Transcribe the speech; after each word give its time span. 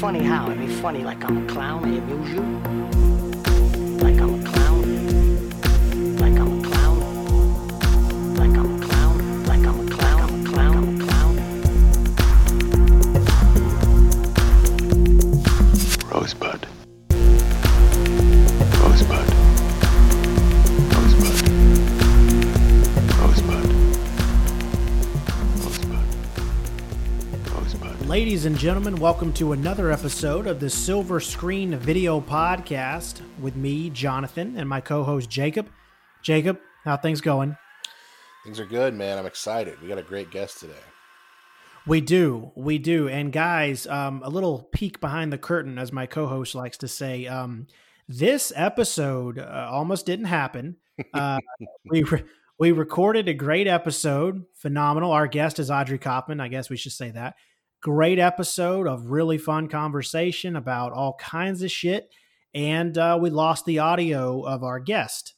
funny 0.00 0.22
how? 0.22 0.46
I 0.46 0.54
mean, 0.54 0.70
funny 0.80 1.04
like 1.04 1.22
I'm 1.24 1.44
a 1.44 1.46
clown, 1.46 1.84
and 1.84 1.94
I 1.94 1.98
amuse 1.98 2.30
you. 2.32 3.29
Ladies 28.30 28.46
and 28.46 28.56
gentlemen, 28.56 28.94
welcome 28.94 29.32
to 29.32 29.50
another 29.54 29.90
episode 29.90 30.46
of 30.46 30.60
the 30.60 30.70
Silver 30.70 31.18
Screen 31.18 31.76
Video 31.76 32.20
Podcast 32.20 33.22
with 33.40 33.56
me, 33.56 33.90
Jonathan, 33.90 34.56
and 34.56 34.68
my 34.68 34.80
co-host 34.80 35.28
Jacob. 35.28 35.68
Jacob, 36.22 36.60
how 36.84 36.96
things 36.96 37.20
going? 37.20 37.56
Things 38.44 38.60
are 38.60 38.66
good, 38.66 38.94
man. 38.94 39.18
I'm 39.18 39.26
excited. 39.26 39.82
We 39.82 39.88
got 39.88 39.98
a 39.98 40.04
great 40.04 40.30
guest 40.30 40.60
today. 40.60 40.78
We 41.88 42.00
do, 42.00 42.52
we 42.54 42.78
do, 42.78 43.08
and 43.08 43.32
guys, 43.32 43.88
um, 43.88 44.22
a 44.24 44.30
little 44.30 44.62
peek 44.72 45.00
behind 45.00 45.32
the 45.32 45.36
curtain, 45.36 45.76
as 45.76 45.90
my 45.90 46.06
co-host 46.06 46.54
likes 46.54 46.78
to 46.78 46.86
say. 46.86 47.26
Um, 47.26 47.66
this 48.08 48.52
episode 48.54 49.40
uh, 49.40 49.68
almost 49.72 50.06
didn't 50.06 50.26
happen. 50.26 50.76
Uh, 51.14 51.38
we 51.86 52.02
re- 52.02 52.24
we 52.60 52.72
recorded 52.72 53.26
a 53.26 53.32
great 53.32 53.66
episode, 53.66 54.44
phenomenal. 54.52 55.12
Our 55.12 55.26
guest 55.26 55.58
is 55.58 55.70
Audrey 55.70 55.96
Kaufman. 55.96 56.40
I 56.40 56.48
guess 56.48 56.68
we 56.68 56.76
should 56.76 56.92
say 56.92 57.10
that. 57.12 57.36
Great 57.82 58.18
episode 58.18 58.86
of 58.86 59.10
really 59.10 59.38
fun 59.38 59.66
conversation 59.66 60.54
about 60.54 60.92
all 60.92 61.14
kinds 61.14 61.62
of 61.62 61.70
shit, 61.70 62.12
and 62.52 62.98
uh, 62.98 63.18
we 63.18 63.30
lost 63.30 63.64
the 63.64 63.78
audio 63.78 64.42
of 64.42 64.62
our 64.62 64.78
guest. 64.78 65.34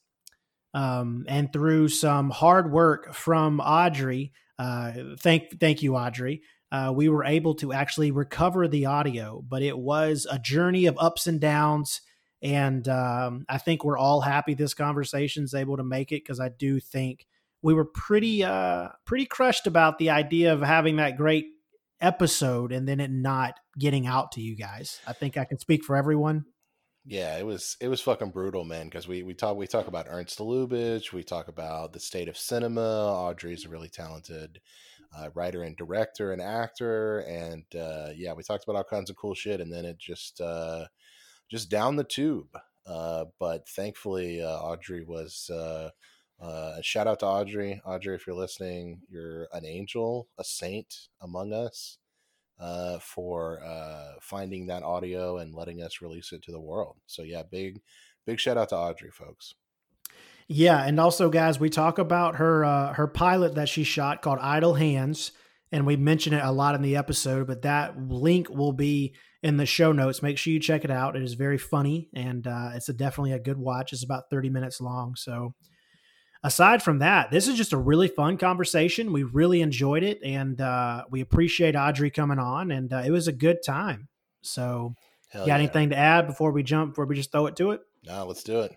Um, 0.75 1.25
and 1.29 1.53
through 1.53 1.89
some 1.89 2.31
hard 2.31 2.73
work 2.73 3.15
from 3.15 3.61
Audrey, 3.61 4.33
uh, 4.59 4.93
thank 5.21 5.61
thank 5.61 5.83
you, 5.85 5.97
Audrey. 5.97 6.43
Uh, 6.73 6.93
we 6.93 7.09
were 7.09 7.25
able 7.25 7.55
to 7.57 7.73
actually 7.73 8.11
recover 8.11 8.67
the 8.67 8.87
audio, 8.87 9.45
but 9.47 9.63
it 9.63 9.79
was 9.79 10.27
a 10.29 10.39
journey 10.39 10.87
of 10.87 10.97
ups 10.99 11.29
and 11.29 11.41
downs. 11.41 12.01
And 12.43 12.89
um, 12.89 13.45
I 13.49 13.59
think 13.59 13.85
we're 13.85 13.99
all 13.99 14.21
happy 14.21 14.55
this 14.55 14.75
conversation 14.75 15.45
is 15.45 15.55
able 15.55 15.77
to 15.77 15.85
make 15.85 16.11
it 16.11 16.25
because 16.25 16.41
I 16.41 16.49
do 16.49 16.81
think 16.81 17.27
we 17.63 17.73
were 17.73 17.85
pretty 17.85 18.43
uh, 18.43 18.89
pretty 19.05 19.27
crushed 19.27 19.69
about 19.69 19.99
the 19.99 20.11
idea 20.11 20.53
of 20.53 20.61
having 20.61 20.97
that 20.97 21.17
great 21.17 21.47
episode 22.03 22.73
and 22.73 22.87
then 22.87 23.01
it 23.01 23.11
not 23.11 23.55
getting 23.79 24.07
out 24.07 24.33
to 24.33 24.41
you 24.43 24.57
guys. 24.57 25.01
I 25.07 25.13
think 25.13 25.37
I 25.37 25.45
can 25.45 25.59
speak 25.59 25.85
for 25.85 25.97
everyone. 25.97 26.45
Yeah, 27.05 27.37
it 27.37 27.45
was 27.45 27.77
it 27.81 27.89
was 27.89 28.01
fucking 28.01 28.31
brutal, 28.31 28.65
man. 28.65 28.87
Because 28.87 29.09
we 29.09 29.23
we 29.23 29.35
talk 29.35 29.57
we 29.57 29.67
talk 29.67 29.89
about 29.89 30.07
Ernst 30.09 30.39
Lubitsch, 30.39 31.13
we 31.13 31.25
talk 31.25 31.49
about 31.49 31.93
the 31.93 32.01
state 32.01 32.29
of 32.29 32.37
cinema. 32.37 32.81
Audrey's 32.81 33.65
a 33.65 33.69
really 33.69 33.89
talented 33.89 34.61
uh, 35.17 35.31
writer 35.35 35.63
and 35.63 35.77
director 35.77 36.33
and 36.33 36.41
actor, 36.41 37.21
and 37.21 37.65
uh, 37.75 38.11
yeah, 38.15 38.33
we 38.35 38.45
talked 38.45 38.65
about 38.65 38.77
all 38.77 38.85
kinds 38.85 39.11
of 39.11 39.17
cool 39.17 39.35
shit. 39.35 39.61
And 39.61 39.73
then 39.73 39.85
it 39.85 39.99
just 39.99 40.41
uh, 40.41 40.87
just 41.51 41.71
down 41.71 41.97
the 41.97 42.05
tube. 42.05 42.57
Uh, 42.87 43.25
but 43.41 43.69
thankfully, 43.69 44.43
uh, 44.43 44.59
Audrey 44.59 45.05
was. 45.05 45.51
Uh, 45.51 45.91
uh, 46.41 46.83
shout 46.83 47.07
out 47.07 47.21
to 47.21 47.27
Audrey. 47.27 47.81
Audrey, 47.85 48.17
if 48.17 48.27
you're 48.27 48.35
listening, 48.35 49.03
you're 49.09 49.47
an 49.53 49.65
angel, 49.65 50.27
a 50.37 50.43
saint 50.43 51.07
among 51.21 51.53
us 51.53 51.99
uh, 52.61 52.99
for 53.01 53.61
uh, 53.65 54.13
finding 54.21 54.67
that 54.67 54.83
audio 54.83 55.39
and 55.39 55.55
letting 55.55 55.83
us 55.83 56.01
release 56.01 56.33
it 56.33 56.43
to 56.43 56.53
the 56.53 56.61
world. 56.61 56.97
So 57.07 57.23
yeah, 57.23 57.43
big 57.51 57.81
big 58.27 58.39
shout 58.39 58.57
out 58.57 58.69
to 58.71 58.77
Audrey, 58.77 59.11
folks. 59.11 59.55
Yeah, 60.49 60.85
and 60.85 61.01
also, 61.01 61.31
guys, 61.31 61.59
we 61.59 61.71
talk 61.71 61.99
about 61.99 62.37
her 62.37 62.65
uh, 62.65 62.93
her 62.95 63.07
pilot 63.07 63.55
that 63.55 63.69
she 63.69 63.85
shot 63.85 64.23
called 64.23 64.39
Idle 64.41 64.75
Hands, 64.75 65.33
and 65.71 65.87
we 65.87 65.97
mention 65.97 66.35
it 66.35 66.45
a 66.45 66.53
lot 66.53 66.75
in 66.75 66.83
the 66.83 66.97
episode. 66.97 67.47
But 67.47 67.63
that 67.63 67.99
link 67.99 68.51
will 68.51 68.73
be 68.73 69.15
in 69.43 69.57
the 69.57 69.67
show 69.67 69.93
notes. 69.93 70.23
Make 70.23 70.39
sure 70.39 70.53
you 70.53 70.61
check 70.61 70.85
it 70.85 70.91
out. 70.91 71.17
It 71.17 71.23
is 71.23 71.35
very 71.35 71.59
funny, 71.59 72.11
and 72.15 72.47
uh, 72.47 72.71
it's 72.75 72.89
a, 72.89 72.93
definitely 72.93 73.33
a 73.33 73.39
good 73.39 73.59
watch. 73.59 73.93
It's 73.93 74.05
about 74.05 74.25
thirty 74.31 74.51
minutes 74.51 74.81
long. 74.81 75.15
So, 75.17 75.55
aside 76.43 76.83
from 76.83 76.99
that, 76.99 77.31
this 77.31 77.49
is 77.49 77.57
just 77.57 77.73
a 77.73 77.79
really 77.79 78.09
fun 78.09 78.37
conversation. 78.39 79.13
We 79.13 79.23
really 79.23 79.61
enjoyed 79.61 80.03
it, 80.03 80.21
and 80.23 80.61
uh, 80.61 81.05
we 81.11 81.21
appreciate 81.21 81.77
Audrey 81.77 82.11
coming 82.11 82.39
on, 82.39 82.71
and 82.71 82.93
uh, 82.93 83.03
it 83.05 83.11
was 83.11 83.29
a 83.29 83.33
good 83.33 83.59
time. 83.65 84.09
So, 84.43 84.95
Hell 85.31 85.43
got 85.43 85.49
yeah. 85.49 85.59
anything 85.59 85.91
to 85.91 85.97
add 85.97 86.27
before 86.27 86.53
we 86.53 86.63
jump? 86.63 86.93
Before 86.93 87.07
we 87.07 87.17
just 87.17 87.33
throw 87.33 87.47
it 87.47 87.57
to 87.57 87.71
it? 87.73 87.81
No, 88.05 88.27
let's 88.27 88.43
do 88.43 88.61
it. 88.61 88.77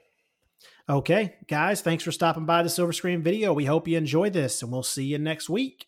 Okay, 0.87 1.35
guys, 1.47 1.81
thanks 1.81 2.03
for 2.03 2.11
stopping 2.11 2.45
by 2.45 2.61
the 2.61 2.69
Silver 2.69 2.93
Screen 2.93 3.23
Video. 3.23 3.53
We 3.53 3.65
hope 3.65 3.87
you 3.87 3.97
enjoy 3.97 4.29
this, 4.29 4.61
and 4.61 4.71
we'll 4.71 4.83
see 4.83 5.05
you 5.05 5.17
next 5.17 5.49
week. 5.49 5.87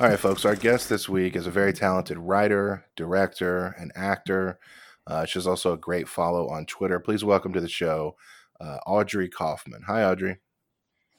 All 0.00 0.08
right, 0.08 0.18
folks. 0.18 0.44
Our 0.44 0.54
guest 0.54 0.88
this 0.88 1.08
week 1.08 1.34
is 1.34 1.48
a 1.48 1.50
very 1.50 1.72
talented 1.72 2.18
writer, 2.18 2.84
director, 2.94 3.74
and 3.80 3.90
actor. 3.96 4.60
Uh, 5.08 5.24
she's 5.24 5.44
also 5.44 5.72
a 5.72 5.76
great 5.76 6.08
follow 6.08 6.48
on 6.48 6.66
Twitter. 6.66 7.00
Please 7.00 7.24
welcome 7.24 7.52
to 7.52 7.60
the 7.60 7.68
show, 7.68 8.14
uh, 8.60 8.76
Audrey 8.86 9.28
Kaufman. 9.28 9.82
Hi, 9.88 10.04
Audrey. 10.04 10.36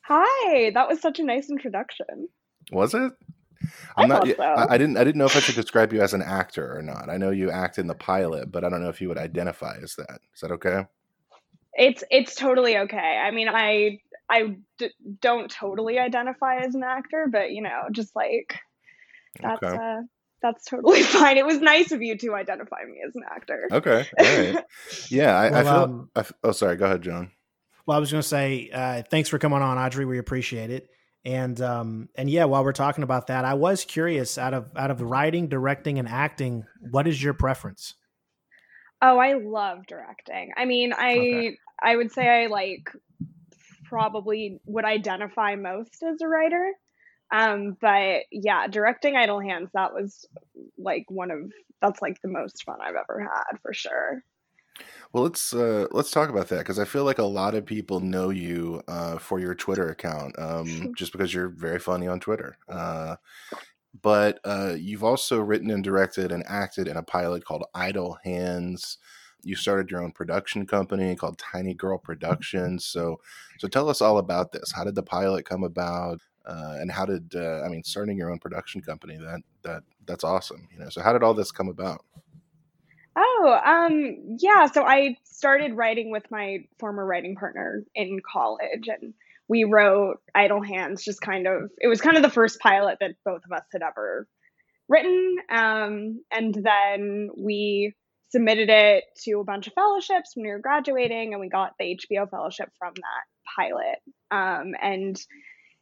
Hi, 0.05 0.71
that 0.73 0.87
was 0.87 1.01
such 1.01 1.19
a 1.19 1.25
nice 1.25 1.49
introduction. 1.49 2.29
Was 2.71 2.93
it? 2.93 3.11
I 3.97 4.05
not. 4.05 4.25
so. 4.25 4.41
I, 4.41 4.75
I 4.75 4.77
didn't. 4.77 4.95
I 4.95 5.03
didn't 5.03 5.17
know 5.17 5.25
if 5.25 5.35
I 5.35 5.41
should 5.41 5.55
describe 5.55 5.91
you 5.91 6.01
as 6.01 6.13
an 6.13 6.21
actor 6.21 6.77
or 6.77 6.81
not. 6.81 7.09
I 7.09 7.17
know 7.17 7.31
you 7.31 7.51
act 7.51 7.79
in 7.79 7.87
the 7.87 7.95
pilot, 7.95 8.49
but 8.49 8.63
I 8.63 8.69
don't 8.69 8.81
know 8.81 8.87
if 8.87 9.01
you 9.01 9.09
would 9.09 9.17
identify 9.17 9.75
as 9.83 9.95
that. 9.95 10.21
Is 10.33 10.39
that 10.39 10.51
okay? 10.51 10.85
It's 11.73 12.05
it's 12.09 12.33
totally 12.33 12.77
okay. 12.77 13.21
I 13.21 13.31
mean, 13.31 13.49
I 13.49 13.99
I 14.29 14.55
d- 14.77 14.93
don't 15.19 15.51
totally 15.51 15.99
identify 15.99 16.59
as 16.59 16.75
an 16.75 16.83
actor, 16.83 17.27
but 17.29 17.51
you 17.51 17.61
know, 17.61 17.81
just 17.91 18.15
like 18.15 18.57
that's 19.41 19.63
Okay. 19.63 19.75
uh 19.75 20.01
that's 20.41 20.65
totally 20.65 21.03
fine. 21.17 21.37
It 21.37 21.45
was 21.45 21.59
nice 21.59 21.91
of 21.91 22.01
you 22.01 22.17
to 22.19 22.33
identify 22.33 22.77
me 22.87 23.01
as 23.05 23.13
an 23.15 23.23
actor. 23.29 23.67
Okay. 23.71 24.07
All 24.17 24.25
right. 24.25 24.63
Yeah. 25.09 25.37
I, 25.37 25.59
I 25.59 25.63
feel. 25.63 25.71
um, 25.73 26.09
I 26.15 26.19
f- 26.21 26.31
oh, 26.43 26.51
sorry. 26.53 26.77
Go 26.77 26.85
ahead, 26.85 27.01
John. 27.01 27.31
Well, 27.85 27.97
I 27.97 27.99
was 27.99 28.09
going 28.11 28.21
to 28.21 28.27
say 28.27 28.69
uh, 28.73 29.03
thanks 29.11 29.27
for 29.29 29.37
coming 29.39 29.61
on, 29.61 29.77
Audrey. 29.77 30.05
We 30.05 30.17
appreciate 30.17 30.69
it. 30.71 30.87
And 31.25 31.59
um, 31.59 32.07
and 32.15 32.29
yeah, 32.29 32.45
while 32.45 32.63
we're 32.63 32.71
talking 32.71 33.03
about 33.03 33.27
that, 33.27 33.43
I 33.43 33.55
was 33.55 33.83
curious 33.83 34.37
out 34.37 34.53
of 34.53 34.71
out 34.77 34.91
of 34.91 35.01
writing, 35.01 35.49
directing, 35.49 35.99
and 35.99 36.07
acting, 36.07 36.63
what 36.91 37.05
is 37.07 37.21
your 37.21 37.33
preference? 37.33 37.95
Oh, 39.01 39.17
I 39.17 39.33
love 39.33 39.79
directing. 39.87 40.51
I 40.55 40.63
mean, 40.63 40.93
I 40.93 41.11
Okay. 41.17 41.57
I 41.83 41.95
would 41.97 42.11
say 42.13 42.27
I 42.27 42.47
like 42.47 42.89
probably 43.85 44.59
would 44.65 44.85
identify 44.85 45.55
most 45.55 46.01
as 46.03 46.21
a 46.21 46.27
writer. 46.27 46.71
Um, 47.31 47.77
but 47.79 48.23
yeah, 48.31 48.67
directing 48.67 49.15
Idle 49.15 49.39
Hands, 49.39 49.69
that 49.73 49.93
was 49.93 50.27
like 50.77 51.05
one 51.09 51.31
of 51.31 51.51
that's 51.81 52.01
like 52.01 52.21
the 52.21 52.27
most 52.27 52.63
fun 52.63 52.79
I've 52.81 52.95
ever 52.95 53.21
had 53.21 53.59
for 53.61 53.73
sure. 53.73 54.23
Well, 55.11 55.23
let's 55.23 55.53
uh, 55.53 55.87
let's 55.91 56.11
talk 56.11 56.29
about 56.29 56.47
that 56.49 56.59
because 56.59 56.79
I 56.79 56.85
feel 56.85 57.03
like 57.03 57.19
a 57.19 57.23
lot 57.23 57.55
of 57.55 57.65
people 57.65 57.99
know 57.99 58.29
you 58.29 58.81
uh, 58.87 59.17
for 59.17 59.39
your 59.39 59.55
Twitter 59.55 59.89
account, 59.89 60.37
um, 60.37 60.93
just 60.97 61.11
because 61.11 61.33
you're 61.33 61.49
very 61.49 61.79
funny 61.79 62.07
on 62.07 62.19
Twitter. 62.19 62.57
Uh, 62.67 63.15
but 64.01 64.39
uh, 64.45 64.75
you've 64.77 65.03
also 65.03 65.39
written 65.39 65.71
and 65.71 65.83
directed 65.83 66.31
and 66.31 66.43
acted 66.47 66.87
in 66.87 66.97
a 66.97 67.03
pilot 67.03 67.43
called 67.43 67.65
Idle 67.73 68.17
Hands. 68.23 68.97
You 69.41 69.55
started 69.55 69.89
your 69.89 70.03
own 70.03 70.11
production 70.11 70.67
company 70.67 71.15
called 71.15 71.39
Tiny 71.39 71.73
Girl 71.73 71.97
Productions. 71.97 72.85
So, 72.85 73.19
so 73.57 73.67
tell 73.67 73.89
us 73.89 74.01
all 74.01 74.17
about 74.17 74.51
this. 74.51 74.71
How 74.73 74.83
did 74.83 74.95
the 74.95 75.03
pilot 75.03 75.45
come 75.45 75.63
about? 75.63 76.19
Uh, 76.49 76.77
and 76.79 76.91
how 76.91 77.05
did 77.05 77.35
uh, 77.35 77.61
I 77.63 77.69
mean 77.69 77.83
starting 77.83 78.17
your 78.17 78.31
own 78.31 78.39
production 78.39 78.81
company? 78.81 79.17
That 79.17 79.41
that 79.63 79.83
that's 80.07 80.23
awesome. 80.23 80.67
You 80.73 80.79
know. 80.79 80.89
So 80.89 81.01
how 81.01 81.13
did 81.13 81.23
all 81.23 81.33
this 81.33 81.51
come 81.51 81.69
about? 81.69 82.03
Oh, 83.15 83.59
um, 83.65 84.37
yeah. 84.39 84.65
So 84.67 84.83
I 84.83 85.17
started 85.25 85.73
writing 85.75 86.11
with 86.11 86.23
my 86.31 86.59
former 86.79 87.05
writing 87.05 87.35
partner 87.35 87.83
in 87.93 88.19
college, 88.31 88.87
and 88.87 89.13
we 89.47 89.65
wrote 89.65 90.17
Idle 90.33 90.63
Hands. 90.63 91.03
Just 91.03 91.21
kind 91.21 91.47
of, 91.47 91.69
it 91.79 91.87
was 91.87 92.01
kind 92.01 92.17
of 92.17 92.23
the 92.23 92.29
first 92.29 92.59
pilot 92.59 92.97
that 93.01 93.15
both 93.25 93.41
of 93.45 93.51
us 93.51 93.65
had 93.73 93.81
ever 93.81 94.27
written. 94.87 95.35
Um, 95.49 96.21
and 96.31 96.53
then 96.55 97.29
we 97.37 97.93
submitted 98.29 98.69
it 98.69 99.03
to 99.23 99.39
a 99.39 99.43
bunch 99.43 99.67
of 99.67 99.73
fellowships 99.73 100.31
when 100.35 100.45
we 100.45 100.51
were 100.51 100.59
graduating, 100.59 101.33
and 101.33 101.41
we 101.41 101.49
got 101.49 101.73
the 101.79 101.97
HBO 101.97 102.29
fellowship 102.29 102.69
from 102.77 102.93
that 102.95 103.57
pilot. 103.57 103.99
Um, 104.31 104.75
and 104.81 105.19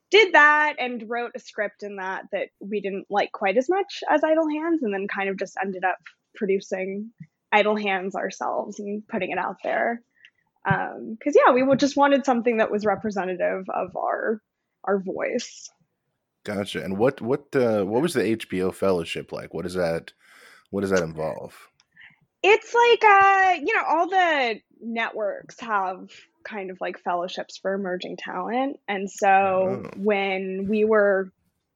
did 0.09 0.33
that 0.33 0.75
and 0.80 1.09
wrote 1.09 1.31
a 1.36 1.39
script 1.39 1.83
in 1.83 1.98
that 1.98 2.24
that 2.31 2.50
we 2.59 2.81
didn't 2.81 3.06
like 3.09 3.31
quite 3.31 3.57
as 3.57 3.69
much 3.69 4.04
as 4.09 4.24
Idle 4.24 4.50
Hands, 4.50 4.81
and 4.81 4.94
then 4.94 5.07
kind 5.07 5.30
of 5.30 5.38
just 5.38 5.57
ended 5.62 5.83
up 5.83 5.98
producing 6.36 7.12
idle 7.51 7.75
hands 7.75 8.13
ourselves 8.13 8.80
and 8.80 9.07
putting 9.07 9.31
it 9.31 9.38
out 9.38 9.56
there 9.63 10.01
because 10.65 11.33
yeah 11.33 11.54
we 11.54 11.63
just 11.77 11.95
wanted 11.95 12.25
something 12.25 12.57
that 12.57 12.69
was 12.69 12.86
representative 12.86 13.63
of 13.69 13.95
our 13.95 14.42
our 14.83 15.00
voice 15.00 15.69
Gotcha. 16.44 16.81
And 16.81 16.98
what 16.98 17.19
what 17.19 17.54
uh, 17.54 17.83
what 17.83 18.01
was 18.01 18.13
the 18.13 18.21
HBO 18.21 18.74
fellowship 18.74 19.33
like? 19.33 19.54
What 19.54 19.63
does 19.63 19.74
that 19.74 20.13
what 20.69 20.80
does 20.80 20.92
that 20.92 21.04
involve? 21.04 21.54
it's 22.44 22.74
like 22.74 23.04
uh 23.04 23.54
you 23.65 23.75
know 23.75 23.83
all 23.88 24.07
the 24.07 24.59
networks 24.81 25.59
have 25.59 26.09
kind 26.48 26.72
of 26.72 26.78
like 26.82 27.00
fellowships 27.04 27.58
for 27.58 27.74
emerging 27.74 28.18
talent. 28.18 28.80
And 28.88 29.10
so 29.12 29.84
Oh. 29.86 29.90
when 29.98 30.68
we 30.70 30.86
were 30.86 31.32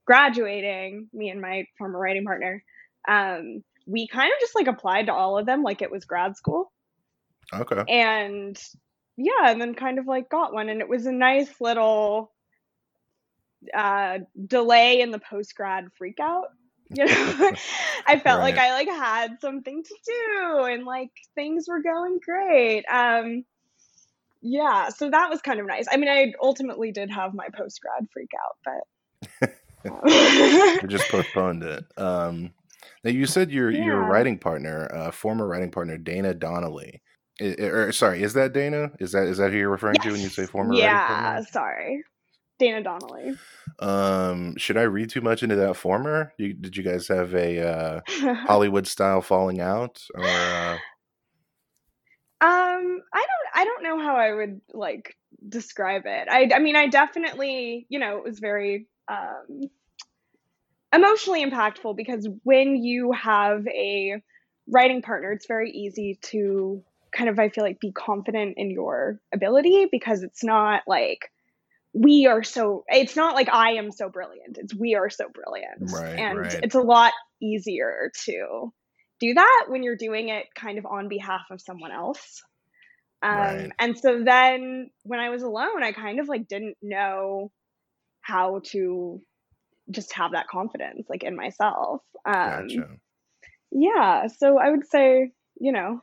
graduating 0.06 1.08
me 1.14 1.30
and 1.30 1.42
my 1.42 1.66
former 1.78 2.00
writing 2.00 2.26
partner 2.26 2.64
um 3.08 3.64
we 3.88 4.08
kind 4.08 4.32
of 4.34 4.40
just 4.42 4.56
like 4.56 4.68
applied 4.68 5.06
to 5.08 5.14
all 5.14 5.38
of 5.38 5.46
them 5.46 5.64
like 5.64 5.82
it 5.82 5.92
was 5.92 6.06
grad 6.06 6.36
school. 6.38 6.72
Okay. 7.54 7.84
and 7.88 8.60
yeah 9.18 9.50
and 9.50 9.60
then 9.62 9.74
kind 9.76 10.00
of 10.00 10.08
like 10.08 10.30
got 10.30 10.54
one. 10.54 10.70
And 10.70 10.82
it 10.82 10.90
was 10.90 11.06
a 11.06 11.12
nice 11.12 11.50
little 11.62 12.32
uh 13.76 14.20
delay 14.48 15.02
in 15.02 15.12
the 15.12 15.20
post 15.20 15.56
grad 15.56 15.86
freak 15.98 16.18
out 16.20 16.48
you 16.90 17.06
know? 17.06 17.52
I 18.08 18.20
felt 18.20 18.42
like 18.42 18.58
i 18.58 18.74
like 18.74 18.90
had 18.90 19.40
something 19.40 19.82
to 19.84 19.96
do 20.06 20.64
and 20.66 20.84
like 20.84 21.12
things 21.36 21.68
were 21.70 21.82
going 21.82 22.20
great. 22.26 22.84
Um 22.92 23.46
yeah 24.42 24.90
so 24.90 25.10
that 25.10 25.30
was 25.30 25.42
kind 25.42 25.60
of 25.60 25.68
nice 25.68 25.86
i 25.92 25.98
mean 25.98 26.10
i 26.10 26.34
ultimately 26.42 26.92
did 26.92 27.10
have 27.12 27.34
my 27.34 27.48
post 27.56 27.80
grad 27.82 28.08
freak 28.12 28.32
out 28.44 28.58
but 29.42 29.52
We 29.84 30.88
just 30.88 31.10
postponed 31.10 31.64
it. 31.64 31.86
Um, 31.98 32.52
now 33.04 33.12
you 33.12 33.26
said 33.26 33.52
your 33.52 33.72
your 33.72 34.00
writing 34.02 34.38
partner, 34.38 34.90
uh, 34.94 35.12
former 35.12 35.48
writing 35.48 35.72
partner 35.72 35.98
Dana 35.98 36.34
Donnelly. 36.34 37.02
Or 37.42 37.92
sorry, 37.92 38.22
is 38.22 38.34
that 38.34 38.54
Dana? 38.54 38.92
Is 39.00 39.14
that 39.14 39.28
is 39.28 39.38
that 39.38 39.52
who 39.52 39.58
you're 39.58 39.70
referring 39.70 39.96
to 39.96 40.12
when 40.12 40.22
you 40.22 40.30
say 40.30 40.46
former 40.46 40.70
writing 40.70 40.86
yeah 40.86 41.42
sorry 41.42 42.04
dana 42.60 42.84
donnelly 42.84 43.36
Um, 43.80 44.56
should 44.58 44.78
I 44.78 44.84
read 44.84 45.10
too 45.10 45.22
much 45.22 45.42
into 45.42 45.56
that 45.56 45.76
former? 45.76 46.34
You, 46.38 46.54
did 46.54 46.78
you 46.78 46.84
guys 46.84 47.08
have 47.08 47.34
a 47.34 47.60
uh, 47.60 48.02
Hollywood 48.46 48.86
style 48.86 49.22
falling 49.24 49.60
out, 49.60 50.04
or 50.14 50.24
uh, 50.24 50.78
Um, 52.42 53.02
I 53.14 53.26
don't 53.26 53.48
I 53.56 53.66
don't 53.66 53.81
know 53.98 54.04
how 54.04 54.16
I 54.16 54.34
would 54.34 54.62
like 54.74 55.16
describe 55.48 56.04
it. 56.06 56.28
I 56.30 56.50
I 56.54 56.60
mean 56.60 56.76
I 56.76 56.88
definitely, 56.88 57.86
you 57.90 58.00
know, 58.00 58.18
it 58.18 58.24
was 58.24 58.40
very 58.40 58.88
um 59.08 59.70
emotionally 60.94 61.46
impactful 61.46 61.96
because 61.96 62.28
when 62.44 62.76
you 62.76 63.12
have 63.12 63.66
a 63.68 64.22
writing 64.68 65.02
partner, 65.02 65.32
it's 65.32 65.48
very 65.48 65.72
easy 65.72 66.20
to 66.24 66.84
kind 67.12 67.30
of 67.30 67.40
I 67.40 67.50
feel 67.50 67.64
like 67.64 67.80
be 67.80 67.92
confident 67.92 68.56
in 68.58 68.72
your 68.72 69.20
ability 69.34 69.88
because 69.92 70.24
it's 70.24 70.44
not 70.44 70.84
like 70.88 71.30
we 71.94 72.26
are 72.26 72.44
so 72.44 72.84
it's 72.88 73.16
not 73.16 73.36
like 73.36 73.50
I 73.50 73.74
am 73.74 73.92
so 73.92 74.10
brilliant. 74.10 74.58
It's 74.58 74.74
we 74.74 74.96
are 74.96 75.10
so 75.10 75.26
brilliant. 75.34 75.92
Right, 75.92 76.20
and 76.20 76.38
right. 76.40 76.60
it's 76.62 76.76
a 76.76 76.82
lot 76.82 77.12
easier 77.42 78.12
to 78.26 78.74
do 79.20 79.34
that 79.34 79.66
when 79.68 79.84
you're 79.84 79.98
doing 79.98 80.30
it 80.30 80.46
kind 80.56 80.78
of 80.80 80.86
on 80.86 81.10
behalf 81.10 81.42
of 81.52 81.62
someone 81.62 81.92
else. 81.92 82.42
Um, 83.24 83.38
Right. 83.38 83.72
And 83.80 83.98
so 83.98 84.24
then 84.24 84.90
when 85.04 85.20
I 85.20 85.30
was 85.30 85.44
alone, 85.44 85.84
I 85.84 85.92
kind 85.92 86.20
of 86.20 86.28
like 86.28 86.48
didn't 86.48 86.78
know 86.82 87.52
how 88.22 88.62
to 88.66 89.22
just 89.90 90.14
have 90.14 90.32
that 90.32 90.48
confidence 90.48 91.08
like 91.10 91.24
in 91.24 91.36
myself. 91.36 92.02
Um, 92.26 92.68
gotcha? 92.68 92.88
Yeah. 93.72 94.28
So 94.28 94.58
I 94.58 94.70
would 94.72 94.88
say, 94.88 95.32
you 95.60 95.72
know, 95.72 96.02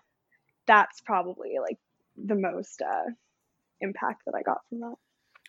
that's 0.66 1.00
probably 1.00 1.54
like 1.60 1.78
the 2.22 2.34
most 2.34 2.82
uh, 2.82 3.10
impact 3.80 4.22
that 4.26 4.34
I 4.34 4.42
got 4.42 4.58
from 4.68 4.80
that. 4.80 4.94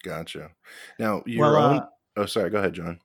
Gotcha. 0.04 0.52
Now 0.98 1.24
your 1.26 1.54
Well, 1.54 1.56
own. 1.56 1.78
uh, 1.80 1.86
oh, 2.18 2.26
sorry. 2.26 2.50
Go 2.50 2.60
ahead, 2.60 2.74
John. 2.74 3.00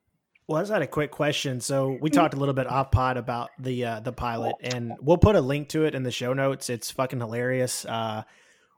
Well, 0.47 0.59
I 0.59 0.63
just 0.63 0.73
had 0.73 0.83
a 0.83 0.87
quick 0.87 1.11
question. 1.11 1.61
So 1.61 1.99
we 2.01 2.11
Mm-hmm. 2.11 2.15
talked 2.15 2.35
a 2.35 2.37
little 2.37 2.55
bit 2.55 2.67
off 2.67 2.91
pod 2.91 3.17
about 3.17 3.51
the 3.59 3.85
uh, 3.85 4.01
the 4.01 4.13
pilot, 4.13 4.57
and 4.63 4.93
we'll 5.01 5.17
put 5.19 5.37
a 5.37 5.41
link 5.41 5.71
to 5.71 5.85
it 5.87 5.95
in 5.95 6.03
the 6.03 6.11
show 6.13 6.33
notes. 6.35 6.69
It's 6.71 6.91
fucking 6.91 7.19
hilarious. 7.19 7.85
Uh, 7.87 8.25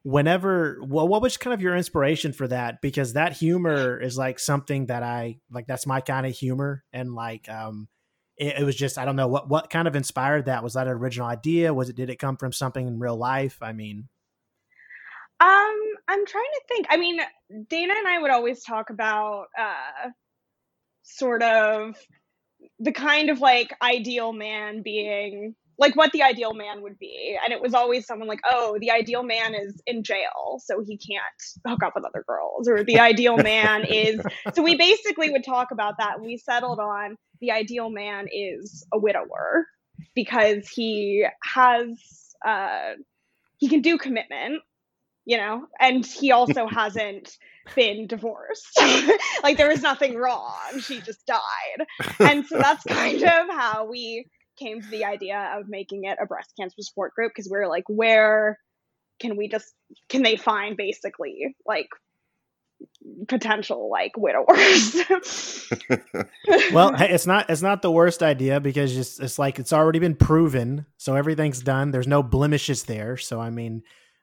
whenever, 0.06 0.78
well, 0.82 1.08
what 1.08 1.20
was 1.20 1.36
kind 1.36 1.52
of 1.52 1.60
your 1.60 1.74
inspiration 1.74 2.32
for 2.32 2.46
that? 2.46 2.80
Because 2.80 3.14
that 3.14 3.32
humor 3.32 4.00
is 4.00 4.16
like 4.16 4.38
something 4.38 4.86
that 4.86 5.02
I 5.02 5.40
like. 5.50 5.66
That's 5.66 5.84
my 5.84 6.00
kind 6.00 6.24
of 6.24 6.32
humor, 6.32 6.84
and 6.92 7.12
like, 7.12 7.48
um, 7.48 7.88
it, 8.36 8.60
it 8.60 8.64
was 8.64 8.76
just 8.76 8.98
I 8.98 9.04
don't 9.04 9.16
know 9.16 9.26
what 9.26 9.48
what 9.48 9.68
kind 9.68 9.88
of 9.88 9.96
inspired 9.96 10.46
that. 10.46 10.62
Was 10.62 10.74
that 10.74 10.86
an 10.86 10.92
original 10.92 11.26
idea? 11.26 11.74
Was 11.74 11.88
it 11.88 11.96
did 11.96 12.08
it 12.08 12.20
come 12.20 12.36
from 12.36 12.52
something 12.52 12.86
in 12.86 13.00
real 13.00 13.16
life? 13.16 13.58
I 13.60 13.72
mean, 13.72 14.08
Um, 15.40 15.76
I'm 16.08 16.24
trying 16.24 16.44
to 16.54 16.62
think. 16.68 16.86
I 16.88 16.96
mean, 16.96 17.20
Dana 17.68 17.94
and 17.98 18.08
I 18.08 18.18
would 18.20 18.30
always 18.30 18.62
talk 18.62 18.90
about 18.90 19.46
uh 19.58 20.10
sort 21.02 21.42
of 21.42 21.96
the 22.78 22.92
kind 22.92 23.28
of 23.28 23.40
like 23.40 23.74
ideal 23.82 24.32
man 24.32 24.82
being 24.82 25.54
like 25.78 25.94
what 25.94 26.12
the 26.12 26.22
ideal 26.22 26.54
man 26.54 26.82
would 26.82 26.98
be. 26.98 27.36
And 27.44 27.52
it 27.52 27.60
was 27.60 27.74
always 27.74 28.06
someone 28.06 28.28
like, 28.28 28.40
oh, 28.48 28.78
the 28.80 28.90
ideal 28.90 29.22
man 29.22 29.54
is 29.54 29.80
in 29.86 30.02
jail, 30.02 30.60
so 30.64 30.82
he 30.86 30.98
can't 30.98 31.22
hook 31.66 31.82
up 31.82 31.92
with 31.94 32.04
other 32.04 32.24
girls. 32.26 32.68
Or 32.68 32.82
the 32.82 32.98
ideal 33.00 33.36
man 33.36 33.84
is 33.84 34.20
so 34.54 34.62
we 34.62 34.76
basically 34.76 35.30
would 35.30 35.44
talk 35.44 35.68
about 35.72 35.94
that. 35.98 36.20
We 36.20 36.38
settled 36.38 36.80
on 36.80 37.16
the 37.40 37.50
ideal 37.50 37.90
man 37.90 38.26
is 38.32 38.86
a 38.92 38.98
widower 38.98 39.66
because 40.14 40.68
he 40.68 41.26
has 41.42 41.88
uh 42.46 42.92
he 43.58 43.68
can 43.68 43.80
do 43.80 43.98
commitment 43.98 44.62
you 45.24 45.36
know 45.36 45.66
and 45.80 46.06
he 46.06 46.32
also 46.32 46.66
hasn't 46.70 47.36
been 47.74 48.06
divorced 48.06 48.80
like 49.42 49.56
there 49.56 49.68
was 49.68 49.82
nothing 49.82 50.16
wrong 50.16 50.78
she 50.80 51.00
just 51.00 51.26
died 51.26 51.86
and 52.20 52.46
so 52.46 52.56
that's 52.58 52.84
kind 52.84 53.22
of 53.22 53.48
how 53.50 53.86
we 53.90 54.24
came 54.56 54.80
to 54.80 54.88
the 54.88 55.04
idea 55.04 55.54
of 55.56 55.68
making 55.68 56.04
it 56.04 56.18
a 56.20 56.26
breast 56.26 56.52
cancer 56.58 56.76
support 56.80 57.14
group 57.14 57.32
because 57.34 57.50
we 57.50 57.58
are 57.58 57.68
like 57.68 57.84
where 57.88 58.58
can 59.20 59.36
we 59.36 59.48
just 59.48 59.74
can 60.08 60.22
they 60.22 60.36
find 60.36 60.76
basically 60.76 61.54
like 61.66 61.88
potential 63.28 63.90
like 63.90 64.12
widowers 64.16 64.96
well, 66.72 66.94
it's 66.98 67.26
not 67.26 67.48
it's 67.50 67.62
not 67.62 67.82
the 67.82 67.90
worst 67.90 68.22
idea 68.22 68.60
because 68.60 68.96
it's, 68.96 69.18
it's 69.18 69.38
like 69.38 69.58
it's 69.58 69.72
already 69.72 69.98
been 69.98 70.14
proven, 70.14 70.86
so 70.96 71.14
everything's 71.14 71.60
done. 71.60 71.90
There's 71.90 72.06
no 72.06 72.22
blemishes 72.22 72.84
there. 72.84 73.16
So 73.16 73.40
I 73.40 73.50
mean, 73.50 73.82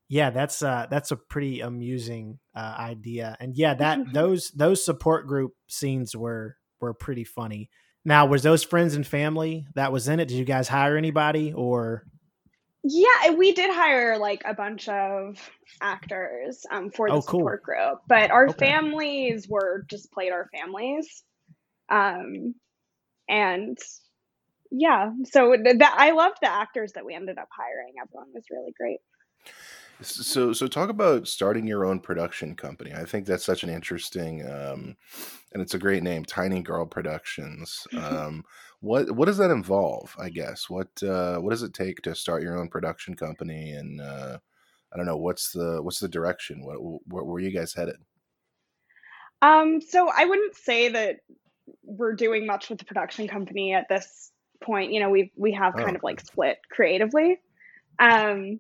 yeah, 0.09 0.29
that's 0.29 0.61
uh 0.61 0.87
that's 0.89 1.11
a 1.11 1.15
pretty 1.15 1.61
amusing 1.61 2.39
uh, 2.55 2.75
idea, 2.77 3.37
and 3.39 3.55
yeah, 3.55 3.73
that 3.75 3.99
those 4.13 4.51
those 4.51 4.83
support 4.83 5.27
group 5.27 5.53
scenes 5.67 6.15
were 6.15 6.57
were 6.79 6.93
pretty 6.93 7.23
funny. 7.23 7.69
Now, 8.05 8.25
was 8.25 8.43
those 8.43 8.63
friends 8.63 8.95
and 8.95 9.05
family 9.07 9.65
that 9.75 9.91
was 9.91 10.07
in 10.07 10.19
it? 10.19 10.27
Did 10.27 10.35
you 10.37 10.45
guys 10.45 10.67
hire 10.67 10.97
anybody 10.97 11.53
or? 11.53 12.03
Yeah, 12.83 13.31
we 13.31 13.53
did 13.53 13.73
hire 13.73 14.17
like 14.17 14.41
a 14.45 14.53
bunch 14.53 14.89
of 14.89 15.37
actors 15.81 16.65
um, 16.69 16.91
for 16.91 17.11
the 17.11 17.15
Oh, 17.15 17.21
cool. 17.21 17.39
support 17.39 17.63
group, 17.63 17.99
but 18.07 18.31
our 18.31 18.49
Okay. 18.49 18.65
families 18.65 19.47
were 19.49 19.85
just 19.89 20.11
played 20.11 20.33
our 20.33 20.49
families, 20.53 21.23
um, 21.89 22.55
and 23.29 23.77
yeah, 24.71 25.11
so 25.25 25.55
th- 25.55 25.77
that 25.79 25.95
I 25.97 26.11
loved 26.11 26.37
the 26.41 26.51
actors 26.51 26.93
that 26.93 27.05
we 27.05 27.13
ended 27.15 27.37
up 27.37 27.49
hiring. 27.57 27.93
Everyone 28.01 28.33
was 28.33 28.45
really 28.51 28.73
great. 28.77 28.99
So, 30.01 30.51
so 30.53 30.67
talk 30.67 30.89
about 30.89 31.27
starting 31.27 31.65
your 31.67 31.85
own 31.85 31.99
production 31.99 32.55
company. 32.55 32.93
I 32.93 33.05
think 33.05 33.25
that's 33.25 33.45
such 33.45 33.63
an 33.63 33.69
interesting, 33.69 34.41
um, 34.49 34.97
and 35.53 35.61
it's 35.61 35.75
a 35.75 35.79
great 35.79 36.03
name, 36.03 36.25
Tiny 36.25 36.61
Girl 36.61 36.85
Productions. 36.85 37.87
Um, 37.95 38.43
what 38.81 39.11
what 39.11 39.25
does 39.27 39.37
that 39.37 39.49
involve? 39.51 40.13
I 40.19 40.29
guess 40.29 40.69
what 40.69 41.01
uh, 41.03 41.37
what 41.39 41.51
does 41.51 41.63
it 41.63 41.73
take 41.73 42.01
to 42.01 42.13
start 42.15 42.43
your 42.43 42.57
own 42.59 42.67
production 42.69 43.15
company? 43.15 43.71
And 43.71 44.01
uh, 44.01 44.39
I 44.91 44.97
don't 44.97 45.05
know 45.05 45.17
what's 45.17 45.51
the 45.53 45.81
what's 45.81 45.99
the 45.99 46.09
direction? 46.09 46.65
What 46.65 46.81
where, 46.83 47.23
where 47.23 47.35
are 47.35 47.39
you 47.39 47.51
guys 47.51 47.73
headed? 47.73 47.97
Um, 49.41 49.81
so 49.81 50.09
I 50.09 50.25
wouldn't 50.25 50.55
say 50.55 50.89
that 50.89 51.19
we're 51.83 52.15
doing 52.15 52.45
much 52.45 52.69
with 52.69 52.79
the 52.79 52.85
production 52.85 53.27
company 53.27 53.73
at 53.73 53.87
this 53.89 54.31
point. 54.61 54.91
You 54.93 54.99
know, 55.01 55.09
we 55.09 55.31
we 55.35 55.53
have 55.53 55.75
kind 55.77 55.95
Oh. 55.95 55.97
of 55.97 56.03
like 56.03 56.21
split 56.21 56.59
creatively. 56.69 57.39
Um, 57.99 58.59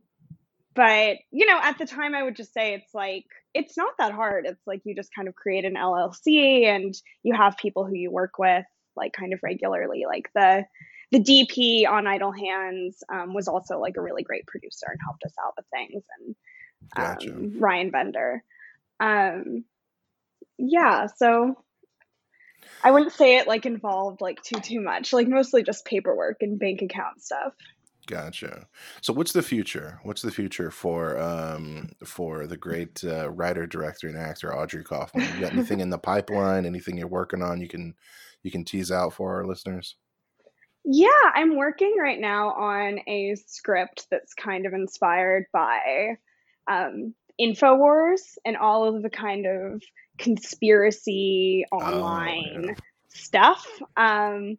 but 0.75 1.17
you 1.31 1.45
know, 1.45 1.59
at 1.61 1.77
the 1.77 1.85
time, 1.85 2.15
I 2.15 2.23
would 2.23 2.35
just 2.35 2.53
say 2.53 2.73
it's 2.73 2.93
like 2.93 3.25
it's 3.53 3.77
not 3.77 3.93
that 3.99 4.13
hard. 4.13 4.45
It's 4.45 4.65
like 4.65 4.81
you 4.85 4.95
just 4.95 5.13
kind 5.15 5.27
of 5.27 5.35
create 5.35 5.65
an 5.65 5.75
LLC 5.75 6.65
and 6.65 6.93
you 7.23 7.35
have 7.35 7.57
people 7.57 7.85
who 7.85 7.95
you 7.95 8.11
work 8.11 8.39
with 8.39 8.65
like 8.95 9.13
kind 9.13 9.33
of 9.33 9.39
regularly. 9.43 10.05
Like 10.07 10.29
the 10.33 10.65
the 11.11 11.19
DP 11.19 11.87
on 11.87 12.07
Idle 12.07 12.31
Hands 12.31 13.03
um, 13.11 13.33
was 13.33 13.47
also 13.47 13.79
like 13.79 13.97
a 13.97 14.01
really 14.01 14.23
great 14.23 14.47
producer 14.47 14.87
and 14.89 14.99
helped 15.03 15.23
us 15.23 15.35
out 15.43 15.53
with 15.55 15.65
things 15.71 16.03
and 16.19 16.35
Gotcha. 16.95 17.31
um, 17.31 17.59
Ryan 17.59 17.91
Bender. 17.91 18.43
Um, 18.99 19.65
yeah, 20.57 21.07
so 21.17 21.55
I 22.83 22.91
wouldn't 22.91 23.13
say 23.13 23.37
it 23.37 23.47
like 23.47 23.65
involved 23.65 24.21
like 24.21 24.41
too 24.41 24.59
too 24.59 24.81
much, 24.81 25.13
like 25.13 25.27
mostly 25.27 25.63
just 25.63 25.85
paperwork 25.85 26.37
and 26.41 26.59
bank 26.59 26.81
account 26.81 27.21
stuff. 27.21 27.53
Gotcha. 28.05 28.67
So, 29.01 29.13
what's 29.13 29.31
the 29.31 29.41
future? 29.41 29.99
What's 30.03 30.21
the 30.21 30.31
future 30.31 30.69
for 30.71 31.17
um 31.19 31.91
for 32.03 32.47
the 32.47 32.57
great 32.57 33.03
uh, 33.03 33.29
writer, 33.31 33.65
director, 33.65 34.07
and 34.07 34.17
actor 34.17 34.53
Audrey 34.53 34.83
Kaufman? 34.83 35.27
You 35.35 35.41
got 35.41 35.53
anything 35.53 35.79
in 35.79 35.89
the 35.89 35.97
pipeline? 36.11 36.65
Anything 36.65 36.97
you're 36.97 37.07
working 37.07 37.41
on? 37.41 37.61
You 37.61 37.67
can 37.69 37.93
you 38.43 38.51
can 38.51 38.65
tease 38.65 38.91
out 38.91 39.13
for 39.13 39.35
our 39.35 39.45
listeners. 39.45 39.95
Yeah, 40.85 41.07
I'm 41.33 41.55
working 41.55 41.95
right 41.97 42.19
now 42.19 42.49
on 42.51 42.99
a 43.07 43.35
script 43.47 44.07
that's 44.11 44.33
kind 44.33 44.65
of 44.65 44.73
inspired 44.73 45.45
by 45.53 46.17
um, 46.69 47.13
InfoWars 47.39 48.35
and 48.43 48.57
all 48.57 48.93
of 48.93 49.01
the 49.01 49.09
kind 49.09 49.45
of 49.45 49.81
conspiracy 50.17 51.65
Oh, 51.71 51.79
yeah. 51.79 51.85
online 51.85 52.75
stuff. 53.07 53.65
Um, 53.95 54.57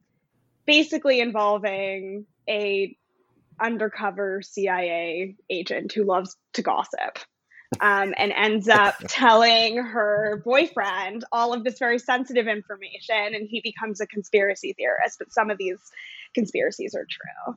basically 0.65 1.21
involving 1.21 2.25
a 2.49 2.97
undercover 3.61 4.43
CIA 4.43 5.37
agent 5.51 5.93
who 5.93 6.05
loves 6.05 6.37
to 6.55 6.63
gossip. 6.63 7.19
Um, 7.81 8.15
and 8.17 8.31
ends 8.31 8.69
up 8.69 8.95
telling 9.09 9.79
her 9.79 10.41
boyfriend 10.45 11.25
all 11.33 11.53
of 11.53 11.65
this 11.65 11.79
very 11.81 11.99
sensitive 11.99 12.47
information, 12.47 13.35
and 13.35 13.49
he 13.49 13.61
becomes 13.63 14.01
a 14.01 14.07
conspiracy 14.07 14.75
theorist. 14.75 15.19
But 15.19 15.33
some 15.33 15.51
of 15.51 15.59
these 15.59 15.79
conspiracies 16.35 16.95
are 16.95 17.07
true. 17.11 17.57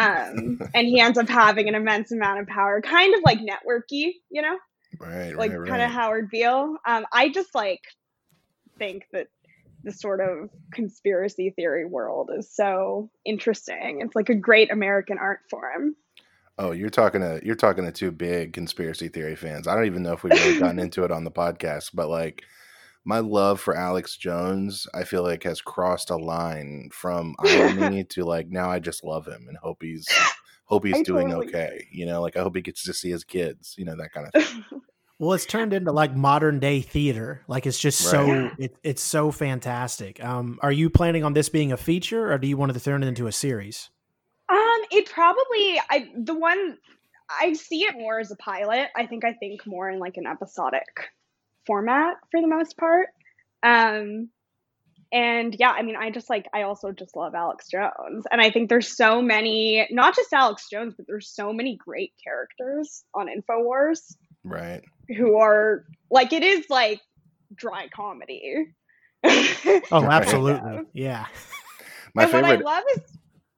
Um, 0.00 0.60
and 0.74 0.88
he 0.88 0.98
ends 1.00 1.16
up 1.16 1.28
having 1.28 1.68
an 1.68 1.76
immense 1.76 2.10
amount 2.10 2.40
of 2.40 2.48
power, 2.48 2.80
kind 2.80 3.14
of 3.14 3.20
like 3.24 3.38
networky, 3.38 4.14
you 4.30 4.42
know, 4.42 4.56
Right, 4.98 5.36
like 5.36 5.50
right, 5.50 5.60
right. 5.60 5.68
kind 5.68 5.82
of 5.82 5.90
Howard 5.90 6.30
Beale. 6.30 6.76
Um, 6.86 7.06
I 7.12 7.28
just 7.30 7.54
like 7.54 7.80
think 8.78 9.04
that 9.12 9.28
the 9.84 9.92
sort 9.92 10.20
of 10.20 10.50
conspiracy 10.72 11.50
theory 11.50 11.84
world 11.84 12.30
is 12.36 12.54
so 12.54 13.10
interesting. 13.24 14.00
It's 14.02 14.14
like 14.14 14.28
a 14.28 14.34
great 14.34 14.70
American 14.70 15.18
art 15.18 15.40
form. 15.50 15.96
Oh, 16.58 16.70
you're 16.72 16.90
talking 16.90 17.20
to 17.22 17.40
you're 17.42 17.54
talking 17.54 17.84
to 17.84 17.92
two 17.92 18.10
big 18.10 18.52
conspiracy 18.52 19.08
theory 19.08 19.36
fans. 19.36 19.66
I 19.66 19.74
don't 19.74 19.86
even 19.86 20.02
know 20.02 20.12
if 20.12 20.22
we've 20.22 20.32
really 20.32 20.58
gotten 20.60 20.78
into 20.78 21.04
it 21.04 21.10
on 21.10 21.24
the 21.24 21.30
podcast, 21.30 21.90
but 21.94 22.08
like 22.08 22.42
my 23.04 23.18
love 23.18 23.60
for 23.60 23.76
Alex 23.76 24.16
Jones, 24.16 24.86
I 24.94 25.04
feel 25.04 25.22
like 25.22 25.42
has 25.44 25.60
crossed 25.60 26.10
a 26.10 26.16
line 26.16 26.90
from 26.92 27.34
irony 27.44 28.04
to 28.04 28.24
like 28.24 28.48
now 28.48 28.70
I 28.70 28.78
just 28.78 29.02
love 29.02 29.26
him 29.26 29.46
and 29.48 29.56
hope 29.56 29.82
he's 29.82 30.06
hope 30.66 30.84
he's 30.84 30.98
I 30.98 31.02
doing 31.02 31.28
totally- 31.28 31.48
okay. 31.48 31.86
You 31.90 32.06
know, 32.06 32.20
like 32.22 32.36
I 32.36 32.42
hope 32.42 32.54
he 32.54 32.62
gets 32.62 32.84
to 32.84 32.92
see 32.92 33.10
his 33.10 33.24
kids. 33.24 33.74
You 33.78 33.84
know 33.86 33.96
that 33.96 34.12
kind 34.12 34.28
of 34.32 34.44
thing. 34.44 34.64
Well, 35.22 35.34
it's 35.34 35.46
turned 35.46 35.72
into 35.72 35.92
like 35.92 36.16
modern 36.16 36.58
day 36.58 36.80
theater. 36.80 37.42
Like 37.46 37.64
it's 37.64 37.78
just 37.78 38.00
so 38.00 38.26
Right. 38.26 38.52
it, 38.58 38.76
it's 38.82 39.02
so 39.04 39.30
fantastic. 39.30 40.22
Um, 40.22 40.58
are 40.62 40.72
you 40.72 40.90
planning 40.90 41.22
on 41.22 41.32
this 41.32 41.48
being 41.48 41.70
a 41.70 41.76
feature, 41.76 42.32
or 42.32 42.38
do 42.38 42.48
you 42.48 42.56
want 42.56 42.74
to 42.74 42.80
turn 42.80 43.04
it 43.04 43.06
into 43.06 43.28
a 43.28 43.32
series? 43.32 43.88
Um, 44.48 44.80
it 44.90 45.08
probably 45.08 45.80
I 45.88 46.10
the 46.16 46.34
one 46.34 46.76
I 47.30 47.52
see 47.52 47.84
it 47.84 47.94
more 47.94 48.18
as 48.18 48.32
a 48.32 48.36
pilot. 48.36 48.88
I 48.96 49.06
think 49.06 49.24
I 49.24 49.34
think 49.34 49.64
more 49.64 49.88
in 49.88 50.00
like 50.00 50.16
an 50.16 50.26
episodic 50.26 51.12
format 51.68 52.16
for 52.32 52.40
the 52.40 52.48
most 52.48 52.76
part. 52.76 53.06
Um 53.62 54.28
and 55.12 55.54
yeah, 55.56 55.70
I 55.70 55.82
mean 55.82 55.94
I 55.94 56.10
just 56.10 56.30
like 56.30 56.48
I 56.52 56.62
also 56.62 56.90
just 56.90 57.14
love 57.14 57.36
Alex 57.36 57.68
Jones. 57.68 58.24
And 58.28 58.40
I 58.40 58.50
think 58.50 58.68
there's 58.68 58.96
so 58.96 59.22
many 59.22 59.86
not 59.92 60.16
just 60.16 60.32
Alex 60.32 60.68
Jones, 60.68 60.94
but 60.96 61.06
there's 61.06 61.28
so 61.32 61.52
many 61.52 61.76
great 61.76 62.12
characters 62.24 63.04
on 63.14 63.28
InfoWars 63.28 64.16
Right. 64.44 64.82
Who 65.08 65.36
are 65.36 65.84
like 66.10 66.32
it 66.32 66.42
is 66.42 66.66
like 66.70 67.00
dry 67.54 67.88
comedy. 67.94 68.66
Oh, 69.24 70.04
absolutely. 70.10 70.80
Yeah. 70.92 71.26
My 72.14 72.24
and 72.24 72.32
favorite 72.32 72.64
what 72.64 72.74
I 72.74 72.76
love 72.76 72.84
is 72.96 73.02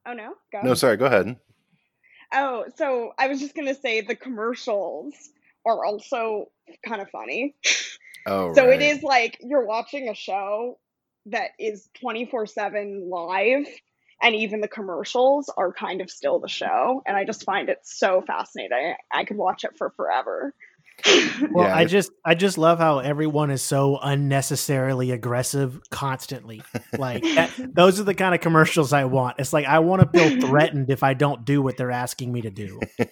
oh 0.07 0.13
no, 0.13 0.33
go. 0.51 0.61
No, 0.61 0.73
sorry, 0.73 0.97
go 0.97 1.05
ahead. 1.05 1.35
Oh, 2.33 2.65
so 2.77 3.13
I 3.17 3.27
was 3.27 3.39
just 3.39 3.55
gonna 3.55 3.75
say 3.75 4.01
the 4.01 4.15
commercials 4.15 5.13
are 5.65 5.83
also 5.83 6.51
kind 6.87 7.01
of 7.01 7.09
funny. 7.09 7.55
Oh, 8.27 8.53
So 8.53 8.67
right. 8.67 8.81
it 8.81 8.85
is 8.85 9.03
like 9.03 9.37
you're 9.41 9.65
watching 9.65 10.09
a 10.09 10.15
show 10.15 10.79
that 11.27 11.51
is 11.59 11.89
24 11.99 12.45
7 12.47 13.09
live, 13.09 13.67
and 14.21 14.35
even 14.35 14.61
the 14.61 14.67
commercials 14.67 15.49
are 15.55 15.73
kind 15.73 16.01
of 16.01 16.09
still 16.09 16.39
the 16.39 16.47
show. 16.47 17.01
And 17.05 17.17
I 17.17 17.25
just 17.25 17.43
find 17.43 17.69
it 17.69 17.79
so 17.83 18.21
fascinating. 18.25 18.95
I 19.11 19.25
could 19.25 19.37
watch 19.37 19.63
it 19.63 19.77
for 19.77 19.91
forever. 19.91 20.53
Well, 21.51 21.67
Yeah, 21.67 21.75
I 21.75 21.85
just 21.85 22.11
I 22.23 22.35
just 22.35 22.57
love 22.57 22.79
how 22.79 22.99
everyone 22.99 23.51
is 23.51 23.61
so 23.61 23.97
unnecessarily 24.01 25.11
aggressive 25.11 25.79
constantly. 25.89 26.61
Like 26.97 27.23
that, 27.23 27.51
those 27.73 27.99
are 27.99 28.03
the 28.03 28.15
kind 28.15 28.33
of 28.33 28.41
commercials 28.41 28.93
I 28.93 29.05
want. 29.05 29.37
It's 29.39 29.53
like 29.53 29.65
I 29.65 29.79
want 29.79 30.01
to 30.01 30.17
feel 30.17 30.39
threatened 30.47 30.89
if 30.89 31.03
I 31.03 31.13
don't 31.13 31.45
do 31.45 31.61
what 31.61 31.77
they're 31.77 31.91
asking 31.91 32.31
me 32.31 32.41
to 32.41 32.49
do. 32.49 32.79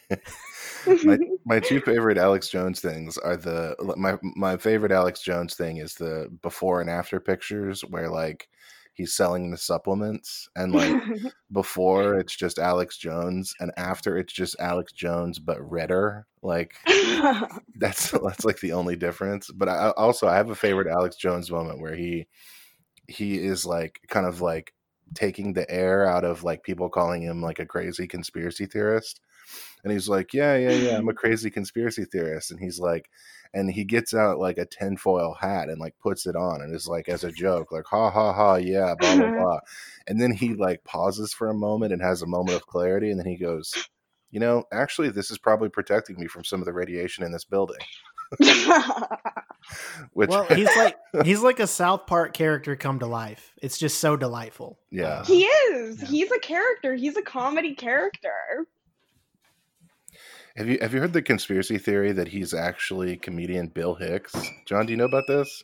my 1.03 1.17
my 1.45 1.59
two 1.59 1.81
favorite 1.81 2.17
Alex 2.17 2.49
Jones 2.49 2.79
things 2.79 3.17
are 3.17 3.37
the 3.37 3.75
my 3.97 4.17
my 4.35 4.57
favorite 4.57 4.91
Alex 4.91 5.21
Jones 5.21 5.55
thing 5.55 5.77
is 5.77 5.95
the 5.95 6.29
before 6.41 6.81
and 6.81 6.89
after 6.89 7.19
pictures 7.19 7.81
where 7.81 8.09
like 8.09 8.47
he's 8.93 9.13
selling 9.13 9.49
the 9.49 9.57
supplements 9.57 10.47
and 10.55 10.73
like 10.73 11.01
before 11.51 12.19
it's 12.19 12.35
just 12.35 12.59
Alex 12.59 12.97
Jones 12.97 13.53
and 13.59 13.71
after 13.77 14.17
it's 14.17 14.33
just 14.33 14.55
Alex 14.59 14.93
Jones 14.93 15.39
but 15.39 15.59
redder 15.61 16.27
like 16.41 16.75
that's 17.75 18.11
that's 18.11 18.45
like 18.45 18.59
the 18.59 18.73
only 18.73 18.95
difference 18.95 19.49
but 19.51 19.67
I 19.67 19.91
also 19.91 20.27
I 20.27 20.35
have 20.35 20.49
a 20.49 20.55
favorite 20.55 20.87
Alex 20.87 21.15
Jones 21.15 21.51
moment 21.51 21.81
where 21.81 21.95
he 21.95 22.27
he 23.07 23.43
is 23.43 23.65
like 23.65 23.99
kind 24.07 24.25
of 24.25 24.41
like 24.41 24.73
taking 25.13 25.53
the 25.53 25.69
air 25.69 26.05
out 26.05 26.23
of 26.23 26.43
like 26.43 26.63
people 26.63 26.89
calling 26.89 27.21
him 27.21 27.41
like 27.41 27.59
a 27.59 27.65
crazy 27.65 28.07
conspiracy 28.07 28.65
theorist 28.65 29.19
and 29.83 29.91
he's 29.91 30.07
like 30.09 30.33
yeah 30.33 30.55
yeah 30.55 30.71
yeah 30.71 30.97
i'm 30.97 31.09
a 31.09 31.13
crazy 31.23 31.49
conspiracy 31.49 32.05
theorist 32.05 32.51
and 32.51 32.59
he's 32.59 32.79
like 32.79 33.09
and 33.53 33.71
he 33.71 33.83
gets 33.83 34.13
out 34.13 34.39
like 34.39 34.57
a 34.57 34.65
tinfoil 34.65 35.35
hat 35.39 35.69
and 35.69 35.79
like 35.79 35.93
puts 36.01 36.25
it 36.25 36.35
on 36.35 36.61
and 36.61 36.75
is 36.75 36.87
like 36.87 37.07
as 37.07 37.23
a 37.23 37.31
joke 37.31 37.71
like 37.71 37.85
ha 37.85 38.09
ha 38.09 38.33
ha 38.33 38.55
yeah 38.55 38.95
blah 38.99 39.15
blah 39.15 39.25
mm-hmm. 39.25 39.41
blah 39.41 39.59
and 40.07 40.21
then 40.21 40.31
he 40.31 40.53
like 40.55 40.83
pauses 40.83 41.33
for 41.33 41.49
a 41.49 41.53
moment 41.53 41.93
and 41.93 42.01
has 42.01 42.21
a 42.21 42.27
moment 42.27 42.55
of 42.55 42.65
clarity 42.67 43.11
and 43.11 43.19
then 43.19 43.27
he 43.27 43.37
goes 43.37 43.73
you 44.31 44.39
know 44.39 44.63
actually 44.71 45.09
this 45.09 45.31
is 45.31 45.37
probably 45.37 45.69
protecting 45.69 46.19
me 46.19 46.27
from 46.27 46.43
some 46.43 46.59
of 46.59 46.65
the 46.65 46.73
radiation 46.73 47.23
in 47.23 47.31
this 47.31 47.45
building 47.45 47.79
which 50.13 50.29
Well, 50.29 50.45
he's 50.45 50.67
like 50.77 50.97
he's 51.23 51.41
like 51.41 51.59
a 51.59 51.67
South 51.67 52.07
Park 52.07 52.33
character 52.33 52.75
come 52.75 52.99
to 52.99 53.07
life. 53.07 53.53
It's 53.61 53.77
just 53.77 53.99
so 53.99 54.15
delightful. 54.15 54.79
Yeah. 54.91 55.23
He 55.25 55.43
is. 55.43 56.01
Yeah. 56.01 56.07
He's 56.07 56.31
a 56.31 56.39
character. 56.39 56.95
He's 56.95 57.17
a 57.17 57.21
comedy 57.21 57.75
character. 57.75 58.67
Have 60.55 60.67
you 60.67 60.77
have 60.81 60.93
you 60.93 60.99
heard 60.99 61.13
the 61.13 61.21
conspiracy 61.21 61.77
theory 61.77 62.11
that 62.11 62.29
he's 62.29 62.53
actually 62.53 63.17
comedian 63.17 63.67
bill 63.67 63.95
hicks 63.95 64.35
john 64.65 64.85
do 64.85 64.91
you 64.91 64.97
know 64.97 65.05
about 65.05 65.27
this 65.27 65.63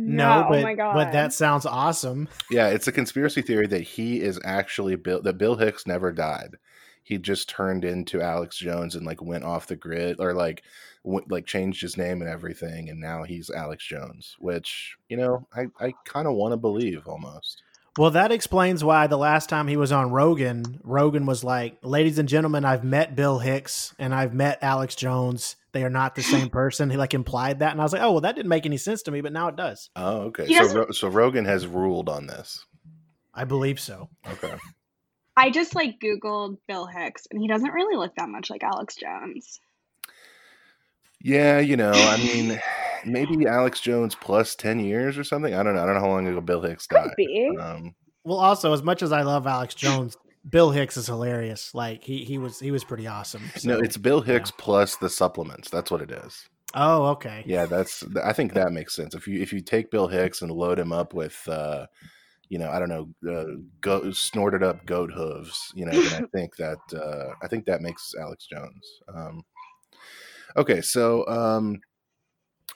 no, 0.00 0.44
oh 0.44 0.48
but 0.48 0.58
oh 0.60 0.62
my 0.62 0.74
god. 0.74 0.94
but 0.94 1.12
that 1.12 1.32
sounds 1.32 1.66
awesome. 1.66 2.28
Yeah, 2.52 2.68
it's 2.68 2.86
a 2.86 2.92
conspiracy 2.92 3.42
theory 3.42 3.66
that 3.66 3.82
he 3.82 4.20
is 4.20 4.38
actually 4.44 4.94
Bill 4.94 5.20
that 5.22 5.38
Bill 5.38 5.56
Hicks 5.56 5.88
never 5.88 6.12
died. 6.12 6.54
He 7.02 7.18
just 7.18 7.48
turned 7.48 7.84
into 7.84 8.22
Alex 8.22 8.56
Jones 8.58 8.94
and 8.94 9.04
like 9.04 9.20
went 9.20 9.42
off 9.42 9.66
the 9.66 9.74
grid 9.74 10.20
or 10.20 10.34
like 10.34 10.62
went, 11.02 11.32
like 11.32 11.46
changed 11.46 11.82
his 11.82 11.96
name 11.96 12.20
and 12.22 12.30
everything 12.30 12.88
and 12.88 13.00
now 13.00 13.24
he's 13.24 13.50
Alex 13.50 13.84
Jones, 13.84 14.36
which, 14.38 14.96
you 15.08 15.16
know, 15.16 15.48
I 15.52 15.66
I 15.80 15.94
kind 16.04 16.28
of 16.28 16.34
want 16.34 16.52
to 16.52 16.58
believe 16.58 17.08
almost. 17.08 17.64
Well, 17.98 18.12
that 18.12 18.30
explains 18.30 18.84
why 18.84 19.08
the 19.08 19.18
last 19.18 19.48
time 19.48 19.66
he 19.66 19.76
was 19.76 19.90
on 19.90 20.10
Rogan, 20.12 20.80
Rogan 20.84 21.26
was 21.26 21.42
like, 21.42 21.78
"Ladies 21.82 22.18
and 22.18 22.28
gentlemen, 22.28 22.64
I've 22.64 22.84
met 22.84 23.16
Bill 23.16 23.40
Hicks 23.40 23.92
and 23.98 24.14
I've 24.14 24.32
met 24.32 24.60
Alex 24.62 24.94
Jones. 24.94 25.56
They 25.72 25.82
are 25.82 25.90
not 25.90 26.14
the 26.14 26.22
same 26.34 26.48
person." 26.48 26.90
He 26.90 26.96
like 26.96 27.12
implied 27.12 27.58
that, 27.58 27.72
and 27.72 27.80
I 27.80 27.84
was 27.84 27.92
like, 27.92 28.02
"Oh, 28.02 28.12
well, 28.12 28.20
that 28.20 28.36
didn't 28.36 28.48
make 28.50 28.66
any 28.66 28.76
sense 28.76 29.02
to 29.02 29.10
me, 29.10 29.20
but 29.20 29.32
now 29.32 29.48
it 29.48 29.56
does. 29.56 29.90
Oh, 29.96 30.18
okay. 30.28 30.46
He 30.46 30.54
So 30.54 30.60
doesn't- 30.60 30.78
Ro- 30.78 30.90
so 30.92 31.08
Rogan 31.08 31.44
has 31.46 31.66
ruled 31.66 32.08
on 32.08 32.28
this. 32.28 32.64
I 33.34 33.42
believe 33.44 33.80
so." 33.80 34.08
Okay. 34.30 34.54
I 35.36 35.50
just 35.50 35.74
like 35.74 35.98
Googled 36.00 36.58
Bill 36.68 36.86
Hicks, 36.86 37.26
and 37.32 37.40
he 37.40 37.48
doesn't 37.48 37.72
really 37.72 37.96
look 37.96 38.14
that 38.16 38.28
much 38.28 38.48
like 38.48 38.62
Alex 38.62 38.94
Jones. 38.96 39.60
Yeah, 41.20 41.58
you 41.58 41.76
know, 41.76 41.90
I 41.92 42.16
mean, 42.18 42.60
maybe 43.04 43.46
Alex 43.46 43.80
Jones 43.80 44.14
plus 44.14 44.54
10 44.54 44.80
years 44.80 45.18
or 45.18 45.24
something. 45.24 45.54
I 45.54 45.62
don't 45.62 45.74
know. 45.74 45.82
I 45.82 45.86
don't 45.86 45.94
know 45.94 46.00
how 46.00 46.08
long 46.08 46.26
ago 46.26 46.40
Bill 46.40 46.62
Hicks 46.62 46.86
died. 46.86 47.04
Could 47.04 47.14
be. 47.16 47.56
Um, 47.58 47.94
Well, 48.24 48.38
also, 48.38 48.72
as 48.72 48.82
much 48.82 49.02
as 49.02 49.12
I 49.12 49.22
love 49.22 49.46
Alex 49.46 49.74
Jones, 49.74 50.16
Bill 50.48 50.70
Hicks 50.70 50.96
is 50.96 51.06
hilarious. 51.06 51.74
Like 51.74 52.02
he 52.04 52.24
he 52.24 52.38
was 52.38 52.58
he 52.60 52.70
was 52.70 52.84
pretty 52.84 53.06
awesome. 53.06 53.42
no, 53.64 53.78
it's 53.78 53.96
Bill 53.96 54.20
Hicks 54.20 54.50
plus 54.50 54.96
the 54.96 55.10
supplements. 55.10 55.68
That's 55.70 55.90
what 55.90 56.00
it 56.00 56.10
is. 56.10 56.48
oh 56.74 57.06
okay. 57.08 57.42
Yeah, 57.46 57.66
that's. 57.66 58.04
I 58.24 58.32
think 58.32 58.54
that 58.54 58.72
makes 58.72 58.94
sense. 58.94 59.14
If 59.14 59.26
you 59.28 59.42
if 59.42 59.52
you 59.52 59.60
take 59.60 59.90
Bill 59.90 60.08
Hicks 60.08 60.40
and 60.42 60.50
load 60.50 60.78
him 60.78 60.92
up 60.92 61.12
with, 61.12 61.36
uh, 61.48 61.86
you 62.48 62.58
know, 62.58 62.70
I 62.70 62.78
don't 62.78 62.88
know, 62.88 63.08
uh, 63.30 63.56
go, 63.82 64.10
snorted 64.12 64.62
up 64.62 64.86
goat 64.86 65.10
hooves, 65.12 65.70
you 65.74 65.84
know, 65.84 65.92
then 65.92 66.24
I 66.24 66.26
think 66.34 66.56
that 66.56 66.78
uh, 66.94 67.34
I 67.42 67.48
think 67.48 67.66
that 67.66 67.82
makes 67.82 68.14
Alex 68.18 68.46
Jones. 68.46 69.00
Um, 69.14 69.42
okay, 70.56 70.80
so 70.80 71.26
um, 71.28 71.78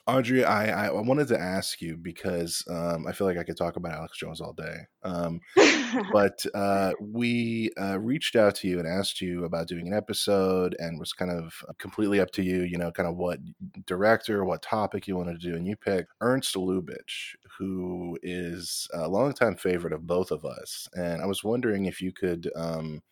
Audrey, 0.06 0.44
I, 0.44 0.88
I 0.88 0.90
wanted 0.90 1.28
to 1.28 1.38
ask 1.38 1.80
you 1.80 1.96
because 1.96 2.64
um, 2.68 3.06
I 3.06 3.12
feel 3.12 3.26
like 3.26 3.38
I 3.38 3.44
could 3.44 3.56
talk 3.56 3.76
about 3.76 3.92
Alex 3.92 4.18
Jones 4.18 4.40
all 4.40 4.52
day. 4.52 4.76
Um, 5.04 5.40
but 6.12 6.44
uh, 6.54 6.92
we 7.00 7.70
uh, 7.80 8.00
reached 8.00 8.34
out 8.34 8.56
to 8.56 8.68
you 8.68 8.78
and 8.78 8.88
asked 8.88 9.20
you 9.20 9.44
about 9.44 9.68
doing 9.68 9.86
an 9.86 9.94
episode 9.94 10.74
and 10.78 10.98
was 10.98 11.12
kind 11.12 11.30
of 11.30 11.54
completely 11.78 12.20
up 12.20 12.32
to 12.32 12.42
you, 12.42 12.62
you 12.62 12.78
know, 12.78 12.90
kind 12.90 13.08
of 13.08 13.16
what 13.16 13.38
director, 13.86 14.44
what 14.44 14.62
topic 14.62 15.06
you 15.06 15.16
wanted 15.16 15.40
to 15.40 15.50
do. 15.50 15.54
And 15.54 15.66
you 15.66 15.76
picked 15.76 16.12
Ernst 16.20 16.56
Lubitsch, 16.56 17.34
who 17.58 18.18
is 18.22 18.88
a 18.92 19.08
longtime 19.08 19.56
favorite 19.56 19.92
of 19.92 20.06
both 20.06 20.32
of 20.32 20.44
us. 20.44 20.88
And 20.94 21.22
I 21.22 21.26
was 21.26 21.44
wondering 21.44 21.84
if 21.84 22.00
you 22.00 22.12
could 22.12 22.50
um, 22.56 23.02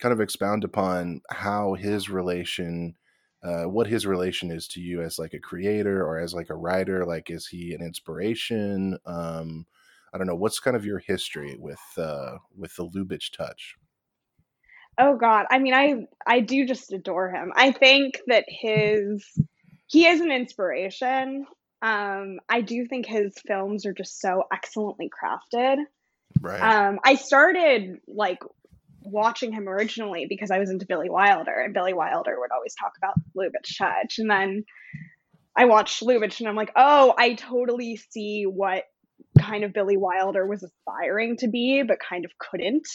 kind 0.00 0.12
of 0.12 0.20
expound 0.20 0.64
upon 0.64 1.20
how 1.30 1.74
his 1.74 2.10
relation 2.10 2.96
uh, 3.46 3.64
what 3.64 3.86
his 3.86 4.06
relation 4.06 4.50
is 4.50 4.66
to 4.66 4.80
you 4.80 5.02
as 5.02 5.18
like 5.18 5.32
a 5.32 5.38
creator 5.38 6.04
or 6.04 6.18
as 6.18 6.34
like 6.34 6.50
a 6.50 6.56
writer 6.56 7.06
like 7.06 7.30
is 7.30 7.46
he 7.46 7.72
an 7.74 7.82
inspiration? 7.82 8.98
Um 9.06 9.66
i 10.12 10.18
don't 10.18 10.26
know 10.26 10.34
what's 10.34 10.60
kind 10.60 10.76
of 10.76 10.84
your 10.84 10.98
history 10.98 11.56
with 11.58 11.80
uh 11.96 12.38
with 12.56 12.74
the 12.76 12.88
lubitsch 12.88 13.30
touch? 13.32 13.76
Oh 14.98 15.16
god. 15.16 15.46
I 15.50 15.58
mean 15.60 15.74
i 15.74 16.06
i 16.26 16.40
do 16.40 16.66
just 16.66 16.92
adore 16.92 17.30
him. 17.30 17.52
I 17.54 17.70
think 17.70 18.20
that 18.26 18.46
his 18.48 19.24
he 19.86 20.06
is 20.06 20.20
an 20.20 20.32
inspiration. 20.32 21.46
Um 21.82 22.40
i 22.48 22.62
do 22.62 22.86
think 22.86 23.06
his 23.06 23.34
films 23.46 23.86
are 23.86 23.94
just 23.94 24.20
so 24.20 24.44
excellently 24.52 25.08
crafted. 25.08 25.76
Right. 26.40 26.60
Um 26.60 26.98
i 27.04 27.14
started 27.14 28.00
like 28.08 28.40
watching 29.06 29.52
him 29.52 29.68
originally 29.68 30.26
because 30.28 30.50
I 30.50 30.58
was 30.58 30.70
into 30.70 30.86
Billy 30.86 31.10
Wilder, 31.10 31.52
and 31.52 31.74
Billy 31.74 31.94
Wilder 31.94 32.38
would 32.38 32.50
always 32.52 32.74
talk 32.74 32.92
about 32.98 33.14
Lubitsch 33.36 33.78
Touch. 33.78 34.18
And 34.18 34.30
then 34.30 34.64
I 35.56 35.64
watched 35.66 36.02
Lubitsch, 36.02 36.40
and 36.40 36.48
I'm 36.48 36.56
like, 36.56 36.72
oh, 36.76 37.14
I 37.18 37.34
totally 37.34 37.96
see 38.10 38.44
what 38.44 38.84
kind 39.38 39.64
of 39.64 39.72
Billy 39.72 39.96
Wilder 39.96 40.46
was 40.46 40.62
aspiring 40.62 41.36
to 41.38 41.48
be, 41.48 41.82
but 41.82 41.98
kind 42.00 42.24
of 42.24 42.30
couldn't 42.38 42.88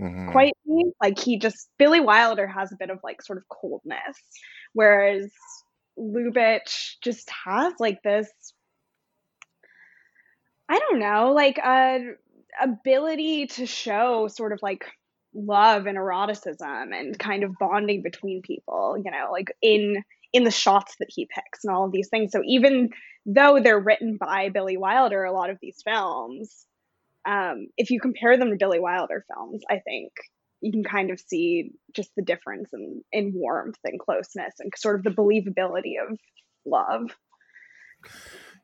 Mhm. 0.00 0.32
quite 0.32 0.56
be. 0.66 0.84
Like 1.00 1.18
he 1.18 1.38
just 1.38 1.68
Billy 1.78 2.00
Wilder 2.00 2.46
has 2.46 2.72
a 2.72 2.76
bit 2.76 2.90
of 2.90 3.00
like 3.04 3.22
sort 3.22 3.38
of 3.38 3.48
coldness, 3.48 4.18
whereas 4.72 5.32
Lubitsch 5.98 6.96
just 7.00 7.30
has 7.44 7.74
like 7.78 8.02
this. 8.02 8.28
I 10.68 10.78
don't 10.78 10.98
know, 10.98 11.32
like 11.32 11.58
a 11.58 12.14
ability 12.60 13.46
to 13.48 13.66
show 13.66 14.28
sort 14.28 14.52
of 14.52 14.60
like 14.62 14.84
love 15.34 15.86
and 15.86 15.96
eroticism 15.96 16.92
and 16.92 17.18
kind 17.18 17.44
of 17.44 17.58
bonding 17.58 18.02
between 18.02 18.42
people, 18.42 18.96
you 19.02 19.10
know, 19.10 19.30
like 19.32 19.52
in 19.60 20.02
in 20.32 20.44
the 20.44 20.50
shots 20.50 20.96
that 20.98 21.08
he 21.08 21.28
picks 21.32 21.64
and 21.64 21.74
all 21.74 21.84
of 21.84 21.92
these 21.92 22.08
things. 22.08 22.32
So 22.32 22.42
even 22.44 22.90
though 23.24 23.60
they're 23.60 23.78
written 23.78 24.16
by 24.16 24.48
Billy 24.48 24.76
Wilder, 24.76 25.22
a 25.24 25.32
lot 25.32 25.50
of 25.50 25.58
these 25.62 25.80
films, 25.84 26.66
um, 27.24 27.68
if 27.76 27.90
you 27.90 28.00
compare 28.00 28.36
them 28.36 28.50
to 28.50 28.56
Billy 28.56 28.80
Wilder 28.80 29.24
films, 29.32 29.62
I 29.70 29.78
think 29.78 30.12
you 30.60 30.72
can 30.72 30.82
kind 30.82 31.10
of 31.10 31.20
see 31.20 31.70
just 31.94 32.10
the 32.16 32.22
difference 32.22 32.68
in, 32.72 33.02
in 33.12 33.32
warmth 33.34 33.78
and 33.84 34.00
closeness 34.00 34.54
and 34.58 34.72
sort 34.76 34.96
of 34.96 35.04
the 35.04 35.10
believability 35.10 35.94
of 36.02 36.18
love. 36.66 37.14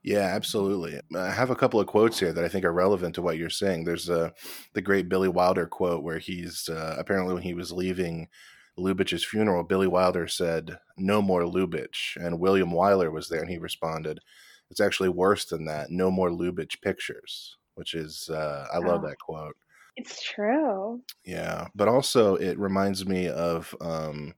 Yeah, 0.03 0.21
absolutely. 0.35 0.99
I 1.15 1.31
have 1.31 1.51
a 1.51 1.57
couple 1.57 1.79
of 1.79 1.87
quotes 1.87 2.19
here 2.19 2.33
that 2.33 2.45
I 2.45 2.49
think 2.49 2.65
are 2.65 2.73
relevant 2.73 3.15
to 3.17 3.23
what 3.23 3.37
you're 3.37 3.51
saying. 3.51 3.85
There's 3.85 4.09
uh, 4.09 4.31
the 4.73 4.81
great 4.81 5.09
Billy 5.11 5.29
Wilder 5.29 5.67
quote 5.67 6.03
where 6.03 6.19
he's 6.19 6.69
uh, 6.71 6.97
apparently 6.99 7.35
when 7.35 7.43
he 7.43 7.53
was 7.55 7.71
leaving 7.73 8.29
Lubitsch's 8.79 9.25
funeral, 9.25 9.63
Billy 9.63 9.87
Wilder 9.89 10.27
said, 10.27 10.79
"No 10.97 11.21
more 11.21 11.43
Lubitsch," 11.43 12.17
and 12.17 12.41
William 12.41 12.71
Wyler 12.71 13.13
was 13.13 13.29
there, 13.29 13.41
and 13.41 13.51
he 13.51 13.59
responded, 13.59 14.21
"It's 14.71 14.81
actually 14.81 15.11
worse 15.11 15.45
than 15.45 15.67
that. 15.67 15.91
No 15.91 16.11
more 16.11 16.31
Lubitsch 16.31 16.81
pictures." 16.81 17.57
Which 17.75 17.95
is, 17.95 18.29
uh, 18.31 18.67
I 18.73 18.79
love 18.79 19.03
Oh. 19.05 19.09
that 19.09 19.19
quote. 19.19 19.57
It's 19.97 20.23
true. 20.23 21.03
Yeah, 21.25 21.69
but 21.75 21.89
also 21.89 22.35
it 22.37 22.59
reminds 22.59 23.07
me 23.07 23.29
of, 23.29 23.75
um, 23.81 24.35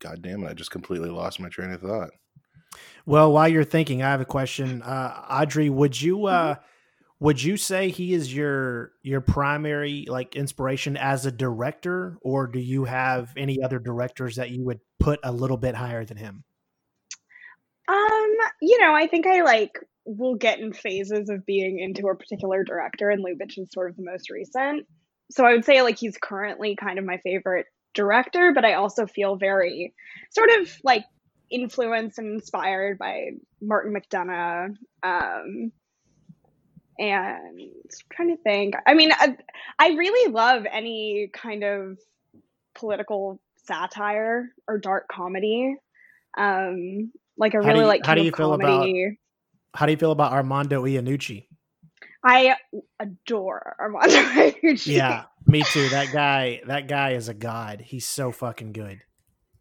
God 0.00 0.22
damn 0.22 0.42
it, 0.44 0.48
I 0.50 0.54
just 0.54 0.70
completely 0.70 1.10
lost 1.10 1.38
my 1.40 1.48
train 1.48 1.70
of 1.72 1.80
thought. 1.80 2.10
Well, 3.04 3.32
while 3.32 3.48
you're 3.48 3.64
thinking, 3.64 4.02
I 4.02 4.10
have 4.10 4.20
a 4.20 4.26
question. 4.26 4.82
Uh, 4.82 5.24
Audrey, 5.30 5.70
would 5.70 6.00
you 6.00 6.26
uh, 6.26 6.56
would 7.20 7.42
you 7.42 7.56
say 7.56 7.88
he 7.88 8.12
is 8.12 8.34
your 8.34 8.92
your 9.02 9.20
primary 9.20 10.06
like 10.08 10.36
inspiration 10.36 10.96
as 10.96 11.24
a 11.24 11.32
director, 11.32 12.18
or 12.20 12.46
do 12.46 12.58
you 12.58 12.84
have 12.84 13.32
any 13.36 13.62
other 13.62 13.78
directors 13.78 14.36
that 14.36 14.50
you 14.50 14.64
would 14.64 14.80
put 14.98 15.20
a 15.22 15.32
little 15.32 15.56
bit 15.56 15.74
higher 15.74 16.04
than 16.04 16.16
him? 16.16 16.44
Um, 17.88 18.36
you 18.60 18.80
know, 18.80 18.94
I 18.94 19.06
think 19.06 19.26
I 19.26 19.42
like 19.42 19.78
will 20.04 20.36
get 20.36 20.58
in 20.58 20.72
phases 20.72 21.28
of 21.30 21.46
being 21.46 21.78
into 21.80 22.08
a 22.08 22.16
particular 22.16 22.64
director, 22.64 23.10
and 23.10 23.24
Lubitsch 23.24 23.58
is 23.58 23.68
sort 23.72 23.90
of 23.90 23.96
the 23.96 24.04
most 24.04 24.30
recent. 24.30 24.86
So 25.30 25.44
I 25.44 25.52
would 25.52 25.64
say 25.64 25.82
like 25.82 25.98
he's 25.98 26.18
currently 26.20 26.76
kind 26.76 26.98
of 26.98 27.04
my 27.04 27.18
favorite 27.18 27.66
director, 27.94 28.52
but 28.54 28.64
I 28.64 28.74
also 28.74 29.06
feel 29.06 29.36
very 29.36 29.94
sort 30.30 30.50
of 30.60 30.70
like 30.84 31.04
influenced 31.50 32.18
and 32.18 32.34
inspired 32.34 32.98
by 32.98 33.30
Martin 33.60 33.94
McDonagh. 33.94 34.76
Um, 35.02 35.72
and 36.98 37.60
trying 38.10 38.34
to 38.36 38.42
think. 38.42 38.74
I 38.86 38.94
mean, 38.94 39.12
I, 39.12 39.36
I 39.78 39.88
really 39.90 40.32
love 40.32 40.64
any 40.70 41.28
kind 41.32 41.62
of 41.62 41.98
political 42.74 43.40
satire 43.64 44.48
or 44.66 44.78
dark 44.78 45.06
comedy. 45.08 45.76
Um, 46.38 47.12
like 47.36 47.54
I 47.54 47.58
How 47.58 47.62
do 47.62 47.68
really 47.68 47.80
you- 47.80 47.86
like 47.86 48.06
how 48.06 48.14
do 48.14 48.22
you 48.22 48.32
feel 48.32 48.54
about- 48.54 48.88
How 49.74 49.84
do 49.86 49.92
you 49.92 49.98
feel 49.98 50.12
about 50.12 50.32
Armando 50.32 50.84
Iannucci? 50.84 51.46
I 52.24 52.56
adore 52.98 53.76
Armando 53.78 54.08
Iannucci. 54.16 54.86
Yeah, 54.96 55.24
me 55.46 55.62
too. 55.62 55.88
That 55.90 56.12
guy, 56.12 56.62
that 56.66 56.88
guy 56.88 57.12
is 57.12 57.28
a 57.28 57.34
god. 57.34 57.82
He's 57.82 58.06
so 58.06 58.32
fucking 58.32 58.72
good. 58.72 59.00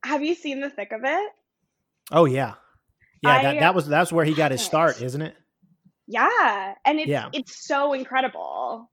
Have 0.05 0.23
you 0.23 0.35
seen 0.35 0.61
The 0.61 0.69
Thick 0.69 0.91
of 0.93 1.01
It? 1.03 1.31
Oh 2.11 2.25
yeah, 2.25 2.53
yeah. 3.21 3.41
that, 3.41 3.55
I 3.57 3.59
that 3.59 3.75
was 3.75 3.87
that's 3.87 4.11
where 4.11 4.25
he 4.25 4.33
got 4.33 4.51
his 4.51 4.61
start, 4.61 5.01
isn't 5.01 5.21
it? 5.21 5.35
Yeah, 6.07 6.73
and 6.85 6.99
it's 6.99 7.09
Yeah. 7.09 7.29
it's 7.33 7.65
so 7.65 7.93
incredible. 7.93 8.89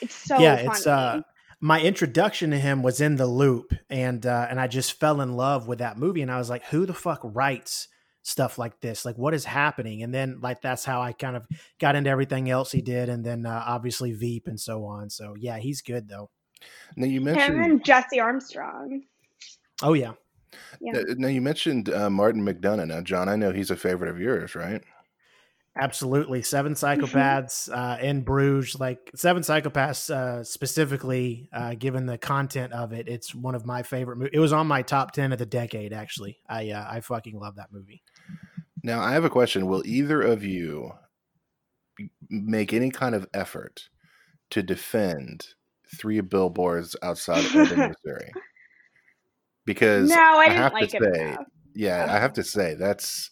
It's 0.00 0.14
so 0.14 0.38
yeah, 0.38 0.56
funny. 0.56 0.68
it's 0.68 0.86
uh 0.86 1.22
my 1.60 1.80
introduction 1.80 2.50
to 2.50 2.58
him 2.58 2.82
was 2.82 3.00
in 3.00 3.16
the 3.16 3.26
loop 3.26 3.72
and 3.88 4.24
uh 4.26 4.46
and 4.50 4.60
I 4.60 4.66
just 4.66 4.98
fell 4.98 5.20
in 5.20 5.34
love 5.36 5.68
with 5.68 5.78
that 5.80 5.98
movie 5.98 6.22
and 6.22 6.30
I 6.30 6.38
was 6.38 6.50
like 6.50 6.64
who 6.66 6.86
the 6.86 6.94
fuck 6.94 7.20
writes 7.22 7.88
stuff 8.22 8.58
like 8.58 8.80
this 8.80 9.04
like 9.06 9.16
what 9.16 9.32
is 9.34 9.46
happening 9.46 10.02
and 10.02 10.12
then 10.12 10.38
like 10.42 10.60
that's 10.60 10.84
how 10.84 11.00
I 11.00 11.12
kind 11.12 11.36
of 11.36 11.46
got 11.78 11.96
into 11.96 12.10
everything 12.10 12.50
else 12.50 12.70
he 12.72 12.82
did 12.82 13.08
and 13.08 13.24
then 13.24 13.46
uh, 13.46 13.62
obviously 13.66 14.12
Veep 14.12 14.46
and 14.46 14.60
so 14.60 14.84
on 14.84 15.08
so 15.08 15.34
yeah 15.38 15.56
he's 15.58 15.80
good 15.80 16.08
though 16.08 16.30
Now 16.96 17.06
you 17.06 17.20
him 17.20 17.24
mentioned 17.24 17.64
and 17.64 17.84
Jesse 17.84 18.20
Armstrong. 18.20 19.02
oh 19.82 19.94
yeah 19.94 20.12
Yeah. 20.80 21.02
Now 21.16 21.28
you 21.28 21.40
mentioned 21.40 21.88
uh, 21.88 22.10
Martin 22.10 22.44
McDonagh. 22.44 22.88
Now, 22.88 23.00
John, 23.00 23.28
I 23.28 23.36
know 23.36 23.52
he's 23.52 23.70
a 23.70 23.76
favorite 23.76 24.10
of 24.10 24.20
yours, 24.20 24.54
right? 24.54 24.82
absolutely 25.76 26.42
seven 26.42 26.74
psychopaths 26.74 27.72
uh 27.72 27.96
in 28.02 28.22
bruges 28.22 28.80
like 28.80 29.08
seven 29.14 29.40
psychopaths 29.40 30.10
uh 30.10 30.42
specifically 30.42 31.48
uh 31.52 31.74
given 31.74 32.06
the 32.06 32.18
content 32.18 32.72
of 32.72 32.92
it 32.92 33.06
it's 33.06 33.32
one 33.36 33.54
of 33.54 33.64
my 33.64 33.80
favorite 33.80 34.16
movies. 34.16 34.32
it 34.34 34.40
was 34.40 34.52
on 34.52 34.66
my 34.66 34.82
top 34.82 35.12
10 35.12 35.32
of 35.32 35.38
the 35.38 35.46
decade 35.46 35.92
actually 35.92 36.36
i 36.48 36.70
uh, 36.70 36.84
i 36.90 37.00
fucking 37.00 37.38
love 37.38 37.54
that 37.54 37.68
movie 37.70 38.02
Now, 38.82 39.00
I 39.00 39.12
have 39.12 39.24
a 39.24 39.30
question. 39.30 39.66
Will 39.66 39.82
either 39.86 40.20
of 40.22 40.42
you 40.42 40.92
make 42.28 42.72
any 42.72 42.90
kind 42.90 43.14
of 43.14 43.26
effort 43.34 43.88
to 44.50 44.62
defend 44.62 45.48
three 45.96 46.20
billboards 46.20 46.96
outside 47.02 47.44
of 47.44 47.54
Ebbing, 47.54 47.88
Missouri? 47.88 48.32
Because 49.66 50.10
No, 50.10 50.16
I 50.16 50.44
I 50.44 50.48
didn't 50.48 50.62
have 50.62 50.72
like 50.72 50.90
to 50.90 50.96
it 50.96 51.14
say, 51.14 51.20
enough. 51.28 51.46
yeah, 51.74 52.06
I 52.08 52.18
have 52.18 52.32
to 52.34 52.42
say 52.44 52.74
that's 52.74 53.30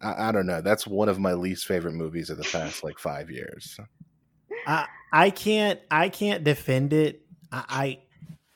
I, 0.00 0.28
I 0.28 0.32
don't 0.32 0.46
know. 0.46 0.60
That's 0.60 0.86
one 0.86 1.08
of 1.08 1.18
my 1.18 1.32
least 1.34 1.66
favorite 1.66 1.94
movies 1.94 2.30
of 2.30 2.38
the 2.38 2.44
past 2.44 2.82
like 2.84 2.98
five 2.98 3.30
years. 3.30 3.78
I 4.66 4.86
I 5.12 5.30
can't 5.30 5.80
I 5.90 6.08
can't 6.08 6.44
defend 6.44 6.92
it. 6.92 7.22
I, 7.52 7.64
I 7.68 7.98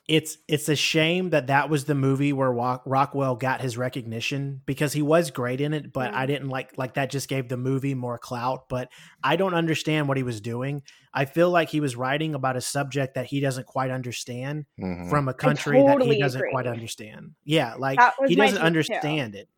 it's 0.07 0.37
it's 0.49 0.69
a 0.69 0.77
shame 0.77 1.31
that 1.31 1.47
that 1.47 1.71
was 1.71 1.87
the 1.87 1.95
movie 1.95 2.33
where 2.35 2.53
Rock, 2.53 2.83
Rockwell 2.85 3.37
got 3.37 3.63
his 3.63 3.79
recognition 3.79 4.61
because 4.67 4.93
he 4.93 5.01
was 5.01 5.31
great 5.31 5.63
in 5.63 5.73
it, 5.73 5.93
but 5.95 6.13
I 6.13 6.27
didn't 6.27 6.49
like 6.51 6.77
like 6.77 6.95
that 6.95 7.11
just 7.11 7.27
gave 7.29 7.49
the 7.49 7.57
movie 7.57 7.95
more 7.95 8.19
clout. 8.19 8.69
But 8.69 8.91
I 9.23 9.37
don't 9.37 9.55
understand 9.55 10.07
what 10.07 10.19
he 10.19 10.23
was 10.23 10.43
doing. 10.43 10.83
I 11.15 11.25
feel 11.25 11.49
like 11.51 11.71
he 11.71 11.81
was 11.81 11.97
writing 11.97 12.35
about 12.35 12.57
a 12.57 12.61
subject 12.61 13.15
that 13.15 13.25
he 13.27 13.41
doesn't 13.41 13.67
quite 13.67 13.91
understand 13.91 14.67
Mhm. 14.79 15.09
from 15.09 15.29
a 15.29 15.35
country 15.35 15.81
that 15.83 16.03
he 16.03 16.19
doesn't 16.21 16.39
agree. 16.41 16.51
quite 16.51 16.67
understand. 16.67 17.31
Yeah, 17.45 17.75
like 17.79 17.99
he 18.27 18.35
doesn't 18.35 18.57
take, 18.57 18.61
too. 18.61 18.67
understand 18.67 19.35
it. 19.35 19.49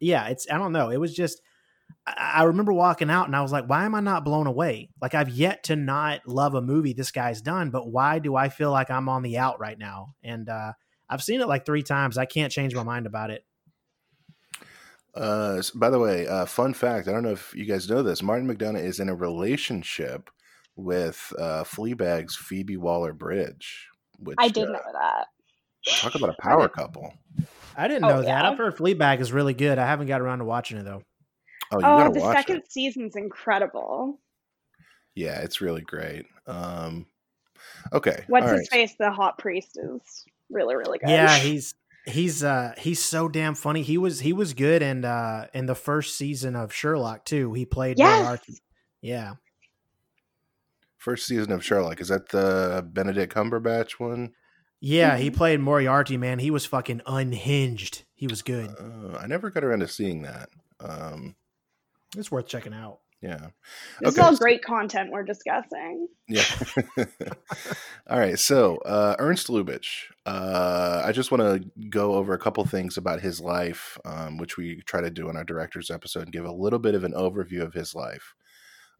Yeah, 0.00 0.26
it's 0.28 0.46
I 0.50 0.58
don't 0.58 0.72
know. 0.72 0.90
It 0.90 0.98
was 0.98 1.14
just 1.14 1.40
I, 2.06 2.32
I 2.36 2.42
remember 2.44 2.72
walking 2.72 3.10
out 3.10 3.26
and 3.26 3.36
I 3.36 3.42
was 3.42 3.52
like, 3.52 3.66
why 3.66 3.84
am 3.84 3.94
I 3.94 4.00
not 4.00 4.24
blown 4.24 4.46
away? 4.46 4.90
Like 5.00 5.14
I've 5.14 5.28
yet 5.28 5.64
to 5.64 5.76
not 5.76 6.26
love 6.26 6.54
a 6.54 6.62
movie 6.62 6.92
this 6.92 7.10
guy's 7.10 7.40
done, 7.42 7.70
but 7.70 7.88
why 7.88 8.18
do 8.18 8.36
I 8.36 8.48
feel 8.48 8.70
like 8.70 8.90
I'm 8.90 9.08
on 9.08 9.22
the 9.22 9.38
out 9.38 9.58
right 9.60 9.78
now? 9.78 10.14
And 10.22 10.48
uh 10.48 10.72
I've 11.08 11.22
seen 11.22 11.40
it 11.40 11.46
like 11.48 11.64
three 11.64 11.84
times. 11.84 12.18
I 12.18 12.24
can't 12.24 12.50
change 12.52 12.74
my 12.74 12.82
mind 12.82 13.06
about 13.06 13.30
it. 13.30 13.44
Uh, 15.14 15.62
by 15.74 15.88
the 15.88 15.98
way, 15.98 16.26
uh, 16.26 16.44
fun 16.44 16.74
fact: 16.74 17.08
I 17.08 17.12
don't 17.12 17.22
know 17.22 17.30
if 17.30 17.54
you 17.54 17.64
guys 17.64 17.88
know 17.88 18.02
this. 18.02 18.22
Martin 18.22 18.46
McDonagh 18.46 18.84
is 18.84 19.00
in 19.00 19.08
a 19.08 19.14
relationship 19.14 20.28
with 20.74 21.32
uh, 21.38 21.64
Fleabag's 21.64 22.36
Phoebe 22.36 22.76
Waller 22.76 23.12
Bridge. 23.14 23.88
Which 24.18 24.36
I 24.38 24.48
did 24.48 24.68
uh, 24.68 24.72
know 24.72 24.80
that. 24.92 25.26
talk 25.88 26.14
about 26.16 26.30
a 26.30 26.42
power 26.42 26.68
couple. 26.68 27.14
I 27.76 27.88
didn't 27.88 28.04
Oh, 28.04 28.08
know 28.08 28.22
that. 28.22 28.28
yeah? 28.28 28.50
I've 28.50 28.58
heard 28.58 28.76
Fleabag 28.76 29.20
is 29.20 29.32
really 29.32 29.54
good. 29.54 29.78
I 29.78 29.86
haven't 29.86 30.06
got 30.08 30.20
around 30.20 30.40
to 30.40 30.44
watching 30.44 30.76
it 30.78 30.84
though. 30.84 31.02
Oh, 31.72 31.78
you 31.80 31.86
Oh, 31.86 32.12
the 32.12 32.20
watch 32.20 32.36
second 32.36 32.56
it. 32.58 32.72
season's 32.72 33.16
incredible. 33.16 34.20
Yeah, 35.14 35.40
it's 35.40 35.60
really 35.60 35.80
great. 35.82 36.26
Um, 36.46 37.06
okay, 37.92 38.24
What's 38.28 38.44
all 38.46 38.52
his 38.52 38.68
right. 38.72 38.80
face? 38.88 38.94
The 38.98 39.10
hot 39.10 39.38
priest 39.38 39.78
is 39.82 40.24
really, 40.50 40.76
really 40.76 40.98
good. 40.98 41.08
Yeah, 41.10 41.36
he's 41.38 41.74
he's 42.04 42.44
uh 42.44 42.72
he's 42.78 43.02
so 43.02 43.28
damn 43.28 43.54
funny. 43.54 43.82
He 43.82 43.98
was 43.98 44.20
he 44.20 44.32
was 44.32 44.54
good 44.54 44.82
and 44.82 45.04
uh 45.04 45.46
in 45.54 45.66
the 45.66 45.74
first 45.74 46.16
season 46.16 46.54
of 46.54 46.72
Sherlock 46.72 47.24
too. 47.24 47.52
He 47.54 47.64
played 47.64 47.98
Yes! 47.98 48.20
Moriarty. 48.20 48.58
Yeah. 49.00 49.34
First 50.98 51.26
season 51.26 51.52
of 51.52 51.64
Sherlock 51.64 52.00
is 52.00 52.08
that 52.08 52.28
the 52.30 52.86
Benedict 52.92 53.34
Cumberbatch 53.34 53.92
one? 53.92 54.32
Yeah, 54.80 55.16
he 55.16 55.30
Mhm. 55.30 55.36
played 55.36 55.60
Moriarty, 55.60 56.16
man. 56.16 56.38
He 56.40 56.50
was 56.50 56.66
fucking 56.66 57.00
unhinged. 57.06 58.02
He 58.14 58.26
was 58.26 58.42
good. 58.42 58.70
Uh, 58.78 59.16
I 59.18 59.26
never 59.26 59.50
got 59.50 59.64
around 59.64 59.80
to 59.80 59.88
seeing 59.88 60.22
that. 60.22 60.48
Um, 60.80 61.36
It's 62.16 62.30
worth 62.30 62.46
checking 62.48 62.74
out. 62.74 63.00
yeah. 63.22 63.48
This 64.00 64.14
is 64.14 64.18
all 64.18 64.36
great 64.36 64.62
content 64.62 65.10
we're 65.10 65.24
discussing. 65.24 66.08
Yeah. 66.28 66.44
All 68.08 68.18
right. 68.18 68.38
So, 68.38 68.76
uh, 68.78 69.16
Ernst 69.18 69.48
Lubitsch. 69.48 70.04
Uh, 70.26 71.02
I 71.04 71.12
just 71.12 71.30
want 71.30 71.42
to 71.42 71.88
go 71.88 72.14
over 72.14 72.34
a 72.34 72.38
couple 72.38 72.64
things 72.66 72.96
about 72.96 73.20
his 73.20 73.40
life, 73.40 73.98
um, 74.04 74.38
which 74.38 74.56
we 74.56 74.82
try 74.82 75.00
to 75.00 75.10
do 75.10 75.28
in 75.28 75.36
our 75.36 75.44
director's 75.44 75.90
episode, 75.90 76.24
and 76.24 76.32
give 76.32 76.44
a 76.44 76.52
little 76.52 76.78
bit 76.78 76.94
of 76.94 77.04
an 77.04 77.12
overview 77.12 77.62
of 77.62 77.74
his 77.74 77.94
life. 77.94 78.34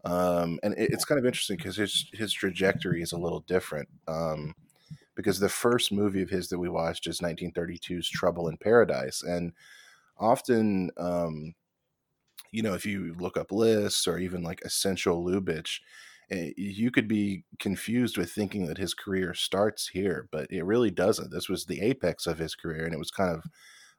Um, 0.03 0.59
and 0.63 0.73
it, 0.73 0.89
it's 0.91 1.05
kind 1.05 1.19
of 1.19 1.25
interesting 1.25 1.57
because 1.57 1.75
his 1.75 2.09
his 2.13 2.33
trajectory 2.33 3.01
is 3.01 3.11
a 3.11 3.17
little 3.17 3.41
different. 3.41 3.89
Um, 4.07 4.53
because 5.15 5.39
the 5.39 5.49
first 5.49 5.91
movie 5.91 6.21
of 6.21 6.29
his 6.29 6.47
that 6.49 6.59
we 6.59 6.69
watched 6.69 7.07
is 7.07 7.19
1932's 7.19 8.09
Trouble 8.09 8.47
in 8.47 8.57
Paradise, 8.57 9.23
and 9.23 9.51
often, 10.17 10.91
um, 10.97 11.53
you 12.51 12.61
know, 12.61 12.73
if 12.73 12.85
you 12.85 13.15
look 13.19 13.37
up 13.37 13.51
lists 13.51 14.07
or 14.07 14.17
even 14.17 14.43
like 14.43 14.61
Essential 14.63 15.23
Lubitsch, 15.23 15.79
eh, 16.31 16.51
you 16.57 16.91
could 16.91 17.07
be 17.07 17.43
confused 17.59 18.17
with 18.17 18.31
thinking 18.31 18.65
that 18.67 18.77
his 18.77 18.93
career 18.93 19.33
starts 19.33 19.87
here, 19.87 20.27
but 20.31 20.47
it 20.51 20.65
really 20.65 20.91
doesn't. 20.91 21.31
This 21.31 21.49
was 21.49 21.65
the 21.65 21.81
apex 21.81 22.27
of 22.27 22.39
his 22.39 22.55
career, 22.55 22.85
and 22.85 22.93
it 22.93 22.99
was 22.99 23.11
kind 23.11 23.35
of 23.35 23.43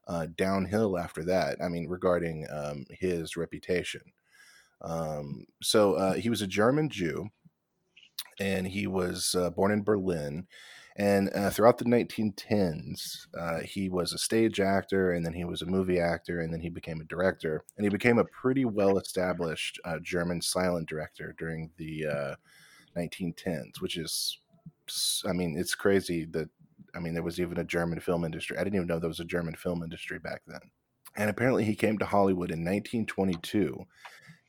uh, 0.06 0.26
downhill 0.36 0.98
after 0.98 1.24
that. 1.24 1.58
I 1.62 1.68
mean, 1.68 1.88
regarding 1.88 2.46
um, 2.50 2.86
his 2.90 3.36
reputation. 3.36 4.02
Um, 4.80 5.44
so 5.62 5.94
uh, 5.94 6.14
he 6.14 6.30
was 6.30 6.42
a 6.42 6.46
German 6.46 6.88
Jew, 6.88 7.28
and 8.40 8.66
he 8.66 8.86
was 8.86 9.34
uh, 9.36 9.50
born 9.50 9.72
in 9.72 9.82
Berlin. 9.82 10.46
And 10.98 11.30
uh, 11.32 11.50
throughout 11.50 11.78
the 11.78 11.84
1910s, 11.84 13.28
uh, 13.38 13.60
he 13.60 13.88
was 13.88 14.12
a 14.12 14.18
stage 14.18 14.58
actor, 14.58 15.12
and 15.12 15.24
then 15.24 15.32
he 15.32 15.44
was 15.44 15.62
a 15.62 15.66
movie 15.66 16.00
actor, 16.00 16.40
and 16.40 16.52
then 16.52 16.60
he 16.60 16.70
became 16.70 17.00
a 17.00 17.04
director. 17.04 17.64
And 17.76 17.84
he 17.84 17.88
became 17.88 18.18
a 18.18 18.24
pretty 18.24 18.64
well 18.64 18.98
established 18.98 19.78
uh, 19.84 20.00
German 20.02 20.42
silent 20.42 20.88
director 20.88 21.36
during 21.38 21.70
the 21.76 22.06
uh, 22.06 22.34
1910s, 22.96 23.80
which 23.80 23.96
is, 23.96 24.38
I 25.24 25.32
mean, 25.32 25.56
it's 25.56 25.76
crazy 25.76 26.24
that, 26.32 26.48
I 26.96 26.98
mean, 26.98 27.14
there 27.14 27.22
was 27.22 27.38
even 27.38 27.58
a 27.58 27.64
German 27.64 28.00
film 28.00 28.24
industry. 28.24 28.58
I 28.58 28.64
didn't 28.64 28.74
even 28.74 28.88
know 28.88 28.98
there 28.98 29.08
was 29.08 29.20
a 29.20 29.24
German 29.24 29.54
film 29.54 29.84
industry 29.84 30.18
back 30.18 30.42
then. 30.48 30.60
And 31.16 31.30
apparently 31.30 31.64
he 31.64 31.76
came 31.76 31.98
to 31.98 32.06
Hollywood 32.06 32.50
in 32.50 32.64
1922. 32.64 33.86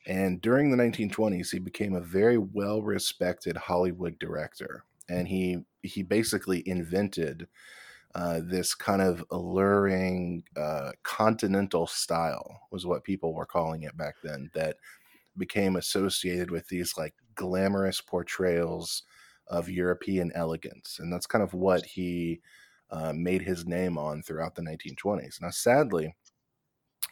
And 0.06 0.40
during 0.40 0.70
the 0.70 0.76
1920s, 0.76 1.52
he 1.52 1.60
became 1.60 1.94
a 1.94 2.00
very 2.00 2.38
well 2.38 2.82
respected 2.82 3.56
Hollywood 3.56 4.18
director. 4.18 4.84
And 5.10 5.28
he, 5.28 5.58
he 5.82 6.02
basically 6.02 6.62
invented 6.66 7.48
uh, 8.14 8.40
this 8.42 8.74
kind 8.74 9.02
of 9.02 9.24
alluring 9.30 10.44
uh, 10.56 10.92
continental 11.02 11.86
style, 11.86 12.62
was 12.70 12.86
what 12.86 13.04
people 13.04 13.34
were 13.34 13.46
calling 13.46 13.82
it 13.82 13.96
back 13.96 14.16
then, 14.22 14.50
that 14.54 14.76
became 15.36 15.76
associated 15.76 16.50
with 16.50 16.68
these 16.68 16.94
like 16.96 17.14
glamorous 17.34 18.00
portrayals 18.00 19.04
of 19.46 19.68
European 19.68 20.32
elegance. 20.34 20.98
And 20.98 21.12
that's 21.12 21.26
kind 21.26 21.42
of 21.42 21.54
what 21.54 21.84
he 21.84 22.40
uh, 22.90 23.12
made 23.14 23.42
his 23.42 23.66
name 23.66 23.96
on 23.98 24.22
throughout 24.22 24.54
the 24.54 24.62
1920s. 24.62 25.40
Now, 25.40 25.50
sadly, 25.50 26.14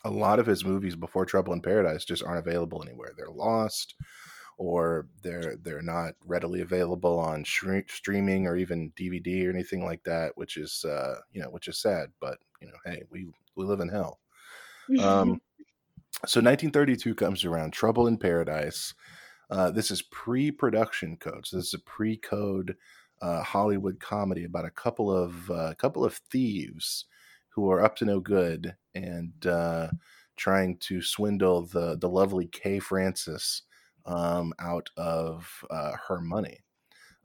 a 0.05 0.11
lot 0.11 0.39
of 0.39 0.47
his 0.47 0.65
movies 0.65 0.97
before 0.97 1.27
Trouble 1.27 1.53
in 1.53 1.61
Paradise 1.61 2.05
just 2.05 2.23
aren't 2.23 2.47
available 2.47 2.83
anywhere. 2.83 3.13
They're 3.17 3.31
lost 3.31 3.95
or 4.59 5.07
they're 5.23 5.57
they're 5.63 5.83
not 5.83 6.15
readily 6.27 6.61
available 6.61 7.19
on 7.19 7.45
streaming 7.45 8.47
or 8.47 8.57
even 8.57 8.93
DVD 8.99 9.47
or 9.47 9.51
anything 9.51 9.85
like 9.85 10.03
that, 10.05 10.37
which 10.37 10.57
is 10.57 10.85
uh, 10.85 11.15
you 11.33 11.41
know, 11.41 11.49
which 11.49 11.69
is 11.69 11.81
sad, 11.81 12.09
but 12.21 12.39
you 12.61 12.67
know, 12.67 12.75
hey, 12.85 13.03
we 13.11 13.27
we 13.55 13.65
live 13.65 13.81
in 13.81 13.89
hell. 13.89 14.19
Um, 15.01 15.41
so 16.27 16.41
1932 16.41 17.15
comes 17.15 17.45
around, 17.45 17.73
Trouble 17.73 18.07
in 18.09 18.19
Paradise. 18.19 18.95
Uh, 19.51 19.71
this 19.71 19.91
is 19.91 20.03
pre-production 20.03 21.17
code. 21.17 21.47
So 21.47 21.57
this 21.57 21.69
is 21.69 21.75
a 21.75 21.79
pre-code 21.79 22.77
uh, 23.23 23.43
Hollywood 23.43 24.01
comedy 24.01 24.45
about 24.45 24.65
a 24.65 24.71
couple 24.71 25.11
of 25.11 25.51
uh, 25.51 25.75
couple 25.75 26.05
of 26.05 26.15
thieves 26.15 27.05
who 27.51 27.71
are 27.71 27.83
up 27.83 27.97
to 27.97 28.05
no 28.05 28.21
good 28.21 28.75
and 28.95 29.47
uh, 29.47 29.89
trying 30.37 30.77
to 30.79 31.01
swindle 31.01 31.63
the 31.63 31.97
the 31.97 32.09
lovely 32.09 32.47
Kay 32.47 32.81
Francis 32.81 33.63
um, 34.09 34.53
out 34.59 34.91
of 34.97 35.65
uh, 35.71 35.93
her 36.09 36.21
money. 36.21 36.59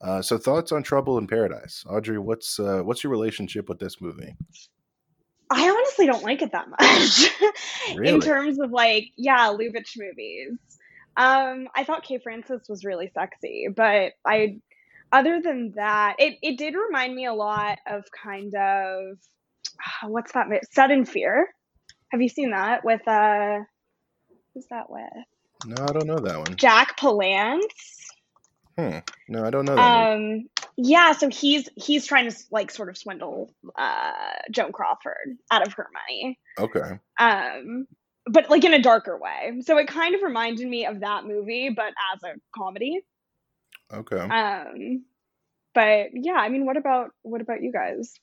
Uh, 0.01 0.21
so 0.21 0.37
thoughts 0.37 0.71
on 0.71 0.83
Trouble 0.83 1.17
in 1.17 1.27
Paradise, 1.27 1.83
Audrey? 1.87 2.19
What's 2.19 2.59
uh, 2.59 2.81
what's 2.83 3.03
your 3.03 3.11
relationship 3.11 3.69
with 3.69 3.79
this 3.79 4.01
movie? 4.01 4.35
I 5.49 5.69
honestly 5.69 6.05
don't 6.05 6.23
like 6.23 6.41
it 6.41 6.51
that 6.51 6.67
much. 6.69 7.31
Really? 7.95 8.13
In 8.13 8.21
terms 8.21 8.59
of 8.59 8.71
like, 8.71 9.09
yeah, 9.17 9.49
Lubitsch 9.49 9.97
movies. 9.97 10.57
Um, 11.17 11.67
I 11.75 11.83
thought 11.83 12.03
Kay 12.03 12.17
Francis 12.17 12.63
was 12.69 12.85
really 12.85 13.11
sexy, 13.13 13.67
but 13.75 14.13
I 14.25 14.61
other 15.11 15.41
than 15.41 15.73
that, 15.75 16.15
it, 16.17 16.39
it 16.41 16.57
did 16.57 16.73
remind 16.75 17.13
me 17.13 17.25
a 17.25 17.33
lot 17.33 17.77
of 17.85 18.05
kind 18.11 18.55
of 18.55 19.17
what's 20.09 20.31
that? 20.31 20.47
Sudden 20.71 21.05
Fear. 21.05 21.47
Have 22.11 22.21
you 22.21 22.29
seen 22.29 22.51
that 22.51 22.83
with 22.83 23.07
uh 23.07 23.59
who's 24.53 24.65
that 24.69 24.89
with? 24.89 25.03
No, 25.65 25.75
I 25.83 25.91
don't 25.93 26.07
know 26.07 26.19
that 26.19 26.37
one. 26.37 26.55
Jack 26.55 26.97
Palance. 26.99 27.59
Hmm. 28.77 28.99
No, 29.29 29.45
I 29.45 29.49
don't 29.49 29.65
know 29.65 29.75
that. 29.75 30.15
movie. 30.17 30.41
Um 30.41 30.49
yeah, 30.75 31.11
so 31.13 31.29
he's 31.29 31.69
he's 31.75 32.05
trying 32.07 32.29
to 32.29 32.35
like 32.51 32.71
sort 32.71 32.89
of 32.89 32.97
swindle 32.97 33.53
uh 33.77 34.11
Joan 34.51 34.71
Crawford 34.71 35.37
out 35.51 35.65
of 35.65 35.73
her 35.73 35.87
money. 35.93 36.39
Okay. 36.59 36.99
um 37.19 37.87
but 38.25 38.49
like 38.49 38.63
in 38.63 38.73
a 38.73 38.81
darker 38.81 39.17
way 39.17 39.59
so 39.65 39.77
it 39.77 39.85
kind 39.87 40.15
of 40.15 40.21
reminded 40.21 40.65
me 40.67 40.85
of 40.85 41.01
that 41.01 41.25
movie 41.25 41.69
but 41.69 41.93
as 42.15 42.23
a 42.23 42.35
comedy 42.57 43.01
Okay. 43.93 44.15
um 44.17 45.03
but 45.75 46.07
yeah 46.13 46.35
i 46.35 46.47
mean 46.47 46.65
what 46.65 46.77
about 46.77 47.09
what 47.23 47.41
about 47.41 47.61
you 47.61 47.71
guys 47.73 48.17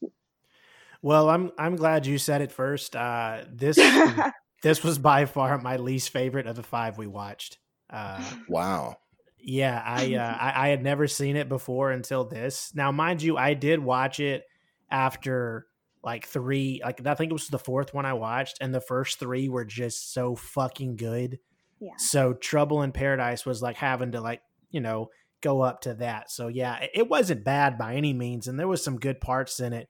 Well, 1.03 1.29
I'm 1.31 1.53
I'm 1.59 1.77
glad 1.77 2.07
you 2.07 2.17
said 2.19 2.41
it 2.43 2.51
first. 2.53 2.95
Uh, 2.97 3.45
this 3.51 3.77
this 4.63 4.83
was 4.85 4.99
by 4.99 5.25
far 5.27 5.59
my 5.59 5.77
least 5.77 6.11
favorite 6.11 6.47
of 6.47 6.57
the 6.57 6.63
five 6.63 6.99
we 6.99 7.07
watched. 7.07 7.59
Uh, 7.89 8.23
Wow. 8.49 8.97
yeah, 9.39 9.83
I, 9.85 10.15
uh, 10.15 10.37
I 10.41 10.67
I 10.67 10.69
had 10.69 10.83
never 10.83 11.07
seen 11.07 11.37
it 11.37 11.49
before 11.49 11.91
until 11.91 12.25
this. 12.25 12.73
Now, 12.75 12.93
mind 12.93 13.23
you, 13.23 13.37
I 13.37 13.55
did 13.55 13.81
watch 13.81 14.21
it 14.21 14.45
after 14.91 15.67
like 16.03 16.27
three. 16.27 16.81
Like 16.85 17.05
I 17.07 17.15
think 17.15 17.31
it 17.31 17.35
was 17.35 17.49
the 17.49 17.59
fourth 17.59 17.93
one 17.95 18.07
I 18.07 18.13
watched, 18.15 18.59
and 18.61 18.75
the 18.75 18.81
first 18.81 19.19
three 19.19 19.49
were 19.49 19.65
just 19.65 20.13
so 20.13 20.35
fucking 20.37 20.97
good. 20.97 21.39
yeah 21.81 21.97
So 21.99 22.33
Trouble 22.35 22.83
in 22.83 22.93
Paradise 22.93 23.45
was 23.47 23.63
like 23.63 23.77
having 23.77 24.13
to 24.13 24.21
like 24.21 24.43
you 24.71 24.81
know 24.81 25.11
go 25.41 25.63
up 25.63 25.81
to 25.83 25.95
that. 25.95 26.31
So 26.31 26.49
yeah, 26.49 26.77
it- 26.81 26.91
it 26.95 27.09
wasn't 27.09 27.45
bad 27.45 27.79
by 27.79 27.95
any 27.95 28.13
means, 28.13 28.47
and 28.47 28.59
there 28.59 28.69
was 28.69 28.85
some 28.85 28.99
good 28.99 29.21
parts 29.21 29.59
in 29.59 29.73
it. 29.73 29.89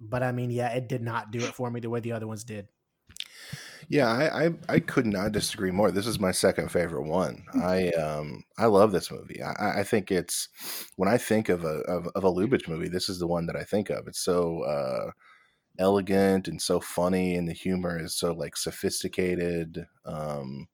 But 0.00 0.22
I 0.22 0.32
mean, 0.32 0.50
yeah, 0.50 0.68
it 0.72 0.88
did 0.88 1.02
not 1.02 1.30
do 1.32 1.38
it 1.40 1.54
for 1.54 1.70
me 1.70 1.80
the 1.80 1.90
way 1.90 2.00
the 2.00 2.12
other 2.12 2.26
ones 2.28 2.44
did. 2.44 2.68
Yeah, 3.88 4.08
I, 4.08 4.46
I 4.46 4.50
I 4.68 4.78
could 4.80 5.06
not 5.06 5.32
disagree 5.32 5.70
more. 5.70 5.90
This 5.90 6.06
is 6.06 6.18
my 6.18 6.32
second 6.32 6.70
favorite 6.70 7.06
one. 7.08 7.44
I 7.62 7.90
um 7.90 8.44
I 8.58 8.66
love 8.66 8.92
this 8.92 9.10
movie. 9.10 9.42
I, 9.42 9.80
I 9.80 9.82
think 9.84 10.10
it's 10.10 10.48
when 10.96 11.08
I 11.08 11.18
think 11.18 11.48
of 11.48 11.64
a 11.64 11.80
of, 11.82 12.08
of 12.14 12.24
a 12.24 12.32
Lubitsch 12.32 12.68
movie, 12.68 12.88
this 12.88 13.08
is 13.08 13.18
the 13.18 13.26
one 13.26 13.46
that 13.46 13.56
I 13.56 13.64
think 13.64 13.90
of. 13.90 14.06
It's 14.08 14.20
so 14.24 14.62
uh, 14.62 15.10
elegant 15.78 16.48
and 16.48 16.60
so 16.62 16.80
funny, 16.80 17.36
and 17.36 17.48
the 17.48 17.52
humor 17.52 18.00
is 18.02 18.16
so 18.16 18.32
like 18.34 18.56
sophisticated. 18.56 19.86
Um, 20.06 20.68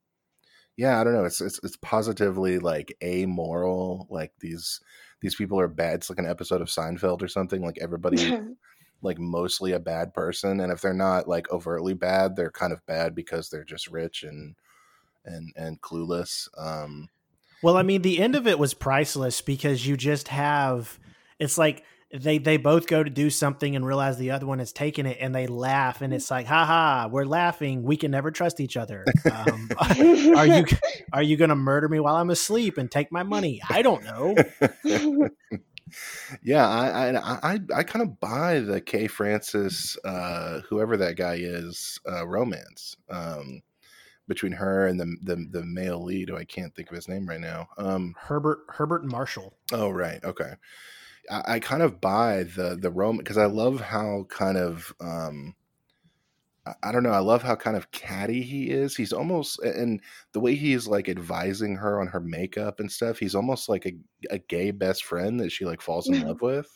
yeah, 0.76 1.00
I 1.00 1.04
don't 1.04 1.14
know. 1.14 1.24
It's 1.24 1.40
it's 1.40 1.60
it's 1.62 1.76
positively 1.82 2.58
like 2.58 2.96
amoral. 3.02 4.06
Like 4.10 4.32
these 4.40 4.80
these 5.20 5.34
people 5.34 5.60
are 5.60 5.68
bad. 5.68 5.96
It's 5.96 6.10
like 6.10 6.18
an 6.18 6.28
episode 6.28 6.62
of 6.62 6.68
Seinfeld 6.68 7.22
or 7.22 7.28
something. 7.28 7.62
Like 7.62 7.78
everybody 7.80 8.16
like 9.02 9.18
mostly 9.18 9.72
a 9.72 9.80
bad 9.80 10.14
person, 10.14 10.60
and 10.60 10.72
if 10.72 10.80
they're 10.80 10.92
not 10.92 11.28
like 11.28 11.50
overtly 11.50 11.94
bad, 11.94 12.36
they're 12.36 12.50
kind 12.50 12.72
of 12.72 12.84
bad 12.86 13.14
because 13.14 13.48
they're 13.48 13.64
just 13.64 13.88
rich 13.88 14.22
and 14.22 14.54
and 15.24 15.52
and 15.56 15.80
clueless. 15.80 16.48
Um, 16.56 17.08
Well, 17.62 17.76
I 17.76 17.82
mean, 17.82 18.02
the 18.02 18.20
end 18.20 18.36
of 18.36 18.46
it 18.46 18.58
was 18.58 18.74
priceless 18.74 19.40
because 19.40 19.86
you 19.86 19.96
just 19.96 20.28
have 20.28 20.98
it's 21.38 21.58
like 21.58 21.84
they 22.12 22.38
they 22.38 22.56
both 22.56 22.88
go 22.88 23.02
to 23.02 23.10
do 23.10 23.30
something 23.30 23.76
and 23.76 23.86
realize 23.86 24.18
the 24.18 24.32
other 24.32 24.46
one 24.46 24.58
has 24.58 24.72
taken 24.72 25.06
it 25.06 25.18
and 25.20 25.32
they 25.32 25.46
laugh 25.46 26.02
and 26.02 26.12
it's 26.12 26.30
like, 26.30 26.46
ha 26.46 26.64
ha, 26.64 27.08
we're 27.10 27.24
laughing. 27.24 27.84
We 27.84 27.96
can 27.96 28.10
never 28.10 28.32
trust 28.32 28.58
each 28.58 28.76
other. 28.76 29.04
Um, 29.30 29.68
are 29.78 30.46
you 30.46 30.64
are 31.12 31.22
you 31.22 31.36
going 31.36 31.50
to 31.50 31.56
murder 31.56 31.88
me 31.88 32.00
while 32.00 32.16
I'm 32.16 32.30
asleep 32.30 32.78
and 32.78 32.90
take 32.90 33.12
my 33.12 33.22
money? 33.22 33.60
I 33.68 33.82
don't 33.82 34.04
know. 34.04 34.34
yeah, 36.42 36.68
I 36.68 37.10
I 37.16 37.54
I, 37.54 37.60
I 37.76 37.82
kind 37.82 38.02
of 38.02 38.20
buy 38.20 38.60
the 38.60 38.80
Kay 38.80 39.06
Francis, 39.06 39.96
uh, 40.04 40.60
whoever 40.68 40.96
that 40.96 41.16
guy 41.16 41.36
is, 41.40 42.00
uh, 42.10 42.26
romance 42.26 42.96
um, 43.10 43.62
between 44.28 44.52
her 44.52 44.86
and 44.86 45.00
the, 45.00 45.16
the 45.22 45.36
the 45.50 45.64
male 45.64 46.02
lead. 46.04 46.28
Who 46.30 46.36
I 46.36 46.44
can't 46.44 46.74
think 46.74 46.90
of 46.90 46.96
his 46.96 47.08
name 47.08 47.26
right 47.28 47.40
now. 47.40 47.68
Um, 47.78 48.14
Herbert 48.18 48.60
Herbert 48.68 49.04
Marshall. 49.04 49.54
oh 49.72 49.90
right, 49.90 50.22
okay. 50.24 50.54
I, 51.30 51.54
I 51.54 51.60
kind 51.60 51.82
of 51.82 52.00
buy 52.00 52.44
the 52.44 52.78
the 52.80 52.90
romance 52.90 53.20
because 53.20 53.38
I 53.38 53.46
love 53.46 53.80
how 53.80 54.26
kind 54.28 54.56
of 54.56 54.92
um, 55.00 55.54
I- 56.82 56.92
don't 56.92 57.02
know. 57.02 57.10
I 57.10 57.18
love 57.18 57.42
how 57.42 57.56
kind 57.56 57.76
of 57.76 57.90
catty 57.90 58.42
he 58.42 58.70
is. 58.70 58.96
He's 58.96 59.12
almost 59.12 59.58
and 59.60 60.00
the 60.32 60.40
way 60.40 60.54
he's 60.54 60.86
like 60.86 61.08
advising 61.08 61.76
her 61.76 62.00
on 62.00 62.06
her 62.08 62.20
makeup 62.20 62.80
and 62.80 62.90
stuff. 62.90 63.18
He's 63.18 63.34
almost 63.34 63.68
like 63.68 63.86
a, 63.86 63.92
a 64.30 64.38
gay 64.38 64.70
best 64.70 65.04
friend 65.04 65.40
that 65.40 65.52
she 65.52 65.64
like 65.64 65.80
falls 65.80 66.08
in 66.08 66.26
love 66.26 66.42
with. 66.42 66.68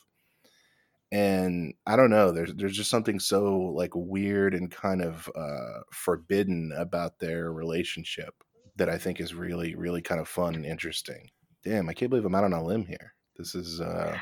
And 1.12 1.74
I 1.86 1.96
don't 1.96 2.10
know. 2.10 2.32
There's 2.32 2.54
there's 2.54 2.76
just 2.76 2.90
something 2.90 3.20
so 3.20 3.56
like 3.56 3.92
weird 3.94 4.54
and 4.54 4.70
kind 4.70 5.02
of 5.02 5.30
uh, 5.36 5.80
forbidden 5.92 6.72
about 6.76 7.18
their 7.18 7.52
relationship 7.52 8.34
that 8.76 8.88
I 8.88 8.98
think 8.98 9.20
is 9.20 9.34
really 9.34 9.74
really 9.76 10.02
kind 10.02 10.20
of 10.20 10.26
fun 10.28 10.54
and 10.54 10.66
interesting. 10.66 11.28
Damn, 11.62 11.88
I 11.88 11.94
can't 11.94 12.10
believe 12.10 12.24
I'm 12.24 12.34
out 12.34 12.44
on 12.44 12.52
a 12.52 12.64
limb 12.64 12.84
here. 12.86 13.14
This 13.36 13.54
is 13.54 13.80
uh, 13.80 14.18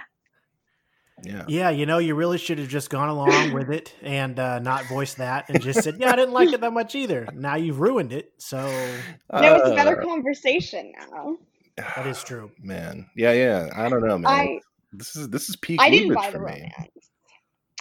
yeah. 1.23 1.45
Yeah, 1.49 1.71
you 1.71 1.87
know, 1.87 1.99
you 1.99 2.15
really 2.15 2.39
should 2.39 2.59
have 2.59 2.69
just 2.69 2.91
gone 2.91 3.09
along 3.09 3.53
with 3.53 3.71
it 3.71 3.95
and 4.03 4.39
uh, 4.39 4.59
not 4.59 4.85
voiced 4.87 5.19
that 5.19 5.49
and 5.49 5.61
just 5.61 5.83
said, 5.83 5.97
"Yeah, 5.99 6.13
I 6.13 6.17
didn't 6.17 6.35
like 6.35 6.53
it 6.53 6.61
that 6.61 6.73
much 6.73 6.95
either." 6.95 7.29
Now 7.35 7.57
you've 7.57 7.81
ruined 7.81 8.13
it. 8.13 8.33
So 8.39 8.59
no, 9.33 9.55
it's 9.55 9.71
a 9.71 9.75
better 9.75 10.01
Uh, 10.01 10.05
conversation 10.07 10.93
now. 11.11 11.37
that 11.77 12.07
is 12.07 12.23
true. 12.23 12.51
man. 12.61 13.09
Yeah, 13.17 13.33
yeah. 13.33 13.71
I 13.75 13.89
don't 13.89 14.07
know, 14.07 14.19
man. 14.19 14.31
I 14.31 14.61
this 14.93 15.17
is 15.17 15.29
this 15.31 15.49
is 15.49 15.57
peak 15.57 15.81
I 15.81 15.91
didn't 15.91 16.15
buy 16.15 16.27
the 16.31 16.39
for 16.39 16.45
me. 16.45 16.71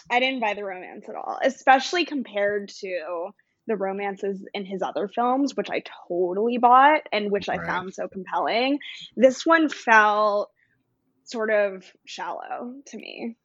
I 0.10 0.20
didn't 0.20 0.40
buy 0.42 0.54
the 0.54 0.64
romance 0.64 1.06
at 1.08 1.16
all, 1.16 1.40
especially 1.42 2.06
compared 2.06 2.70
to 2.80 3.30
the 3.68 3.76
romances 3.78 4.46
in 4.54 4.66
his 4.66 4.82
other 4.82 5.08
films, 5.08 5.56
which 5.56 5.70
I 5.70 5.84
totally 6.08 6.58
bought 6.58 7.02
and 7.14 7.32
which 7.32 7.48
I 7.48 7.58
Right. 7.58 7.68
found 7.68 7.94
so 7.94 8.08
compelling. 8.08 8.80
This 9.16 9.46
one 9.46 9.70
felt 9.70 10.50
sort 11.24 11.52
of 11.52 11.86
shallow 12.06 12.76
to 12.86 12.98
me. 12.98 13.36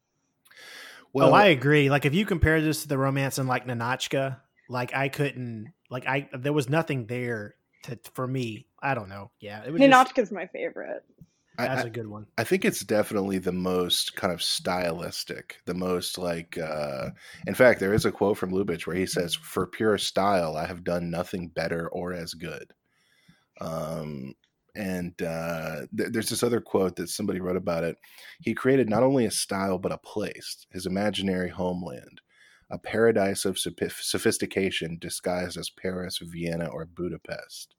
oh, 1.14 1.32
I 1.32 1.46
agree. 1.46 1.90
Like 1.90 2.04
if 2.04 2.14
you 2.14 2.26
compare 2.26 2.60
this 2.60 2.82
to 2.82 2.88
the 2.88 2.98
romance 2.98 3.38
in 3.38 3.46
like 3.46 3.66
Ninotchka, 3.66 4.38
like 4.68 4.94
I 4.94 5.08
couldn't 5.08 5.72
like 5.90 6.06
I 6.06 6.28
there 6.32 6.52
was 6.52 6.68
nothing 6.68 7.06
there 7.06 7.54
to 7.84 7.98
for 8.14 8.26
me. 8.26 8.66
I 8.82 8.94
don't 8.94 9.08
know. 9.08 9.30
Yeah, 9.40 9.62
it 9.64 9.72
was 9.72 9.80
just, 9.80 10.32
my 10.32 10.46
favorite. 10.46 11.04
I, 11.58 11.68
that's 11.68 11.84
I, 11.84 11.86
a 11.86 11.90
good 11.90 12.06
one. 12.06 12.26
I 12.36 12.44
think 12.44 12.64
it's 12.64 12.80
definitely 12.80 13.38
the 13.38 13.52
most 13.52 14.14
kind 14.14 14.32
of 14.32 14.42
stylistic, 14.42 15.56
the 15.64 15.74
most 15.74 16.18
like. 16.18 16.58
uh 16.58 17.10
In 17.46 17.54
fact, 17.54 17.80
there 17.80 17.94
is 17.94 18.04
a 18.04 18.12
quote 18.12 18.36
from 18.36 18.52
Lubitsch 18.52 18.86
where 18.86 18.96
he 18.96 19.06
says, 19.06 19.34
"For 19.34 19.66
pure 19.66 19.98
style, 19.98 20.56
I 20.56 20.66
have 20.66 20.84
done 20.84 21.10
nothing 21.10 21.48
better 21.48 21.88
or 21.88 22.12
as 22.12 22.34
good." 22.34 22.72
Um, 23.60 24.34
and 24.76 25.20
uh, 25.22 25.86
th- 25.96 26.10
there's 26.12 26.28
this 26.28 26.42
other 26.42 26.60
quote 26.60 26.96
that 26.96 27.08
somebody 27.08 27.40
wrote 27.40 27.56
about 27.56 27.84
it. 27.84 27.96
He 28.40 28.54
created 28.54 28.88
not 28.88 29.02
only 29.02 29.26
a 29.26 29.30
style 29.30 29.78
but 29.78 29.92
a 29.92 29.98
place, 29.98 30.66
his 30.70 30.86
imaginary 30.86 31.48
homeland, 31.48 32.20
a 32.70 32.78
paradise 32.78 33.44
of 33.44 33.56
sophi- 33.56 33.90
sophistication 33.90 34.98
disguised 35.00 35.56
as 35.56 35.70
Paris, 35.70 36.18
Vienna, 36.22 36.66
or 36.66 36.84
Budapest. 36.84 37.74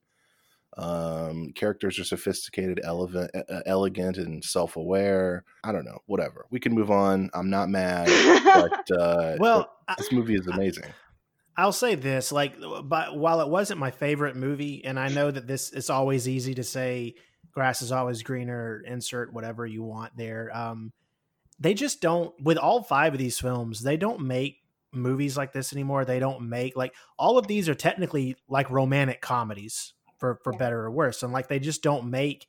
Um, 0.78 1.54
characters 1.56 1.98
are 1.98 2.04
sophisticated, 2.04 2.80
elegant, 2.84 3.32
elegant, 3.66 4.18
and 4.18 4.44
self-aware. 4.44 5.44
I 5.64 5.72
don't 5.72 5.86
know, 5.86 6.00
whatever. 6.06 6.46
We 6.52 6.60
can 6.60 6.74
move 6.74 6.92
on. 6.92 7.32
I'm 7.34 7.50
not 7.50 7.70
mad, 7.70 8.08
but 8.44 8.92
uh, 8.96 9.38
Well, 9.40 9.72
I, 9.88 9.96
this 9.98 10.12
movie 10.12 10.36
is 10.36 10.46
amazing. 10.48 10.94
I'll 11.58 11.72
say 11.72 11.96
this: 11.96 12.32
like, 12.32 12.56
but 12.84 13.18
while 13.18 13.42
it 13.42 13.50
wasn't 13.50 13.80
my 13.80 13.92
favorite 13.92 14.36
movie, 14.36 14.86
and 14.86 15.00
I 15.00 15.08
know 15.10 15.32
that 15.32 15.48
this 15.48 15.72
it's 15.72 15.90
always 15.90 16.28
easy 16.28 16.54
to 16.56 16.64
say 16.64 17.16
grass 17.52 17.82
is 17.82 17.92
always 17.92 18.22
greener. 18.22 18.84
Insert 18.86 19.34
whatever 19.34 19.66
you 19.66 19.82
want 19.82 20.16
there. 20.16 20.56
Um, 20.56 20.94
they 21.60 21.74
just 21.74 22.00
don't. 22.00 22.40
With 22.42 22.58
all 22.58 22.84
five 22.84 23.14
of 23.14 23.20
these 23.20 23.40
films, 23.40 23.82
they 23.82 23.98
don't 23.98 24.22
make 24.22 24.58
movies 24.94 25.36
like 25.36 25.52
this 25.52 25.74
anymore. 25.74 26.06
They 26.06 26.20
don't 26.20 26.48
make 26.48 26.78
like 26.78 26.94
all 27.18 27.40
of 27.40 27.48
these 27.48 27.68
are 27.68 27.76
technically 27.76 28.36
like 28.48 28.70
romantic 28.70 29.22
comedies 29.22 29.94
for 30.20 30.40
for 30.44 30.54
better 30.54 30.82
or 30.82 30.92
worse, 30.92 31.24
and 31.24 31.34
like 31.34 31.48
they 31.48 31.60
just 31.60 31.82
don't 31.82 32.12
make 32.12 32.48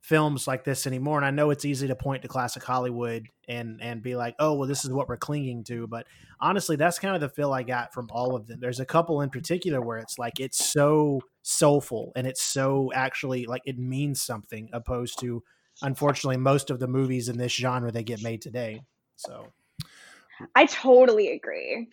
films 0.00 0.46
like 0.46 0.64
this 0.64 0.86
anymore. 0.86 1.18
And 1.18 1.26
I 1.26 1.30
know 1.30 1.50
it's 1.50 1.64
easy 1.64 1.86
to 1.88 1.94
point 1.94 2.22
to 2.22 2.28
classic 2.28 2.62
Hollywood 2.62 3.28
and 3.48 3.80
and 3.82 4.02
be 4.02 4.16
like, 4.16 4.34
oh 4.38 4.54
well, 4.54 4.68
this 4.68 4.84
is 4.84 4.90
what 4.90 5.08
we're 5.08 5.16
clinging 5.16 5.64
to, 5.64 5.86
but 5.86 6.06
honestly, 6.40 6.76
that's 6.76 6.98
kind 6.98 7.14
of 7.14 7.20
the 7.20 7.28
feel 7.28 7.52
I 7.52 7.62
got 7.62 7.92
from 7.92 8.08
all 8.10 8.34
of 8.34 8.46
them. 8.46 8.60
There's 8.60 8.80
a 8.80 8.86
couple 8.86 9.20
in 9.20 9.30
particular 9.30 9.80
where 9.80 9.98
it's 9.98 10.18
like 10.18 10.40
it's 10.40 10.72
so 10.72 11.20
soulful 11.42 12.12
and 12.16 12.26
it's 12.26 12.42
so 12.42 12.90
actually 12.94 13.46
like 13.46 13.62
it 13.64 13.78
means 13.78 14.22
something, 14.22 14.70
opposed 14.72 15.20
to 15.20 15.42
unfortunately 15.82 16.36
most 16.36 16.70
of 16.70 16.78
the 16.78 16.88
movies 16.88 17.28
in 17.28 17.38
this 17.38 17.52
genre 17.52 17.92
that 17.92 18.02
get 18.04 18.22
made 18.22 18.42
today. 18.42 18.80
So 19.16 19.52
I 20.54 20.66
totally 20.66 21.32
agree. 21.32 21.88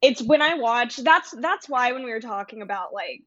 It's 0.00 0.22
when 0.22 0.42
I 0.42 0.54
watch 0.54 0.96
that's 0.96 1.32
that's 1.32 1.68
why 1.68 1.92
when 1.92 2.04
we 2.04 2.10
were 2.10 2.20
talking 2.20 2.62
about 2.62 2.92
like 2.92 3.22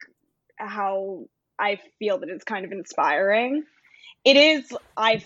how 0.58 1.25
I 1.60 1.80
feel 1.99 2.19
that 2.19 2.30
it's 2.30 2.43
kind 2.43 2.65
of 2.65 2.71
inspiring. 2.71 3.63
It 4.25 4.38
is 4.38 4.75
I 4.97 5.23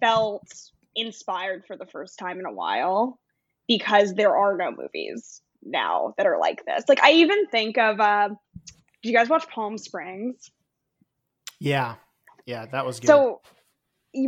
felt 0.00 0.46
inspired 0.94 1.64
for 1.66 1.76
the 1.76 1.86
first 1.86 2.18
time 2.18 2.38
in 2.38 2.46
a 2.46 2.52
while 2.52 3.18
because 3.66 4.14
there 4.14 4.36
are 4.36 4.56
no 4.56 4.70
movies 4.70 5.40
now 5.62 6.14
that 6.18 6.26
are 6.26 6.38
like 6.38 6.64
this. 6.66 6.84
Like 6.88 7.02
I 7.02 7.12
even 7.12 7.46
think 7.46 7.78
of 7.78 7.98
uh 8.00 8.28
did 9.02 9.10
you 9.10 9.16
guys 9.16 9.28
watch 9.28 9.48
Palm 9.48 9.76
Springs? 9.76 10.50
yeah, 11.60 11.94
yeah, 12.46 12.66
that 12.72 12.84
was 12.84 13.00
good. 13.00 13.06
So, 13.06 13.40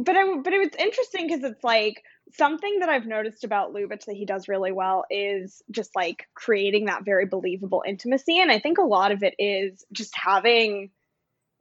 but 0.05 0.17
I, 0.17 0.37
but 0.43 0.53
it 0.53 0.59
was 0.59 0.71
interesting 0.79 1.27
because 1.27 1.45
it's 1.45 1.63
like 1.63 2.03
something 2.33 2.81
that 2.81 2.89
I've 2.89 3.07
noticed 3.07 3.45
about 3.45 3.73
Lubitsch 3.73 4.07
that 4.07 4.17
he 4.17 4.25
does 4.25 4.49
really 4.49 4.73
well 4.73 5.05
is 5.11 5.63
just 5.71 5.95
like 5.95 6.27
creating 6.35 6.87
that 6.87 7.05
very 7.05 7.27
believable 7.27 7.83
intimacy, 7.87 8.41
and 8.41 8.51
I 8.51 8.59
think 8.59 8.79
a 8.79 8.83
lot 8.83 9.13
of 9.13 9.23
it 9.23 9.35
is 9.39 9.85
just 9.93 10.15
having 10.17 10.91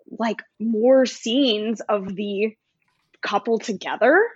like 0.09 0.41
more 0.59 1.05
scenes 1.05 1.81
of 1.81 2.15
the 2.15 2.55
couple 3.21 3.59
together. 3.59 4.27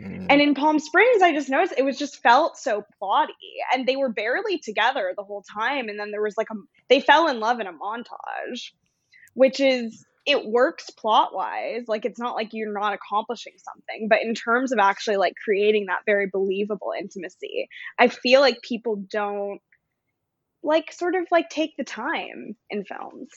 Mm. 0.00 0.26
And 0.28 0.40
in 0.40 0.54
Palm 0.54 0.80
Springs, 0.80 1.22
I 1.22 1.32
just 1.32 1.48
noticed 1.48 1.74
it 1.78 1.84
was 1.84 1.98
just 1.98 2.20
felt 2.20 2.58
so 2.58 2.84
plotty, 3.00 3.28
and 3.72 3.86
they 3.86 3.96
were 3.96 4.08
barely 4.08 4.58
together 4.58 5.12
the 5.16 5.22
whole 5.22 5.42
time. 5.42 5.88
And 5.88 5.98
then 5.98 6.10
there 6.10 6.22
was 6.22 6.36
like 6.36 6.48
a 6.50 6.54
they 6.88 7.00
fell 7.00 7.28
in 7.28 7.38
love 7.38 7.60
in 7.60 7.68
a 7.68 7.72
montage, 7.72 8.72
which 9.34 9.60
is 9.60 10.04
it 10.26 10.46
works 10.46 10.90
plot 10.90 11.34
wise. 11.34 11.84
Like 11.86 12.04
it's 12.04 12.18
not 12.18 12.34
like 12.34 12.52
you're 12.52 12.72
not 12.72 12.94
accomplishing 12.94 13.52
something, 13.58 14.08
but 14.08 14.22
in 14.22 14.34
terms 14.34 14.72
of 14.72 14.78
actually 14.78 15.16
like 15.16 15.34
creating 15.42 15.86
that 15.86 16.00
very 16.06 16.26
believable 16.26 16.92
intimacy, 16.98 17.68
I 17.98 18.08
feel 18.08 18.40
like 18.40 18.62
people 18.62 18.96
don't 18.96 19.60
like 20.64 20.90
sort 20.92 21.14
of 21.14 21.26
like 21.30 21.50
take 21.50 21.76
the 21.76 21.84
time 21.84 22.56
in 22.70 22.84
films. 22.84 23.28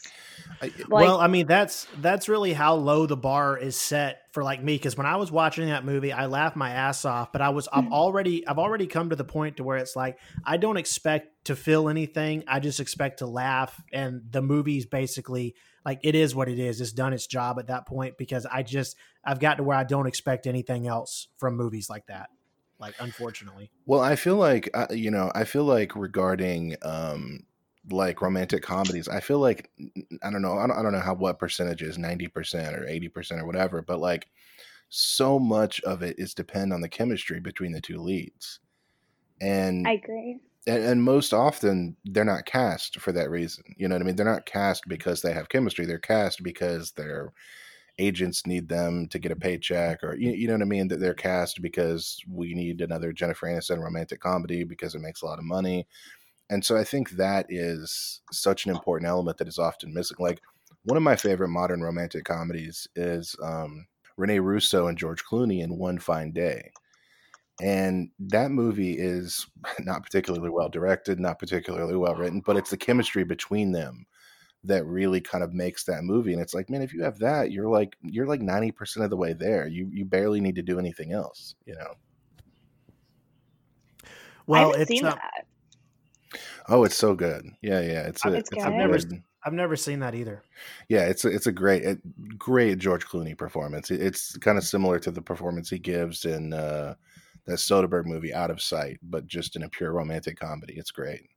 Like 0.62 0.74
well, 0.90 1.20
I 1.20 1.28
mean, 1.28 1.46
that's 1.46 1.86
that's 2.00 2.30
really 2.30 2.54
how 2.54 2.76
low 2.76 3.06
the 3.06 3.18
bar 3.18 3.58
is 3.58 3.76
set 3.76 4.22
for 4.32 4.44
like 4.44 4.64
me. 4.64 4.76
Because 4.76 4.98
when 4.98 5.06
I 5.06 5.18
was 5.18 5.32
watching 5.32 5.68
that 5.68 5.86
movie, 5.86 6.12
I 6.14 6.28
laughed 6.28 6.56
my 6.56 6.72
ass 6.72 7.06
off. 7.06 7.32
But 7.32 7.42
I 7.42 7.50
was 7.50 7.68
I've 7.72 7.88
already 7.92 8.48
I've 8.48 8.58
already 8.58 8.88
come 8.88 9.10
to 9.10 9.16
the 9.16 9.26
point 9.26 9.58
to 9.58 9.64
where 9.64 9.78
it's 9.78 9.96
like 9.96 10.18
I 10.44 10.58
don't 10.58 10.78
expect 10.78 11.46
to 11.46 11.56
feel 11.56 11.90
anything. 11.90 12.44
I 12.48 12.60
just 12.60 12.80
expect 12.80 13.20
to 13.20 13.28
laugh, 13.28 13.82
and 13.92 14.22
the 14.32 14.42
movie's 14.42 14.86
basically 14.86 15.56
like 15.86 16.00
it 16.04 16.16
is 16.16 16.34
what 16.34 16.50
it 16.50 16.60
is. 16.60 16.82
It's 16.82 16.94
done 16.94 17.14
its 17.14 17.28
job 17.28 17.60
at 17.60 17.68
that 17.68 17.86
point 17.86 18.18
because 18.18 18.46
I 18.46 18.64
just 18.64 18.96
I've 19.24 19.40
got 19.40 19.56
to 19.56 19.64
where 19.64 19.78
I 19.78 19.84
don't 19.84 20.08
expect 20.08 20.48
anything 20.48 20.88
else 20.88 21.28
from 21.38 21.56
movies 21.56 21.90
like 21.90 22.08
that. 22.08 22.30
Like 22.80 22.96
unfortunately, 23.00 23.72
Well, 23.86 24.02
I 24.02 24.16
feel 24.16 24.36
like 24.36 24.70
uh, 24.74 24.88
you 24.92 25.12
know, 25.12 25.32
I 25.36 25.44
feel 25.46 25.64
like 25.64 25.96
regarding 25.96 26.76
um 26.82 27.46
like 27.90 28.22
romantic 28.22 28.64
comedies, 28.64 29.08
I 29.08 29.22
feel 29.22 29.40
like 29.40 29.72
I 30.24 30.30
don't 30.30 30.42
know, 30.42 30.58
I 30.58 30.68
don't, 30.68 30.78
I 30.78 30.84
don't 30.84 30.92
know 30.92 31.00
how 31.00 31.16
what 31.16 31.40
percentage 31.40 31.82
is 31.82 31.98
ninety 31.98 32.28
percent 32.28 32.76
or 32.76 32.86
eighty 32.88 33.08
percent 33.10 33.42
or 33.42 33.46
whatever, 33.46 33.82
but 33.82 34.00
like 34.00 34.28
so 34.90 35.40
much 35.40 35.82
of 35.84 36.04
it 36.04 36.18
is 36.20 36.34
depend 36.36 36.74
on 36.74 36.82
the 36.82 36.90
chemistry 36.90 37.40
between 37.42 37.74
the 37.74 37.82
two 37.82 38.00
leads, 38.02 38.60
and 39.42 39.88
I 39.88 39.94
agree. 39.94 40.40
and, 40.68 40.84
and 40.84 41.04
most 41.04 41.34
often 41.34 41.98
they're 42.06 42.26
not 42.26 42.46
cast 42.46 43.00
for 43.00 43.12
that 43.14 43.30
reason. 43.32 43.64
You 43.78 43.88
know 43.88 43.96
what 43.96 44.04
I 44.04 44.06
mean? 44.06 44.16
They're 44.18 44.26
not 44.26 44.46
cast 44.48 44.86
because 44.88 45.22
they 45.22 45.34
have 45.34 45.50
chemistry. 45.50 45.86
They're 45.86 46.00
cast 46.00 46.44
because 46.44 46.92
their 46.94 47.34
agents 48.00 48.46
need 48.46 48.70
them 48.70 49.08
to 49.08 49.20
get 49.20 49.32
a 49.32 49.36
paycheck, 49.36 50.04
or 50.04 50.16
you, 50.16 50.32
you 50.32 50.48
know 50.48 50.54
what 50.54 50.62
I 50.62 50.66
mean? 50.66 50.88
That 50.88 51.00
they're 51.00 51.14
cast 51.14 51.62
because 51.62 52.18
we 52.30 52.54
need 52.54 52.82
another 52.82 53.12
Jennifer 53.12 53.48
Aniston 53.48 53.82
romantic 53.82 54.20
comedy 54.20 54.64
because 54.64 54.96
it 54.96 55.02
makes 55.02 55.22
a 55.22 55.26
lot 55.26 55.40
of 55.40 55.46
money. 55.46 55.88
And 56.50 56.64
so 56.64 56.78
I 56.78 56.84
think 56.84 57.12
that 57.12 57.46
is 57.50 58.22
such 58.32 58.66
an 58.66 58.72
important 58.72 59.10
element 59.10 59.38
that 59.38 59.48
is 59.48 59.60
often 59.60 59.94
missing. 59.94 60.18
Like 60.20 60.42
one 60.84 60.98
of 60.98 61.04
my 61.04 61.16
favorite 61.16 61.50
modern 61.50 61.82
romantic 61.82 62.24
comedies 62.24 62.88
is 62.96 63.36
um, 63.44 63.86
Rene 64.16 64.40
Russo 64.40 64.88
and 64.88 64.98
George 64.98 65.24
Clooney 65.26 65.62
in 65.62 65.78
One 65.78 66.00
Fine 66.00 66.32
Day. 66.32 66.72
And 67.62 68.10
that 68.20 68.52
movie 68.52 68.94
is 68.94 69.48
not 69.80 70.04
particularly 70.04 70.50
well 70.50 70.70
directed, 70.70 71.20
not 71.20 71.40
particularly 71.40 71.96
well 71.96 72.16
written, 72.16 72.42
but 72.46 72.56
it's 72.56 72.70
the 72.70 72.78
chemistry 72.78 73.24
between 73.24 73.72
them 73.72 74.06
that 74.64 74.86
really 74.86 75.22
kind 75.22 75.44
of 75.44 75.54
makes 75.54 75.84
that 75.86 76.04
movie. 76.04 76.34
And 76.34 76.42
it's 76.42 76.54
like, 76.54 76.70
man, 76.70 76.82
if 76.82 76.94
you 76.94 77.04
have 77.04 77.20
that, 77.20 77.52
you're 77.52 77.70
like 77.70 77.96
you're 78.02 78.28
like 78.28 78.42
ninety 78.42 78.72
percent 78.72 79.04
of 79.04 79.10
the 79.10 79.18
way 79.18 79.34
there. 79.34 79.68
You 79.68 79.90
you 79.92 80.06
barely 80.06 80.42
need 80.42 80.56
to 80.56 80.62
do 80.62 80.80
anything 80.80 81.14
else, 81.14 81.56
you 81.66 81.76
know. 81.76 81.94
I 84.04 84.08
Well, 84.46 84.66
haven't 84.72 84.82
it's 84.82 84.90
seen 84.90 85.06
uh, 85.06 85.16
that. 85.16 86.40
Oh, 86.70 86.84
it's 86.84 86.96
so 86.96 87.16
good. 87.16 87.46
Yeah, 87.62 87.82
yeah. 87.82 88.02
It's 88.08 88.26
a, 88.26 88.34
It's 88.34 88.50
it's 88.52 88.64
a. 88.64 88.70
Never- 88.70 89.00
I've 89.46 89.54
never 89.54 89.78
seen 89.78 90.00
that 90.00 90.14
either. 90.14 90.44
yeah. 90.90 91.06
It's 91.06 91.24
a, 91.24 91.30
it's 91.30 91.48
a 91.48 91.54
great 91.54 91.84
it, 91.84 92.38
great 92.38 92.80
George 92.80 93.06
Clooney 93.06 93.38
performance. 93.38 93.92
It, 93.92 94.02
it's 94.02 94.36
kind 94.40 94.58
of 94.58 94.66
similar 94.66 95.00
to 95.00 95.12
the 95.12 95.22
performance 95.22 95.70
he 95.70 95.80
gives 95.80 96.26
in 96.26 96.52
uh, 96.52 96.96
that 97.46 97.54
Soderbergh 97.60 98.06
movie 98.06 98.34
Out 98.34 98.52
of 98.52 98.62
Sight, 98.62 99.00
but 99.04 99.26
just 99.26 99.56
in 99.56 99.64
a 99.64 99.70
pure 99.70 99.94
romantic 99.94 100.38
comedy. 100.38 100.74
It's 100.76 100.92
great. 100.92 101.30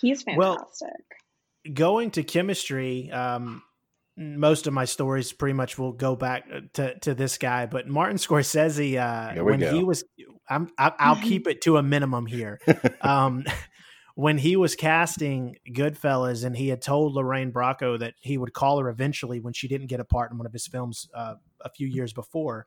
He's 0.00 0.24
Well, 0.36 0.56
fantastic. 0.58 1.04
Going 1.72 2.10
to 2.12 2.22
chemistry, 2.22 3.10
um, 3.10 3.62
most 4.16 4.66
of 4.66 4.72
my 4.72 4.84
stories 4.84 5.32
pretty 5.32 5.54
much 5.54 5.78
will 5.78 5.92
go 5.92 6.16
back 6.16 6.44
uh, 6.52 6.60
to, 6.74 6.98
to 7.00 7.14
this 7.14 7.38
guy, 7.38 7.66
but 7.66 7.88
Martin 7.88 8.16
Scorsese, 8.16 8.96
uh, 8.96 9.42
when 9.42 9.60
go. 9.60 9.72
he 9.72 9.84
was, 9.84 10.04
I'm, 10.48 10.68
I, 10.78 10.92
I'll 10.98 11.16
keep 11.22 11.46
it 11.46 11.62
to 11.62 11.76
a 11.76 11.82
minimum 11.82 12.26
here. 12.26 12.60
um, 13.00 13.44
when 14.14 14.38
he 14.38 14.56
was 14.56 14.74
casting 14.74 15.56
Goodfellas, 15.70 16.44
and 16.44 16.56
he 16.56 16.68
had 16.68 16.82
told 16.82 17.14
Lorraine 17.14 17.52
Bracco 17.52 17.98
that 17.98 18.14
he 18.20 18.36
would 18.36 18.52
call 18.52 18.78
her 18.80 18.88
eventually 18.88 19.40
when 19.40 19.52
she 19.52 19.68
didn't 19.68 19.86
get 19.86 20.00
a 20.00 20.04
part 20.04 20.30
in 20.30 20.38
one 20.38 20.46
of 20.46 20.52
his 20.52 20.66
films 20.66 21.08
uh, 21.14 21.34
a 21.60 21.70
few 21.70 21.86
years 21.86 22.12
before. 22.12 22.66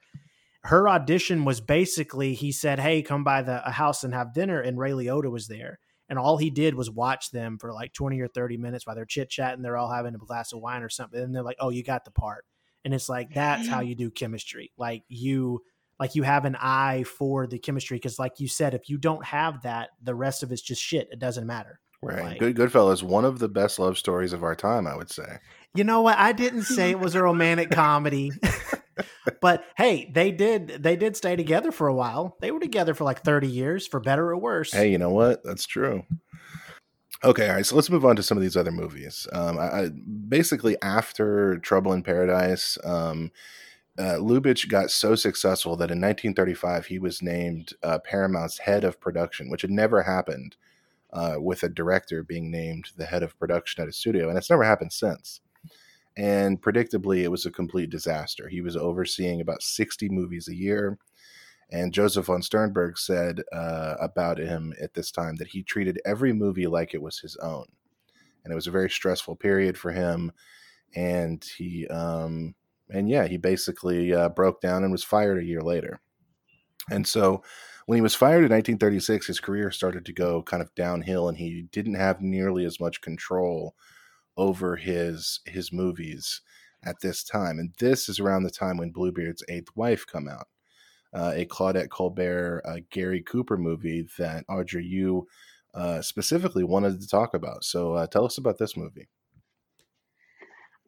Her 0.64 0.90
audition 0.90 1.46
was 1.46 1.62
basically 1.62 2.34
he 2.34 2.52
said, 2.52 2.80
"Hey, 2.80 3.04
come 3.04 3.24
by 3.24 3.44
the 3.44 3.66
a 3.68 3.72
house 3.72 4.04
and 4.04 4.14
have 4.16 4.34
dinner," 4.34 4.60
and 4.60 4.80
Ray 4.80 4.92
Liotta 4.92 5.30
was 5.30 5.48
there, 5.48 5.78
and 6.10 6.20
all 6.20 6.38
he 6.38 6.50
did 6.50 6.76
was 6.76 6.90
watch 6.90 7.32
them 7.32 7.58
for 7.58 7.74
like 7.74 7.94
twenty 7.94 8.20
or 8.20 8.28
thirty 8.28 8.58
minutes 8.58 8.86
while 8.86 8.96
they're 8.96 9.06
chit 9.06 9.30
chatting. 9.30 9.62
They're 9.62 9.78
all 9.78 9.92
having 9.92 10.16
a 10.16 10.18
glass 10.18 10.54
of 10.54 10.60
wine 10.60 10.84
or 10.84 10.90
something, 10.90 11.20
and 11.20 11.34
they're 11.34 11.44
like, 11.44 11.58
"Oh, 11.60 11.70
you 11.70 11.84
got 11.84 12.06
the 12.06 12.12
part," 12.12 12.46
and 12.84 12.94
it's 12.94 13.10
like 13.10 13.34
that's 13.34 13.68
how 13.68 13.80
mm-hmm. 13.80 13.90
you 13.90 13.96
do 13.96 14.12
chemistry. 14.12 14.72
Like 14.78 15.04
you 15.08 15.62
like 16.00 16.16
you 16.16 16.24
have 16.24 16.46
an 16.46 16.58
eye 16.60 17.04
for 17.04 17.48
the 17.48 17.60
chemistry 17.60 17.98
because 17.98 18.20
like 18.20 18.40
you 18.40 18.48
said 18.48 18.74
if 18.74 18.90
you 18.90 18.98
don't 18.98 19.24
have 19.24 19.62
that 19.62 19.92
the 20.04 20.14
rest 20.14 20.44
of 20.44 20.52
it's 20.52 20.62
just 20.62 20.82
shit 20.82 21.08
it 21.10 21.20
doesn't 21.20 21.48
matter 21.48 21.80
Right. 22.06 22.24
Like- 22.24 22.40
Good 22.40 22.56
Goodfellas, 22.56 23.04
one 23.04 23.26
of 23.26 23.40
the 23.40 23.50
best 23.50 23.80
love 23.80 23.98
stories 23.98 24.34
of 24.34 24.44
our 24.44 24.56
time, 24.56 24.88
I 24.88 24.96
would 24.96 25.10
say. 25.10 25.38
You 25.76 25.84
know 25.84 26.02
what 26.02 26.18
i 26.18 26.32
didn't 26.32 26.64
say 26.76 26.92
it 26.92 27.00
was 27.00 27.16
a 27.16 27.22
romantic 27.22 27.72
comedy 27.72 28.32
but 29.42 29.66
hey 29.78 30.10
they 30.14 30.32
did 30.32 30.68
they 30.84 30.96
did 30.96 31.18
stay 31.18 31.36
together 31.36 31.72
for 31.72 31.88
a 31.88 31.94
while 31.94 32.38
they 32.40 32.52
were 32.52 32.60
together 32.60 32.94
for 32.94 33.04
like 33.04 33.24
30 33.24 33.48
years 33.48 33.88
for 33.88 34.00
better 34.00 34.30
or 34.30 34.38
worse 34.38 34.76
Hey, 34.76 34.92
you 34.92 34.98
know 34.98 35.10
what? 35.10 35.42
That's 35.46 35.66
true. 35.66 36.04
Okay, 37.24 37.48
all 37.48 37.56
right. 37.56 37.66
So 37.66 37.76
let's 37.76 37.90
move 37.90 38.04
on 38.04 38.18
to 38.18 38.24
some 38.24 38.38
of 38.38 38.42
these 38.42 38.58
other 38.58 38.72
movies. 38.72 39.26
Um, 39.32 39.58
I, 39.58 39.64
I 39.64 39.90
basically 40.28 40.76
after 40.82 41.58
Trouble 41.60 41.94
in 41.94 42.04
Paradise, 42.04 42.78
um, 42.84 43.32
uh, 43.98 44.18
Lubitsch 44.20 44.68
got 44.68 44.92
so 44.92 45.16
successful 45.16 45.78
that 45.78 45.92
in 45.92 46.02
1935 46.02 46.88
he 46.88 47.00
was 47.00 47.22
named 47.22 47.74
uh, 47.82 48.00
Paramount's 48.00 48.60
head 48.60 48.84
of 48.84 49.00
production, 49.00 49.50
which 49.50 49.62
had 49.62 49.72
never 49.72 50.04
happened 50.04 50.58
uh, 51.14 51.38
with 51.40 51.64
a 51.64 51.70
director 51.70 52.22
being 52.22 52.52
named 52.52 52.90
the 52.98 53.06
head 53.06 53.24
of 53.24 53.40
production 53.40 53.82
at 53.82 53.88
a 53.88 53.94
studio, 53.94 54.28
and 54.28 54.38
it's 54.38 54.50
never 54.50 54.64
happened 54.64 54.92
since. 54.92 55.40
And 56.18 56.62
predictably, 56.62 57.24
it 57.24 57.32
was 57.32 57.46
a 57.46 57.52
complete 57.52 57.90
disaster. 57.90 58.48
He 58.48 58.62
was 58.62 58.78
overseeing 58.78 59.42
about 59.42 59.62
60 59.62 60.10
movies 60.10 60.48
a 60.48 60.56
year. 60.56 60.98
And 61.72 61.94
Josef 61.94 62.26
von 62.26 62.42
Sternberg 62.42 62.98
said 62.98 63.42
uh, 63.52 63.96
about 64.00 64.38
him 64.38 64.74
at 64.82 64.94
this 64.94 65.12
time 65.12 65.36
that 65.38 65.48
he 65.48 65.64
treated 65.64 66.00
every 66.06 66.32
movie 66.32 66.68
like 66.68 66.94
it 66.94 67.02
was 67.02 67.20
his 67.20 67.36
own. 67.38 67.66
And 68.44 68.52
it 68.52 68.56
was 68.56 68.68
a 68.68 68.72
very 68.72 68.90
stressful 68.90 69.36
period 69.38 69.78
for 69.78 69.92
him. 69.92 70.32
And 70.96 71.44
he, 71.58 71.88
um, 71.88 72.56
and 72.90 73.10
yeah, 73.10 73.28
he 73.28 73.38
basically 73.38 74.14
uh, 74.14 74.30
broke 74.30 74.62
down 74.62 74.84
and 74.84 74.92
was 74.92 75.04
fired 75.04 75.40
a 75.40 75.46
year 75.46 75.62
later. 75.62 76.00
And 76.92 77.06
so 77.06 77.44
when 77.88 77.98
he 77.98 78.02
was 78.02 78.16
fired 78.16 78.46
in 78.46 78.52
1936, 78.52 79.28
his 79.28 79.40
career 79.40 79.72
started 79.72 80.06
to 80.06 80.14
go 80.14 80.44
kind 80.44 80.62
of 80.62 80.74
downhill, 80.76 81.30
and 81.30 81.38
he 81.38 81.64
didn't 81.72 81.96
have 81.96 82.22
nearly 82.22 82.66
as 82.66 82.80
much 82.80 83.02
control 83.02 83.76
over 84.38 84.76
his 84.76 85.40
his 85.46 85.72
movies 85.72 86.42
at 86.84 87.00
this 87.02 87.24
time. 87.24 87.60
And 87.60 87.74
this 87.80 88.10
is 88.10 88.20
around 88.20 88.44
the 88.44 88.52
time 88.52 88.78
when 88.78 88.92
Bluebeard's 88.92 89.44
Eighth 89.50 89.70
Wife 89.76 90.06
come 90.06 90.28
out 90.28 90.48
uh, 91.16 91.32
a 91.36 91.46
Claudette 91.46 91.90
Colbert, 91.90 92.62
uh, 92.66 92.78
Gary 92.92 93.22
Cooper 93.22 93.58
movie 93.58 94.08
that 94.18 94.44
Audrey, 94.50 94.86
you 94.86 95.28
uh, 95.74 96.02
specifically 96.02 96.64
wanted 96.64 97.00
to 97.00 97.08
talk 97.08 97.34
about. 97.34 97.64
So 97.64 97.94
uh, 97.94 98.08
tell 98.08 98.26
us 98.26 98.38
about 98.38 98.58
this 98.58 98.76
movie. 98.76 99.08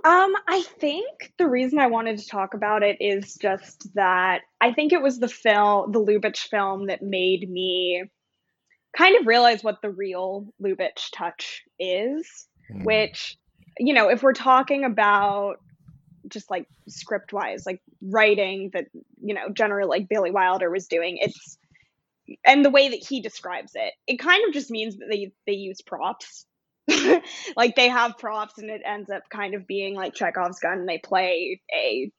Um, 0.03 0.33
I 0.47 0.61
think 0.79 1.33
the 1.37 1.47
reason 1.47 1.79
I 1.79 1.87
wanted 1.87 2.19
to 2.19 2.27
talk 2.27 2.53
about 2.53 2.83
it 2.83 2.97
is 2.99 3.35
just 3.35 3.93
that 3.95 4.41
I 4.61 4.73
think 4.73 4.93
it 4.93 5.01
was 5.01 5.17
the 5.17 5.27
film, 5.27 5.91
the 5.91 5.99
Lubitsch 5.99 6.47
film, 6.49 6.87
that 6.87 7.01
made 7.01 7.49
me 7.49 8.03
kind 8.95 9.17
of 9.17 9.27
realize 9.27 9.63
what 9.63 9.81
the 9.81 9.89
real 9.89 10.53
Lubitsch 10.61 11.09
touch 11.13 11.63
is. 11.79 12.46
Mm. 12.71 12.83
Which, 12.83 13.37
you 13.79 13.93
know, 13.93 14.09
if 14.09 14.23
we're 14.23 14.33
talking 14.33 14.83
about 14.83 15.59
just 16.27 16.49
like 16.49 16.67
script 16.87 17.31
wise, 17.33 17.65
like 17.65 17.81
writing 18.01 18.71
that, 18.73 18.85
you 19.21 19.33
know, 19.33 19.49
generally 19.53 19.87
like 19.87 20.09
Billy 20.09 20.31
Wilder 20.31 20.69
was 20.69 20.87
doing, 20.87 21.17
it's 21.21 21.57
and 22.43 22.63
the 22.63 22.69
way 22.69 22.89
that 22.89 23.03
he 23.07 23.21
describes 23.21 23.71
it, 23.75 23.93
it 24.05 24.17
kind 24.17 24.43
of 24.47 24.53
just 24.53 24.69
means 24.69 24.97
that 24.97 25.07
they 25.09 25.31
they 25.45 25.53
use 25.53 25.81
props. 25.81 26.45
like 27.57 27.75
they 27.75 27.89
have 27.89 28.17
props 28.17 28.57
and 28.57 28.69
it 28.69 28.81
ends 28.85 29.09
up 29.09 29.23
kind 29.29 29.55
of 29.55 29.67
being 29.67 29.93
like 29.93 30.13
Chekhov's 30.13 30.59
gun 30.59 30.79
and 30.79 30.89
they 30.89 30.97
play 30.97 31.61
a 31.73 32.11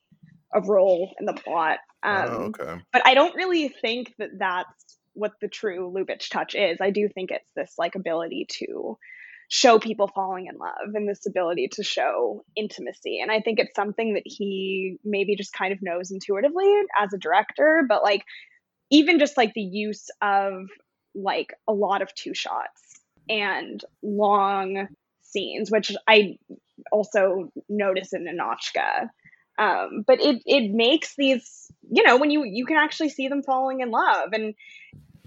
a 0.53 0.61
role 0.61 1.15
in 1.19 1.27
the 1.27 1.35
plot. 1.35 1.79
Um, 2.03 2.29
oh, 2.29 2.53
okay. 2.61 2.83
but 2.93 3.03
I 3.07 3.15
don't 3.15 3.35
really 3.35 3.69
think 3.69 4.15
that 4.19 4.31
that's 4.39 4.99
what 5.15 5.33
the 5.41 5.49
true 5.49 5.93
Lubitsch 5.95 6.31
touch 6.31 6.55
is. 6.55 6.81
I 6.81 6.91
do 6.91 7.09
think 7.09 7.31
it's 7.31 7.51
this 7.57 7.75
like 7.77 7.97
ability 7.97 8.47
to 8.61 8.99
show 9.49 9.79
people 9.79 10.09
falling 10.09 10.47
in 10.47 10.59
love 10.59 10.95
and 10.95 11.09
this 11.09 11.27
ability 11.27 11.69
to 11.69 11.83
show 11.83 12.45
intimacy. 12.55 13.21
And 13.21 13.31
I 13.31 13.41
think 13.41 13.59
it's 13.59 13.75
something 13.75 14.15
that 14.15 14.25
he 14.27 14.99
maybe 15.05 15.37
just 15.37 15.55
kind 15.55 15.73
of 15.73 15.81
knows 15.81 16.11
intuitively 16.11 16.71
as 17.01 17.13
a 17.15 17.19
director, 17.19 17.85
but 17.89 18.03
like 18.03 18.25
even 18.91 19.19
just 19.19 19.37
like 19.37 19.55
the 19.55 19.63
use 19.63 20.11
of 20.21 20.69
like 21.15 21.55
a 21.67 21.73
lot 21.73 22.03
of 22.03 22.15
two 22.15 22.35
shots 22.35 23.01
and 23.29 23.83
long 24.03 24.89
scenes, 25.23 25.71
which 25.71 25.93
I 26.07 26.39
also 26.93 27.51
notice 27.69 28.13
in 28.13 28.27
Ninotchka. 28.27 29.09
Um, 29.59 30.05
but 30.07 30.21
it 30.21 30.43
it 30.47 30.71
makes 30.71 31.17
these, 31.17 31.71
you 31.91 32.05
know, 32.05 32.17
when 32.17 32.31
you 32.31 32.45
you 32.45 32.65
can 32.65 32.77
actually 32.77 33.09
see 33.09 33.29
them 33.29 33.43
falling 33.43 33.81
in 33.81 33.91
love, 33.91 34.33
and 34.33 34.55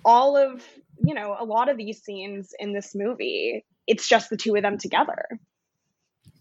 all 0.05 0.37
of 0.37 0.63
you 1.03 1.13
know 1.13 1.35
a 1.37 1.43
lot 1.43 1.67
of 1.67 1.75
these 1.75 2.01
scenes 2.01 2.53
in 2.57 2.71
this 2.71 2.95
movie, 2.95 3.65
it's 3.87 4.07
just 4.07 4.29
the 4.29 4.37
two 4.37 4.55
of 4.55 4.63
them 4.63 4.77
together. 4.77 5.39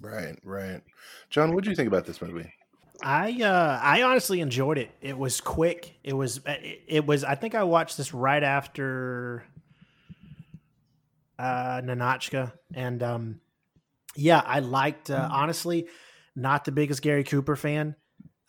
Right, 0.00 0.38
right. 0.44 0.82
John, 1.28 1.54
what 1.54 1.64
do 1.64 1.70
you 1.70 1.76
think 1.76 1.88
about 1.88 2.06
this 2.06 2.22
movie? 2.22 2.52
I 3.02 3.42
uh, 3.42 3.80
I 3.82 4.02
honestly 4.02 4.40
enjoyed 4.40 4.78
it. 4.78 4.90
It 5.00 5.16
was 5.16 5.40
quick. 5.40 5.98
It 6.04 6.12
was 6.12 6.40
it, 6.46 6.82
it 6.86 7.06
was. 7.06 7.24
I 7.24 7.34
think 7.34 7.54
I 7.54 7.62
watched 7.62 7.96
this 7.96 8.12
right 8.12 8.42
after 8.42 9.44
uh, 11.38 11.80
Ninotchka, 11.82 12.52
and 12.74 13.02
um, 13.02 13.40
yeah, 14.16 14.42
I 14.44 14.60
liked. 14.60 15.10
Uh, 15.10 15.28
honestly, 15.30 15.88
not 16.36 16.64
the 16.64 16.72
biggest 16.72 17.00
Gary 17.00 17.24
Cooper 17.24 17.56
fan. 17.56 17.96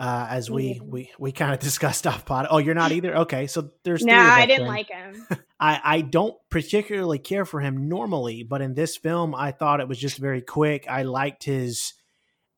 Uh, 0.01 0.25
as 0.31 0.49
we 0.49 0.81
we 0.83 1.11
we 1.19 1.31
kind 1.31 1.53
of 1.53 1.59
discussed 1.69 2.07
off 2.07 2.25
pod. 2.25 2.47
Oh, 2.49 2.57
you're 2.57 2.73
not 2.73 2.91
either. 2.91 3.17
Okay, 3.17 3.45
so 3.45 3.69
there's 3.83 4.03
no. 4.03 4.15
Nah, 4.15 4.33
I 4.33 4.47
didn't 4.47 4.63
then. 4.63 4.67
like 4.67 4.89
him. 4.89 5.27
I, 5.59 5.79
I 5.83 6.01
don't 6.01 6.35
particularly 6.49 7.19
care 7.19 7.45
for 7.45 7.59
him 7.59 7.87
normally, 7.87 8.41
but 8.41 8.61
in 8.61 8.73
this 8.73 8.97
film, 8.97 9.35
I 9.35 9.51
thought 9.51 9.79
it 9.79 9.87
was 9.87 9.99
just 9.99 10.17
very 10.17 10.41
quick. 10.41 10.87
I 10.89 11.03
liked 11.03 11.43
his 11.43 11.93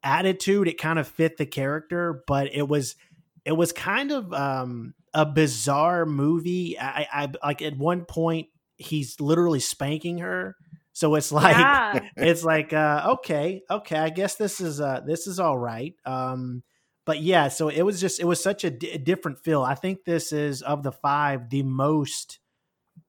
attitude; 0.03 0.69
it 0.69 0.77
kind 0.77 0.97
of 0.97 1.05
fit 1.05 1.35
the 1.35 1.45
character, 1.45 2.23
but 2.27 2.55
it 2.55 2.65
was 2.65 2.95
it 3.43 3.51
was 3.51 3.73
kind 3.73 4.13
of 4.13 4.31
um, 4.31 4.93
a 5.13 5.25
bizarre 5.25 6.05
movie. 6.05 6.79
I, 6.79 7.07
I 7.11 7.31
like 7.43 7.61
at 7.61 7.77
one 7.77 8.05
point 8.05 8.47
he's 8.77 9.19
literally 9.19 9.59
spanking 9.59 10.19
her. 10.19 10.55
So 10.93 11.15
it's 11.15 11.31
like 11.33 11.57
yeah. 11.57 11.99
it's 12.15 12.45
like 12.45 12.71
uh 12.71 13.15
okay, 13.15 13.63
okay, 13.69 13.97
I 13.97 14.11
guess 14.11 14.35
this 14.35 14.61
is 14.61 14.79
uh 14.79 15.01
this 15.05 15.27
is 15.27 15.41
all 15.41 15.57
right. 15.57 15.93
Um 16.05 16.63
but 17.05 17.21
yeah, 17.21 17.49
so 17.49 17.69
it 17.69 17.81
was 17.81 17.99
just 17.99 18.19
it 18.19 18.25
was 18.25 18.41
such 18.41 18.63
a, 18.63 18.69
d- 18.71 18.97
different 18.97 19.39
feel. 19.39 19.61
I 19.61 19.75
think 19.75 20.05
this 20.05 20.31
is 20.31 20.61
of 20.61 20.83
the 20.83 20.91
5 20.91 21.49
the 21.49 21.63
most 21.63 22.39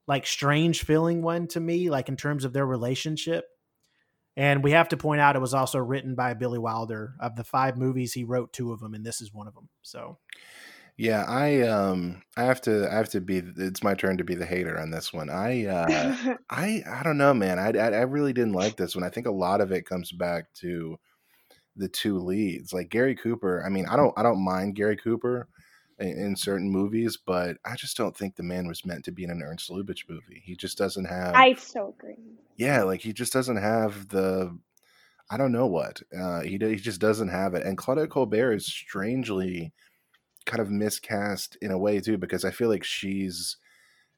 like 0.07 0.27
strange 0.27 0.85
feeling 0.85 1.23
one 1.23 1.47
to 1.49 1.61
me 1.61 1.91
like 1.91 2.09
in 2.09 2.17
terms 2.17 2.45
of 2.45 2.53
their 2.53 2.67
relationship. 2.67 3.45
And 4.37 4.65
we 4.65 4.73
have 4.73 4.89
to 4.89 4.97
point 4.97 5.21
out 5.21 5.37
it 5.37 5.41
was 5.41 5.55
also 5.55 5.79
written 5.79 6.17
by 6.17 6.35
Billy 6.35 6.59
Wilder. 6.59 7.15
Of 7.21 7.37
the 7.37 7.45
5 7.45 7.77
movies, 7.79 8.13
he 8.13 8.25
wrote 8.25 8.53
two 8.53 8.73
of 8.73 8.81
them 8.81 8.95
and 8.95 9.07
this 9.07 9.21
is 9.21 9.33
one 9.33 9.47
of 9.47 9.55
them. 9.55 9.69
So 9.83 10.19
Yeah, 10.97 11.25
I 11.27 11.63
um 11.63 12.23
I 12.37 12.45
have 12.45 12.61
to 12.63 12.89
I 12.91 12.97
have 12.97 13.11
to 13.11 13.21
be 13.21 13.43
it's 13.57 13.83
my 13.83 13.95
turn 13.95 14.19
to 14.19 14.25
be 14.25 14.35
the 14.35 14.47
hater 14.47 14.79
on 14.81 14.91
this 14.91 15.13
one. 15.13 15.31
I 15.31 15.67
uh 15.67 16.37
I 16.51 16.83
I 16.89 17.03
don't 17.03 17.19
know, 17.19 17.35
man. 17.35 17.59
I 17.59 17.71
I, 17.79 17.89
I 17.91 18.03
really 18.03 18.33
didn't 18.33 18.53
like 18.53 18.77
this 18.77 18.95
one. 18.95 19.05
I 19.05 19.09
think 19.11 19.27
a 19.27 19.33
lot 19.33 19.61
of 19.61 19.73
it 19.73 19.87
comes 19.87 20.13
back 20.13 20.53
to 20.55 20.99
the 21.77 21.89
two 21.89 22.19
leads. 22.19 22.73
Like 22.73 22.89
Gary 22.89 23.15
Cooper, 23.15 23.63
I 23.65 23.69
mean, 23.69 23.87
I 23.87 23.97
don't 23.97 24.13
I 24.17 24.23
don't 24.23 24.45
mind 24.45 24.77
Gary 24.77 24.97
Cooper 24.97 25.49
in, 25.99 26.09
in 26.09 26.37
certain 26.37 26.71
movies, 26.71 27.17
but 27.17 27.57
I 27.65 27.77
just 27.77 27.97
don't 27.97 28.17
think 28.17 28.37
the 28.37 28.43
man 28.43 28.67
was 28.67 28.85
meant 28.85 29.05
to 29.07 29.13
be 29.13 29.25
in 29.25 29.31
an 29.31 29.43
Ernst 29.43 29.71
Lubitsch 29.71 30.09
movie. 30.09 30.43
He 30.45 30.57
just 30.57 30.79
doesn't 30.79 31.07
have 31.07 31.35
I 31.35 31.55
so 31.55 31.95
agree. 31.99 32.17
yeah, 32.57 32.83
like 32.83 33.01
he 33.01 33.13
just 33.13 33.33
doesn't 33.33 33.57
have 33.57 34.09
the 34.09 34.57
I 35.31 35.37
don't 35.37 35.53
know 35.53 35.67
what. 35.67 36.03
Uh 36.17 36.41
he 36.43 36.53
he 36.59 36.77
just 36.77 37.01
doesn't 37.01 37.29
have 37.29 37.55
it. 37.55 37.65
And 37.65 37.79
Claudette 37.79 38.11
Colbert 38.11 38.55
is 38.55 38.67
strangely 38.67 39.73
kind 40.47 40.61
of 40.61 40.71
miscast 40.71 41.57
in 41.63 41.71
a 41.71 41.79
way 41.79 42.01
too 42.01 42.19
because 42.19 42.45
I 42.45 42.51
feel 42.51 42.69
like 42.69 42.85
she's 42.85 43.57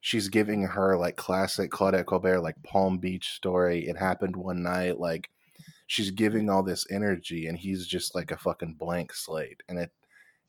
she's 0.00 0.28
giving 0.28 0.62
her 0.64 0.96
like 0.96 1.16
classic 1.16 1.70
Claudette 1.70 2.06
Colbert 2.06 2.40
like 2.40 2.62
Palm 2.62 2.98
Beach 2.98 3.30
story. 3.30 3.88
It 3.88 3.96
happened 3.96 4.36
one 4.36 4.62
night 4.62 4.98
like 5.00 5.30
she's 5.86 6.10
giving 6.10 6.50
all 6.50 6.62
this 6.62 6.86
energy 6.90 7.46
and 7.46 7.58
he's 7.58 7.86
just 7.86 8.14
like 8.14 8.30
a 8.30 8.36
fucking 8.36 8.74
blank 8.74 9.12
slate 9.12 9.62
and 9.68 9.78
it 9.78 9.90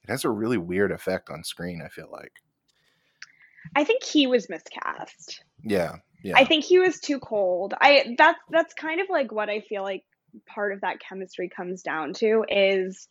it 0.03 0.11
has 0.11 0.23
a 0.23 0.29
really 0.29 0.57
weird 0.57 0.91
effect 0.91 1.29
on 1.29 1.43
screen, 1.43 1.81
I 1.83 1.89
feel 1.89 2.07
like. 2.11 2.31
I 3.75 3.83
think 3.83 4.03
he 4.03 4.25
was 4.27 4.49
miscast. 4.49 5.43
Yeah. 5.63 5.97
Yeah. 6.23 6.33
I 6.37 6.45
think 6.45 6.63
he 6.63 6.79
was 6.79 6.99
too 6.99 7.19
cold. 7.19 7.73
I 7.79 8.15
that's 8.17 8.39
that's 8.49 8.73
kind 8.73 9.01
of 9.01 9.07
like 9.09 9.31
what 9.31 9.49
I 9.49 9.61
feel 9.61 9.83
like 9.83 10.03
part 10.45 10.73
of 10.73 10.81
that 10.81 10.99
chemistry 10.99 11.49
comes 11.49 11.81
down 11.81 12.13
to 12.15 12.45
is 12.49 13.07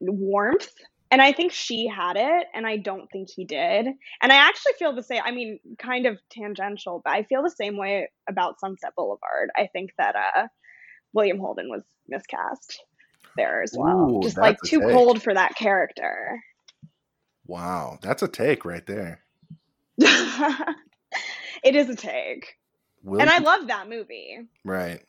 warmth. 0.00 0.70
And 1.10 1.22
I 1.22 1.32
think 1.32 1.52
she 1.52 1.86
had 1.86 2.16
it, 2.16 2.46
and 2.54 2.66
I 2.66 2.76
don't 2.76 3.08
think 3.12 3.28
he 3.30 3.44
did. 3.44 3.86
And 4.20 4.32
I 4.32 4.36
actually 4.36 4.72
feel 4.80 4.96
the 4.96 5.02
same. 5.02 5.22
I 5.24 5.30
mean, 5.30 5.60
kind 5.78 6.06
of 6.06 6.18
tangential, 6.28 7.02
but 7.04 7.12
I 7.12 7.22
feel 7.22 7.42
the 7.42 7.50
same 7.50 7.76
way 7.76 8.10
about 8.28 8.58
Sunset 8.58 8.94
Boulevard. 8.96 9.50
I 9.56 9.68
think 9.72 9.90
that 9.96 10.16
uh, 10.16 10.48
William 11.14 11.38
Holden 11.38 11.70
was 11.70 11.82
miscast 12.08 12.82
there 13.36 13.62
as 13.62 13.74
well. 13.76 14.10
Ooh, 14.18 14.22
Just 14.22 14.36
like 14.36 14.58
too 14.66 14.80
take. 14.80 14.90
cold 14.92 15.22
for 15.22 15.32
that 15.32 15.54
character. 15.54 16.40
wow, 17.46 17.98
that's 18.02 18.22
a 18.22 18.28
take 18.28 18.64
right 18.64 18.84
there. 18.86 19.20
it 19.98 21.74
is 21.74 21.88
a 21.88 21.96
take. 21.96 22.58
Will 23.02 23.20
And 23.20 23.30
I 23.30 23.38
love 23.38 23.68
that 23.68 23.88
movie. 23.88 24.38
right. 24.64 25.00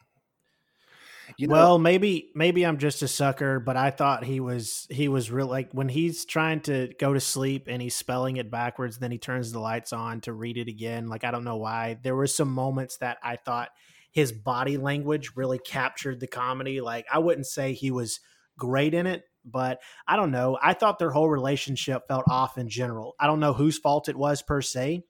You 1.37 1.47
know, 1.47 1.53
well, 1.53 1.79
maybe 1.79 2.29
maybe 2.35 2.63
I'm 2.63 2.77
just 2.77 3.01
a 3.01 3.07
sucker, 3.07 3.59
but 3.59 3.75
I 3.75 3.89
thought 3.89 4.23
he 4.23 4.39
was 4.39 4.85
he 4.91 5.07
was 5.07 5.31
real 5.31 5.47
like 5.47 5.71
when 5.71 5.89
he's 5.89 6.23
trying 6.23 6.59
to 6.61 6.93
go 6.99 7.13
to 7.13 7.19
sleep 7.19 7.65
and 7.67 7.81
he's 7.81 7.95
spelling 7.95 8.37
it 8.37 8.51
backwards, 8.51 8.99
then 8.99 9.09
he 9.11 9.17
turns 9.17 9.51
the 9.51 9.59
lights 9.59 9.91
on 9.91 10.21
to 10.21 10.33
read 10.33 10.57
it 10.57 10.67
again. 10.67 11.07
Like 11.07 11.23
I 11.23 11.31
don't 11.31 11.43
know 11.43 11.57
why. 11.57 11.97
There 12.03 12.15
were 12.15 12.27
some 12.27 12.49
moments 12.53 12.97
that 12.97 13.17
I 13.23 13.37
thought 13.37 13.69
his 14.15 14.31
body 14.31 14.77
language 14.77 15.33
really 15.35 15.59
captured 15.59 16.21
the 16.21 16.27
comedy. 16.27 16.79
Like 16.79 17.05
I 17.11 17.19
wouldn't 17.19 17.47
say 17.47 17.73
he 17.73 17.91
was 17.91 18.21
great 18.57 18.93
in 18.93 19.07
it, 19.07 19.23
but 19.43 19.81
I 20.07 20.15
don't 20.15 20.31
know. 20.31 20.57
I 20.63 20.73
thought 20.73 20.99
their 20.99 21.11
whole 21.11 21.29
relationship 21.29 22.07
felt 22.07 22.23
off 22.29 22.57
in 22.57 22.69
general. 22.69 23.15
I 23.19 23.27
don't 23.27 23.41
know 23.41 23.51
whose 23.51 23.77
fault 23.77 24.07
it 24.07 24.15
was 24.15 24.41
per 24.41 24.61
se. 24.61 25.03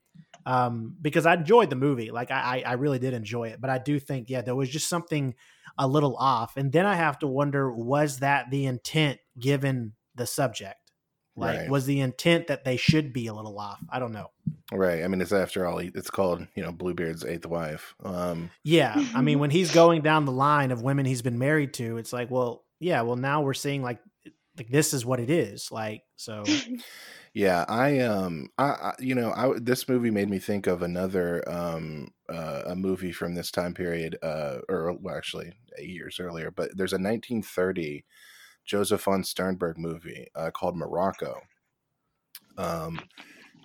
Um, 0.47 0.95
because 0.99 1.28
I 1.28 1.36
enjoyed 1.36 1.70
the 1.70 1.76
movie. 1.76 2.10
Like 2.10 2.32
I, 2.32 2.64
I 2.66 2.72
I 2.72 2.74
really 2.74 2.97
did 2.97 3.14
enjoy 3.14 3.49
it. 3.49 3.62
But 3.62 3.70
I 3.70 3.78
do 3.78 3.99
think, 3.99 4.30
yeah, 4.30 4.41
there 4.41 4.56
was 4.56 4.70
just 4.70 4.89
something 4.89 5.36
a 5.78 5.88
little 5.88 6.16
off. 6.18 6.58
And 6.58 6.72
then 6.72 6.88
I 6.88 6.95
have 6.95 7.20
to 7.20 7.28
wonder, 7.28 7.72
was 7.72 8.20
that 8.20 8.49
the 8.49 8.66
intent 8.66 9.20
given 9.39 9.93
the 10.16 10.26
subject? 10.26 10.84
Like, 11.38 11.59
Right. 11.59 11.69
was 11.69 11.86
the 11.86 11.99
intent 11.99 12.47
that 12.47 12.63
they 12.63 12.77
should 12.77 13.11
be 13.11 13.27
a 13.27 13.33
little 13.33 13.59
off? 13.59 13.79
I 13.89 13.99
don't 13.99 14.13
know. 14.13 14.31
right. 14.71 15.03
I 15.03 15.07
mean, 15.07 15.19
it's 15.21 15.31
after 15.33 15.65
all, 15.65 15.79
it's 15.79 16.09
called 16.09 16.47
you 16.55 16.63
know 16.63 16.71
Bluebeard's 16.71 17.25
eighth 17.25 17.45
wife. 17.45 17.93
Um, 18.03 18.51
Yeah. 18.63 18.95
I 19.13 19.21
mean, 19.21 19.39
when 19.39 19.49
he's 19.51 19.71
going 19.73 20.01
down 20.01 20.25
the 20.25 20.31
line 20.31 20.71
of 20.71 20.81
women 20.81 21.05
he's 21.05 21.21
been 21.21 21.38
married 21.39 21.73
to, 21.75 21.97
it's 21.97 22.13
like, 22.13 22.31
well, 22.31 22.63
yeah, 22.79 23.01
well, 23.01 23.15
now 23.17 23.41
we're 23.41 23.53
seeing 23.53 23.81
like, 23.83 23.99
like 24.57 24.69
this 24.69 24.93
is 24.93 25.05
what 25.05 25.19
it 25.19 25.29
is. 25.29 25.71
Like, 25.71 26.03
so 26.15 26.43
Yeah, 27.33 27.65
I 27.67 27.99
um, 27.99 28.47
I, 28.57 28.63
I 28.63 28.93
you 28.99 29.13
know, 29.13 29.33
I 29.36 29.59
this 29.59 29.89
movie 29.89 30.11
made 30.11 30.29
me 30.29 30.39
think 30.39 30.67
of 30.67 30.81
another 30.81 31.43
um, 31.49 32.13
uh, 32.29 32.61
a 32.67 32.75
movie 32.77 33.11
from 33.11 33.36
this 33.36 33.51
time 33.51 33.73
period, 33.73 34.17
uh, 34.23 34.59
or 34.69 34.93
well, 34.93 35.17
actually 35.17 35.51
eight 35.77 35.89
years 35.89 36.17
earlier. 36.21 36.49
But 36.49 36.77
there's 36.77 36.93
a 36.93 36.95
1930 36.95 38.05
Josef 38.66 39.03
von 39.03 39.24
Sternberg 39.24 39.78
movie 39.78 40.28
uh, 40.36 40.51
called 40.51 40.76
Morocco, 40.76 41.41
um, 42.57 42.99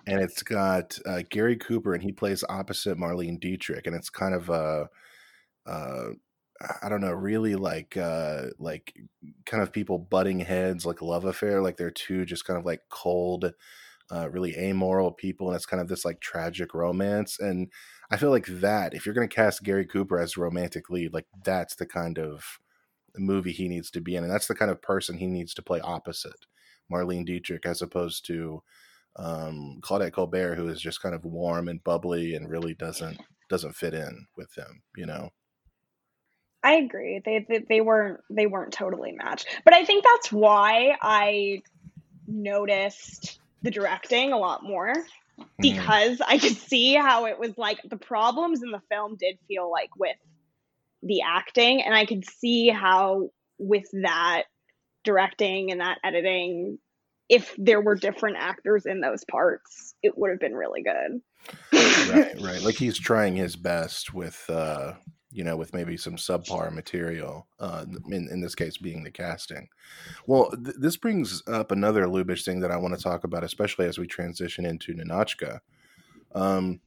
and 0.07 0.21
it's 0.21 0.43
got 0.43 0.97
uh, 1.05 1.21
Gary 1.29 1.55
Cooper, 1.55 1.93
and 1.93 2.03
he 2.03 2.11
plays 2.11 2.43
opposite 2.49 2.97
Marlene 2.97 3.39
Dietrich, 3.39 3.85
and 3.87 3.95
it's 3.95 4.09
kind 4.09 4.33
of 4.33 4.49
a, 4.49 4.89
uh, 5.65 6.07
I 6.81 6.89
don't 6.89 7.01
know, 7.01 7.11
really 7.11 7.55
like 7.55 7.97
uh, 7.97 8.47
like 8.59 8.93
kind 9.45 9.63
of 9.63 9.71
people 9.71 9.99
butting 9.99 10.39
heads, 10.39 10.85
like 10.85 11.01
love 11.01 11.25
affair, 11.25 11.61
like 11.61 11.77
they're 11.77 11.91
two 11.91 12.25
just 12.25 12.45
kind 12.45 12.59
of 12.59 12.65
like 12.65 12.81
cold, 12.89 13.53
uh, 14.11 14.29
really 14.29 14.55
amoral 14.57 15.11
people, 15.11 15.47
and 15.47 15.55
it's 15.55 15.65
kind 15.65 15.81
of 15.81 15.87
this 15.87 16.05
like 16.05 16.19
tragic 16.19 16.73
romance. 16.73 17.39
And 17.39 17.71
I 18.11 18.17
feel 18.17 18.31
like 18.31 18.47
that 18.47 18.93
if 18.93 19.05
you're 19.05 19.15
going 19.15 19.29
to 19.29 19.35
cast 19.35 19.63
Gary 19.63 19.85
Cooper 19.85 20.19
as 20.19 20.37
romantic 20.37 20.89
lead, 20.89 21.13
like 21.13 21.27
that's 21.43 21.75
the 21.75 21.85
kind 21.85 22.17
of 22.19 22.59
movie 23.17 23.51
he 23.51 23.67
needs 23.67 23.91
to 23.91 24.01
be 24.01 24.15
in, 24.15 24.23
and 24.23 24.31
that's 24.31 24.47
the 24.47 24.55
kind 24.55 24.71
of 24.71 24.81
person 24.81 25.17
he 25.17 25.27
needs 25.27 25.53
to 25.55 25.61
play 25.61 25.79
opposite 25.81 26.45
Marlene 26.91 27.25
Dietrich, 27.25 27.65
as 27.65 27.81
opposed 27.81 28.25
to 28.27 28.61
um, 29.15 29.79
Claudette 29.81 30.13
Colbert, 30.13 30.55
who 30.55 30.67
is 30.67 30.81
just 30.81 31.01
kind 31.01 31.15
of 31.15 31.25
warm 31.25 31.67
and 31.67 31.83
bubbly 31.83 32.35
and 32.35 32.49
really 32.49 32.73
doesn't 32.73 33.19
doesn't 33.49 33.75
fit 33.75 33.93
in 33.93 34.27
with 34.37 34.53
him, 34.57 34.81
you 34.95 35.05
know. 35.05 35.29
I 36.63 36.73
agree. 36.73 37.21
They, 37.23 37.45
they 37.47 37.59
they 37.67 37.81
weren't 37.81 38.19
they 38.29 38.45
weren't 38.45 38.73
totally 38.73 39.11
matched. 39.11 39.47
But 39.65 39.73
I 39.73 39.83
think 39.83 40.03
that's 40.03 40.31
why 40.31 40.97
I 41.01 41.63
noticed 42.27 43.39
the 43.63 43.71
directing 43.71 44.31
a 44.31 44.37
lot 44.37 44.63
more 44.63 44.93
because 45.59 46.21
I 46.25 46.37
could 46.37 46.55
see 46.55 46.93
how 46.93 47.25
it 47.25 47.39
was 47.39 47.57
like 47.57 47.79
the 47.83 47.97
problems 47.97 48.61
in 48.63 48.71
the 48.71 48.81
film 48.89 49.15
did 49.15 49.37
feel 49.47 49.71
like 49.71 49.89
with 49.97 50.15
the 51.03 51.21
acting 51.21 51.81
and 51.81 51.95
I 51.95 52.05
could 52.05 52.25
see 52.25 52.69
how 52.69 53.29
with 53.57 53.85
that 54.03 54.43
directing 55.03 55.71
and 55.71 55.81
that 55.81 55.97
editing 56.03 56.77
if 57.29 57.55
there 57.57 57.81
were 57.81 57.95
different 57.95 58.37
actors 58.37 58.85
in 58.85 58.99
those 59.01 59.23
parts 59.23 59.91
it 60.03 60.17
would 60.17 60.31
have 60.31 60.39
been 60.39 60.55
really 60.55 60.83
good. 60.83 61.21
right, 61.73 62.33
right. 62.41 62.61
Like 62.61 62.75
he's 62.75 62.99
trying 62.99 63.35
his 63.35 63.55
best 63.55 64.13
with, 64.13 64.43
uh, 64.49 64.93
you 65.31 65.43
know, 65.43 65.55
with 65.55 65.73
maybe 65.73 65.95
some 65.95 66.15
subpar 66.15 66.73
material. 66.73 67.47
Uh, 67.59 67.85
in 68.09 68.27
in 68.29 68.41
this 68.41 68.55
case, 68.55 68.77
being 68.77 69.03
the 69.03 69.11
casting. 69.11 69.67
Well, 70.25 70.51
th- 70.51 70.75
this 70.79 70.97
brings 70.97 71.41
up 71.47 71.71
another 71.71 72.05
Lubitsch 72.05 72.43
thing 72.43 72.59
that 72.61 72.71
I 72.71 72.77
want 72.77 72.95
to 72.95 73.01
talk 73.01 73.23
about, 73.23 73.43
especially 73.43 73.85
as 73.85 73.97
we 73.97 74.07
transition 74.07 74.65
into 74.65 74.93
Ninotchka. 74.93 75.59
Um, 76.33 76.81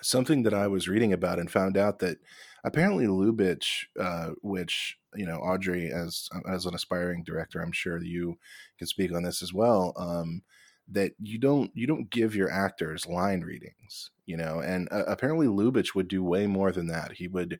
something 0.00 0.44
that 0.44 0.54
I 0.54 0.68
was 0.68 0.88
reading 0.88 1.12
about 1.12 1.38
and 1.38 1.50
found 1.50 1.76
out 1.76 1.98
that 1.98 2.18
apparently 2.64 3.06
Lubitsch, 3.06 3.84
uh, 3.98 4.30
which 4.42 4.96
you 5.14 5.26
know, 5.26 5.38
Audrey, 5.38 5.90
as 5.90 6.28
as 6.48 6.66
an 6.66 6.74
aspiring 6.74 7.24
director, 7.24 7.60
I'm 7.60 7.72
sure 7.72 8.02
you 8.02 8.38
can 8.78 8.86
speak 8.86 9.12
on 9.12 9.22
this 9.22 9.42
as 9.42 9.52
well. 9.52 9.92
Um, 9.96 10.42
that 10.88 11.12
you 11.20 11.38
don't 11.38 11.70
you 11.74 11.86
don't 11.86 12.10
give 12.10 12.34
your 12.34 12.50
actors 12.50 13.06
line 13.06 13.40
readings, 13.42 14.10
you 14.26 14.36
know, 14.36 14.60
and 14.60 14.88
uh, 14.90 15.04
apparently 15.06 15.46
Lubitsch 15.46 15.94
would 15.94 16.08
do 16.08 16.22
way 16.22 16.46
more 16.46 16.72
than 16.72 16.86
that. 16.88 17.12
He 17.12 17.28
would 17.28 17.58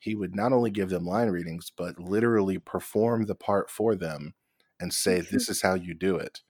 he 0.00 0.14
would 0.14 0.34
not 0.34 0.52
only 0.52 0.70
give 0.70 0.90
them 0.90 1.06
line 1.06 1.28
readings, 1.28 1.72
but 1.76 1.98
literally 1.98 2.58
perform 2.58 3.26
the 3.26 3.34
part 3.34 3.70
for 3.70 3.94
them 3.94 4.34
and 4.80 4.92
say, 4.92 5.20
"This 5.20 5.48
is 5.48 5.62
how 5.62 5.74
you 5.74 5.94
do 5.94 6.16
it." 6.16 6.40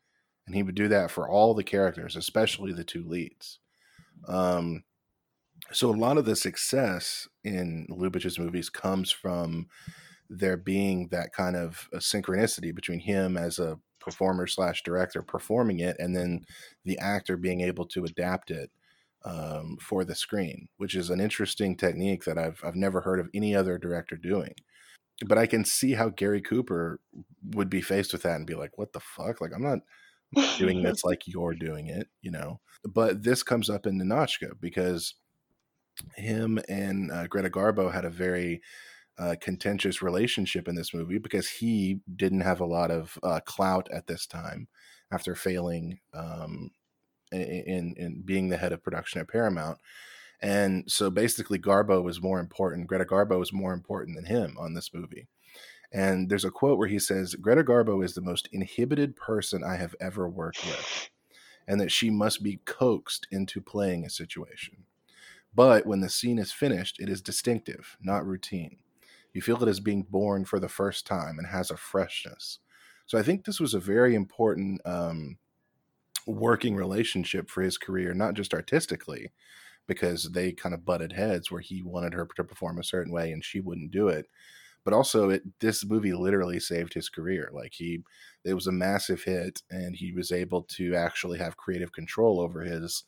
And 0.47 0.55
he 0.55 0.63
would 0.63 0.75
do 0.75 0.89
that 0.89 1.11
for 1.11 1.29
all 1.29 1.55
the 1.55 1.65
characters, 1.65 2.17
especially 2.17 2.73
the 2.73 2.85
two 2.85 3.05
leads. 3.05 3.59
Um, 4.27 4.85
so 5.73 5.91
a 5.91 5.93
lot 5.93 6.19
of 6.19 6.25
the 6.25 6.37
success 6.37 7.29
in 7.45 7.87
Lubitsch's 7.91 8.39
movies 8.39 8.71
comes 8.71 9.11
from 9.11 9.67
there 10.31 10.57
being 10.57 11.09
that 11.09 11.33
kind 11.33 11.57
of 11.57 11.89
a 11.93 11.99
synchronicity 11.99 12.75
between 12.75 13.01
him 13.01 13.37
as 13.37 13.59
a 13.59 13.79
performer 13.99 14.47
slash 14.47 14.83
director 14.83 15.23
performing 15.23 15.81
it, 15.81 15.97
and 15.99 16.17
then 16.17 16.45
the 16.85 16.99
actor 16.99 17.37
being 17.37 17.61
able 17.61 17.87
to 17.87 18.05
adapt 18.05 18.51
it 18.51 18.71
um, 19.25 19.77
for 19.81 20.05
the 20.05 20.15
screen, 20.15 20.69
which 20.77 20.95
is 20.95 21.11
an 21.11 21.21
interesting 21.21 21.77
technique 21.77 22.25
that 22.25 22.39
I've 22.39 22.61
I've 22.65 22.77
never 22.77 23.01
heard 23.01 23.21
of 23.21 23.29
any 23.35 23.55
other 23.55 23.79
director 23.79 24.17
doing. 24.17 24.55
But 25.27 25.39
I 25.39 25.47
can 25.47 25.65
see 25.65 25.95
how 25.95 26.11
Gary 26.11 26.41
Cooper 26.41 27.01
would 27.51 27.69
be 27.69 27.83
faced 27.83 28.13
with 28.13 28.23
that 28.23 28.37
and 28.37 28.47
be 28.47 28.55
like, 28.55 28.79
"What 28.79 28.93
the 28.93 29.01
fuck? 29.01 29.41
Like, 29.41 29.51
I'm 29.55 29.63
not 29.63 29.81
doing 30.59 30.83
this 30.83 31.05
like 31.05 31.27
you're 31.27 31.55
doing 31.55 31.89
it, 31.89 32.09
you 32.23 32.31
know." 32.31 32.61
But 32.85 33.23
this 33.25 33.43
comes 33.43 33.69
up 33.69 33.87
in 33.87 33.99
Ninotchka 33.99 34.53
because 34.61 35.15
him 36.17 36.59
and 36.69 37.11
uh, 37.11 37.27
Greta 37.27 37.51
Garbo 37.51 37.93
had 37.93 38.05
a 38.05 38.11
very 38.11 38.61
uh, 39.19 39.35
contentious 39.41 40.01
relationship 40.01 40.69
in 40.69 40.75
this 40.75 40.95
movie 40.95 41.19
because 41.19 41.49
he 41.49 42.01
didn't 42.15 42.41
have 42.41 42.61
a 42.61 42.67
lot 42.67 42.91
of 42.91 43.19
uh, 43.23 43.41
clout 43.45 43.89
at 43.93 44.07
this 44.07 44.27
time 44.27 44.69
after 45.11 45.35
failing 45.35 45.99
um, 46.15 46.71
in 47.33 47.95
in 47.97 48.23
being 48.25 48.49
the 48.49 48.57
head 48.57 48.73
of 48.73 48.83
production 48.83 49.21
at 49.21 49.29
Paramount. 49.29 49.79
And 50.41 50.85
so 50.91 51.11
basically, 51.11 51.59
Garbo 51.59 52.03
was 52.03 52.23
more 52.23 52.39
important. 52.39 52.87
Greta 52.87 53.05
Garbo 53.05 53.39
was 53.39 53.53
more 53.53 53.73
important 53.73 54.17
than 54.17 54.27
him 54.27 54.57
on 54.59 54.75
this 54.75 54.95
movie. 54.95 55.27
And 55.91 56.29
there's 56.29 56.45
a 56.45 56.51
quote 56.51 56.79
where 56.79 56.89
he 56.89 56.99
says, 56.99 57.35
Greta 57.35 57.65
Garbo 57.65 58.05
is 58.05 58.15
the 58.15 58.21
most 58.21 58.49
inhibited 58.53 59.17
person 59.17 59.65
I 59.65 59.77
have 59.77 59.95
ever 60.01 60.29
worked 60.29 60.65
with, 60.65 61.11
and 61.67 61.81
that 61.81 61.91
she 61.91 62.11
must 62.11 62.43
be 62.43 62.61
coaxed 62.67 63.27
into 63.31 63.61
playing 63.61 64.05
a 64.05 64.11
situation. 64.11 64.85
But 65.55 65.87
when 65.87 66.01
the 66.01 66.09
scene 66.09 66.39
is 66.39 66.53
finished, 66.53 67.01
it 67.01 67.09
is 67.09 67.23
distinctive, 67.23 67.97
not 68.01 68.27
routine. 68.27 68.79
You 69.33 69.43
feel 69.43 69.63
it 69.63 69.69
as 69.69 69.81
being 69.81 70.07
born 70.09 70.45
for 70.45 70.59
the 70.61 70.69
first 70.69 71.07
time 71.07 71.39
and 71.39 71.47
has 71.47 71.71
a 71.71 71.77
freshness. 71.77 72.59
So 73.07 73.19
I 73.19 73.23
think 73.23 73.45
this 73.45 73.61
was 73.61 73.75
a 73.75 73.81
very 73.81 74.15
important 74.15 74.81
um, 74.85 75.39
working 76.27 76.77
relationship 76.77 77.49
for 77.49 77.63
his 77.63 77.79
career, 77.79 78.15
not 78.15 78.35
just 78.35 78.53
artistically, 78.53 79.33
because 79.87 80.31
they 80.33 80.53
kind 80.53 80.75
of 80.75 80.85
butted 80.85 81.13
heads 81.13 81.51
where 81.51 81.61
he 81.61 81.83
wanted 81.83 82.13
her 82.13 82.29
to 82.37 82.45
perform 82.45 82.79
a 82.79 82.85
certain 82.85 83.13
way 83.13 83.33
and 83.33 83.45
she 83.45 83.61
wouldn't 83.61 83.91
do 83.91 84.09
it. 84.09 84.27
But 84.85 84.95
also, 84.95 85.31
it 85.31 85.43
this 85.61 85.85
movie 85.85 86.13
literally 86.13 86.61
saved 86.61 86.95
his 86.95 87.09
career. 87.09 87.51
Like 87.53 87.75
he, 87.75 88.03
it 88.45 88.55
was 88.55 88.67
a 88.67 88.73
massive 88.73 89.23
hit, 89.23 89.63
and 89.71 89.95
he 89.95 90.13
was 90.13 90.33
able 90.33 90.63
to 90.63 90.95
actually 90.95 91.39
have 91.39 91.57
creative 91.57 91.93
control 91.93 92.41
over 92.41 92.63
his 92.63 93.05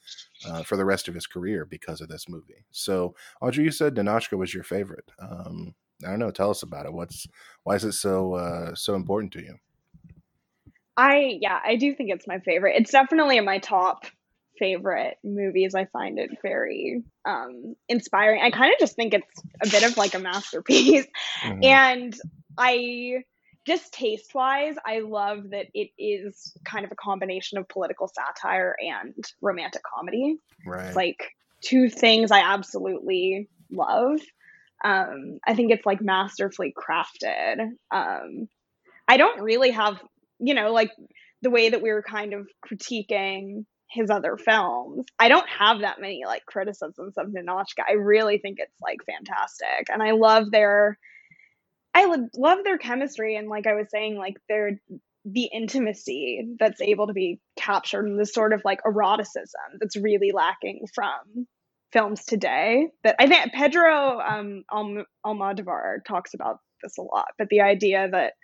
uh, 0.47 0.63
for 0.63 0.77
the 0.77 0.85
rest 0.85 1.09
of 1.09 1.15
his 1.15 1.27
career 1.27 1.65
because 1.65 2.01
of 2.01 2.09
this 2.09 2.29
movie. 2.29 2.65
So, 2.71 3.15
Audrey, 3.41 3.65
you 3.65 3.71
said 3.71 3.95
Ninotchka 3.95 4.37
was 4.37 4.53
your 4.53 4.65
favorite. 4.65 5.11
Um, 5.19 5.75
I 6.05 6.11
don't 6.11 6.19
know. 6.19 6.31
Tell 6.31 6.51
us 6.51 6.63
about 6.63 6.87
it. 6.87 6.93
What's 6.93 7.27
why 7.65 7.77
is 7.77 7.85
it 7.85 7.93
so 7.93 8.35
uh, 8.35 8.75
so 8.75 8.95
important 8.95 9.33
to 9.33 9.43
you? 9.43 9.57
I 10.97 11.39
yeah, 11.41 11.61
I 11.65 11.77
do 11.77 11.95
think 11.95 12.11
it's 12.11 12.27
my 12.27 12.41
favorite. 12.41 12.77
It's 12.77 12.91
definitely 12.91 13.39
in 13.39 13.45
my 13.45 13.59
top 13.59 14.05
favorite 14.61 15.19
movies. 15.25 15.75
I 15.75 15.87
find 15.87 16.21
it 16.21 16.31
very 16.41 17.03
um 17.25 17.75
inspiring. 17.89 18.41
I 18.41 18.51
kind 18.51 18.73
of 18.73 18.79
just 18.79 18.95
think 18.95 19.15
it's 19.15 19.43
a 19.61 19.69
bit 19.69 19.83
of 19.83 19.97
like 19.97 20.15
a 20.15 20.21
masterpiece. 20.21 21.07
Mm-hmm. 21.43 21.65
And 21.65 22.17
I 22.57 23.25
just 23.67 23.93
taste 23.93 24.35
wise, 24.35 24.77
I 24.87 25.01
love 25.01 25.51
that 25.51 25.67
it 25.75 25.91
is 25.99 26.57
kind 26.65 26.85
of 26.85 26.93
a 26.93 26.97
combination 26.97 27.59
of 27.59 27.69
political 27.69 28.09
satire 28.09 28.77
and 28.79 29.25
romantic 29.41 29.83
comedy. 29.83 30.37
Right. 30.65 30.95
Like 30.95 31.33
two 31.61 31.89
things 31.89 32.31
I 32.31 32.41
absolutely 32.41 33.49
love. 33.71 34.21
Um, 34.85 35.41
I 35.47 35.55
think 35.55 35.73
it's 35.73 35.85
like 35.85 36.01
masterfully 36.01 36.73
crafted. 36.77 37.59
Um, 37.91 38.49
I 39.09 39.17
don't 39.17 39.43
really 39.43 39.71
have 39.73 40.01
you 40.41 40.55
know, 40.55 40.73
like 40.73 40.91
the 41.43 41.51
way 41.51 41.71
that 41.71 41.83
we 41.83 41.93
were 41.93 42.03
kind 42.03 42.33
of 42.33 42.49
critiquing 42.67 43.67
his 43.91 44.11
other 44.11 44.37
films. 44.37 45.07
I 45.19 45.29
don't 45.29 45.49
have 45.49 45.81
that 45.81 46.01
many 46.01 46.23
like 46.27 46.47
criticisms 46.47 47.15
of 47.17 47.27
Ninotchka. 47.29 47.83
I 47.89 47.95
really 47.95 48.39
think 48.39 48.59
it's 48.59 48.81
like 48.81 48.99
fantastic. 49.05 49.89
And 49.89 50.03
I 50.03 50.13
love 50.13 50.51
their 50.51 50.99
I 51.93 52.05
love 52.35 52.59
their 52.63 52.79
chemistry 52.79 53.37
and 53.37 53.49
like 53.49 53.67
I 53.67 53.75
was 53.75 53.89
saying 53.91 54.17
like 54.17 54.37
their 54.49 54.81
the 55.25 55.51
intimacy 55.53 56.55
that's 56.59 56.81
able 56.81 57.09
to 57.09 57.13
be 57.13 57.41
captured 57.57 58.07
and 58.07 58.19
the 58.19 58.25
sort 58.27 58.53
of 58.53 58.63
like 58.65 58.81
eroticism 58.87 59.79
that's 59.81 59.97
really 59.97 60.33
lacking 60.33 60.87
from 60.95 61.47
films 61.93 62.25
today 62.25 62.89
that 63.03 63.17
I 63.19 63.27
think 63.27 63.53
Pedro 63.53 64.21
um 64.21 64.65
Almodovar 65.27 66.05
talks 66.07 66.33
about 66.33 66.61
this 66.83 66.97
a 66.97 67.03
lot 67.03 67.27
but 67.39 67.49
the 67.49 67.61
idea 67.61 68.09
that 68.11 68.35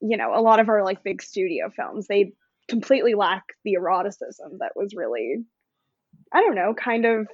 you 0.00 0.16
know, 0.16 0.34
a 0.34 0.40
lot 0.40 0.60
of 0.60 0.68
our 0.68 0.82
like 0.82 1.04
big 1.04 1.22
studio 1.22 1.70
films, 1.70 2.06
they 2.06 2.32
completely 2.70 3.14
lack 3.14 3.42
the 3.64 3.74
eroticism 3.74 4.58
that 4.60 4.72
was 4.74 4.94
really, 4.94 5.44
I 6.32 6.40
don't 6.40 6.54
know, 6.54 6.72
kind 6.72 7.04
of 7.04 7.26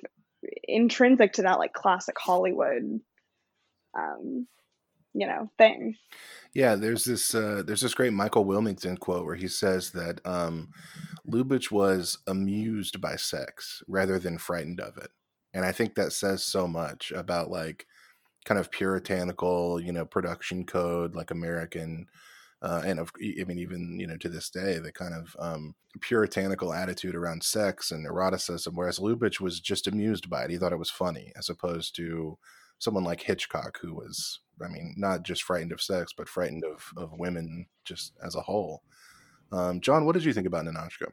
intrinsic 0.64 1.34
to 1.34 1.42
that 1.42 1.58
like 1.58 1.74
classic 1.74 2.16
Hollywood, 2.18 3.00
um, 3.96 4.46
you 5.14 5.26
know, 5.26 5.50
thing. 5.58 5.94
Yeah, 6.54 6.74
there's 6.74 7.04
this 7.04 7.34
uh, 7.34 7.62
there's 7.66 7.82
this 7.82 7.94
great 7.94 8.12
Michael 8.12 8.44
Wilmington 8.44 8.96
quote 8.96 9.26
where 9.26 9.36
he 9.36 9.48
says 9.48 9.92
that 9.92 10.20
um, 10.24 10.70
Lubitsch 11.30 11.70
was 11.70 12.18
amused 12.26 13.00
by 13.00 13.16
sex 13.16 13.82
rather 13.86 14.18
than 14.18 14.38
frightened 14.38 14.80
of 14.80 14.96
it, 14.96 15.10
and 15.52 15.64
I 15.64 15.72
think 15.72 15.94
that 15.94 16.12
says 16.12 16.42
so 16.42 16.66
much 16.66 17.12
about 17.12 17.50
like 17.50 17.86
kind 18.46 18.60
of 18.60 18.70
puritanical, 18.70 19.80
you 19.80 19.92
know, 19.92 20.06
production 20.06 20.64
code, 20.64 21.14
like 21.14 21.30
American 21.30 22.06
uh, 22.62 22.82
and 22.84 22.98
of, 22.98 23.12
I 23.20 23.44
mean, 23.44 23.58
even 23.58 23.98
you 24.00 24.06
know 24.06 24.16
to 24.16 24.28
this 24.28 24.50
day, 24.50 24.78
the 24.78 24.92
kind 24.92 25.14
of 25.14 25.36
um, 25.38 25.74
puritanical 26.00 26.72
attitude 26.72 27.14
around 27.14 27.42
sex 27.42 27.90
and 27.90 28.06
eroticism, 28.06 28.74
whereas 28.74 28.98
Lubitsch 28.98 29.40
was 29.40 29.60
just 29.60 29.86
amused 29.86 30.30
by 30.30 30.44
it. 30.44 30.50
He 30.50 30.56
thought 30.56 30.72
it 30.72 30.78
was 30.78 30.90
funny, 30.90 31.32
as 31.36 31.50
opposed 31.50 31.94
to 31.96 32.38
someone 32.78 33.04
like 33.04 33.22
Hitchcock, 33.22 33.78
who 33.80 33.94
was, 33.94 34.40
I 34.62 34.68
mean, 34.68 34.94
not 34.96 35.22
just 35.22 35.42
frightened 35.42 35.72
of 35.72 35.82
sex, 35.82 36.12
but 36.16 36.28
frightened 36.28 36.64
of 36.64 36.90
of 36.96 37.12
women 37.18 37.66
just 37.84 38.14
as 38.24 38.34
a 38.34 38.42
whole. 38.42 38.82
Um, 39.52 39.80
John, 39.80 40.06
what 40.06 40.14
did 40.14 40.24
you 40.24 40.32
think 40.32 40.46
about 40.46 40.64
Ninotchka? 40.64 41.12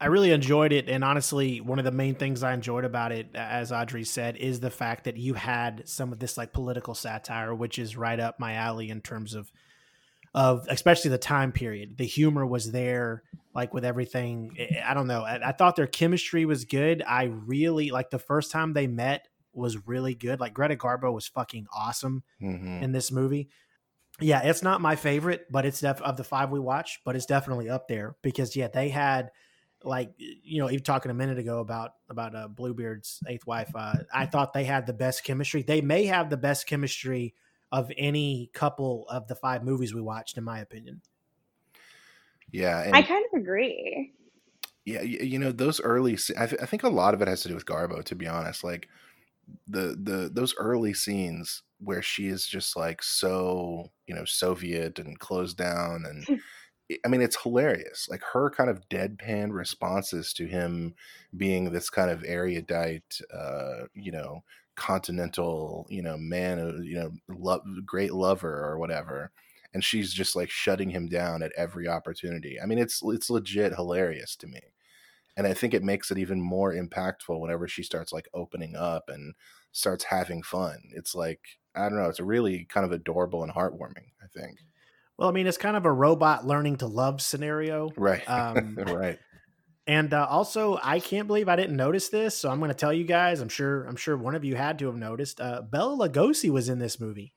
I 0.00 0.06
really 0.06 0.30
enjoyed 0.30 0.72
it, 0.72 0.88
and 0.88 1.02
honestly, 1.02 1.60
one 1.60 1.80
of 1.80 1.84
the 1.84 1.90
main 1.90 2.14
things 2.14 2.44
I 2.44 2.54
enjoyed 2.54 2.84
about 2.84 3.10
it, 3.10 3.34
as 3.34 3.72
Audrey 3.72 4.04
said, 4.04 4.36
is 4.36 4.60
the 4.60 4.70
fact 4.70 5.04
that 5.04 5.16
you 5.16 5.34
had 5.34 5.88
some 5.88 6.12
of 6.12 6.20
this 6.20 6.36
like 6.36 6.52
political 6.52 6.94
satire, 6.94 7.52
which 7.52 7.80
is 7.80 7.96
right 7.96 8.20
up 8.20 8.38
my 8.38 8.54
alley 8.54 8.90
in 8.90 9.00
terms 9.00 9.34
of 9.34 9.50
of 10.38 10.68
especially 10.70 11.10
the 11.10 11.18
time 11.18 11.50
period. 11.50 11.98
The 11.98 12.06
humor 12.06 12.46
was 12.46 12.70
there, 12.70 13.24
like 13.56 13.74
with 13.74 13.84
everything. 13.84 14.56
I 14.86 14.94
don't 14.94 15.08
know. 15.08 15.22
I, 15.22 15.48
I, 15.48 15.50
thought 15.50 15.74
their 15.74 15.88
chemistry 15.88 16.44
was 16.44 16.64
good. 16.64 17.02
I 17.02 17.24
really 17.24 17.90
like 17.90 18.10
the 18.10 18.20
first 18.20 18.52
time 18.52 18.72
they 18.72 18.86
met 18.86 19.26
was 19.52 19.88
really 19.88 20.14
good. 20.14 20.38
Like 20.38 20.54
Greta 20.54 20.76
Garbo 20.76 21.12
was 21.12 21.26
fucking 21.26 21.66
awesome 21.74 22.22
mm-hmm. 22.40 22.84
in 22.84 22.92
this 22.92 23.10
movie. 23.10 23.48
Yeah, 24.20 24.42
it's 24.44 24.62
not 24.62 24.80
my 24.80 24.94
favorite, 24.94 25.46
but 25.50 25.66
it's 25.66 25.80
def 25.80 26.00
of 26.02 26.16
the 26.16 26.22
five 26.22 26.52
we 26.52 26.60
watched, 26.60 27.00
but 27.04 27.16
it's 27.16 27.26
definitely 27.26 27.68
up 27.68 27.88
there 27.88 28.14
because 28.22 28.54
yeah, 28.54 28.68
they 28.68 28.90
had 28.90 29.32
like 29.82 30.12
you 30.18 30.60
know, 30.60 30.70
even 30.70 30.84
talking 30.84 31.10
a 31.10 31.14
minute 31.14 31.40
ago 31.40 31.58
about 31.58 31.94
about 32.08 32.36
uh, 32.36 32.46
Bluebeard's 32.46 33.18
eighth 33.26 33.44
wife. 33.44 33.72
Uh, 33.74 33.94
I 34.14 34.26
thought 34.26 34.52
they 34.52 34.64
had 34.64 34.86
the 34.86 34.92
best 34.92 35.24
chemistry. 35.24 35.62
They 35.62 35.80
may 35.80 36.04
have 36.04 36.30
the 36.30 36.36
best 36.36 36.68
chemistry 36.68 37.34
of 37.70 37.90
any 37.96 38.50
couple 38.52 39.06
of 39.08 39.28
the 39.28 39.34
five 39.34 39.62
movies 39.62 39.94
we 39.94 40.00
watched, 40.00 40.38
in 40.38 40.44
my 40.44 40.58
opinion. 40.60 41.02
Yeah, 42.50 42.90
I 42.92 43.02
kind 43.02 43.24
of 43.32 43.40
agree. 43.40 44.14
Yeah, 44.84 45.02
you 45.02 45.38
know 45.38 45.52
those 45.52 45.80
early. 45.80 46.16
I, 46.38 46.46
th- 46.46 46.62
I 46.62 46.66
think 46.66 46.82
a 46.82 46.88
lot 46.88 47.12
of 47.12 47.20
it 47.20 47.28
has 47.28 47.42
to 47.42 47.48
do 47.48 47.54
with 47.54 47.66
Garbo. 47.66 48.02
To 48.04 48.14
be 48.14 48.26
honest, 48.26 48.64
like 48.64 48.88
the 49.66 49.98
the 50.02 50.30
those 50.32 50.54
early 50.56 50.94
scenes 50.94 51.62
where 51.78 52.02
she 52.02 52.28
is 52.28 52.46
just 52.46 52.76
like 52.76 53.02
so 53.02 53.90
you 54.06 54.14
know 54.14 54.24
Soviet 54.24 54.98
and 54.98 55.18
closed 55.18 55.56
down 55.56 56.04
and. 56.06 56.40
I 57.04 57.08
mean, 57.08 57.20
it's 57.20 57.42
hilarious. 57.42 58.08
Like 58.08 58.22
her 58.32 58.48
kind 58.48 58.70
of 58.70 58.88
deadpan 58.88 59.52
responses 59.52 60.32
to 60.32 60.46
him 60.46 60.94
being 61.36 61.70
this 61.70 61.90
kind 61.90 62.10
of 62.10 62.24
erudite, 62.24 63.20
uh, 63.30 63.88
you 63.92 64.10
know, 64.10 64.42
continental, 64.78 65.86
you 65.90 66.02
know, 66.02 66.16
man, 66.16 66.82
you 66.84 66.96
know, 66.96 67.12
lo- 67.28 67.62
great 67.84 68.12
lover 68.12 68.64
or 68.64 68.78
whatever, 68.78 69.30
and 69.74 69.84
she's 69.84 70.12
just 70.12 70.34
like 70.36 70.50
shutting 70.50 70.90
him 70.90 71.08
down 71.08 71.42
at 71.42 71.52
every 71.56 71.88
opportunity. 71.88 72.58
I 72.60 72.66
mean, 72.66 72.78
it's 72.78 73.02
it's 73.04 73.28
legit 73.28 73.74
hilarious 73.74 74.36
to 74.36 74.46
me, 74.46 74.60
and 75.36 75.46
I 75.46 75.54
think 75.54 75.74
it 75.74 75.82
makes 75.82 76.10
it 76.10 76.18
even 76.18 76.40
more 76.40 76.72
impactful 76.72 77.38
whenever 77.38 77.68
she 77.68 77.82
starts 77.82 78.12
like 78.12 78.28
opening 78.32 78.76
up 78.76 79.08
and 79.08 79.34
starts 79.72 80.04
having 80.04 80.42
fun. 80.42 80.78
It's 80.94 81.14
like 81.14 81.40
I 81.74 81.88
don't 81.88 81.98
know, 81.98 82.08
it's 82.08 82.20
really 82.20 82.64
kind 82.64 82.86
of 82.86 82.92
adorable 82.92 83.42
and 83.42 83.52
heartwarming. 83.52 84.12
I 84.22 84.26
think. 84.34 84.58
Well, 85.18 85.28
I 85.28 85.32
mean, 85.32 85.48
it's 85.48 85.58
kind 85.58 85.76
of 85.76 85.84
a 85.84 85.92
robot 85.92 86.46
learning 86.46 86.76
to 86.76 86.86
love 86.86 87.20
scenario, 87.20 87.90
right? 87.96 88.28
Um, 88.30 88.76
right. 88.86 89.18
And 89.88 90.12
uh, 90.12 90.26
also, 90.28 90.78
I 90.82 91.00
can't 91.00 91.26
believe 91.26 91.48
I 91.48 91.56
didn't 91.56 91.76
notice 91.76 92.10
this, 92.10 92.36
so 92.36 92.50
I'm 92.50 92.58
going 92.58 92.68
to 92.70 92.74
tell 92.76 92.92
you 92.92 93.04
guys. 93.04 93.40
I'm 93.40 93.48
sure. 93.48 93.84
I'm 93.84 93.96
sure 93.96 94.18
one 94.18 94.34
of 94.34 94.44
you 94.44 94.54
had 94.54 94.78
to 94.80 94.86
have 94.86 94.96
noticed. 94.96 95.40
Uh, 95.40 95.62
Bela 95.62 96.08
Lugosi 96.08 96.50
was 96.50 96.68
in 96.68 96.78
this 96.78 97.00
movie. 97.00 97.32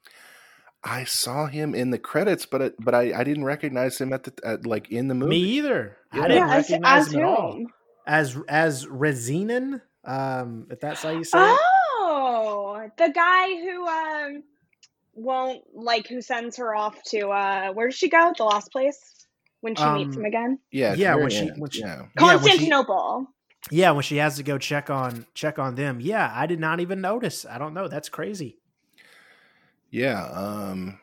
I 0.83 1.05
saw 1.05 1.45
him 1.45 1.73
in 1.73 1.91
the 1.91 1.97
credits, 1.97 2.45
but 2.45 2.61
it, 2.61 2.75
but 2.77 2.93
I, 2.93 3.13
I 3.17 3.23
didn't 3.23 3.45
recognize 3.45 4.01
him 4.01 4.11
at 4.11 4.23
the 4.25 4.33
at, 4.43 4.65
like 4.65 4.91
in 4.91 5.07
the 5.07 5.15
movie. 5.15 5.29
Me 5.29 5.37
either. 5.37 5.95
Yeah. 6.13 6.21
I 6.23 6.27
didn't 6.27 6.47
Yeah, 6.49 6.55
recognize 6.55 7.07
as 7.07 7.13
him 7.13 7.19
at 7.21 7.25
all. 7.25 7.65
As 8.05 8.37
as 8.49 8.85
Razinin, 8.85 9.81
um, 10.03 10.67
if 10.69 10.81
that's 10.81 11.03
how 11.03 11.11
you 11.11 11.23
say 11.23 11.53
it. 11.53 11.59
Oh, 11.61 12.89
the 12.97 13.09
guy 13.09 13.47
who 13.61 13.87
um 13.87 14.43
won't 15.13 15.63
like 15.73 16.07
who 16.07 16.21
sends 16.21 16.57
her 16.57 16.75
off 16.75 17.01
to 17.03 17.29
uh 17.29 17.71
where 17.73 17.87
does 17.87 17.97
she 17.97 18.09
go? 18.09 18.33
The 18.37 18.43
last 18.43 18.71
place 18.71 19.20
when 19.61 19.75
she 19.75 19.83
meets 19.85 20.15
Um, 20.15 20.21
him 20.21 20.25
again? 20.25 20.59
Yeah, 20.71 20.93
Yeah, 20.93 21.11
very 21.13 21.21
when 21.21 21.29
she- 21.31 21.37
end, 21.37 21.51
when 21.61 21.69
she- 21.71 21.79
yeah. 21.79 21.95
Yeah, 21.95 22.01
when 22.03 22.39
she- 22.39 22.47
Constantinople. 22.49 23.27
Yeah, 23.69 23.91
when 23.91 24.01
she 24.03 24.17
has 24.17 24.35
to 24.37 24.43
go 24.43 24.57
check 24.57 24.89
on 24.89 25.25
check 25.35 25.59
on 25.59 25.75
them. 25.75 25.99
Yeah, 26.01 26.31
I 26.35 26.47
did 26.47 26.59
not 26.59 26.79
even 26.79 26.99
notice. 26.99 27.45
I 27.45 27.57
don't 27.59 27.73
know. 27.75 27.87
That's 27.87 28.09
crazy. 28.09 28.57
Yeah, 29.89 30.23
um 30.25 30.99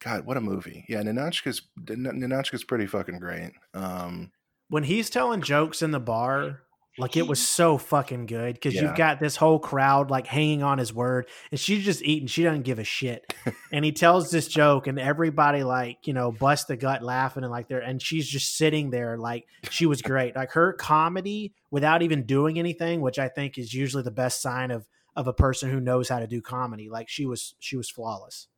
God, 0.00 0.26
what 0.26 0.36
a 0.36 0.40
movie. 0.40 0.84
Yeah, 0.88 1.00
Ninotchka's 1.02 1.62
Ninotchka's 1.80 2.64
pretty 2.64 2.86
fucking 2.86 3.18
great. 3.18 3.52
Um 3.74 4.32
When 4.68 4.84
he's 4.84 5.10
telling 5.10 5.42
jokes 5.42 5.80
in 5.82 5.90
the 5.90 6.00
bar, 6.00 6.60
like 6.98 7.16
it 7.16 7.26
was 7.26 7.40
so 7.40 7.78
fucking 7.78 8.26
good 8.26 8.54
because 8.54 8.74
Yeah. 8.74 8.82
you've 8.82 8.96
got 8.96 9.18
this 9.18 9.36
whole 9.36 9.58
crowd 9.58 10.10
like 10.10 10.26
hanging 10.26 10.62
on 10.62 10.78
his 10.78 10.92
word, 10.92 11.26
and 11.50 11.58
she's 11.58 11.84
just 11.84 12.02
eating. 12.02 12.26
She 12.26 12.42
doesn't 12.42 12.62
give 12.62 12.78
a 12.78 12.84
shit. 12.84 13.32
and 13.72 13.84
he 13.84 13.92
tells 13.92 14.30
this 14.30 14.46
joke, 14.46 14.86
and 14.86 14.98
everybody 14.98 15.62
like 15.64 16.06
you 16.06 16.12
know 16.12 16.30
bust 16.32 16.68
the 16.68 16.76
gut 16.76 17.02
laughing 17.02 17.44
and 17.44 17.50
like 17.50 17.68
there, 17.68 17.80
and 17.80 18.00
she's 18.02 18.28
just 18.28 18.56
sitting 18.56 18.90
there 18.90 19.16
like 19.16 19.46
she 19.70 19.86
was 19.86 20.02
great. 20.02 20.36
Like 20.36 20.52
her 20.52 20.74
comedy 20.74 21.54
without 21.70 22.02
even 22.02 22.24
doing 22.24 22.58
anything, 22.58 23.00
which 23.00 23.18
I 23.18 23.28
think 23.28 23.56
is 23.56 23.72
usually 23.72 24.02
the 24.02 24.10
best 24.10 24.42
sign 24.42 24.70
of 24.70 24.86
of 25.16 25.26
a 25.26 25.32
person 25.32 25.70
who 25.70 25.80
knows 25.80 26.08
how 26.08 26.18
to 26.18 26.26
do 26.26 26.40
comedy. 26.42 26.88
Like 26.90 27.08
she 27.08 27.24
was 27.26 27.54
she 27.58 27.76
was 27.76 27.88
flawless. 27.90 28.48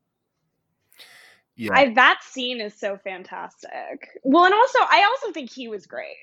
yeah. 1.56 1.72
I 1.72 1.94
that 1.94 2.20
scene 2.22 2.60
is 2.60 2.74
so 2.74 2.98
fantastic. 3.04 4.08
Well, 4.24 4.44
and 4.44 4.54
also 4.54 4.78
I 4.80 5.04
also 5.04 5.32
think 5.32 5.50
he 5.52 5.68
was 5.68 5.86
great. 5.86 6.16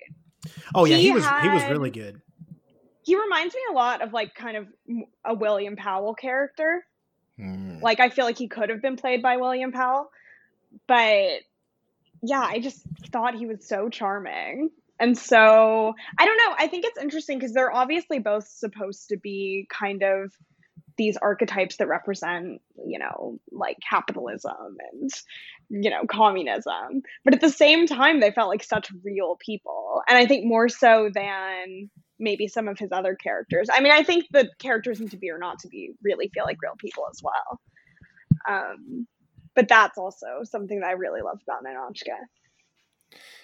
Oh 0.74 0.86
yeah, 0.86 0.98
he, 0.98 1.04
He 1.04 1.12
was 1.12 1.26
he 1.42 1.50
was 1.50 1.64
really 1.70 1.92
good. 1.92 2.22
He 3.04 3.20
reminds 3.20 3.54
me 3.54 3.62
a 3.70 3.74
lot 3.74 4.02
of 4.02 4.14
like 4.14 4.36
kind 4.36 4.58
of 4.58 4.68
a 5.26 5.34
William 5.34 5.76
Powell 5.76 6.14
character. 6.14 6.86
Mm. 7.40 7.82
Like 7.82 8.00
I 8.00 8.10
feel 8.10 8.26
like 8.26 8.38
he 8.38 8.48
could 8.48 8.70
have 8.70 8.82
been 8.82 8.96
played 8.96 9.22
by 9.22 9.38
William 9.38 9.72
Powell, 9.72 10.12
but 10.88 11.42
yeah, 12.22 12.42
I 12.42 12.60
just 12.60 12.82
thought 13.12 13.36
he 13.36 13.46
was 13.46 13.68
so 13.68 13.90
charming. 13.90 14.70
And 15.00 15.18
so 15.18 15.96
I 16.20 16.26
don't 16.26 16.38
know. 16.38 16.56
I 16.60 16.68
think 16.68 16.86
it's 16.86 17.00
interesting 17.00 17.40
because 17.40 17.54
they're 17.54 17.74
obviously 17.74 18.20
both 18.20 18.48
supposed 18.48 19.10
to 19.10 19.18
be 19.18 19.68
kind 19.72 20.04
of 20.04 20.32
these 21.02 21.18
archetypes 21.18 21.78
that 21.78 21.88
represent, 21.88 22.62
you 22.86 23.00
know, 23.00 23.40
like 23.52 23.78
capitalism 23.90 24.78
and, 24.92 25.10
you 25.72 25.90
know, 25.90 26.04
communism. 26.08 27.02
But 27.26 27.34
at 27.34 27.42
the 27.42 27.50
same 27.50 27.88
time, 27.88 28.20
they 28.20 28.30
felt 28.30 28.50
like 28.50 28.64
such 28.64 28.92
real 29.04 29.36
people. 29.44 30.04
And 30.08 30.16
I 30.16 30.28
think 30.28 30.46
more 30.46 30.70
so 30.70 31.10
than 31.12 31.90
maybe 32.20 32.48
some 32.48 32.68
of 32.68 32.78
his 32.78 32.92
other 32.92 33.16
characters. 33.16 33.68
I 33.74 33.82
mean, 33.82 33.92
I 33.92 34.04
think 34.04 34.26
the 34.32 34.48
characters 34.60 35.02
in 35.02 35.10
To 35.10 35.18
Be 35.18 35.32
or 35.32 35.40
Not 35.40 35.58
to 35.62 35.70
Be 35.70 35.96
really 36.04 36.30
feel 36.36 36.44
like 36.46 36.62
real 36.62 36.76
people 36.78 37.06
as 37.10 37.20
well. 37.24 37.60
Um, 38.48 39.08
but 39.56 39.68
that's 39.68 39.98
also 39.98 40.44
something 40.44 40.82
that 40.82 40.88
I 40.88 40.92
really 40.92 41.22
loved 41.24 41.42
about 41.42 41.64
Ninotchka. 41.64 42.16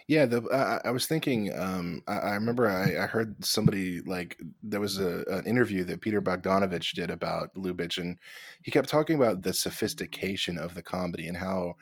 Yeah, 0.08 0.26
the 0.26 0.42
I, 0.86 0.92
was 0.92 1.06
thinking. 1.06 1.54
Um, 1.58 2.02
I, 2.08 2.18
I 2.18 2.34
remember 2.36 2.70
I, 2.70 3.04
I 3.04 3.08
heard 3.08 3.44
somebody 3.44 4.00
like 4.02 4.40
there 4.64 4.80
was 4.80 5.00
a 5.00 5.24
an 5.28 5.46
interview 5.46 5.84
that 5.86 6.02
Peter 6.02 6.22
Bogdanovich 6.22 6.94
did 6.94 7.10
about 7.10 7.54
Lubitsch, 7.56 7.98
and 7.98 8.18
he 8.62 8.72
kept 8.72 8.88
talking 8.90 9.18
about 9.18 9.42
the 9.42 9.54
sophistication 9.54 10.58
of 10.58 10.76
the 10.76 10.82
comedy 10.82 11.28
and 11.28 11.36
how, 11.38 11.76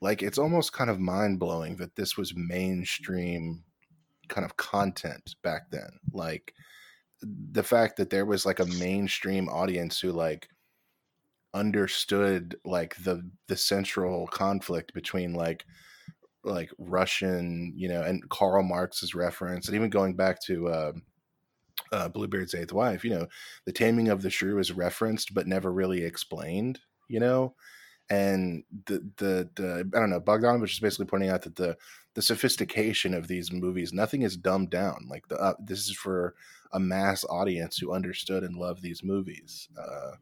like, 0.00 0.22
it's 0.22 0.38
almost 0.38 0.72
kind 0.74 0.90
of 0.90 1.00
mind 1.00 1.38
blowing 1.40 1.76
that 1.76 1.96
this 1.96 2.16
was 2.16 2.34
mainstream 2.36 3.64
kind 4.28 4.44
of 4.44 4.56
content 4.58 5.36
back 5.42 5.70
then. 5.70 5.90
Like, 6.12 6.52
the 7.22 7.62
fact 7.62 7.96
that 7.96 8.10
there 8.10 8.26
was 8.26 8.44
like 8.46 8.60
a 8.60 8.66
mainstream 8.66 9.48
audience 9.48 10.00
who 10.00 10.12
like 10.12 10.48
understood 11.54 12.56
like 12.64 12.96
the 12.96 13.28
the 13.48 13.56
central 13.56 14.26
conflict 14.28 14.92
between 14.92 15.32
like 15.32 15.64
like 16.46 16.70
Russian, 16.78 17.72
you 17.76 17.88
know, 17.88 18.02
and 18.02 18.26
Karl 18.28 18.62
Marx's 18.62 19.14
reference, 19.14 19.66
and 19.66 19.74
even 19.74 19.90
going 19.90 20.14
back 20.14 20.40
to 20.42 20.68
uh, 20.68 20.92
uh, 21.92 22.08
Bluebeard's 22.08 22.54
Eighth 22.54 22.72
Wife, 22.72 23.04
you 23.04 23.10
know, 23.10 23.26
the 23.64 23.72
taming 23.72 24.08
of 24.08 24.22
the 24.22 24.30
shrew 24.30 24.58
is 24.58 24.72
referenced 24.72 25.34
but 25.34 25.46
never 25.46 25.72
really 25.72 26.04
explained, 26.04 26.80
you 27.08 27.20
know, 27.20 27.54
and 28.10 28.62
the 28.86 29.04
the 29.16 29.48
the 29.56 29.90
I 29.94 29.98
don't 29.98 30.10
know, 30.10 30.20
Bogdanovich 30.20 30.72
is 30.72 30.80
basically 30.80 31.06
pointing 31.06 31.30
out 31.30 31.42
that 31.42 31.56
the 31.56 31.76
the 32.14 32.22
sophistication 32.22 33.12
of 33.12 33.28
these 33.28 33.52
movies, 33.52 33.92
nothing 33.92 34.22
is 34.22 34.36
dumbed 34.36 34.70
down. 34.70 35.06
Like 35.08 35.28
the 35.28 35.36
uh, 35.36 35.54
this 35.58 35.80
is 35.80 35.92
for 35.92 36.34
a 36.72 36.80
mass 36.80 37.24
audience 37.28 37.76
who 37.78 37.92
understood 37.92 38.42
and 38.42 38.56
loved 38.56 38.82
these 38.82 39.02
movies. 39.02 39.68
Uh, 39.78 40.12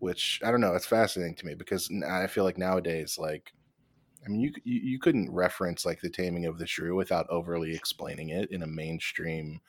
which 0.00 0.40
I 0.44 0.50
don't 0.50 0.60
know, 0.60 0.74
it's 0.74 0.86
fascinating 0.86 1.34
to 1.36 1.46
me 1.46 1.54
because 1.54 1.90
I 2.08 2.28
feel 2.28 2.44
like 2.44 2.56
nowadays, 2.58 3.18
like 3.18 3.52
I 4.28 4.30
mean, 4.30 4.40
you, 4.40 4.52
you 4.64 4.80
you 4.92 4.98
couldn't 4.98 5.32
reference 5.32 5.86
like 5.86 6.00
the 6.00 6.10
Taming 6.10 6.46
of 6.46 6.58
the 6.58 6.66
Shrew 6.66 6.94
without 6.94 7.28
overly 7.30 7.74
explaining 7.74 8.28
it 8.30 8.50
in 8.50 8.62
a 8.62 8.66
mainstream 8.66 9.60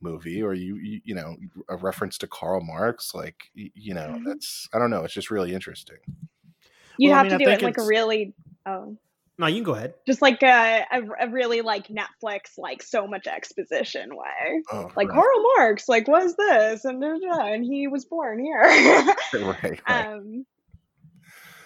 movie, 0.00 0.42
or 0.42 0.54
you 0.54 0.76
you, 0.76 1.00
you 1.04 1.14
know 1.14 1.36
a 1.68 1.76
reference 1.76 2.18
to 2.18 2.26
Karl 2.28 2.60
Marx, 2.60 3.14
like 3.14 3.36
y- 3.56 3.70
you 3.74 3.94
know 3.94 4.14
Mhm. 4.14 4.24
that's 4.26 4.68
I 4.72 4.78
don't 4.78 4.90
know, 4.90 5.04
it's 5.04 5.14
just 5.14 5.30
really 5.30 5.54
interesting. 5.54 5.98
You'd 6.98 7.08
Well, 7.08 7.18
I 7.18 7.18
have 7.18 7.24
mean, 7.24 7.32
to 7.32 7.44
I 7.44 7.44
do 7.44 7.50
it 7.50 7.62
like 7.62 7.78
a 7.78 7.82
really, 7.82 8.34
oh, 8.66 8.96
No, 9.38 9.46
you 9.48 9.56
can 9.56 9.64
go 9.64 9.74
ahead. 9.74 9.94
just 10.06 10.22
like 10.22 10.42
a, 10.42 10.84
a, 10.92 11.02
a 11.26 11.28
really 11.28 11.60
like 11.60 11.88
Netflix, 11.88 12.56
like 12.58 12.82
so 12.82 13.06
much 13.06 13.26
exposition 13.26 14.10
way. 14.14 14.62
Oh, 14.72 14.90
Like 14.96 15.08
right, 15.08 15.14
Karl 15.14 15.42
Marx, 15.56 15.88
like 15.88 16.06
was 16.06 16.36
this 16.36 16.84
and 16.84 17.00
da, 17.00 17.08
da, 17.08 17.36
da, 17.38 17.52
and 17.52 17.64
he 17.64 17.88
was 17.88 18.04
born 18.04 18.38
here. 18.38 18.62
right, 19.34 19.80
right. 19.88 20.08
um, 20.14 20.46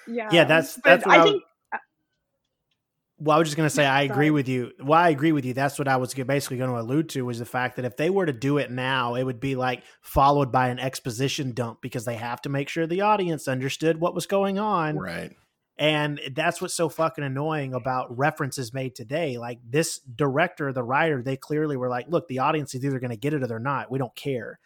yeah, 0.06 0.32
Yeah, 0.32 0.44
that's 0.44 0.76
that's 0.76 1.04
what 1.04 1.14
I, 1.14 1.18
I 1.18 1.22
think 1.22 1.42
Well, 3.20 3.36
I 3.36 3.38
was 3.38 3.48
just 3.48 3.56
going 3.56 3.68
to 3.68 3.74
say 3.74 3.84
I 3.84 4.02
agree 4.02 4.26
Sorry. 4.26 4.30
with 4.30 4.48
you. 4.48 4.70
Well, 4.78 4.98
I 4.98 5.08
agree 5.08 5.32
with 5.32 5.44
you. 5.44 5.52
That's 5.52 5.78
what 5.78 5.88
I 5.88 5.96
was 5.96 6.14
basically 6.14 6.58
going 6.58 6.70
to 6.70 6.78
allude 6.78 7.08
to 7.10 7.22
was 7.22 7.40
the 7.40 7.44
fact 7.44 7.76
that 7.76 7.84
if 7.84 7.96
they 7.96 8.10
were 8.10 8.26
to 8.26 8.32
do 8.32 8.58
it 8.58 8.70
now, 8.70 9.16
it 9.16 9.24
would 9.24 9.40
be 9.40 9.56
like 9.56 9.82
followed 10.02 10.52
by 10.52 10.68
an 10.68 10.78
exposition 10.78 11.52
dump 11.52 11.80
because 11.82 12.04
they 12.04 12.14
have 12.14 12.40
to 12.42 12.48
make 12.48 12.68
sure 12.68 12.86
the 12.86 13.00
audience 13.00 13.48
understood 13.48 14.00
what 14.00 14.14
was 14.14 14.26
going 14.26 14.58
on. 14.58 14.96
right. 14.96 15.32
And 15.80 16.20
that's 16.34 16.60
what's 16.60 16.74
so 16.74 16.88
fucking 16.88 17.22
annoying 17.22 17.72
about 17.72 18.16
references 18.18 18.74
made 18.74 18.96
today. 18.96 19.38
Like 19.38 19.60
this 19.64 20.00
director, 20.00 20.72
the 20.72 20.82
writer, 20.82 21.22
they 21.22 21.36
clearly 21.36 21.76
were 21.76 21.88
like, 21.88 22.06
look, 22.08 22.26
the 22.26 22.40
audience 22.40 22.74
is 22.74 22.84
either 22.84 22.98
going 22.98 23.10
to 23.10 23.16
get 23.16 23.32
it 23.32 23.44
or 23.44 23.46
they're 23.46 23.60
not. 23.60 23.88
We 23.88 24.00
don't 24.00 24.14
care. 24.16 24.58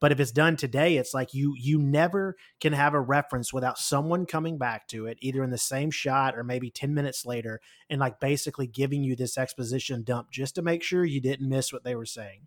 But 0.00 0.12
if 0.12 0.20
it's 0.20 0.32
done 0.32 0.56
today, 0.56 0.96
it's 0.96 1.14
like 1.14 1.32
you 1.32 1.54
you 1.56 1.78
never 1.78 2.36
can 2.60 2.72
have 2.72 2.94
a 2.94 3.00
reference 3.00 3.52
without 3.52 3.78
someone 3.78 4.26
coming 4.26 4.58
back 4.58 4.88
to 4.88 5.06
it, 5.06 5.18
either 5.20 5.42
in 5.42 5.50
the 5.50 5.58
same 5.58 5.90
shot 5.90 6.36
or 6.36 6.44
maybe 6.44 6.70
10 6.70 6.92
minutes 6.92 7.24
later, 7.24 7.60
and 7.88 8.00
like 8.00 8.20
basically 8.20 8.66
giving 8.66 9.02
you 9.02 9.16
this 9.16 9.38
exposition 9.38 10.02
dump 10.02 10.30
just 10.30 10.54
to 10.56 10.62
make 10.62 10.82
sure 10.82 11.04
you 11.04 11.20
didn't 11.20 11.48
miss 11.48 11.72
what 11.72 11.84
they 11.84 11.94
were 11.94 12.06
saying. 12.06 12.46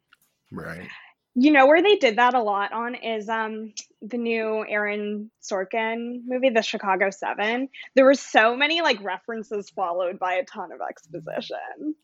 Right. 0.51 0.87
you 1.35 1.51
know 1.51 1.67
where 1.67 1.81
they 1.81 1.95
did 1.95 2.17
that 2.17 2.33
a 2.33 2.41
lot 2.41 2.73
on 2.73 2.95
is 2.95 3.29
um 3.29 3.73
the 4.01 4.17
new 4.17 4.65
Aaron 4.67 5.31
Sorkin 5.41 6.21
movie, 6.25 6.49
The 6.49 6.61
Chicago 6.61 7.09
Seven. 7.09 7.69
There 7.95 8.05
were 8.05 8.13
so 8.13 8.55
many 8.55 8.81
like 8.81 9.01
references 9.03 9.69
followed 9.69 10.19
by 10.19 10.33
a 10.33 10.45
ton 10.45 10.71
of 10.71 10.79
exposition. 10.87 11.95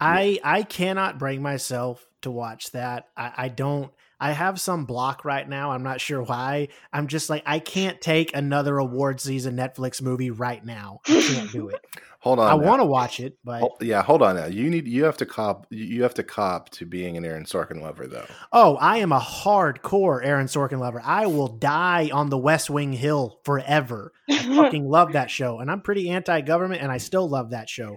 I 0.00 0.40
I 0.42 0.62
cannot 0.62 1.18
bring 1.18 1.42
myself 1.42 2.06
to 2.22 2.30
watch 2.30 2.72
that. 2.72 3.08
I, 3.16 3.32
I 3.36 3.48
don't. 3.48 3.92
I 4.22 4.30
have 4.30 4.60
some 4.60 4.84
block 4.84 5.24
right 5.24 5.48
now. 5.48 5.72
I'm 5.72 5.82
not 5.82 6.00
sure 6.00 6.22
why. 6.22 6.68
I'm 6.92 7.08
just 7.08 7.28
like 7.28 7.42
I 7.44 7.58
can't 7.58 8.00
take 8.00 8.36
another 8.36 8.78
award 8.78 9.20
season 9.20 9.56
Netflix 9.56 10.00
movie 10.00 10.30
right 10.30 10.64
now. 10.64 11.00
I 11.08 11.20
can't 11.22 11.50
do 11.50 11.68
it. 11.70 11.84
Hold 12.20 12.38
on. 12.38 12.48
I 12.48 12.54
want 12.54 12.80
to 12.80 12.84
watch 12.84 13.18
it, 13.18 13.36
but 13.42 13.64
yeah, 13.80 14.00
hold 14.00 14.22
on 14.22 14.36
now. 14.36 14.46
You 14.46 14.70
need 14.70 14.86
you 14.86 15.02
have 15.02 15.16
to 15.16 15.26
cop 15.26 15.66
you 15.70 15.84
you 15.84 16.02
have 16.04 16.14
to 16.14 16.22
cop 16.22 16.70
to 16.70 16.86
being 16.86 17.16
an 17.16 17.24
Aaron 17.24 17.42
Sorkin 17.42 17.82
lover 17.82 18.06
though. 18.06 18.26
oh, 18.52 18.76
I 18.76 18.98
am 18.98 19.10
a 19.10 19.18
hardcore 19.18 20.24
Aaron 20.24 20.46
Sorkin 20.46 20.78
lover. 20.78 21.02
I 21.04 21.26
will 21.26 21.48
die 21.48 22.10
on 22.12 22.30
the 22.30 22.38
West 22.38 22.70
Wing 22.70 22.92
Hill 22.92 23.40
forever. 23.42 24.12
I 24.30 24.36
fucking 24.56 24.88
love 24.88 25.14
that 25.14 25.32
show, 25.32 25.58
and 25.58 25.68
I'm 25.68 25.80
pretty 25.80 26.10
anti-government, 26.10 26.80
and 26.80 26.92
I 26.92 26.98
still 26.98 27.28
love 27.28 27.50
that 27.50 27.68
show. 27.68 27.96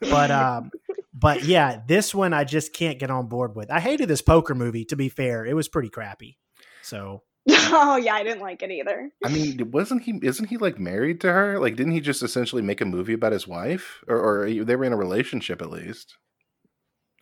But 0.00 0.30
um, 0.30 0.70
but 1.18 1.44
yeah, 1.44 1.80
this 1.86 2.14
one 2.14 2.32
I 2.32 2.44
just 2.44 2.72
can't 2.72 2.98
get 2.98 3.10
on 3.10 3.26
board 3.26 3.56
with. 3.56 3.70
I 3.70 3.80
hated 3.80 4.08
this 4.08 4.22
poker 4.22 4.54
movie. 4.54 4.84
To 4.86 4.96
be 4.96 5.08
fair, 5.08 5.44
it 5.44 5.54
was 5.54 5.68
pretty 5.68 5.88
crappy. 5.88 6.38
So 6.82 7.22
oh 7.50 7.96
yeah, 7.96 8.14
I 8.14 8.22
didn't 8.22 8.42
like 8.42 8.62
it 8.62 8.70
either. 8.70 9.10
I 9.24 9.28
mean, 9.28 9.70
wasn't 9.70 10.02
he? 10.02 10.18
Isn't 10.22 10.48
he 10.48 10.58
like 10.58 10.78
married 10.78 11.20
to 11.22 11.32
her? 11.32 11.58
Like, 11.58 11.76
didn't 11.76 11.92
he 11.92 12.00
just 12.00 12.22
essentially 12.22 12.62
make 12.62 12.80
a 12.80 12.84
movie 12.84 13.14
about 13.14 13.32
his 13.32 13.48
wife, 13.48 14.02
or, 14.06 14.16
or 14.16 14.50
they 14.50 14.76
were 14.76 14.84
in 14.84 14.92
a 14.92 14.96
relationship 14.96 15.62
at 15.62 15.70
least? 15.70 16.16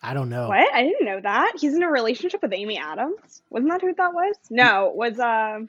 I 0.03 0.15
don't 0.15 0.29
know. 0.29 0.49
What? 0.49 0.75
I 0.75 0.83
didn't 0.83 1.07
know 1.07 1.21
that. 1.21 1.55
He's 1.59 1.75
in 1.75 1.83
a 1.83 1.91
relationship 1.91 2.43
with 2.43 2.53
Amy 2.53 2.79
Adams. 2.79 3.43
Wasn't 3.51 3.71
that 3.71 3.81
who 3.81 3.95
that 3.95 4.15
was? 4.15 4.37
No, 4.51 4.89
it 4.89 4.97
was 4.97 5.19
uh 5.19 5.61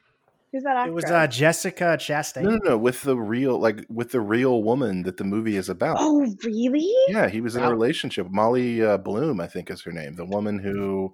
Who's 0.51 0.63
that 0.63 0.77
actress? 0.77 0.91
It 0.91 0.93
was 0.93 1.11
uh, 1.11 1.27
Jessica 1.27 1.97
Chastain. 1.99 2.43
No, 2.43 2.51
no, 2.51 2.59
no. 2.63 2.77
With 2.77 3.01
the 3.01 3.17
real, 3.17 3.59
like, 3.59 3.85
with 3.89 4.11
the 4.11 4.21
real 4.21 4.63
woman 4.63 5.03
that 5.03 5.17
the 5.17 5.23
movie 5.25 5.57
is 5.57 5.67
about. 5.67 5.97
Oh, 5.99 6.25
really? 6.43 6.89
Yeah, 7.09 7.27
he 7.27 7.41
was 7.41 7.55
in 7.55 7.63
a 7.63 7.69
relationship. 7.69 8.27
Molly 8.29 8.81
uh, 8.81 8.97
Bloom, 8.97 9.41
I 9.41 9.47
think, 9.47 9.69
is 9.69 9.81
her 9.81 9.91
name. 9.91 10.15
The 10.15 10.25
woman 10.25 10.59
who 10.59 11.13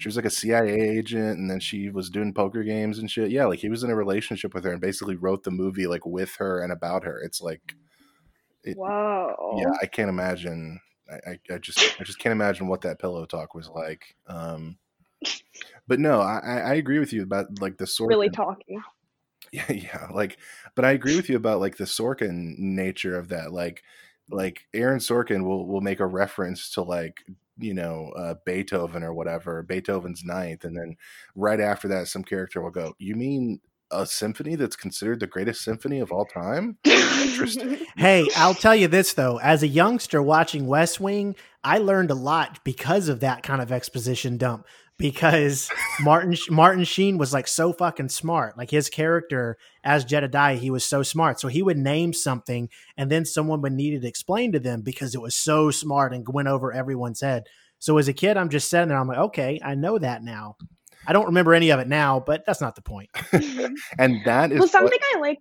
she 0.00 0.08
was 0.08 0.16
like 0.16 0.24
a 0.24 0.30
CIA 0.30 0.98
agent, 0.98 1.38
and 1.38 1.50
then 1.50 1.60
she 1.60 1.90
was 1.90 2.08
doing 2.08 2.32
poker 2.32 2.62
games 2.62 2.98
and 2.98 3.10
shit. 3.10 3.30
Yeah, 3.30 3.44
like 3.44 3.58
he 3.58 3.68
was 3.68 3.82
in 3.82 3.90
a 3.90 3.94
relationship 3.94 4.54
with 4.54 4.64
her, 4.64 4.72
and 4.72 4.80
basically 4.80 5.16
wrote 5.16 5.42
the 5.42 5.50
movie 5.50 5.86
like 5.86 6.06
with 6.06 6.36
her 6.36 6.62
and 6.62 6.72
about 6.72 7.04
her. 7.04 7.20
It's 7.20 7.42
like, 7.42 7.74
it, 8.64 8.78
Whoa. 8.78 9.58
yeah, 9.58 9.72
I 9.82 9.84
can't 9.84 10.08
imagine. 10.08 10.80
I, 11.10 11.32
I, 11.32 11.54
I 11.54 11.58
just, 11.58 11.96
I 12.00 12.04
just 12.04 12.18
can't 12.18 12.32
imagine 12.32 12.66
what 12.66 12.80
that 12.82 12.98
pillow 12.98 13.26
talk 13.26 13.54
was 13.54 13.68
like. 13.68 14.16
Um, 14.26 14.78
but 15.90 15.98
no, 15.98 16.20
I, 16.20 16.38
I 16.38 16.74
agree 16.74 17.00
with 17.00 17.12
you 17.12 17.24
about 17.24 17.60
like 17.60 17.76
the 17.76 17.86
sort 17.86 18.10
Really 18.10 18.30
talking. 18.30 18.80
yeah, 19.52 19.72
yeah, 19.72 20.06
like, 20.12 20.38
but 20.76 20.84
I 20.84 20.92
agree 20.92 21.16
with 21.16 21.28
you 21.28 21.34
about 21.34 21.58
like 21.58 21.76
the 21.76 21.84
Sorkin 21.84 22.56
nature 22.56 23.18
of 23.18 23.30
that. 23.30 23.52
Like, 23.52 23.82
like 24.30 24.68
Aaron 24.72 25.00
Sorkin 25.00 25.42
will 25.42 25.66
will 25.66 25.80
make 25.80 25.98
a 25.98 26.06
reference 26.06 26.70
to 26.74 26.82
like 26.82 27.24
you 27.58 27.74
know 27.74 28.12
uh, 28.16 28.34
Beethoven 28.46 29.02
or 29.02 29.12
whatever, 29.12 29.64
Beethoven's 29.64 30.22
Ninth, 30.24 30.64
and 30.64 30.76
then 30.76 30.94
right 31.34 31.58
after 31.58 31.88
that, 31.88 32.06
some 32.06 32.22
character 32.22 32.62
will 32.62 32.70
go, 32.70 32.94
"You 33.00 33.16
mean 33.16 33.60
a 33.90 34.06
symphony 34.06 34.54
that's 34.54 34.76
considered 34.76 35.20
the 35.20 35.26
greatest 35.26 35.62
symphony 35.62 36.00
of 36.00 36.12
all 36.12 36.24
time?" 36.24 36.78
Interesting. 36.84 37.78
Hey, 37.96 38.26
I'll 38.36 38.54
tell 38.54 38.74
you 38.76 38.88
this 38.88 39.14
though. 39.14 39.38
As 39.38 39.62
a 39.62 39.68
youngster 39.68 40.22
watching 40.22 40.66
West 40.66 41.00
Wing, 41.00 41.36
I 41.62 41.78
learned 41.78 42.10
a 42.10 42.14
lot 42.14 42.62
because 42.64 43.08
of 43.08 43.20
that 43.20 43.42
kind 43.42 43.60
of 43.60 43.72
exposition 43.72 44.36
dump. 44.36 44.66
Because 44.96 45.70
Martin 46.00 46.36
Martin 46.50 46.84
Sheen 46.84 47.16
was 47.16 47.32
like 47.32 47.48
so 47.48 47.72
fucking 47.72 48.10
smart. 48.10 48.58
Like 48.58 48.70
his 48.70 48.90
character 48.90 49.56
as 49.82 50.04
Jedediah, 50.04 50.56
he 50.56 50.70
was 50.70 50.84
so 50.84 51.02
smart. 51.02 51.40
So 51.40 51.48
he 51.48 51.62
would 51.62 51.78
name 51.78 52.12
something, 52.12 52.68
and 52.98 53.10
then 53.10 53.24
someone 53.24 53.62
would 53.62 53.72
need 53.72 53.94
it 53.94 54.06
explained 54.06 54.52
to 54.52 54.60
them 54.60 54.82
because 54.82 55.14
it 55.14 55.22
was 55.22 55.34
so 55.34 55.70
smart 55.70 56.12
and 56.12 56.26
went 56.28 56.48
over 56.48 56.72
everyone's 56.72 57.22
head. 57.22 57.44
So 57.78 57.96
as 57.96 58.08
a 58.08 58.12
kid, 58.12 58.36
I'm 58.36 58.50
just 58.50 58.68
sitting 58.68 58.88
there. 58.88 58.98
I'm 58.98 59.08
like, 59.08 59.18
okay, 59.18 59.58
I 59.64 59.74
know 59.74 59.98
that 59.98 60.22
now. 60.22 60.56
I 61.06 61.12
don't 61.12 61.26
remember 61.26 61.54
any 61.54 61.70
of 61.70 61.80
it 61.80 61.88
now, 61.88 62.20
but 62.20 62.44
that's 62.46 62.60
not 62.60 62.76
the 62.76 62.82
point. 62.82 63.10
and 63.98 64.20
that 64.24 64.52
is 64.52 64.58
well, 64.58 64.60
what- 64.60 64.70
something 64.70 64.98
I 65.14 65.18
like. 65.18 65.38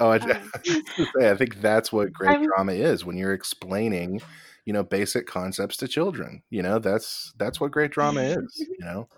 Oh, 0.00 0.10
I, 0.10 0.16
Um, 0.18 0.50
I 0.54 1.06
say, 1.18 1.30
I 1.30 1.36
think 1.36 1.60
that's 1.60 1.92
what 1.92 2.12
great 2.12 2.30
I'm- 2.30 2.44
drama 2.44 2.72
is 2.72 3.04
when 3.04 3.16
you're 3.16 3.32
explaining, 3.32 4.20
you 4.64 4.72
know, 4.72 4.82
basic 4.82 5.26
concepts 5.26 5.76
to 5.78 5.88
children. 5.88 6.42
You 6.50 6.62
know, 6.62 6.78
that's 6.78 7.32
that's 7.38 7.60
what 7.60 7.70
great 7.70 7.90
drama 7.92 8.20
is. 8.22 8.56
You 8.58 8.84
know, 8.84 9.08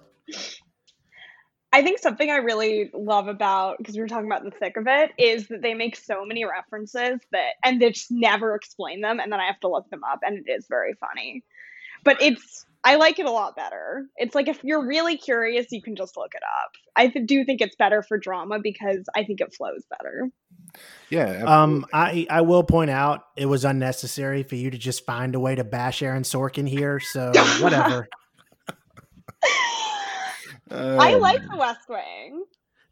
I 1.72 1.82
think 1.82 1.99
something 1.99 2.30
I 2.30 2.37
really 2.37 2.91
love 2.95 3.28
about 3.28 3.78
because 3.78 3.95
we 3.97 4.01
were 4.01 4.09
talking 4.09 4.26
about 4.26 4.45
the 4.45 4.51
thick 4.51 4.76
of 4.76 4.87
it 4.87 5.11
is 5.18 5.49
that 5.49 5.62
they 5.62 5.74
make 5.74 5.97
so 5.97 6.24
many 6.24 6.45
references 6.45 7.20
that 7.32 7.51
and 7.64 7.80
they 7.80 7.91
just 7.91 8.11
never 8.11 8.55
explain 8.55 9.01
them 9.03 9.20
and 9.20 9.30
then 9.30 9.41
I 9.41 9.47
have 9.47 9.61
to 9.61 9.68
look 9.68 9.89
them 9.91 10.03
up 10.05 10.20
and 10.22 10.39
it 10.39 10.51
is 10.51 10.66
very 10.68 10.95
funny. 10.95 11.43
But 12.07 12.22
it's 12.22 12.64
I 12.84 12.94
like 12.96 13.18
it 13.18 13.26
a 13.26 13.30
lot 13.30 13.57
better. 13.57 14.07
It's 14.16 14.34
like 14.34 14.46
if 14.48 14.62
you're 14.62 14.86
really 14.86 15.16
curious, 15.18 15.66
you 15.72 15.82
can 15.82 15.96
just 15.96 16.16
look 16.16 16.32
it 16.34 16.42
up. 16.64 16.70
I 16.94 17.09
th- 17.09 17.26
do 17.26 17.44
think 17.44 17.61
it's 17.61 17.74
better 17.76 18.02
for 18.02 18.16
drama 18.16 18.61
because 18.62 19.04
I 19.16 19.24
think 19.24 19.40
it 19.40 19.52
flows 19.54 19.82
better. 19.90 20.30
yeah. 21.11 21.42
Um. 21.44 21.84
I 21.92 22.26
I 22.30 22.42
will 22.42 22.62
point 22.62 22.90
out 22.90 23.22
it 23.36 23.46
was 23.46 23.64
unnecessary 23.64 24.44
for 24.44 24.54
you 24.54 24.70
to 24.70 24.78
just 24.78 25.04
find 25.04 25.34
a 25.34 25.40
way 25.40 25.57
to 25.57 25.64
bash 25.64 26.00
Aaron 26.00 26.22
Sorkin 26.22 26.68
here. 26.68 27.00
So 27.00 27.32
whatever. 27.61 28.09
I 30.70 31.14
Um, 31.14 31.20
like 31.20 31.42
the 31.48 31.57
West 31.57 31.88
Wing. 31.88 32.44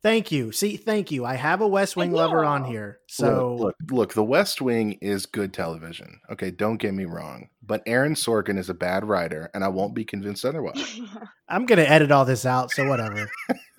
Thank 0.05 0.31
you. 0.31 0.53
See, 0.53 0.77
thank 0.77 1.11
you. 1.11 1.25
I 1.25 1.35
have 1.35 1.61
a 1.61 1.67
West 1.67 1.97
Wing 1.97 2.13
lover 2.13 2.45
on 2.45 2.65
here. 2.65 3.01
So 3.09 3.57
look, 3.57 3.75
look, 3.81 3.91
look, 3.91 4.15
The 4.15 4.23
West 4.23 4.61
Wing 4.61 4.93
is 5.01 5.27
good 5.27 5.53
television. 5.53 6.21
Okay, 6.31 6.53
don't 6.53 6.77
get 6.77 6.95
me 6.95 7.07
wrong, 7.07 7.49
but 7.63 7.83
Aaron 7.87 8.15
Sorkin 8.15 8.59
is 8.59 8.69
a 8.69 8.75
bad 8.75 9.05
writer, 9.05 9.51
and 9.55 9.65
I 9.65 9.69
won't 9.69 9.95
be 9.95 10.05
convinced 10.05 10.45
otherwise. 10.45 11.01
I'm 11.49 11.67
gonna 11.67 11.83
edit 11.83 12.13
all 12.13 12.25
this 12.25 12.47
out. 12.47 12.71
So 12.71 12.87
whatever. 12.89 13.29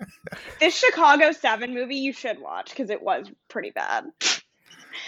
this 0.60 0.76
Chicago 0.76 1.32
7 1.32 1.72
movie 1.72 1.96
you 1.96 2.12
should 2.12 2.40
watch 2.40 2.70
because 2.70 2.90
it 2.90 3.02
was 3.02 3.30
pretty 3.48 3.70
bad. 3.70 4.04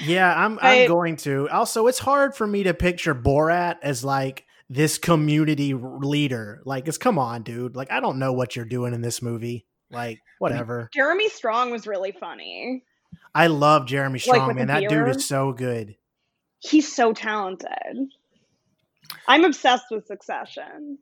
Yeah, 0.03 0.33
I'm 0.35 0.59
I- 0.62 0.83
I'm 0.83 0.89
going 0.89 1.16
to. 1.19 1.49
Also, 1.51 1.87
it's 1.89 1.99
hard 1.99 2.35
for 2.35 2.47
me 2.47 2.62
to 2.62 2.73
picture 2.73 3.14
Borat 3.14 3.77
as 3.83 4.05
like 4.05 4.45
this 4.71 4.99
community 4.99 5.75
leader. 5.75 6.61
Like, 6.64 6.89
it's 6.89 6.99
come 6.99 7.19
on, 7.19 7.43
dude. 7.43 7.75
Like, 7.75 7.91
I 7.91 8.01
don't 8.01 8.19
know 8.19 8.33
what 8.33 8.55
you're 8.55 8.64
doing 8.64 8.93
in 8.95 9.01
this 9.01 9.23
movie. 9.23 9.66
Like, 9.91 10.20
whatever. 10.39 10.91
Jeremy 10.93 11.28
Strong 11.28 11.70
was 11.70 11.86
really 11.86 12.12
funny. 12.12 12.84
I 13.34 13.47
love 13.47 13.86
Jeremy 13.86 14.18
Strong, 14.18 14.49
with 14.49 14.57
man. 14.57 14.66
That 14.68 14.89
dude 14.89 15.09
is 15.09 15.26
so 15.26 15.53
good. 15.53 15.97
He's 16.61 16.93
so 16.95 17.12
talented. 17.12 18.12
I'm 19.26 19.45
obsessed 19.45 19.86
with 19.91 20.07
Succession. 20.07 20.99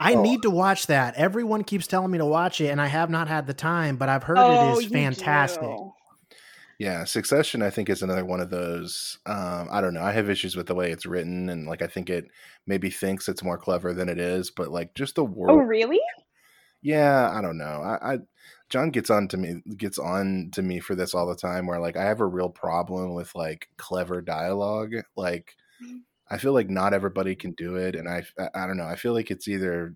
I 0.00 0.14
Oh. 0.14 0.22
need 0.22 0.42
to 0.42 0.50
watch 0.50 0.86
that. 0.86 1.14
Everyone 1.14 1.62
keeps 1.62 1.86
telling 1.86 2.10
me 2.10 2.18
to 2.18 2.24
watch 2.24 2.60
it, 2.60 2.68
and 2.68 2.80
I 2.80 2.86
have 2.86 3.10
not 3.10 3.28
had 3.28 3.46
the 3.46 3.54
time, 3.54 3.96
but 3.96 4.08
I've 4.08 4.22
heard 4.24 4.38
oh, 4.38 4.78
it 4.78 4.84
is 4.84 4.90
fantastic. 4.90 5.62
do. 5.62 5.92
Yeah, 6.78 7.04
Succession, 7.04 7.62
I 7.62 7.70
think, 7.70 7.88
is 7.88 8.02
another 8.02 8.24
one 8.24 8.40
of 8.40 8.50
those. 8.50 9.18
Um, 9.26 9.68
I 9.70 9.80
don't 9.80 9.94
know. 9.94 10.02
I 10.02 10.12
have 10.12 10.28
issues 10.28 10.56
with 10.56 10.66
the 10.66 10.74
way 10.74 10.90
it's 10.90 11.06
written, 11.06 11.48
and 11.48 11.66
like 11.66 11.82
I 11.82 11.86
think 11.86 12.10
it 12.10 12.26
maybe 12.66 12.90
thinks 12.90 13.28
it's 13.28 13.44
more 13.44 13.58
clever 13.58 13.94
than 13.94 14.08
it 14.08 14.18
is, 14.18 14.50
but 14.50 14.70
like 14.70 14.94
just 14.94 15.14
the 15.14 15.24
world. 15.24 15.60
Oh, 15.60 15.62
really? 15.62 16.00
Yeah, 16.84 17.30
I 17.32 17.40
don't 17.40 17.56
know. 17.56 17.64
I, 17.82 18.14
I 18.14 18.18
John 18.68 18.90
gets 18.90 19.08
on 19.08 19.26
to 19.28 19.38
me 19.38 19.62
gets 19.76 19.98
on 19.98 20.50
to 20.52 20.62
me 20.62 20.80
for 20.80 20.94
this 20.94 21.14
all 21.14 21.26
the 21.26 21.34
time. 21.34 21.66
Where 21.66 21.80
like 21.80 21.96
I 21.96 22.04
have 22.04 22.20
a 22.20 22.26
real 22.26 22.50
problem 22.50 23.14
with 23.14 23.34
like 23.34 23.68
clever 23.78 24.20
dialogue. 24.20 24.92
Like 25.16 25.56
mm. 25.82 26.00
I 26.30 26.36
feel 26.36 26.52
like 26.52 26.68
not 26.68 26.92
everybody 26.92 27.34
can 27.36 27.52
do 27.52 27.76
it, 27.76 27.96
and 27.96 28.06
I 28.06 28.24
I, 28.38 28.48
I 28.54 28.66
don't 28.66 28.76
know. 28.76 28.86
I 28.86 28.96
feel 28.96 29.14
like 29.14 29.30
it's 29.30 29.48
either. 29.48 29.94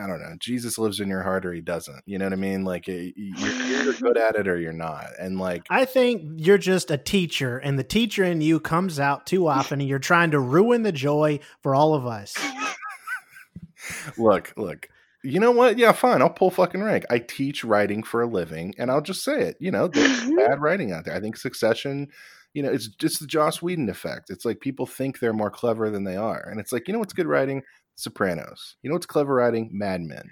I 0.00 0.06
don't 0.06 0.20
know. 0.20 0.36
Jesus 0.38 0.78
lives 0.78 1.00
in 1.00 1.08
your 1.08 1.24
heart, 1.24 1.44
or 1.44 1.52
he 1.52 1.60
doesn't. 1.60 2.02
You 2.06 2.16
know 2.16 2.26
what 2.26 2.32
I 2.32 2.36
mean? 2.36 2.64
Like 2.64 2.88
eh, 2.88 3.10
y- 3.16 3.32
y- 3.36 3.64
you're, 3.66 3.82
you're 3.82 3.92
good 3.94 4.16
at 4.16 4.36
it, 4.36 4.46
or 4.46 4.56
you're 4.56 4.72
not. 4.72 5.08
And 5.18 5.38
like, 5.38 5.64
I 5.68 5.84
think 5.84 6.22
you're 6.36 6.58
just 6.58 6.92
a 6.92 6.96
teacher, 6.96 7.58
and 7.58 7.76
the 7.76 7.82
teacher 7.84 8.22
in 8.22 8.40
you 8.40 8.60
comes 8.60 9.00
out 9.00 9.26
too 9.26 9.48
often, 9.48 9.80
and 9.80 9.88
you're 9.88 9.98
trying 9.98 10.30
to 10.30 10.38
ruin 10.38 10.84
the 10.84 10.92
joy 10.92 11.40
for 11.60 11.74
all 11.74 11.94
of 11.94 12.06
us. 12.06 12.36
look, 14.16 14.52
look. 14.56 14.88
You 15.22 15.38
know 15.40 15.50
what? 15.50 15.76
Yeah, 15.78 15.92
fine. 15.92 16.22
I'll 16.22 16.30
pull 16.30 16.50
fucking 16.50 16.82
rank. 16.82 17.04
I 17.10 17.18
teach 17.18 17.64
writing 17.64 18.02
for 18.02 18.22
a 18.22 18.26
living, 18.26 18.74
and 18.78 18.90
I'll 18.90 19.02
just 19.02 19.22
say 19.22 19.42
it. 19.42 19.56
You 19.60 19.70
know, 19.70 19.86
there's 19.88 20.30
bad 20.36 20.60
writing 20.60 20.92
out 20.92 21.04
there. 21.04 21.14
I 21.14 21.20
think 21.20 21.36
Succession, 21.36 22.08
you 22.54 22.62
know, 22.62 22.70
it's 22.72 22.88
just 22.88 23.20
the 23.20 23.26
Joss 23.26 23.60
Whedon 23.60 23.88
effect. 23.90 24.30
It's 24.30 24.44
like 24.44 24.60
people 24.60 24.86
think 24.86 25.18
they're 25.18 25.32
more 25.32 25.50
clever 25.50 25.90
than 25.90 26.04
they 26.04 26.16
are, 26.16 26.40
and 26.48 26.58
it's 26.58 26.72
like, 26.72 26.88
you 26.88 26.92
know, 26.94 26.98
what's 27.00 27.12
good 27.12 27.26
writing? 27.26 27.62
Sopranos. 27.96 28.76
You 28.82 28.88
know, 28.88 28.94
what's 28.94 29.06
clever 29.06 29.34
writing? 29.34 29.68
Mad 29.72 30.00
Men. 30.00 30.30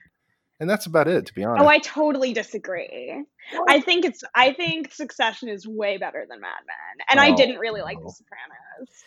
And 0.61 0.69
that's 0.69 0.87
about 0.87 1.07
it, 1.07 1.27
to 1.27 1.35
be 1.35 1.45
honest. 1.45 1.63
Oh, 1.65 1.69
I 1.69 1.79
totally 1.79 2.33
disagree. 2.33 3.23
I 3.69 3.81
think 3.81 4.05
it's. 4.05 4.25
I 4.35 4.53
think 4.55 4.93
Succession 4.93 5.49
is 5.49 5.67
way 5.69 5.99
better 5.99 6.27
than 6.29 6.41
Mad 6.41 6.63
Men, 6.67 7.07
and 7.11 7.21
I 7.21 7.31
Oh, 7.31 7.37
didn't 7.37 7.59
really 7.59 7.81
like 7.83 7.99
no. 7.99 8.07
The 8.07 8.11
Sopranos. 8.11 9.05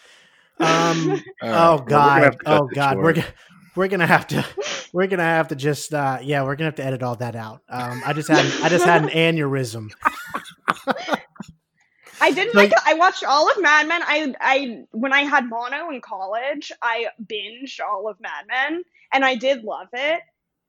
Um, 0.60 1.24
All 1.42 1.50
right. 1.50 1.74
oh 1.74 1.84
Well, 1.88 2.02
we're 2.02 2.12
gonna 2.14 2.22
God, 2.22 2.22
have 2.22 2.38
oh 2.46 2.68
this 2.70 2.76
God, 2.76 2.98
we're 3.00 3.14
short. 3.14 3.16
gonna 3.16 3.28
we're 3.76 3.88
gonna 3.88 4.08
have 4.08 4.28
to 4.28 4.46
we're 4.94 5.08
gonna 5.08 5.24
have 5.24 5.50
to 5.50 5.56
just 5.56 5.94
uh, 5.94 6.20
yeah, 6.22 6.44
we're 6.44 6.56
gonna 6.56 6.68
have 6.68 6.76
to 6.76 6.86
edit 6.86 7.04
all 7.04 7.16
that 7.18 7.36
out. 7.36 7.62
Um, 7.70 8.02
I 8.06 8.14
just 8.14 8.28
had 8.30 8.46
I 8.64 8.70
just 8.70 8.86
had 8.86 9.04
an 9.04 9.10
aneurysm. 9.10 9.92
I 12.24 12.32
didn't 12.32 12.54
Like- 12.54 12.72
like. 12.72 12.82
I 12.88 12.94
watched 12.94 13.24
all 13.24 13.50
of 13.50 13.60
Mad 13.62 13.88
Men. 13.88 14.02
I 14.06 14.34
I 14.40 14.84
when 14.92 15.12
I 15.12 15.22
had 15.22 15.50
mono 15.50 15.90
in 15.90 16.02
college, 16.02 16.72
I 16.82 17.08
binged 17.24 17.80
all 17.80 18.08
of 18.10 18.20
Mad 18.20 18.46
Men, 18.48 18.84
and 19.12 19.26
I 19.26 19.36
did 19.36 19.64
love 19.64 19.88
it. 19.94 20.22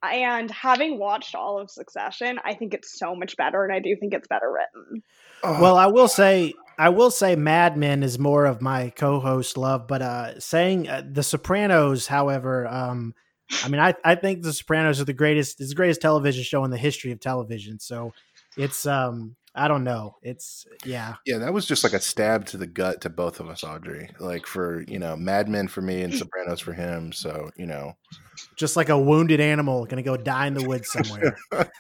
And 0.03 0.51
having 0.51 0.99
watched 0.99 1.35
all 1.37 1.61
of 1.61 1.71
Succession, 1.71 2.41
I 2.45 2.55
think 2.55 2.75
it's 2.75 2.99
so 2.99 3.15
much 3.15 3.37
better, 3.37 3.63
and 3.65 3.73
I 3.73 3.79
do 3.81 3.95
think 3.97 4.15
it's 4.15 4.27
better 4.27 4.51
written. 4.51 5.03
Well, 5.45 5.77
I 5.77 5.87
will 5.87 6.09
say 6.09 6.55
I 6.79 6.89
will 6.89 7.11
say 7.11 7.37
Mad 7.37 7.77
Men 7.77 8.03
is 8.03 8.19
more 8.19 8.47
of 8.47 8.63
my 8.63 8.91
co-host 8.91 9.57
love, 9.57 9.87
but 9.87 10.03
uh, 10.03 10.41
saying 10.41 10.89
uh, 10.89 11.03
The 11.11 11.23
Sopranos, 11.23 12.07
however, 12.07 12.67
um, 12.67 13.15
I 13.63 13.69
mean, 13.69 13.81
I 13.81 13.95
I 14.05 14.15
think 14.15 14.43
The 14.43 14.53
Sopranos 14.53 15.01
are 15.01 15.05
the 15.05 15.13
greatest 15.13 15.61
is 15.61 15.71
the 15.71 15.75
greatest 15.75 16.01
television 16.01 16.43
show 16.45 16.65
in 16.65 16.71
the 16.71 16.79
history 16.79 17.13
of 17.13 17.21
television. 17.21 17.79
So 17.79 18.13
it's 18.57 18.87
um 18.87 19.37
I 19.55 19.69
don't 19.69 19.85
know, 19.85 20.17
it's 20.23 20.67
yeah. 20.85 21.17
yeah, 21.27 21.39
that 21.39 21.53
was 21.53 21.67
just 21.67 21.85
like 21.85 21.93
a 21.93 22.01
stab 22.01 22.47
to 22.47 22.57
the 22.57 22.67
gut 22.67 23.03
to 23.03 23.11
both 23.11 23.39
of 23.39 23.51
us, 23.51 23.63
Audrey. 23.63 24.09
Like 24.19 24.47
for 24.47 24.83
you 24.89 24.99
know, 24.99 25.15
Mad 25.15 25.49
Men 25.49 25.69
for 25.69 25.83
me 25.83 26.03
and 26.03 26.15
Sopranos 26.15 26.61
for 26.61 26.73
him. 26.73 27.13
So 27.13 27.51
you 27.57 27.67
know, 27.67 27.93
Just 28.57 28.77
like 28.77 28.89
a 28.89 28.99
wounded 28.99 29.41
animal 29.41 29.85
gonna 29.85 30.03
go 30.03 30.17
die 30.17 30.47
in 30.47 30.55
the 30.55 30.67
woods 30.67 30.91
somewhere. 30.91 31.37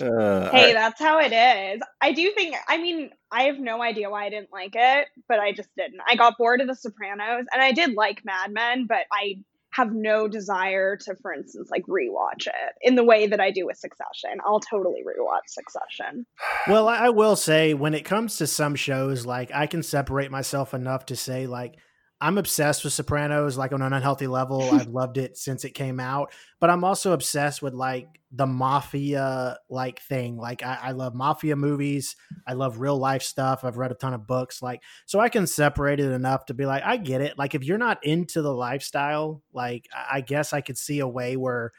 uh, 0.00 0.50
Hey, 0.50 0.72
that's 0.72 1.00
how 1.00 1.18
it 1.20 1.32
is. 1.32 1.82
I 2.00 2.12
do 2.12 2.30
think. 2.32 2.56
I 2.68 2.78
mean, 2.78 3.10
I 3.30 3.44
have 3.44 3.58
no 3.58 3.82
idea 3.82 4.10
why 4.10 4.26
I 4.26 4.30
didn't 4.30 4.52
like 4.52 4.74
it, 4.74 5.08
but 5.28 5.40
I 5.40 5.52
just 5.52 5.68
didn't. 5.76 6.00
I 6.06 6.16
got 6.16 6.38
bored 6.38 6.60
of 6.60 6.68
The 6.68 6.74
Sopranos, 6.74 7.46
and 7.52 7.62
I 7.62 7.72
did 7.72 7.94
like 7.94 8.24
Mad 8.24 8.52
Men, 8.52 8.86
but 8.86 9.06
I 9.12 9.36
have 9.70 9.92
no 9.92 10.26
desire 10.28 10.96
to, 10.96 11.14
for 11.16 11.32
instance, 11.32 11.68
like 11.70 11.84
rewatch 11.86 12.46
it 12.46 12.74
in 12.80 12.94
the 12.94 13.04
way 13.04 13.26
that 13.26 13.40
I 13.40 13.50
do 13.50 13.66
with 13.66 13.76
Succession. 13.76 14.38
I'll 14.44 14.60
totally 14.60 15.02
rewatch 15.02 15.48
Succession. 15.48 16.26
Well, 16.66 16.88
I 16.88 16.98
I 17.06 17.10
will 17.10 17.36
say 17.36 17.74
when 17.74 17.94
it 17.94 18.04
comes 18.04 18.36
to 18.36 18.46
some 18.46 18.74
shows, 18.74 19.26
like 19.26 19.50
I 19.54 19.66
can 19.66 19.82
separate 19.82 20.30
myself 20.30 20.74
enough 20.74 21.06
to 21.06 21.16
say 21.16 21.46
like 21.46 21.76
I'm 22.20 22.36
obsessed 22.36 22.82
with 22.82 22.92
Sopranos, 22.92 23.56
like 23.56 23.72
on 23.72 23.80
an 23.80 23.92
unhealthy 23.92 24.26
level. 24.26 24.62
I've 24.72 24.88
loved 24.88 25.18
it 25.18 25.36
since 25.36 25.64
it 25.64 25.70
came 25.70 26.00
out, 26.00 26.32
but 26.60 26.70
I'm 26.70 26.82
also 26.84 27.12
obsessed 27.12 27.62
with 27.62 27.74
like 27.74 28.20
the 28.32 28.46
mafia 28.46 29.58
like 29.70 30.00
thing. 30.00 30.36
Like 30.36 30.62
I, 30.62 30.78
I 30.82 30.90
love 30.92 31.14
mafia 31.14 31.56
movies. 31.56 32.16
I 32.46 32.54
love 32.54 32.80
real 32.80 32.98
life 32.98 33.22
stuff. 33.22 33.64
I've 33.64 33.78
read 33.78 33.92
a 33.92 33.94
ton 33.94 34.14
of 34.14 34.26
books. 34.26 34.60
Like 34.62 34.82
so, 35.06 35.20
I 35.20 35.28
can 35.28 35.46
separate 35.46 36.00
it 36.00 36.10
enough 36.10 36.46
to 36.46 36.54
be 36.54 36.66
like, 36.66 36.82
I 36.84 36.96
get 36.96 37.20
it. 37.20 37.38
Like 37.38 37.54
if 37.54 37.64
you're 37.64 37.78
not 37.78 38.04
into 38.04 38.42
the 38.42 38.54
lifestyle, 38.54 39.42
like 39.52 39.86
I 39.92 40.18
I 40.18 40.20
guess 40.20 40.52
I 40.52 40.60
could 40.60 40.78
see 40.78 40.98
a 40.98 41.06
way 41.06 41.36
where 41.36 41.72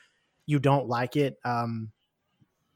you 0.46 0.60
don't 0.60 0.88
like 0.88 1.16
it. 1.16 1.38
Um, 1.44 1.92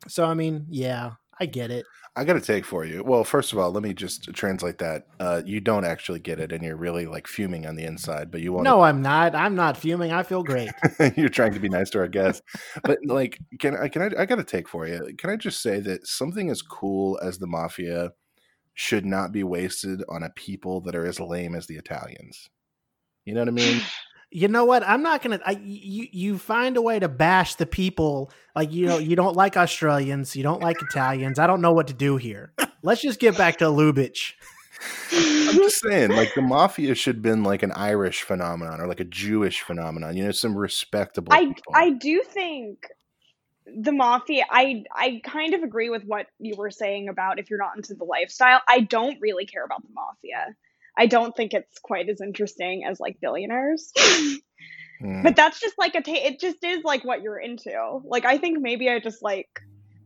so 0.08 0.26
I 0.26 0.34
mean, 0.34 0.68
yeah, 0.70 1.12
I 1.40 1.46
get 1.46 1.72
it. 1.72 1.86
I 2.16 2.26
got 2.26 2.36
a 2.36 2.42
take 2.42 2.64
for 2.64 2.86
you. 2.86 3.04
Well, 3.04 3.24
first 3.24 3.54
of 3.54 3.60
all, 3.60 3.72
let 3.72 3.82
me 3.82 3.94
just 3.94 4.32
translate 4.34 4.78
that. 4.78 5.08
Uh, 5.20 5.42
you 5.46 5.60
don't 5.60 5.84
actually 5.84 6.20
get 6.20 6.40
it, 6.40 6.52
and 6.52 6.64
you're 6.64 6.76
really 6.76 7.08
like 7.08 7.28
fuming 7.28 7.66
on 7.66 7.76
the 7.76 7.86
inside, 7.86 8.30
but 8.30 8.42
you 8.42 8.54
want 8.54 8.66
No, 8.66 8.82
I'm 8.82 9.02
not. 9.02 9.34
I'm 9.34 9.56
not 9.56 9.78
fuming. 9.78 10.12
I 10.12 10.22
feel 10.22 10.44
great. 10.44 10.70
you're 11.18 11.30
trying 11.30 11.54
to 11.54 11.60
be 11.60 11.70
nice 11.70 11.90
to 11.92 12.00
our 12.00 12.08
guests. 12.08 12.44
But 12.84 13.00
like, 13.06 13.40
can 13.60 13.76
I? 13.76 13.88
Can 13.88 14.04
I? 14.04 14.22
I 14.22 14.26
got 14.26 14.38
a 14.38 14.44
take 14.44 14.70
for 14.70 14.88
you. 14.88 15.16
Can 15.18 15.32
I 15.32 15.36
just 15.36 15.62
say 15.62 15.80
that 15.80 16.06
something 16.06 16.52
as 16.52 16.62
cool 16.62 17.20
as 17.24 17.40
the 17.40 17.48
mafia 17.48 18.12
should 18.74 19.06
not 19.06 19.32
be 19.32 19.44
wasted 19.44 20.04
on 20.10 20.24
a 20.24 20.30
people 20.32 20.82
that 20.82 20.96
are 20.96 21.06
as 21.06 21.20
lame 21.20 21.56
as 21.56 21.68
the 21.68 21.76
Italians. 21.76 22.50
You 23.26 23.34
know 23.34 23.42
what 23.42 23.50
I 23.50 23.52
mean? 23.52 23.82
You 24.34 24.48
know 24.48 24.66
what? 24.66 24.84
I'm 24.88 25.04
not 25.04 25.22
gonna. 25.22 25.40
I, 25.46 25.52
you 25.64 26.08
you 26.12 26.38
find 26.40 26.76
a 26.76 26.82
way 26.82 27.00
to 27.00 27.08
bash 27.08 27.56
the 27.56 27.68
people. 27.68 28.32
Like 28.56 28.72
you 28.74 28.88
know, 28.88 28.98
you 28.98 29.16
don't 29.16 29.36
like 29.36 29.56
Australians, 29.56 30.36
you 30.36 30.42
don't 30.42 30.62
like 30.62 30.82
Italians. 30.82 31.38
I 31.38 31.46
don't 31.46 31.62
know 31.62 31.72
what 31.72 31.88
to 31.88 31.94
do 31.94 32.18
here. 32.18 32.52
Let's 32.82 33.02
just 33.02 33.20
get 33.20 33.38
back 33.38 33.58
to 33.58 33.66
Lubitsch. 33.66 34.34
I'm 35.12 35.56
just 35.56 35.80
saying, 35.82 36.12
like 36.12 36.34
the 36.34 36.42
mafia 36.42 36.96
should 36.96 37.18
have 37.18 37.22
been 37.22 37.44
like 37.44 37.64
an 37.64 37.72
Irish 37.74 38.24
phenomenon 38.24 38.82
or 38.82 38.88
like 38.88 39.00
a 39.00 39.06
Jewish 39.06 39.62
phenomenon. 39.62 40.18
You 40.18 40.26
know, 40.26 40.32
some 40.32 40.58
respectable. 40.58 41.32
I 41.32 41.46
people. 41.46 41.74
I 41.76 41.92
do 41.92 42.22
think 42.26 42.88
the 43.66 43.92
mafia 43.92 44.46
I 44.50 44.84
I 44.94 45.22
kind 45.24 45.54
of 45.54 45.64
agree 45.64 45.90
with 45.90 46.04
what 46.04 46.28
you 46.40 46.56
were 46.58 46.72
saying 46.72 47.08
about 47.08 47.40
if 47.40 47.50
you're 47.50 47.60
not 47.60 47.76
into 47.76 47.94
the 47.94 48.04
lifestyle. 48.04 48.62
I 48.68 48.82
don't 48.82 49.22
really 49.22 49.46
care 49.46 49.64
about 49.64 49.84
the 49.84 49.94
mafia. 49.94 50.56
I 50.98 51.08
don't 51.08 51.36
think 51.36 51.54
it's 51.54 51.80
quite 51.80 52.10
as 52.10 52.22
interesting 52.22 52.84
as 52.86 53.00
like 53.00 53.20
billionaires. 53.20 53.92
Hmm. 55.02 55.24
but 55.24 55.36
that's 55.36 55.60
just 55.60 55.78
like 55.78 55.96
a 55.96 56.02
ta- 56.02 56.12
it 56.14 56.40
just 56.40 56.64
is 56.64 56.84
like 56.84 57.04
what 57.04 57.22
you're 57.22 57.40
into. 57.40 58.00
Like 58.06 58.26
I 58.26 58.38
think 58.38 58.60
maybe 58.62 58.90
I 58.90 59.00
just 59.00 59.22
like 59.22 59.50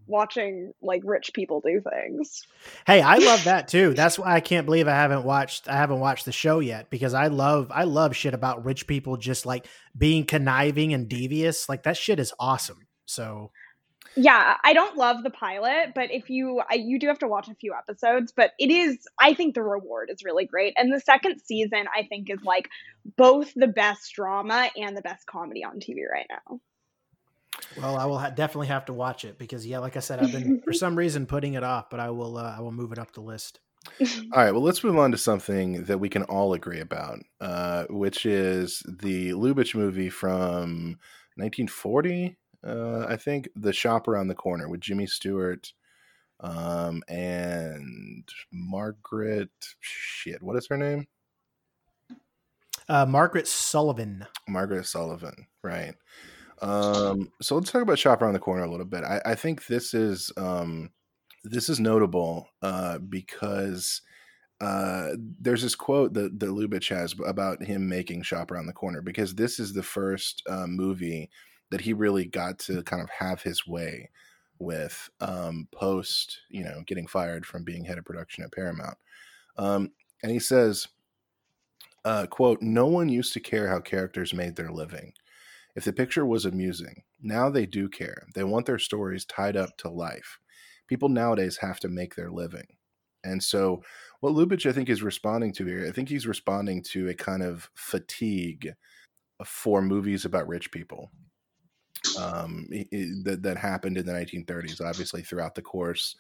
watching 0.08 0.72
like 0.82 1.02
rich 1.04 1.32
people 1.34 1.62
do 1.62 1.82
things. 1.82 2.42
Hey, 2.86 3.02
I 3.02 3.18
love 3.18 3.44
that 3.44 3.68
too. 3.68 3.94
That's 3.94 4.18
why 4.18 4.34
I 4.34 4.40
can't 4.40 4.66
believe 4.66 4.88
I 4.88 4.92
haven't 4.96 5.24
watched 5.24 5.68
I 5.70 5.76
haven't 5.76 6.00
watched 6.00 6.26
the 6.26 6.32
show 6.32 6.60
yet 6.60 6.90
because 6.90 7.14
I 7.14 7.28
love 7.28 7.72
I 7.72 7.84
love 7.84 8.16
shit 8.16 8.34
about 8.34 8.66
rich 8.66 8.88
people 8.88 9.18
just 9.18 9.46
like 9.46 9.68
being 9.96 10.26
conniving 10.26 10.94
and 10.94 11.08
devious. 11.08 11.70
Like 11.70 11.84
that 11.84 11.98
shit 11.98 12.20
is 12.20 12.34
awesome. 12.40 12.88
So 13.06 13.52
Yeah, 14.20 14.58
I 14.64 14.74
don't 14.74 14.98
love 14.98 15.22
the 15.22 15.30
pilot, 15.30 15.92
but 15.94 16.12
if 16.12 16.28
you 16.32 16.60
I, 16.68 16.74
you 16.74 16.98
do 16.98 17.08
have 17.08 17.20
to 17.20 17.28
watch 17.28 17.50
a 17.50 17.56
few 17.56 17.76
episodes, 17.76 18.34
but 18.36 18.52
it 18.58 18.72
is 18.72 18.98
I 19.20 19.36
think 19.36 19.54
the 19.54 19.62
reward 19.62 20.10
is 20.12 20.24
really 20.24 20.46
great. 20.46 20.74
And 20.76 20.92
the 20.92 21.00
second 21.00 21.40
season 21.46 21.86
I 21.96 22.04
think 22.04 22.32
is 22.32 22.40
like 22.44 22.68
both 23.16 23.54
the 23.56 23.68
best 23.68 24.12
drama 24.16 24.72
and 24.76 24.98
the 24.98 25.04
best 25.04 25.28
comedy 25.28 25.64
on 25.64 25.80
TV 25.80 26.02
right 26.12 26.26
now. 26.30 26.60
well, 27.80 27.96
I 27.96 28.06
will 28.06 28.18
ha- 28.18 28.32
definitely 28.32 28.68
have 28.68 28.86
to 28.86 28.94
watch 28.94 29.24
it 29.24 29.38
because 29.38 29.68
yeah, 29.68 29.78
like 29.78 29.96
I 29.96 30.00
said, 30.00 30.20
I've 30.20 30.32
been 30.32 30.62
for 30.66 30.74
some 30.74 30.96
reason 30.96 31.28
putting 31.28 31.54
it 31.54 31.64
off, 31.64 31.92
but 31.92 32.00
I 32.00 32.10
will 32.10 32.38
uh, 32.38 32.56
I 32.58 32.62
will 32.62 32.72
move 32.72 32.92
it 32.92 32.98
up 32.98 33.14
the 33.14 33.22
list. 33.22 33.60
All 34.02 34.44
right, 34.44 34.52
well, 34.52 34.64
let's 34.64 34.84
move 34.84 34.98
on 34.98 35.12
to 35.12 35.18
something 35.18 35.84
that 35.84 36.00
we 36.00 36.10
can 36.10 36.24
all 36.24 36.54
agree 36.54 36.82
about, 36.82 37.20
uh, 37.40 37.86
which 37.90 38.26
is 38.26 38.84
the 38.86 39.30
Lubitsch 39.30 39.76
movie 39.76 40.10
from 40.10 40.98
1940, 41.36 42.36
uh, 42.66 43.06
I 43.08 43.16
think, 43.18 43.50
The 43.56 43.74
Shop 43.74 44.08
Around 44.08 44.28
the 44.28 44.36
Corner 44.36 44.70
with 44.70 44.82
Jimmy 44.82 45.08
Stewart 45.08 45.72
um, 46.40 47.02
and 47.08 48.28
Margaret. 48.52 49.50
Shit, 49.80 50.42
what 50.42 50.58
is 50.58 50.68
her 50.68 50.78
name? 50.78 51.08
Uh, 52.90 53.06
Margaret 53.06 53.46
Sullavan. 53.46 54.26
Margaret 54.48 54.86
Sullavan, 54.86 55.46
right? 55.64 55.94
Um, 56.62 57.32
so 57.42 57.56
let's 57.56 57.72
talk 57.72 57.82
about 57.82 58.00
Shop 58.00 58.22
Around 58.22 58.34
the 58.34 58.40
Corner 58.40 58.64
a 58.64 58.72
little 58.72 58.86
bit. 58.86 59.04
I, 59.04 59.22
I 59.26 59.36
think 59.36 59.68
this 59.68 59.94
is 59.94 60.32
um, 60.38 60.90
this 61.44 61.70
is 61.70 61.80
notable 61.80 62.48
uh, 62.62 62.98
because 62.98 64.02
uh, 64.60 65.10
there's 65.40 65.62
this 65.62 65.76
quote 65.76 66.14
that, 66.14 66.40
that 66.40 66.50
Lubitsch 66.50 66.90
has 66.90 67.14
about 67.26 67.64
him 67.64 67.88
making 67.88 68.24
Shop 68.24 68.50
Around 68.52 68.66
the 68.68 68.74
Corner 68.74 69.02
because 69.02 69.36
this 69.36 69.60
is 69.60 69.74
the 69.74 69.84
first 69.84 70.42
uh, 70.50 70.66
movie 70.66 71.30
that 71.72 71.82
he 71.82 71.94
really 71.94 72.26
got 72.26 72.60
to 72.60 72.84
kind 72.84 73.02
of 73.02 73.10
have 73.10 73.42
his 73.42 73.68
way 73.68 74.10
with 74.60 75.10
um, 75.20 75.68
post, 75.72 76.40
you 76.50 76.64
know, 76.64 76.82
getting 76.86 77.08
fired 77.08 77.46
from 77.46 77.64
being 77.64 77.86
head 77.86 77.98
of 77.98 78.06
production 78.06 78.44
at 78.44 78.52
Paramount. 78.52 78.98
Um, 79.58 79.92
and 80.24 80.32
he 80.32 80.40
says, 80.40 80.88
uh, 82.06 82.26
quote, 82.28 82.62
no 82.62 82.88
one 82.88 83.10
used 83.10 83.34
to 83.34 83.40
care 83.40 83.68
how 83.68 83.80
characters 83.80 84.34
made 84.34 84.56
their 84.56 84.72
living. 84.72 85.14
If 85.76 85.84
the 85.84 85.94
picture 85.94 86.26
was 86.26 86.46
amusing, 86.46 87.04
now 87.22 87.50
they 87.50 87.66
do 87.66 87.88
care. 87.90 88.26
They 88.34 88.44
want 88.44 88.66
their 88.66 88.80
stories 88.80 89.26
tied 89.26 89.56
up 89.56 89.78
to 89.78 89.90
life. 89.90 90.40
People 90.88 91.10
nowadays 91.10 91.58
have 91.58 91.80
to 91.82 91.90
make 91.90 92.16
their 92.16 92.32
living. 92.32 92.66
And 93.24 93.44
so, 93.44 93.84
what 94.22 94.34
Lubitsch, 94.34 94.68
I 94.68 94.72
think, 94.72 94.90
is 94.90 95.04
responding 95.04 95.54
to 95.54 95.66
here, 95.66 95.86
I 95.88 95.92
think 95.92 96.08
he's 96.08 96.26
responding 96.26 96.82
to 96.92 97.10
a 97.10 97.14
kind 97.14 97.44
of 97.44 97.70
fatigue 97.76 98.74
for 99.46 99.82
movies 99.82 100.24
about 100.26 100.48
rich 100.48 100.72
people 100.72 101.12
um, 102.20 102.68
that, 103.24 103.40
that 103.42 103.58
happened 103.58 103.98
in 103.98 104.06
the 104.06 104.14
1930s, 104.14 104.82
obviously, 104.82 105.22
throughout 105.22 105.56
the 105.56 105.62
course 105.62 106.16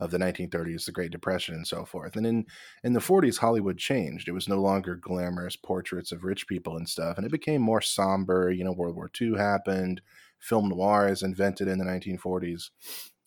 of 0.00 0.10
the 0.10 0.18
1930s, 0.18 0.84
the 0.84 0.92
Great 0.92 1.10
Depression, 1.10 1.54
and 1.54 1.66
so 1.66 1.84
forth. 1.84 2.16
And 2.16 2.26
in, 2.26 2.46
in 2.84 2.92
the 2.92 3.00
40s, 3.00 3.38
Hollywood 3.38 3.78
changed. 3.78 4.28
It 4.28 4.32
was 4.32 4.48
no 4.48 4.60
longer 4.60 4.94
glamorous 4.94 5.56
portraits 5.56 6.12
of 6.12 6.24
rich 6.24 6.46
people 6.46 6.76
and 6.76 6.88
stuff, 6.88 7.16
and 7.16 7.26
it 7.26 7.32
became 7.32 7.60
more 7.60 7.80
somber. 7.80 8.50
You 8.50 8.64
know, 8.64 8.72
World 8.72 8.94
War 8.94 9.10
II 9.20 9.36
happened, 9.36 10.00
film 10.38 10.68
noir 10.68 11.08
is 11.08 11.22
invented 11.22 11.68
in 11.68 11.78
the 11.78 11.84
1940s. 11.84 12.70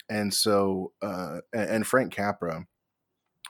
And 0.10 0.34
so, 0.34 0.94
uh, 1.02 1.40
and 1.54 1.86
Frank 1.86 2.14
Capra 2.14 2.66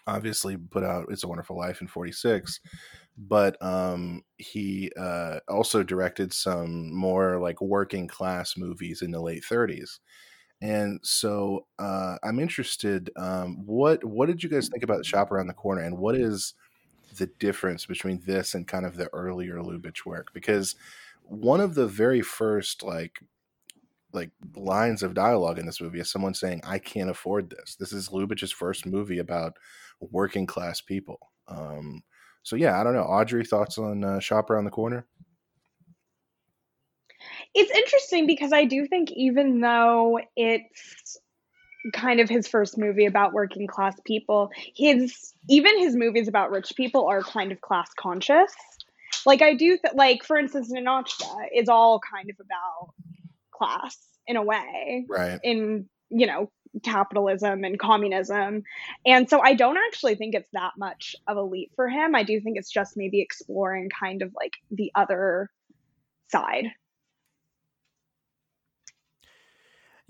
obviously 0.08 0.58
put 0.58 0.84
out 0.84 1.08
It's 1.10 1.24
a 1.24 1.28
Wonderful 1.28 1.58
Life 1.58 1.82
in 1.82 1.88
46 1.88 2.60
but 3.18 3.62
um, 3.62 4.24
he 4.38 4.92
uh, 4.98 5.40
also 5.48 5.84
directed 5.84 6.34
some 6.34 6.94
more 6.94 7.40
like 7.40 7.62
working 7.62 8.08
class 8.08 8.58
movies 8.58 9.02
in 9.02 9.12
the 9.12 9.22
late 9.22 9.44
30s 9.44 10.00
and 10.62 11.00
so 11.04 11.66
uh, 11.80 12.18
i'm 12.24 12.40
interested 12.40 13.10
um, 13.18 13.66
what 13.66 14.04
what 14.04 14.28
did 14.28 14.44
you 14.44 14.50
guys 14.50 14.70
think 14.70 14.84
about 14.84 15.06
shop 15.06 15.32
around 15.32 15.48
the 15.48 15.54
corner 15.54 15.82
and 15.82 15.98
what 15.98 16.16
is 16.16 16.54
the 17.18 17.28
difference 17.40 17.86
between 17.86 18.22
this 18.26 18.54
and 18.54 18.68
kind 18.68 18.86
of 18.86 18.98
the 18.98 19.08
earlier 19.14 19.58
lubitsch 19.58 20.06
work? 20.06 20.34
Because 20.34 20.76
one 21.24 21.62
of 21.62 21.76
the 21.76 21.88
very 21.88 22.22
first 22.22 22.84
like 22.84 23.20
like 24.14 24.32
lines 24.58 25.04
of 25.04 25.14
dialogue 25.14 25.58
in 25.58 25.66
this 25.66 25.80
movie 25.80 26.02
is 26.02 26.12
someone 26.12 26.34
saying 26.34 26.62
i 26.66 26.78
can't 26.78 27.10
afford 27.10 27.50
this. 27.50 27.76
This 27.76 27.94
is 27.94 28.10
lubitsch's 28.10 28.52
first 28.52 28.86
movie 28.86 29.20
about 29.20 29.58
working 30.00 30.46
class 30.46 30.82
people. 30.82 31.20
Um, 31.48 32.04
so 32.44 32.56
yeah, 32.56 32.80
I 32.80 32.84
don't 32.84 32.94
know. 32.94 33.04
Audrey, 33.04 33.46
thoughts 33.46 33.78
on 33.78 34.04
uh, 34.04 34.20
Shop 34.20 34.50
Around 34.50 34.66
the 34.66 34.72
Corner? 34.72 35.06
It's 37.54 37.72
interesting 37.72 38.28
because 38.28 38.54
I 38.54 38.66
do 38.66 38.88
think 38.88 39.12
even 39.12 39.60
though 39.60 40.20
it's 40.36 41.18
kind 41.94 42.20
of 42.20 42.30
his 42.30 42.48
first 42.48 42.78
movie 42.78 43.06
about 43.06 43.34
working 43.34 43.68
class 43.68 43.96
people, 44.06 44.52
his 44.76 45.34
even 45.50 45.80
his 45.80 45.96
movies 45.96 46.28
about 46.28 46.52
rich 46.52 46.74
people 46.76 47.08
are 47.08 47.22
kind 47.22 47.52
of 47.52 47.60
class 47.62 47.92
conscious. 47.98 48.52
Like 49.26 49.42
I 49.42 49.54
do 49.54 49.78
th- 49.78 49.94
like 49.96 50.24
for 50.24 50.38
instance 50.38 50.72
Ninotchka 50.72 51.48
is 51.54 51.70
all 51.70 52.00
kind 52.00 52.30
of 52.30 52.38
about 52.40 52.94
class 53.54 53.98
in 54.28 54.36
a 54.36 54.44
way 54.44 55.06
Right. 55.10 55.40
in 55.44 55.88
you 56.10 56.28
know 56.28 56.52
capitalism 56.84 57.64
and 57.64 57.80
communism 57.80 58.64
and 59.06 59.30
so 59.30 59.42
i 59.42 59.54
don't 59.54 59.78
actually 59.78 60.16
think 60.16 60.34
it's 60.34 60.50
that 60.54 60.72
much 60.78 61.16
of 61.28 61.38
a 61.38 61.42
leap 61.42 61.72
for 61.76 61.90
him 61.90 62.16
i 62.16 62.24
do 62.24 62.40
think 62.40 62.58
it's 62.58 62.72
just 62.72 62.96
maybe 62.96 63.22
exploring 63.22 63.90
kind 63.90 64.22
of 64.22 64.34
like 64.40 64.54
the 64.72 64.92
other 64.96 65.50
side 66.30 66.68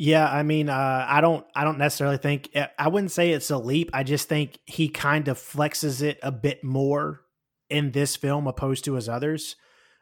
Yeah, 0.04 0.28
I 0.28 0.42
mean, 0.42 0.68
uh, 0.68 1.06
I 1.08 1.22
don't, 1.22 1.46
I 1.56 1.64
don't 1.64 1.78
necessarily 1.78 2.18
think 2.18 2.50
eh, 2.56 2.66
I 2.80 2.88
wouldn't 2.88 3.12
say 3.12 3.34
it's 3.34 3.52
a 3.52 3.60
leap. 3.60 3.92
I 3.94 4.02
just 4.02 4.28
think 4.28 4.58
he 4.66 4.90
kind 4.90 5.28
of 5.28 5.38
flexes 5.38 6.02
it 6.02 6.18
a 6.24 6.32
bit 6.32 6.64
more 6.64 7.22
in 7.70 7.92
this 7.92 8.16
film 8.16 8.48
opposed 8.48 8.84
to 8.86 8.96
his 8.96 9.08
others. 9.08 9.58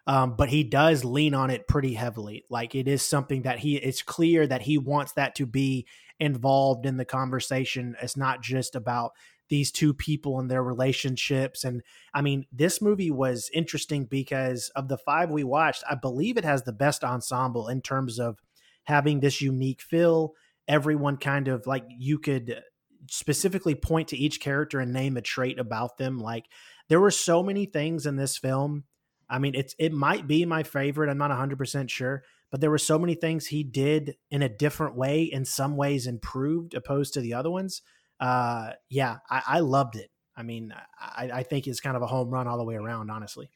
Um, 0.08 0.38
but 0.38 0.48
he 0.48 0.64
does 0.64 1.04
lean 1.04 1.34
on 1.34 1.50
it 1.50 1.68
pretty 1.68 1.96
heavily. 1.96 2.46
Like 2.50 2.76
it 2.76 2.88
is 2.88 3.02
something 3.02 3.42
that 3.42 3.60
he, 3.60 3.76
it's 3.76 4.02
clear 4.02 4.48
that 4.48 4.62
he 4.62 4.78
wants 4.78 5.12
that 5.14 5.36
to 5.36 5.46
be 5.46 5.86
involved 6.20 6.86
in 6.86 6.98
the 6.98 7.06
conversation. 7.06 7.96
It's 8.02 8.18
not 8.18 8.42
just 8.42 8.76
about 8.76 9.12
these 9.50 9.72
two 9.72 9.94
people 9.94 10.40
and 10.40 10.50
their 10.50 10.64
relationships. 10.64 11.64
And 11.64 11.82
I 12.14 12.22
mean, 12.22 12.46
this 12.52 12.82
movie 12.82 13.12
was 13.12 13.50
interesting 13.54 14.06
because 14.06 14.72
of 14.76 14.88
the 14.88 14.98
five 14.98 15.32
we 15.32 15.44
watched, 15.44 15.84
I 15.90 15.96
believe 15.96 16.38
it 16.38 16.46
has 16.46 16.64
the 16.64 16.72
best 16.72 17.04
ensemble 17.04 17.68
in 17.68 17.82
terms 17.82 18.20
of 18.20 18.40
having 18.84 19.20
this 19.20 19.42
unique 19.42 19.82
feel. 19.82 20.34
Everyone 20.68 21.18
kind 21.18 21.48
of 21.48 21.66
like 21.66 21.84
you 21.90 22.20
could 22.20 22.62
specifically 23.10 23.76
point 23.76 24.10
to 24.10 24.18
each 24.18 24.40
character 24.40 24.80
and 24.80 24.94
name 24.94 25.18
a 25.18 25.22
trait 25.22 25.60
about 25.60 25.98
them. 25.98 26.20
Like 26.20 26.46
there 26.88 27.00
were 27.00 27.12
so 27.12 27.42
many 27.42 27.66
things 27.66 28.06
in 28.06 28.16
this 28.18 28.38
film. 28.38 28.84
I 29.30 29.40
mean, 29.40 29.56
it's 29.56 29.76
it 29.80 29.94
might 29.94 30.28
be 30.28 30.46
my 30.46 30.64
favorite. 30.64 31.10
I'm 31.10 31.18
not 31.18 31.32
100% 31.32 31.90
sure, 31.90 32.24
but 32.52 32.62
there 32.62 32.72
were 32.72 32.78
so 32.78 33.00
many 33.00 33.16
things 33.16 33.48
he 33.48 33.64
did 33.64 34.16
in 34.32 34.42
a 34.42 34.50
different 34.50 34.96
way, 34.96 35.24
in 35.24 35.46
some 35.46 35.76
ways 35.78 36.08
improved 36.08 36.74
opposed 36.74 37.14
to 37.14 37.22
the 37.22 37.34
other 37.34 37.52
ones 37.52 37.82
uh, 38.20 38.72
yeah, 38.90 39.18
I, 39.30 39.42
I 39.48 39.60
loved 39.60 39.96
it. 39.96 40.10
I 40.36 40.44
mean, 40.44 40.74
I, 41.00 41.30
I 41.34 41.44
think 41.44 41.68
it's 41.68 41.80
kind 41.80 41.96
of 41.96 42.02
a 42.02 42.08
home 42.08 42.30
run 42.30 42.48
all 42.48 42.58
the 42.58 42.64
way 42.64 42.76
around, 42.76 43.10
honestly. 43.10 43.50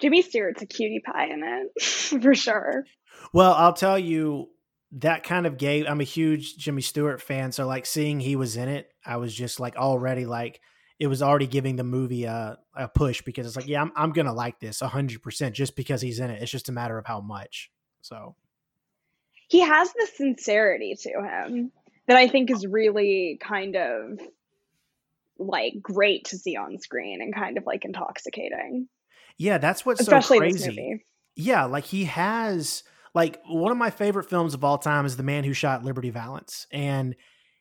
Jimmy 0.00 0.22
Stewart's 0.22 0.62
a 0.62 0.66
cutie 0.66 1.00
pie 1.04 1.26
in 1.26 1.42
it 1.44 1.82
for 2.22 2.34
sure. 2.34 2.84
Well, 3.32 3.54
I'll 3.54 3.72
tell 3.72 3.98
you, 3.98 4.48
that 4.96 5.22
kind 5.24 5.46
of 5.46 5.56
gave. 5.56 5.86
I'm 5.86 6.00
a 6.00 6.04
huge 6.04 6.56
Jimmy 6.56 6.82
Stewart 6.82 7.22
fan, 7.22 7.52
so 7.52 7.66
like 7.66 7.86
seeing 7.86 8.20
he 8.20 8.36
was 8.36 8.56
in 8.56 8.68
it, 8.68 8.90
I 9.06 9.16
was 9.16 9.34
just 9.34 9.58
like 9.58 9.76
already 9.76 10.26
like 10.26 10.60
it 11.02 11.08
was 11.08 11.20
already 11.20 11.48
giving 11.48 11.74
the 11.74 11.82
movie 11.82 12.26
a, 12.26 12.56
a 12.76 12.86
push 12.86 13.22
because 13.22 13.44
it's 13.44 13.56
like, 13.56 13.66
yeah, 13.66 13.82
I'm 13.82 13.90
I'm 13.96 14.12
gonna 14.12 14.32
like 14.32 14.60
this 14.60 14.78
hundred 14.78 15.20
percent 15.20 15.52
just 15.52 15.74
because 15.74 16.00
he's 16.00 16.20
in 16.20 16.30
it. 16.30 16.40
It's 16.40 16.52
just 16.52 16.68
a 16.68 16.72
matter 16.72 16.96
of 16.96 17.04
how 17.04 17.20
much. 17.20 17.72
So 18.02 18.36
he 19.48 19.58
has 19.62 19.92
the 19.92 20.06
sincerity 20.14 20.94
to 21.00 21.10
him 21.24 21.72
that 22.06 22.16
I 22.16 22.28
think 22.28 22.52
is 22.52 22.64
really 22.64 23.36
kind 23.42 23.74
of 23.74 24.20
like 25.38 25.74
great 25.82 26.26
to 26.26 26.38
see 26.38 26.56
on 26.56 26.78
screen 26.78 27.20
and 27.20 27.34
kind 27.34 27.58
of 27.58 27.66
like 27.66 27.84
intoxicating. 27.84 28.86
Yeah, 29.38 29.58
that's 29.58 29.84
what's 29.84 30.00
Especially 30.00 30.52
so 30.52 30.68
crazy. 30.68 31.04
Yeah, 31.34 31.64
like 31.64 31.84
he 31.84 32.04
has 32.04 32.84
like 33.12 33.40
one 33.48 33.72
of 33.72 33.78
my 33.78 33.90
favorite 33.90 34.30
films 34.30 34.54
of 34.54 34.62
all 34.62 34.78
time 34.78 35.04
is 35.04 35.16
The 35.16 35.24
Man 35.24 35.42
Who 35.42 35.52
Shot 35.52 35.82
Liberty 35.82 36.10
Valance 36.10 36.68
and 36.70 37.16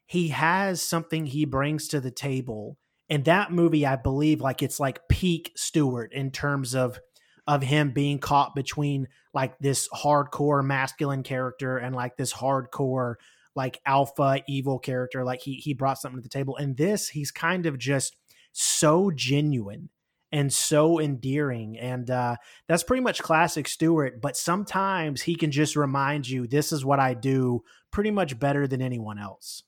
he 0.06 0.28
has 0.28 0.84
something 0.84 1.26
he 1.26 1.46
brings 1.46 1.88
to 1.88 2.00
the 2.00 2.12
table. 2.12 2.78
And 3.12 3.26
that 3.26 3.52
movie, 3.52 3.86
I 3.86 3.98
believe, 3.98 4.40
like 4.40 4.64
it's 4.64 4.80
like 4.80 5.10
peak 5.10 5.52
Stewart 5.58 6.14
in 6.14 6.32
terms 6.32 6.74
of 6.74 6.98
of 7.46 7.62
him 7.62 7.92
being 7.92 8.20
caught 8.20 8.56
between 8.56 9.10
like 9.34 9.60
this 9.60 9.90
hardcore 9.90 10.64
masculine 10.64 11.22
character 11.22 11.78
and 11.78 11.94
like 11.94 12.16
this 12.16 12.32
hardcore 12.32 13.16
like 13.54 13.82
alpha 13.86 14.42
evil 14.48 14.80
character. 14.80 15.26
Like 15.26 15.42
he 15.42 15.56
he 15.56 15.74
brought 15.74 15.98
something 15.98 16.20
to 16.20 16.24
the 16.24 16.30
table. 16.30 16.56
And 16.56 16.78
this 16.78 17.10
he's 17.10 17.32
kind 17.32 17.66
of 17.66 17.78
just 17.78 18.16
so 18.54 19.12
genuine 19.12 19.90
and 20.32 20.54
so 20.54 20.98
endearing. 20.98 21.78
And 21.78 22.10
uh 22.10 22.38
that's 22.70 22.84
pretty 22.84 23.04
much 23.04 23.22
classic 23.22 23.68
Stewart 23.68 24.22
but 24.22 24.38
sometimes 24.38 25.24
he 25.24 25.36
can 25.36 25.52
just 25.52 25.76
remind 25.76 26.30
you 26.30 26.48
this 26.48 26.72
is 26.72 26.86
what 26.86 27.02
I 27.02 27.14
do 27.14 27.64
pretty 27.92 28.12
much 28.12 28.40
better 28.40 28.68
than 28.68 28.82
anyone 28.82 29.20
else 29.20 29.64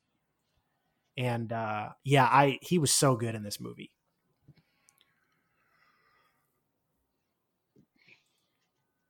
and 1.18 1.51
uh 1.51 1.89
yeah 2.03 2.26
I 2.26 2.59
he 2.61 2.80
was 2.80 2.93
so 2.93 3.16
good 3.16 3.36
in 3.36 3.43
this 3.43 3.59
movie 3.59 3.91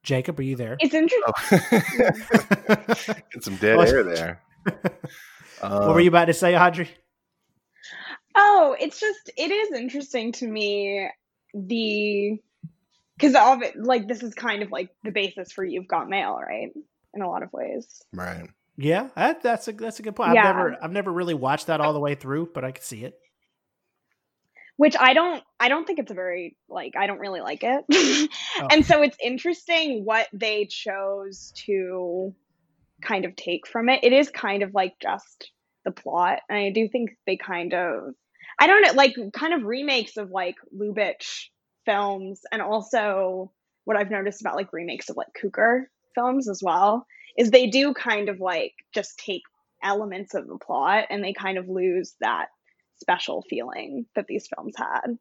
Jacob, 0.04 0.38
are 0.38 0.44
you 0.44 0.58
there? 0.58 0.76
It's 0.82 0.94
interesting. 0.94 1.34
Oh. 1.50 3.14
Get 3.32 3.42
some 3.42 3.56
dead 3.56 3.80
air 3.88 4.04
there 4.04 4.42
what 5.60 5.94
were 5.94 6.00
you 6.00 6.10
about 6.10 6.26
to 6.26 6.34
say, 6.34 6.58
Audrey? 6.58 6.90
Oh, 8.36 8.76
it's 8.80 9.00
just 9.00 9.32
it 9.38 9.52
is 9.52 9.72
interesting 9.80 10.32
to 10.34 10.48
me 10.48 11.10
the 11.54 12.38
because 13.18 13.36
of 13.36 13.62
it 13.62 13.76
like 13.78 14.08
this 14.08 14.24
is 14.24 14.34
kind 14.34 14.64
of 14.64 14.72
like 14.72 14.90
the 15.04 15.12
basis 15.12 15.52
for 15.52 15.64
you've 15.64 15.88
got 15.88 16.10
mail, 16.10 16.40
right? 16.40 16.72
In 17.14 17.22
a 17.22 17.30
lot 17.30 17.44
of 17.44 17.54
ways, 17.54 18.02
right? 18.14 18.50
Yeah, 18.78 19.10
that, 19.16 19.44
that's 19.44 19.68
a 19.68 19.72
that's 19.72 20.00
a 20.00 20.04
good 20.04 20.16
point. 20.16 20.34
Yeah. 20.34 20.50
I've 20.50 20.56
never 20.56 20.84
I've 20.84 20.92
never 20.92 21.12
really 21.12 21.36
watched 21.36 21.68
that 21.68 21.80
all 21.80 21.94
the 21.94 22.00
way 22.00 22.16
through, 22.16 22.50
but 22.54 22.66
I 22.66 22.72
could 22.72 22.84
see 22.84 23.04
it. 23.04 23.20
Which 24.78 24.96
I 25.00 25.14
don't 25.14 25.44
I 25.60 25.70
don't 25.70 25.86
think 25.86 26.00
it's 26.00 26.12
a 26.12 26.16
very 26.16 26.58
like 26.68 26.94
I 26.98 27.06
don't 27.06 27.20
really 27.20 27.42
like 27.42 27.64
it. 27.64 27.86
oh. 28.60 28.68
And 28.72 28.86
so 28.86 29.04
it's 29.04 29.18
interesting 29.24 30.06
what 30.06 30.28
they 30.34 30.66
chose 30.66 31.54
to 31.68 32.34
kind 33.02 33.26
of 33.26 33.36
take 33.36 33.68
from 33.68 33.90
it. 33.90 34.00
It 34.04 34.14
is 34.14 34.30
kind 34.30 34.64
of 34.64 34.74
like 34.74 34.96
just 35.00 35.52
the 35.86 35.92
plot. 35.92 36.40
And 36.50 36.58
I 36.58 36.72
do 36.72 36.88
think 36.88 37.12
they 37.28 37.38
kind 37.38 37.74
of, 37.74 38.16
I 38.60 38.68
don't 38.68 38.82
know, 38.82 38.94
like 38.94 39.16
kind 39.34 39.54
of 39.54 39.64
remakes 39.64 40.18
of 40.18 40.32
like 40.32 40.56
Lubitsch 40.76 41.48
films 41.86 42.42
and 42.52 42.62
also 42.62 43.52
what 43.84 43.98
I've 43.98 44.10
noticed 44.10 44.42
about 44.42 44.56
like 44.56 44.74
remakes 44.74 45.10
of 45.10 45.18
like 45.18 45.28
Cukor 45.40 45.84
films 46.16 46.50
as 46.50 46.62
well 46.64 47.06
is 47.38 47.52
they 47.52 47.68
do 47.68 47.94
kind 47.94 48.30
of 48.30 48.40
like 48.40 48.74
just 48.94 49.18
take 49.20 49.42
elements 49.84 50.34
of 50.34 50.48
the 50.48 50.58
plot 50.58 51.06
and 51.10 51.24
they 51.24 51.34
kind 51.34 51.58
of 51.58 51.68
lose 51.68 52.16
that 52.22 52.48
special 52.96 53.44
feeling 53.50 54.06
that 54.16 54.28
these 54.28 54.48
films 54.48 54.76
had. 54.78 55.18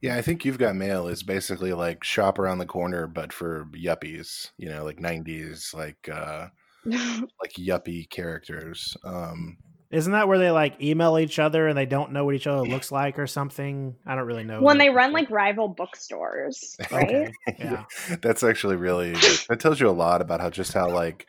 Yeah, 0.00 0.16
I 0.16 0.22
think 0.22 0.44
You've 0.44 0.58
Got 0.58 0.76
Mail 0.76 1.08
is 1.08 1.22
basically 1.22 1.72
like 1.72 2.04
shop 2.04 2.38
around 2.38 2.58
the 2.58 2.66
corner, 2.66 3.06
but 3.06 3.32
for 3.32 3.66
yuppies, 3.72 4.50
you 4.58 4.68
know, 4.68 4.84
like 4.84 4.98
90s, 4.98 5.74
like, 5.74 6.08
uh, 6.12 6.48
like 6.84 7.52
yuppie 7.58 8.08
characters. 8.10 8.96
Um, 9.02 9.56
Isn't 9.94 10.12
that 10.12 10.26
where 10.26 10.38
they 10.38 10.50
like 10.50 10.82
email 10.82 11.18
each 11.18 11.38
other 11.38 11.68
and 11.68 11.78
they 11.78 11.86
don't 11.86 12.12
know 12.12 12.24
what 12.24 12.34
each 12.34 12.46
other 12.46 12.62
looks 12.62 12.90
like 12.90 13.18
or 13.18 13.26
something? 13.28 13.94
I 14.04 14.16
don't 14.16 14.26
really 14.26 14.42
know. 14.42 14.60
When 14.60 14.78
they 14.78 14.90
run 14.90 15.12
like 15.12 15.30
rival 15.30 15.68
bookstores, 15.68 16.76
right? 16.90 17.04
Okay. 17.04 17.32
Yeah. 17.58 17.84
That's 18.22 18.42
actually 18.42 18.76
really 18.76 19.12
that 19.12 19.60
tells 19.60 19.80
you 19.80 19.88
a 19.88 19.90
lot 19.90 20.20
about 20.20 20.40
how 20.40 20.50
just 20.50 20.72
how 20.72 20.88
like 20.90 21.28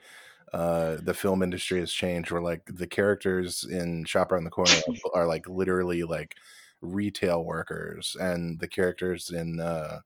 uh, 0.52 0.98
the 1.02 1.14
film 1.14 1.44
industry 1.44 1.80
has 1.80 1.92
changed 1.92 2.32
where 2.32 2.42
like 2.42 2.64
the 2.66 2.88
characters 2.88 3.64
in 3.64 4.06
Shop 4.06 4.32
Around 4.32 4.46
the 4.46 4.50
Corner 4.50 4.74
are, 5.14 5.22
are 5.22 5.28
like 5.28 5.48
literally 5.48 6.04
like 6.04 6.36
retail 6.82 7.44
workers 7.44 8.16
and 8.20 8.60
the 8.60 8.68
characters 8.68 9.30
in 9.30 9.60
uh 9.60 10.00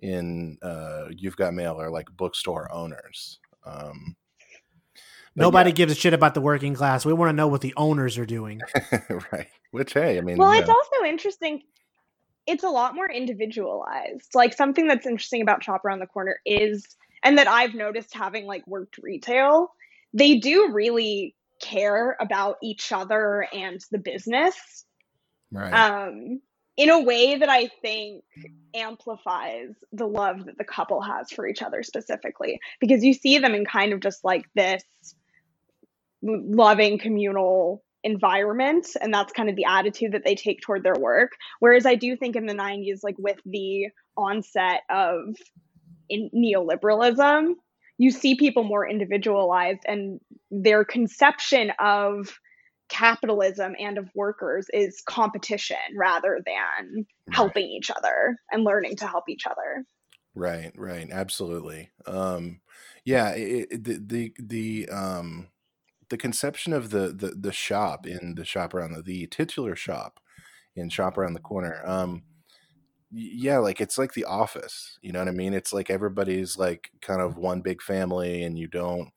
in 0.00 0.56
uh 0.62 1.06
You've 1.10 1.36
Got 1.36 1.54
Mail 1.54 1.80
are 1.80 1.90
like 1.90 2.08
bookstore 2.16 2.72
owners. 2.72 3.38
Um 3.66 4.16
Nobody 5.38 5.70
yeah. 5.70 5.74
gives 5.74 5.92
a 5.92 5.94
shit 5.94 6.14
about 6.14 6.34
the 6.34 6.40
working 6.40 6.74
class. 6.74 7.04
We 7.04 7.12
want 7.12 7.30
to 7.30 7.32
know 7.32 7.48
what 7.48 7.60
the 7.60 7.74
owners 7.76 8.18
are 8.18 8.26
doing. 8.26 8.60
right. 9.32 9.48
Which, 9.70 9.92
hey, 9.92 10.18
I 10.18 10.20
mean. 10.20 10.36
Well, 10.36 10.52
it's 10.52 10.68
also 10.68 11.04
interesting. 11.06 11.62
It's 12.46 12.64
a 12.64 12.68
lot 12.68 12.94
more 12.94 13.10
individualized. 13.10 14.34
Like 14.34 14.54
something 14.54 14.86
that's 14.86 15.06
interesting 15.06 15.42
about 15.42 15.62
Shop 15.62 15.84
Around 15.84 16.00
the 16.00 16.06
Corner 16.06 16.38
is, 16.44 16.86
and 17.22 17.38
that 17.38 17.46
I've 17.46 17.74
noticed 17.74 18.14
having 18.14 18.46
like 18.46 18.66
worked 18.66 18.98
retail, 18.98 19.72
they 20.12 20.38
do 20.38 20.72
really 20.72 21.34
care 21.60 22.16
about 22.20 22.56
each 22.62 22.92
other 22.92 23.46
and 23.52 23.80
the 23.90 23.98
business. 23.98 24.84
Right. 25.50 25.72
Um, 25.72 26.40
in 26.76 26.90
a 26.90 27.02
way 27.02 27.36
that 27.36 27.48
I 27.48 27.68
think 27.82 28.22
amplifies 28.72 29.74
the 29.92 30.06
love 30.06 30.46
that 30.46 30.58
the 30.58 30.64
couple 30.64 31.02
has 31.02 31.30
for 31.32 31.46
each 31.46 31.60
other 31.60 31.82
specifically. 31.82 32.60
Because 32.80 33.02
you 33.02 33.12
see 33.12 33.38
them 33.38 33.52
in 33.52 33.64
kind 33.64 33.92
of 33.92 34.00
just 34.00 34.24
like 34.24 34.44
this 34.54 34.84
loving 36.22 36.98
communal 36.98 37.82
environment 38.04 38.86
and 39.00 39.12
that's 39.12 39.32
kind 39.32 39.48
of 39.48 39.56
the 39.56 39.64
attitude 39.64 40.12
that 40.12 40.24
they 40.24 40.34
take 40.34 40.60
toward 40.60 40.84
their 40.84 40.94
work. 40.98 41.32
Whereas 41.60 41.86
i 41.86 41.94
do 41.94 42.16
think 42.16 42.36
in 42.36 42.46
the 42.46 42.54
90s 42.54 43.00
like 43.02 43.16
with 43.18 43.38
the 43.44 43.88
onset 44.16 44.82
of 44.90 45.36
neoliberalism 46.10 47.54
you 47.98 48.10
see 48.12 48.36
people 48.36 48.62
more 48.62 48.88
individualized 48.88 49.80
and 49.86 50.20
their 50.50 50.84
conception 50.84 51.72
of 51.80 52.38
capitalism 52.88 53.74
and 53.78 53.98
of 53.98 54.08
workers 54.14 54.66
is 54.72 55.02
competition 55.06 55.76
rather 55.96 56.40
than 56.46 56.94
right. 56.94 57.36
helping 57.36 57.66
each 57.66 57.90
other 57.90 58.36
and 58.50 58.64
learning 58.64 58.96
to 58.96 59.06
help 59.06 59.24
each 59.28 59.46
other. 59.46 59.84
Right 60.34 60.72
right 60.76 61.08
absolutely. 61.10 61.90
Um 62.06 62.60
yeah 63.04 63.30
it, 63.32 63.68
it, 63.70 63.84
the 63.84 63.98
the 63.98 64.32
the 64.38 64.88
um 64.90 65.48
the 66.10 66.16
conception 66.16 66.72
of 66.72 66.90
the 66.90 67.12
the 67.12 67.34
the 67.38 67.52
shop 67.52 68.06
in 68.06 68.34
the 68.36 68.44
shop 68.44 68.74
around 68.74 68.92
the, 68.92 69.02
the 69.02 69.26
titular 69.26 69.76
shop 69.76 70.20
in 70.76 70.88
shop 70.88 71.18
around 71.18 71.34
the 71.34 71.40
corner 71.40 71.82
um 71.84 72.22
yeah 73.10 73.58
like 73.58 73.80
it's 73.80 73.98
like 73.98 74.12
the 74.12 74.24
office 74.24 74.98
you 75.02 75.12
know 75.12 75.18
what 75.18 75.28
i 75.28 75.32
mean 75.32 75.54
it's 75.54 75.72
like 75.72 75.90
everybody's 75.90 76.58
like 76.58 76.90
kind 77.00 77.20
of 77.20 77.36
one 77.36 77.60
big 77.60 77.80
family 77.80 78.42
and 78.42 78.58
you 78.58 78.66
don't 78.66 79.10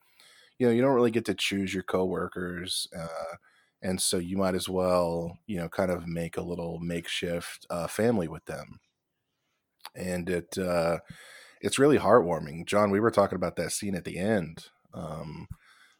you 0.57 0.65
know 0.65 0.71
you 0.71 0.81
don't 0.81 0.95
really 0.95 1.11
get 1.11 1.25
to 1.25 1.33
choose 1.33 1.73
your 1.73 1.83
coworkers 1.83 2.87
uh 2.97 3.35
and 3.81 3.99
so 3.99 4.17
you 4.17 4.37
might 4.37 4.55
as 4.55 4.69
well 4.69 5.37
you 5.45 5.57
know 5.57 5.67
kind 5.67 5.91
of 5.91 6.07
make 6.07 6.37
a 6.37 6.41
little 6.41 6.79
makeshift 6.79 7.65
uh, 7.69 7.87
family 7.87 8.27
with 8.27 8.45
them 8.45 8.79
and 9.95 10.29
it 10.29 10.57
uh 10.57 10.97
it's 11.61 11.79
really 11.79 11.99
heartwarming. 11.99 12.65
John, 12.65 12.91
we 12.91 12.99
were 12.99 13.11
talking 13.11 13.35
about 13.35 13.55
that 13.55 13.71
scene 13.71 13.95
at 13.95 14.03
the 14.03 14.17
end. 14.17 14.65
Um, 14.93 15.47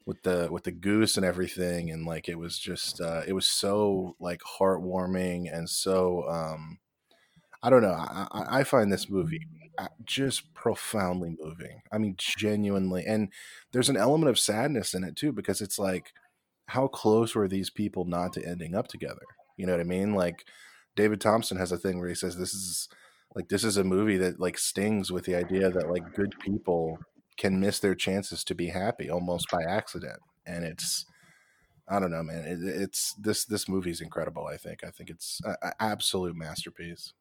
with 0.06 0.22
the 0.24 0.47
with 0.52 0.64
the 0.64 0.72
goose 0.72 1.16
and 1.16 1.26
everything 1.26 1.91
and 1.91 2.06
like 2.06 2.28
it 2.28 2.38
was 2.39 2.58
just 2.58 2.99
uh 2.99 3.22
it 3.28 3.34
was 3.34 3.47
so 3.47 4.16
like 4.20 4.41
heartwarming 4.60 5.54
and 5.54 5.70
so 5.70 6.28
um 6.30 6.80
i 7.62 7.70
don't 7.70 7.84
know 7.84 7.93
i 7.93 8.28
i 8.60 8.64
find 8.64 8.91
this 8.91 9.10
movie 9.10 9.47
just 10.04 10.54
profoundly 10.54 11.36
moving. 11.39 11.82
I 11.91 11.97
mean 11.97 12.16
genuinely 12.18 13.06
and 13.06 13.30
there's 13.72 13.89
an 13.89 13.97
element 13.97 14.30
of 14.30 14.39
sadness 14.39 14.93
in 14.93 15.04
it 15.04 15.16
too 15.16 15.32
because 15.32 15.62
it's 15.62 15.80
like 15.80 16.14
how 16.68 16.88
close 16.88 17.36
were 17.36 17.47
these 17.47 17.70
people 17.70 18.06
not 18.06 18.34
to 18.34 18.45
ending 18.45 18.76
up 18.76 18.88
together? 18.88 19.26
You 19.58 19.66
know 19.66 19.74
what 19.74 19.82
i 19.82 19.86
mean? 19.86 20.14
Like 20.14 20.45
david 20.95 21.22
thomson 21.22 21.58
has 21.58 21.72
a 21.72 21.78
thing 21.78 21.99
where 21.99 22.10
he 22.10 22.16
says 22.16 22.36
this 22.36 22.54
is 22.54 22.89
like 23.34 23.47
this 23.47 23.64
is 23.64 23.78
a 23.78 23.84
movie 23.84 24.18
that 24.18 24.41
like 24.41 24.58
stings 24.58 25.10
with 25.10 25.24
the 25.24 25.36
idea 25.36 25.70
that 25.70 25.89
like 25.89 26.14
good 26.14 26.36
people 26.41 26.99
can 27.38 27.59
miss 27.59 27.79
their 27.79 27.95
chances 27.95 28.43
to 28.43 28.55
be 28.55 28.67
happy 28.67 29.09
almost 29.09 29.49
by 29.51 29.63
accident 29.67 30.19
and 30.45 30.63
it's 30.63 31.05
i 31.89 31.99
don't 31.99 32.11
know 32.11 32.23
man 32.23 32.45
it, 32.45 32.59
it's 32.63 33.13
this 33.19 33.45
this 33.45 33.67
movie's 33.67 34.01
incredible 34.01 34.45
i 34.47 34.57
think 34.57 34.84
i 34.84 34.89
think 34.89 35.09
it's 35.09 35.39
an 35.43 35.71
absolute 35.79 36.36
masterpiece 36.36 37.13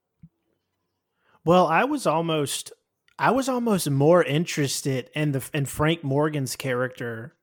Well, 1.44 1.66
I 1.66 1.84
was 1.84 2.06
almost 2.06 2.72
I 3.18 3.30
was 3.30 3.48
almost 3.48 3.88
more 3.90 4.22
interested 4.22 5.10
in 5.14 5.32
the 5.32 5.48
in 5.52 5.66
Frank 5.66 6.04
Morgan's 6.04 6.56
character 6.56 7.36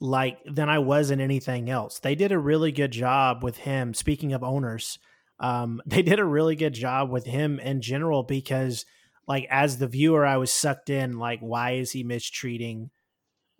like 0.00 0.38
than 0.44 0.68
I 0.68 0.78
was 0.78 1.10
in 1.10 1.20
anything 1.20 1.68
else. 1.68 1.98
They 1.98 2.14
did 2.14 2.32
a 2.32 2.38
really 2.38 2.72
good 2.72 2.92
job 2.92 3.42
with 3.42 3.58
him. 3.58 3.94
Speaking 3.94 4.32
of 4.32 4.44
owners, 4.44 4.98
um, 5.40 5.82
they 5.86 6.02
did 6.02 6.18
a 6.18 6.24
really 6.24 6.56
good 6.56 6.74
job 6.74 7.10
with 7.10 7.26
him 7.26 7.58
in 7.60 7.80
general 7.80 8.22
because 8.22 8.84
like 9.28 9.46
as 9.50 9.78
the 9.78 9.86
viewer 9.86 10.26
I 10.26 10.38
was 10.38 10.52
sucked 10.52 10.90
in 10.90 11.18
like 11.18 11.40
why 11.40 11.72
is 11.72 11.92
he 11.92 12.02
mistreating 12.02 12.90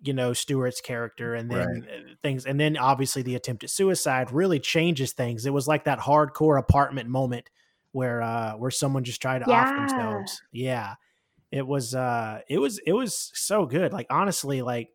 you 0.00 0.12
know 0.12 0.32
Stewart's 0.32 0.80
character 0.80 1.34
and 1.34 1.50
then 1.50 1.86
uh, 1.88 2.14
things 2.22 2.46
and 2.46 2.58
then 2.58 2.76
obviously 2.76 3.22
the 3.22 3.34
attempt 3.34 3.62
at 3.62 3.70
suicide 3.70 4.32
really 4.32 4.58
changes 4.58 5.12
things. 5.12 5.46
It 5.46 5.52
was 5.52 5.68
like 5.68 5.84
that 5.84 6.00
hardcore 6.00 6.58
apartment 6.58 7.08
moment 7.08 7.50
where 7.92 8.22
uh 8.22 8.52
where 8.52 8.70
someone 8.70 9.04
just 9.04 9.20
tried 9.20 9.40
to 9.40 9.50
off 9.52 9.68
themselves. 9.68 10.42
Yeah. 10.52 10.94
It 11.52 11.66
was 11.66 11.94
uh 11.94 12.40
it 12.48 12.58
was 12.58 12.80
it 12.86 12.92
was 12.92 13.30
so 13.34 13.66
good. 13.66 13.92
Like 13.92 14.06
honestly 14.10 14.62
like 14.62 14.88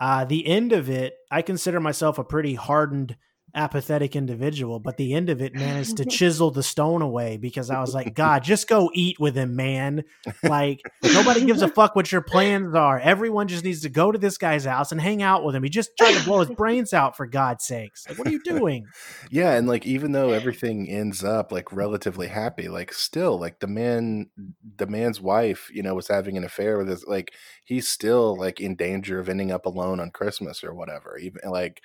uh 0.00 0.24
the 0.24 0.46
end 0.46 0.72
of 0.72 0.88
it 0.88 1.14
I 1.30 1.42
consider 1.42 1.80
myself 1.80 2.18
a 2.18 2.24
pretty 2.24 2.54
hardened 2.54 3.16
apathetic 3.54 4.16
individual, 4.16 4.78
but 4.78 4.96
the 4.96 5.14
end 5.14 5.30
of 5.30 5.40
it 5.40 5.54
managed 5.54 5.96
to 5.98 6.04
chisel 6.10 6.50
the 6.50 6.62
stone 6.62 7.02
away 7.02 7.36
because 7.36 7.70
I 7.70 7.80
was 7.80 7.94
like, 7.94 8.14
God, 8.20 8.42
just 8.42 8.68
go 8.68 8.90
eat 8.94 9.18
with 9.18 9.36
him, 9.36 9.56
man. 9.56 10.04
Like 10.42 10.80
nobody 11.02 11.44
gives 11.44 11.62
a 11.62 11.68
fuck 11.80 11.96
what 11.96 12.10
your 12.12 12.22
plans 12.22 12.74
are. 12.74 12.98
Everyone 12.98 13.48
just 13.48 13.64
needs 13.64 13.82
to 13.82 13.88
go 13.88 14.12
to 14.12 14.18
this 14.18 14.38
guy's 14.38 14.64
house 14.64 14.92
and 14.92 15.00
hang 15.00 15.22
out 15.22 15.44
with 15.44 15.54
him. 15.54 15.62
He 15.62 15.70
just 15.70 15.90
tried 15.98 16.14
to 16.14 16.24
blow 16.24 16.40
his 16.40 16.50
brains 16.50 16.92
out 16.92 17.16
for 17.16 17.26
God's 17.26 17.64
sakes. 17.64 18.06
Like, 18.08 18.18
what 18.18 18.26
are 18.26 18.32
you 18.32 18.42
doing? 18.42 18.86
yeah 19.30 19.52
and 19.52 19.66
like 19.66 19.86
even 19.86 20.12
though 20.12 20.30
everything 20.30 20.88
ends 20.88 21.22
up 21.24 21.52
like 21.52 21.72
relatively 21.72 22.28
happy 22.28 22.68
like 22.68 22.92
still 22.92 23.38
like 23.38 23.60
the 23.60 23.66
man 23.66 24.28
the 24.76 24.86
man's 24.86 25.20
wife 25.20 25.70
you 25.72 25.82
know 25.82 25.94
was 25.94 26.08
having 26.08 26.36
an 26.36 26.44
affair 26.44 26.78
with 26.78 26.88
his 26.88 27.04
like 27.06 27.32
he's 27.64 27.88
still 27.88 28.36
like 28.36 28.60
in 28.60 28.74
danger 28.74 29.18
of 29.18 29.28
ending 29.28 29.50
up 29.50 29.66
alone 29.66 30.00
on 30.00 30.10
christmas 30.10 30.64
or 30.64 30.74
whatever 30.74 31.16
even 31.18 31.40
like 31.50 31.82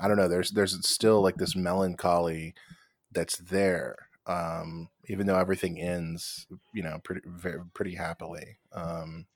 i 0.00 0.08
don't 0.08 0.16
know 0.16 0.28
there's 0.28 0.50
there's 0.52 0.76
still 0.88 1.22
like 1.22 1.36
this 1.36 1.54
melancholy 1.56 2.54
that's 3.12 3.36
there 3.38 3.96
um 4.26 4.88
even 5.08 5.26
though 5.26 5.38
everything 5.38 5.80
ends 5.80 6.46
you 6.72 6.82
know 6.82 6.98
pretty 7.04 7.20
very, 7.26 7.60
pretty 7.74 7.94
happily 7.94 8.56
um 8.72 9.26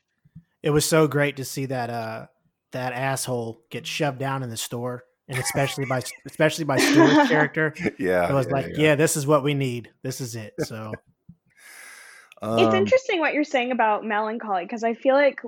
It 0.62 0.70
was 0.70 0.84
so 0.84 1.06
great 1.06 1.36
to 1.36 1.44
see 1.44 1.66
that 1.66 1.90
uh 1.90 2.26
that 2.72 2.92
asshole 2.92 3.62
get 3.70 3.86
shoved 3.86 4.18
down 4.18 4.42
in 4.42 4.50
the 4.50 4.56
store. 4.56 5.04
And 5.30 5.38
especially 5.38 5.84
by 5.86 6.02
especially 6.26 6.64
by 6.64 6.78
Stewart's 6.78 7.28
character. 7.34 7.74
yeah 7.98 8.28
It 8.30 8.34
was 8.34 8.46
yeah, 8.46 8.52
like, 8.52 8.66
yeah. 8.76 8.94
this 8.94 9.14
is 9.16 9.26
what 9.26 9.42
we 9.44 9.52
need. 9.54 9.90
This 10.02 10.20
is 10.22 10.34
it. 10.36 10.54
So 10.64 10.92
it's 12.42 12.42
Um, 12.42 12.74
interesting 12.74 13.20
what 13.20 13.34
you're 13.34 13.44
saying 13.44 13.72
about 13.72 14.04
melancholy 14.04 14.64
because 14.64 14.84
I 14.84 14.94
feel 14.94 15.14
like 15.14 15.40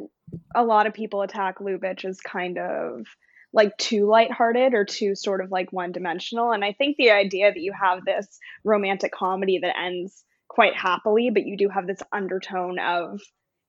a 0.55 0.63
lot 0.65 0.87
of 0.87 0.93
people 0.95 1.23
attack 1.23 1.59
Lubitsch 1.59 2.05
as 2.05 2.21
kind 2.21 2.59
of 2.59 3.07
like 3.53 3.76
too 3.76 4.07
lighthearted 4.07 4.74
or 4.74 4.84
too 4.84 5.14
sort 5.14 5.40
of 5.40 5.51
like 5.51 5.72
one 5.72 5.92
dimensional. 5.92 6.53
And 6.53 6.64
I 6.64 6.72
think 6.72 6.96
the 6.96 7.11
idea 7.11 7.53
that 7.53 7.61
you 7.61 7.72
have 7.72 8.05
this 8.05 8.38
romantic 8.64 9.12
comedy 9.12 9.59
that 9.62 9.76
ends 9.78 10.22
quite 10.48 10.76
happily, 10.76 11.30
but 11.30 11.46
you 11.46 11.57
do 11.57 11.68
have 11.68 11.86
this 11.86 12.03
undertone 12.12 12.78
of 12.78 13.20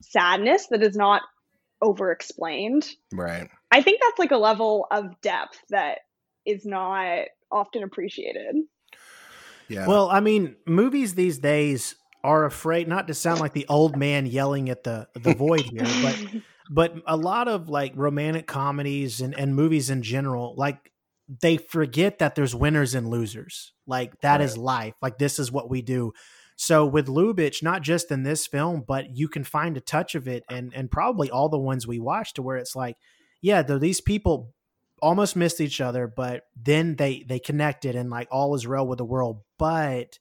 sadness 0.02 0.68
that 0.70 0.84
is 0.84 0.96
not 0.96 1.22
over 1.82 2.12
explained. 2.12 2.88
right 3.12 3.50
I 3.72 3.82
think 3.82 4.02
that's 4.02 4.20
like 4.20 4.32
a 4.32 4.38
level 4.38 4.88
of 4.92 5.20
depth 5.22 5.60
that 5.70 6.00
is 6.46 6.66
not 6.66 7.26
often 7.52 7.84
appreciated. 7.84 8.56
yeah 9.68 9.88
Well, 9.88 10.10
I 10.10 10.20
mean, 10.20 10.56
movies 10.68 11.16
these 11.16 11.40
days 11.40 11.96
are 12.24 12.46
afraid 12.46 12.88
not 12.88 13.08
to 13.08 13.14
sound 13.14 13.40
like 13.40 13.54
the 13.54 13.66
old 13.68 13.96
man 13.96 14.26
yelling 14.26 14.70
at 14.70 14.84
the 14.84 15.08
the 15.16 15.34
void 15.34 15.62
here, 15.62 15.86
but 16.02 16.44
but 16.72 16.96
a 17.06 17.18
lot 17.18 17.50
of 17.50 17.68
like 17.68 17.92
romantic 17.96 18.48
comedies 18.48 19.20
and, 19.20 19.38
and 19.38 19.54
movies 19.54 19.90
in 19.90 20.02
general, 20.02 20.56
like 20.58 20.92
they 21.42 21.58
forget 21.58 22.20
that 22.20 22.34
there's 22.36 22.56
winners 22.56 22.96
and 22.96 23.10
losers. 23.10 23.74
Like 23.86 24.20
that 24.22 24.40
is 24.40 24.58
life. 24.58 24.94
Like 25.02 25.18
this 25.18 25.38
is 25.38 25.52
what 25.52 25.70
we 25.70 25.82
do. 25.82 26.14
So 26.56 26.86
with 26.86 27.08
Lubitsch, 27.08 27.62
not 27.62 27.82
just 27.82 28.10
in 28.10 28.24
this 28.24 28.48
film, 28.48 28.86
but 28.88 29.18
you 29.18 29.28
can 29.28 29.44
find 29.44 29.76
a 29.76 29.82
touch 29.82 30.16
of 30.16 30.30
it 30.30 30.44
and 30.50 30.72
and 30.74 30.90
probably 30.90 31.30
all 31.30 31.50
the 31.50 31.60
ones 31.60 31.86
we 31.86 32.00
watch 32.00 32.34
to 32.36 32.42
where 32.42 32.58
it's 32.58 32.76
like, 32.76 32.96
yeah, 33.42 33.62
though 33.64 33.80
these 33.80 34.00
people 34.00 34.54
almost 35.02 35.36
missed 35.36 35.60
each 35.60 35.82
other, 35.82 36.08
but 36.08 36.44
then 36.56 36.96
they 36.96 37.26
they 37.28 37.40
connected 37.40 37.96
and 37.96 38.10
like 38.10 38.30
all 38.32 38.56
is 38.56 38.66
real 38.66 38.88
with 38.88 39.00
the 39.00 39.06
world. 39.06 39.42
But 39.58 40.20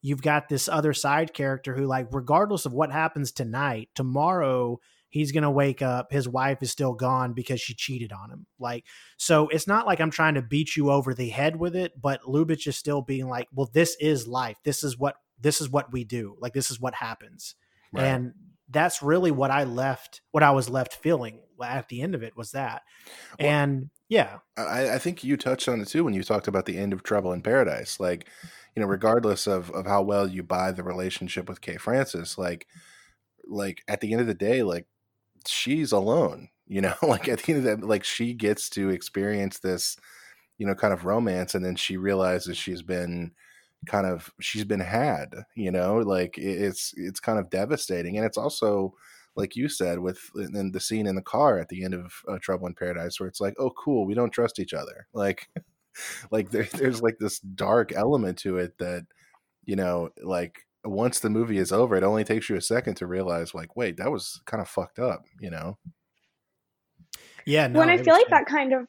you've 0.00 0.22
got 0.22 0.48
this 0.48 0.68
other 0.68 0.92
side 0.94 1.32
character 1.32 1.76
who, 1.76 1.86
like, 1.86 2.08
regardless 2.10 2.66
of 2.66 2.72
what 2.72 2.90
happens 2.90 3.30
tonight, 3.30 3.88
tomorrow 3.94 4.80
he's 5.12 5.30
gonna 5.30 5.50
wake 5.50 5.82
up, 5.82 6.10
his 6.10 6.28
wife 6.28 6.58
is 6.62 6.70
still 6.70 6.94
gone 6.94 7.34
because 7.34 7.60
she 7.60 7.74
cheated 7.74 8.12
on 8.12 8.30
him. 8.30 8.46
Like, 8.58 8.84
so 9.16 9.48
it's 9.48 9.68
not 9.68 9.86
like 9.86 10.00
I'm 10.00 10.10
trying 10.10 10.34
to 10.34 10.42
beat 10.42 10.76
you 10.76 10.90
over 10.90 11.14
the 11.14 11.28
head 11.28 11.56
with 11.56 11.76
it, 11.76 12.00
but 12.00 12.22
Lubitsch 12.22 12.66
is 12.66 12.76
still 12.76 13.02
being 13.02 13.28
like, 13.28 13.46
well, 13.54 13.70
this 13.72 13.96
is 14.00 14.26
life. 14.26 14.56
This 14.64 14.82
is 14.82 14.98
what 14.98 15.16
this 15.40 15.60
is 15.60 15.68
what 15.68 15.92
we 15.92 16.04
do. 16.04 16.36
Like, 16.40 16.54
this 16.54 16.70
is 16.70 16.80
what 16.80 16.94
happens. 16.94 17.54
Right. 17.92 18.04
And 18.04 18.32
that's 18.68 19.02
really 19.02 19.30
what 19.30 19.50
I 19.50 19.64
left, 19.64 20.22
what 20.30 20.42
I 20.42 20.52
was 20.52 20.70
left 20.70 20.94
feeling 20.94 21.40
at 21.62 21.88
the 21.88 22.00
end 22.00 22.14
of 22.14 22.22
it 22.22 22.36
was 22.36 22.52
that. 22.52 22.82
Well- 23.38 23.48
and 23.48 23.90
yeah, 24.08 24.38
I, 24.56 24.94
I 24.94 24.98
think 24.98 25.24
you 25.24 25.36
touched 25.36 25.68
on 25.68 25.80
it 25.80 25.88
too 25.88 26.04
when 26.04 26.14
you 26.14 26.22
talked 26.22 26.48
about 26.48 26.66
the 26.66 26.78
end 26.78 26.92
of 26.92 27.02
Trouble 27.02 27.32
in 27.32 27.42
Paradise. 27.42 27.98
Like, 28.00 28.28
you 28.74 28.80
know, 28.80 28.86
regardless 28.86 29.46
of, 29.46 29.70
of 29.70 29.86
how 29.86 30.02
well 30.02 30.26
you 30.26 30.42
buy 30.42 30.72
the 30.72 30.82
relationship 30.82 31.48
with 31.48 31.60
Kay 31.60 31.76
Francis, 31.76 32.38
like, 32.38 32.66
like 33.46 33.82
at 33.88 34.00
the 34.00 34.12
end 34.12 34.20
of 34.20 34.26
the 34.26 34.34
day, 34.34 34.62
like 34.62 34.86
she's 35.48 35.92
alone. 35.92 36.48
You 36.66 36.80
know, 36.82 36.94
like 37.02 37.28
at 37.28 37.40
the 37.42 37.52
end 37.52 37.66
of 37.66 37.80
that, 37.80 37.86
like 37.86 38.04
she 38.04 38.34
gets 38.34 38.68
to 38.70 38.90
experience 38.90 39.58
this, 39.58 39.96
you 40.58 40.66
know, 40.66 40.74
kind 40.74 40.92
of 40.92 41.04
romance, 41.04 41.54
and 41.54 41.64
then 41.64 41.76
she 41.76 41.96
realizes 41.96 42.56
she's 42.56 42.82
been 42.82 43.32
kind 43.86 44.06
of 44.06 44.32
she's 44.40 44.64
been 44.64 44.80
had. 44.80 45.34
You 45.56 45.70
know, 45.72 45.96
like 45.98 46.38
it's 46.38 46.94
it's 46.96 47.20
kind 47.20 47.38
of 47.38 47.50
devastating, 47.50 48.16
and 48.16 48.26
it's 48.26 48.38
also 48.38 48.94
like 49.36 49.56
you 49.56 49.68
said 49.68 49.98
with 49.98 50.20
in 50.36 50.72
the 50.72 50.80
scene 50.80 51.06
in 51.06 51.14
the 51.14 51.22
car 51.22 51.58
at 51.58 51.68
the 51.68 51.84
end 51.84 51.94
of 51.94 52.12
uh, 52.28 52.38
Trouble 52.40 52.66
in 52.66 52.74
Paradise, 52.74 53.18
where 53.18 53.28
it's 53.28 53.40
like, 53.40 53.54
oh, 53.58 53.70
cool, 53.70 54.06
we 54.06 54.14
don't 54.14 54.30
trust 54.32 54.58
each 54.58 54.74
other. 54.74 55.06
Like, 55.14 55.48
like 56.30 56.50
there, 56.50 56.64
there's 56.72 57.02
like 57.02 57.18
this 57.18 57.38
dark 57.40 57.92
element 57.92 58.38
to 58.38 58.56
it 58.58 58.78
that, 58.78 59.06
you 59.64 59.76
know, 59.76 60.10
like 60.22 60.66
once 60.84 61.20
the 61.20 61.30
movie 61.30 61.58
is 61.58 61.72
over, 61.72 61.96
it 61.96 62.02
only 62.02 62.24
takes 62.24 62.48
you 62.48 62.56
a 62.56 62.60
second 62.60 62.96
to 62.96 63.06
realize, 63.06 63.54
like, 63.54 63.76
wait, 63.76 63.96
that 63.98 64.10
was 64.10 64.40
kind 64.46 64.60
of 64.60 64.68
fucked 64.68 64.98
up, 64.98 65.24
you 65.40 65.50
know? 65.50 65.78
yeah. 67.46 67.66
No, 67.68 67.80
when 67.80 67.90
I 67.90 67.96
feel 67.96 68.14
was 68.14 68.22
like 68.22 68.30
that 68.30 68.46
kind 68.46 68.72
of 68.72 68.86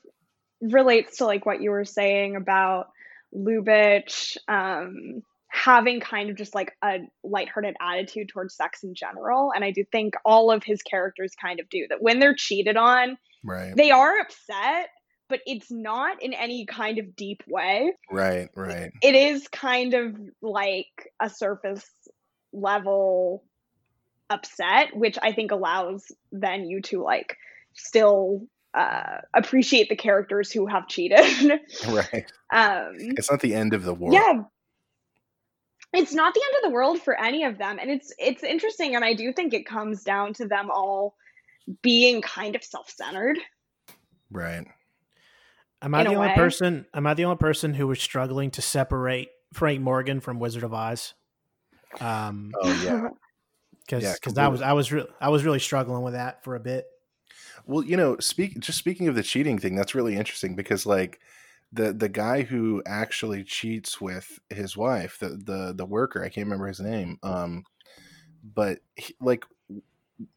relates 0.62 1.18
to 1.18 1.26
like 1.26 1.46
what 1.46 1.62
you 1.62 1.72
were 1.72 1.86
saying 1.86 2.36
about 2.36 2.88
Lubitsch 3.36 4.38
um, 4.48 5.22
having 5.48 6.00
kind 6.00 6.30
of 6.30 6.36
just 6.36 6.56
like 6.56 6.74
a 6.84 7.00
lighthearted 7.24 7.76
attitude 7.82 8.30
towards 8.30 8.56
sex 8.56 8.84
in 8.84 8.96
general. 8.96 9.52
And 9.54 9.64
I 9.64 9.72
do 9.72 9.84
think 9.92 10.16
all 10.26 10.52
of 10.52 10.64
his 10.64 10.82
characters 10.82 11.34
kind 11.40 11.60
of 11.60 11.70
do 11.70 11.86
that 11.90 12.02
when 12.02 12.20
they're 12.20 12.36
cheated 12.36 12.78
on, 12.78 13.18
Right, 13.44 13.76
they 13.76 13.92
are 13.92 14.20
upset, 14.20 14.90
but 15.30 15.40
it's 15.46 15.72
not 15.72 16.22
in 16.22 16.34
any 16.34 16.66
kind 16.66 17.00
of 17.00 17.16
deep 17.16 17.44
way. 17.48 17.94
right, 18.12 18.50
right. 18.56 18.92
It 19.02 19.16
is 19.16 19.48
kind 19.48 19.94
of 19.94 20.16
like 20.42 21.12
a 21.20 21.30
surface 21.30 21.90
level 22.52 23.44
upset, 24.30 24.96
which 24.96 25.18
I 25.22 25.32
think 25.32 25.52
allows 25.52 26.12
then 26.32 26.66
you 26.66 26.82
to 26.84 27.02
like 27.04 27.38
still 27.74 28.46
uh, 28.74 29.20
appreciate 29.34 29.90
the 29.90 29.96
characters 29.96 30.52
who 30.52 30.66
have 30.68 30.88
cheated. 30.88 31.20
Right. 31.88 32.26
um, 32.52 32.96
It's 32.98 33.30
not 33.32 33.42
the 33.42 33.54
end 33.54 33.74
of 33.74 33.84
the 33.84 33.94
world. 33.94 34.14
yeah. 34.16 34.42
it's 35.94 36.14
not 36.14 36.34
the 36.34 36.42
end 36.42 36.64
of 36.66 36.70
the 36.70 36.74
world 36.74 37.02
for 37.02 37.20
any 37.20 37.44
of 37.44 37.58
them 37.60 37.78
and 37.80 37.92
it's 37.92 38.12
it's 38.18 38.42
interesting 38.44 38.96
and 38.96 39.06
i 39.06 39.14
do 39.14 39.32
think 39.32 39.54
it 39.54 39.64
comes 39.66 40.04
down 40.04 40.34
to 40.34 40.48
them 40.48 40.72
all 40.72 41.16
being 41.84 42.22
kind 42.22 42.56
of 42.56 42.64
self-centered 42.64 43.38
Right. 44.32 44.66
Am 45.84 45.94
I 45.94 46.02
In 46.02 46.08
a 46.08 46.10
the 46.12 46.16
only 46.16 46.30
way. 46.30 46.36
person? 46.36 46.86
Am 46.94 47.06
I 47.06 47.14
the 47.14 47.26
only 47.26 47.38
person 47.38 47.74
who 47.74 47.88
was 47.88 48.02
struggling 48.02 48.52
to 48.52 48.62
separate 48.62 49.30
Frank 49.54 49.82
Morgan 49.82 50.22
from 50.22 50.40
Wizard 50.40 50.64
of 50.64 50.74
Oz? 50.74 51.14
Um, 52.00 52.52
Oh 52.62 52.72
yeah. 52.84 53.10
because 53.86 54.04
Yeah, 54.04 54.14
because 54.14 54.38
I 54.38 54.48
was 54.48 54.62
I 54.62 54.74
was 54.74 54.92
re- 54.92 55.08
I 55.20 55.30
was 55.30 55.44
really 55.44 55.60
struggling 55.60 56.04
with 56.04 56.14
that 56.14 56.44
for 56.44 56.56
a 56.56 56.60
bit. 56.60 56.86
Well, 57.66 57.84
you 57.84 57.98
know, 57.98 58.18
speak 58.20 58.60
just 58.60 58.78
speaking 58.78 59.08
of 59.08 59.16
the 59.16 59.24
cheating 59.24 59.58
thing, 59.60 59.76
that's 59.76 59.96
really 59.96 60.16
interesting 60.16 60.56
because 60.56 60.86
like 60.86 61.20
the 61.72 61.94
the 61.94 62.10
guy 62.10 62.44
who 62.44 62.82
actually 62.86 63.44
cheats 63.44 64.00
with 64.00 64.40
his 64.50 64.78
wife, 64.78 65.20
the 65.20 65.30
the 65.30 65.74
the 65.76 65.86
worker, 65.86 66.24
I 66.24 66.30
can't 66.30 66.46
remember 66.48 66.68
his 66.68 66.80
name. 66.80 67.18
Um 67.24 67.66
but 68.44 68.80
he, 68.96 69.16
like 69.22 69.46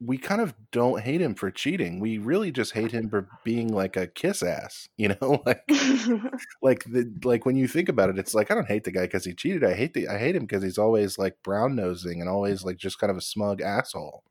we 0.01 0.19
kind 0.19 0.41
of 0.41 0.55
don't 0.73 1.03
hate 1.03 1.21
him 1.21 1.35
for 1.35 1.51
cheating. 1.51 2.01
We 2.01 2.19
really 2.19 2.51
just 2.51 2.73
hate 2.73 2.93
him 2.93 3.09
for 3.09 3.29
being 3.45 3.73
like 3.73 3.97
a 3.97 4.07
kiss 4.07 4.43
ass, 4.43 4.89
you 4.97 5.09
know? 5.09 5.43
Like 5.47 5.63
like 6.63 6.85
the 6.85 7.13
like 7.25 7.47
when 7.47 7.57
you 7.57 7.69
think 7.69 7.89
about 7.89 8.11
it, 8.11 8.19
it's 8.19 8.35
like 8.35 8.51
I 8.51 8.55
don't 8.55 8.69
hate 8.69 8.85
the 8.85 8.91
guy 8.91 9.03
because 9.03 9.25
he 9.25 9.35
cheated. 9.35 9.65
I 9.65 9.75
hate 9.75 9.95
the 9.95 10.09
I 10.09 10.19
hate 10.19 10.35
him 10.35 10.43
because 10.43 10.63
he's 10.63 10.79
always 10.79 11.19
like 11.19 11.37
brown 11.43 11.77
nosing 11.77 12.21
and 12.21 12.29
always 12.29 12.65
like 12.65 12.77
just 12.77 12.99
kind 12.99 13.11
of 13.11 13.17
a 13.17 13.23
smug 13.23 13.61
asshole. 13.61 14.25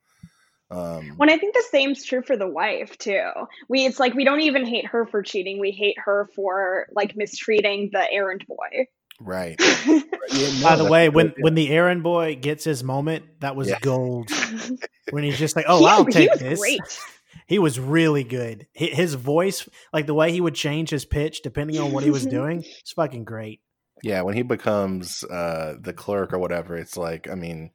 Um 0.72 1.14
when 1.18 1.30
i 1.30 1.38
think 1.38 1.53
the 1.53 1.64
same's 1.69 2.03
true 2.03 2.23
for 2.23 2.36
the 2.36 2.48
wife 2.48 2.98
too 2.98 3.30
we 3.69 3.86
it's 3.86 3.99
like 3.99 4.15
we 4.15 4.23
don't 4.23 4.41
even 4.41 4.65
hate 4.65 4.88
her 4.88 5.06
for 5.06 5.22
cheating 5.22 5.60
we 5.60 5.69
hate 5.69 5.95
her 6.03 6.27
for 6.36 6.88
like 6.91 7.15
mistreating 7.15 7.91
the 7.94 8.11
errand 8.11 8.44
boy 8.48 8.88
right. 9.20 9.60
Yeah, 10.34 10.50
no, 10.60 10.64
By 10.64 10.76
the 10.76 10.86
way, 10.86 11.08
when 11.08 11.28
good- 11.28 11.36
when 11.44 11.54
the 11.54 11.70
errand 11.70 12.02
boy 12.02 12.36
gets 12.36 12.64
his 12.64 12.84
moment, 12.84 13.26
that 13.42 13.56
was 13.56 13.70
Yeah. 13.70 13.78
gold. 13.82 14.30
When 15.12 15.24
he's 15.24 15.38
just 15.38 15.56
like, 15.56 15.66
"Oh, 15.68 15.80
he, 15.80 15.86
I'll 15.86 16.06
he 16.06 16.12
take 16.12 16.32
was 16.32 16.40
this." 16.40 16.60
great 16.60 16.82
He 17.48 17.60
was 17.60 17.80
really 17.80 18.24
good. 18.24 18.66
His 18.74 19.14
voice, 19.14 19.70
like 19.94 20.08
the 20.08 20.16
way 20.16 20.32
he 20.32 20.42
would 20.42 20.56
change 20.56 20.90
his 20.90 21.06
pitch 21.06 21.42
depending 21.44 21.78
on 21.78 21.92
what 21.92 22.04
he 22.04 22.10
was 22.10 22.26
doing, 22.26 22.64
it's 22.80 22.94
fucking 22.94 23.24
great. 23.24 23.62
Yeah, 24.02 24.24
when 24.24 24.34
he 24.36 24.42
becomes 24.42 25.24
uh, 25.26 25.76
the 25.80 25.94
clerk 25.94 26.34
or 26.34 26.40
whatever, 26.40 26.76
it's 26.76 26.98
like 26.98 27.30
I 27.30 27.36
mean, 27.36 27.70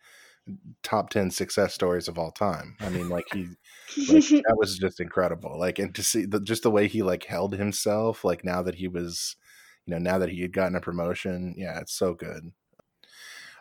top 0.83 1.11
ten 1.11 1.31
success 1.31 1.73
stories 1.73 2.09
of 2.09 2.19
all 2.19 2.33
time. 2.33 2.77
I 2.81 2.89
mean, 2.89 3.09
like 3.09 3.27
he 3.33 3.47
like, 4.09 4.25
that 4.29 4.57
was 4.59 4.77
just 4.77 4.99
incredible. 5.01 5.57
Like, 5.59 5.79
and 5.79 5.95
to 5.95 6.03
see 6.03 6.27
the, 6.27 6.41
just 6.41 6.65
the 6.65 6.71
way 6.71 6.89
he 6.89 7.03
like 7.03 7.25
held 7.25 7.55
himself, 7.55 8.25
like 8.25 8.45
now 8.45 8.61
that 8.63 8.75
he 8.75 8.89
was, 8.89 9.37
you 9.87 9.93
know, 9.93 9.99
now 9.99 10.19
that 10.19 10.31
he 10.31 10.43
had 10.43 10.53
gotten 10.53 10.77
a 10.77 10.81
promotion, 10.81 11.55
yeah, 11.57 11.79
it's 11.81 11.95
so 11.95 12.15
good. 12.15 12.53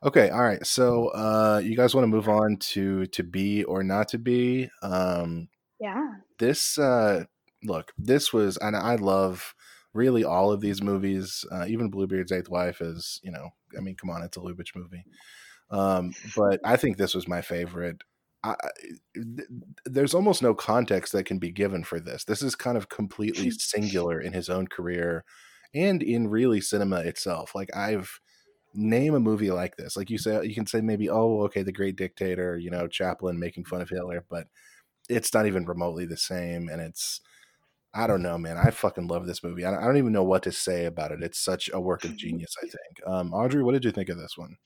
Okay, 0.04 0.30
all 0.30 0.44
right. 0.44 0.66
So, 0.66 1.10
uh, 1.10 1.62
you 1.64 1.76
guys 1.76 1.94
want 1.94 2.04
to 2.04 2.08
move 2.08 2.30
on 2.30 2.58
to 2.58 3.06
to 3.08 3.24
be 3.24 3.64
or 3.66 3.84
not 3.84 4.08
to 4.10 4.18
be? 4.18 4.70
Um, 4.82 5.50
yeah 5.80 6.14
this 6.38 6.78
uh 6.78 7.24
look 7.64 7.92
this 7.98 8.32
was 8.34 8.58
and 8.58 8.76
i 8.76 8.96
love 8.96 9.54
really 9.94 10.24
all 10.24 10.52
of 10.52 10.62
these 10.62 10.82
movies 10.82 11.46
uh, 11.52 11.66
even 11.68 11.90
bluebeard's 11.90 12.32
eighth 12.32 12.50
wife 12.50 12.82
is 12.82 13.20
you 13.24 13.32
know 13.32 13.50
i 13.78 13.82
mean 13.82 13.96
come 13.96 14.10
on 14.10 14.22
it's 14.22 14.38
a 14.38 14.40
lubitsch 14.40 14.76
movie 14.76 15.04
um 15.72 16.14
but 16.36 16.60
i 16.64 16.76
think 16.76 16.98
this 16.98 17.14
was 17.14 17.28
my 17.28 17.42
favorite 17.42 18.02
I, 18.42 18.56
th- 19.14 19.50
there's 19.86 20.14
almost 20.14 20.42
no 20.42 20.54
context 20.54 21.12
that 21.12 21.26
can 21.26 21.40
be 21.40 21.52
given 21.52 21.84
for 21.84 22.00
this 22.00 22.24
this 22.24 22.42
is 22.42 22.56
kind 22.56 22.78
of 22.78 22.88
completely 22.88 23.52
singular 23.58 24.22
in 24.22 24.32
his 24.32 24.50
own 24.50 24.68
career 24.68 25.26
and 25.74 26.02
in 26.04 26.28
really 26.28 26.62
cinema 26.62 26.98
itself 27.02 27.54
like 27.56 27.70
i've 27.76 28.20
name 28.74 29.16
a 29.16 29.20
movie 29.20 29.52
like 29.52 29.76
this 29.78 29.98
like 29.98 30.10
you 30.10 30.18
say 30.18 30.44
you 30.46 30.54
can 30.54 30.66
say 30.66 30.80
maybe 30.82 31.10
oh 31.10 31.42
okay 31.42 31.64
the 31.64 31.72
great 31.72 31.96
dictator 31.96 32.58
you 32.58 32.70
know 32.70 32.88
chaplin 32.88 33.40
making 33.40 33.66
fun 33.66 33.82
of 33.82 33.90
hitler 33.90 34.24
but 34.30 34.48
it's 35.10 35.34
not 35.34 35.48
even 35.48 35.66
remotely 35.66 36.06
the 36.06 36.18
same 36.18 36.70
and 36.70 36.82
it's 36.82 37.22
i 37.94 38.08
don't 38.08 38.22
know 38.22 38.38
man 38.38 38.58
i 38.58 38.70
fucking 38.70 39.08
love 39.08 39.26
this 39.26 39.44
movie 39.44 39.66
i 39.66 39.72
don't, 39.72 39.82
I 39.82 39.86
don't 39.86 39.98
even 39.98 40.14
know 40.14 40.24
what 40.24 40.44
to 40.44 40.52
say 40.52 40.86
about 40.86 41.12
it 41.12 41.24
it's 41.24 41.40
such 41.40 41.70
a 41.74 41.80
work 41.80 42.04
of 42.06 42.16
genius 42.18 42.56
i 42.64 42.68
think. 42.68 43.08
Um 43.08 43.34
audrey 43.34 43.64
what 43.64 43.74
did 43.74 43.86
you 43.86 43.92
think 43.92 44.10
of 44.10 44.20
this 44.20 44.38
one 44.38 44.58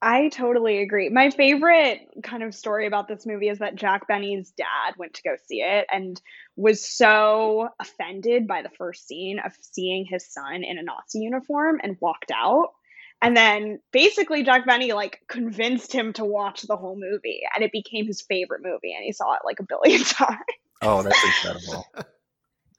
I 0.00 0.28
totally 0.28 0.80
agree. 0.80 1.08
My 1.08 1.30
favorite 1.30 2.08
kind 2.22 2.44
of 2.44 2.54
story 2.54 2.86
about 2.86 3.08
this 3.08 3.26
movie 3.26 3.48
is 3.48 3.58
that 3.58 3.74
Jack 3.74 4.06
Benny's 4.06 4.52
dad 4.52 4.94
went 4.96 5.14
to 5.14 5.22
go 5.22 5.34
see 5.46 5.60
it 5.60 5.86
and 5.90 6.20
was 6.54 6.84
so 6.84 7.68
offended 7.80 8.46
by 8.46 8.62
the 8.62 8.70
first 8.70 9.08
scene 9.08 9.40
of 9.40 9.52
seeing 9.60 10.04
his 10.04 10.24
son 10.24 10.62
in 10.62 10.78
a 10.78 10.82
Nazi 10.82 11.18
uniform 11.20 11.80
and 11.82 11.96
walked 12.00 12.30
out. 12.32 12.74
And 13.20 13.36
then 13.36 13.80
basically 13.90 14.44
Jack 14.44 14.66
Benny 14.66 14.92
like 14.92 15.20
convinced 15.26 15.92
him 15.92 16.12
to 16.12 16.24
watch 16.24 16.62
the 16.62 16.76
whole 16.76 16.96
movie 16.96 17.42
and 17.52 17.64
it 17.64 17.72
became 17.72 18.06
his 18.06 18.22
favorite 18.22 18.62
movie 18.62 18.94
and 18.94 19.04
he 19.04 19.10
saw 19.10 19.34
it 19.34 19.40
like 19.44 19.58
a 19.58 19.64
billion 19.64 20.04
times. 20.04 20.38
oh 20.82 21.02
that's 21.02 21.24
incredible 21.24 21.86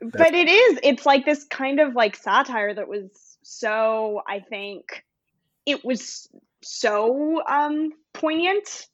but 0.02 0.34
it 0.34 0.48
is 0.48 0.80
it's 0.82 1.06
like 1.06 1.26
this 1.26 1.44
kind 1.44 1.82
of 1.82 1.94
like 1.94 2.16
satire 2.16 2.74
that 2.74 2.88
was 2.88 3.10
so 3.44 4.22
i 4.26 4.40
think 4.40 5.04
it 5.66 5.84
was 5.84 6.30
so 6.64 7.46
um 7.48 7.92
poignant 8.14 8.88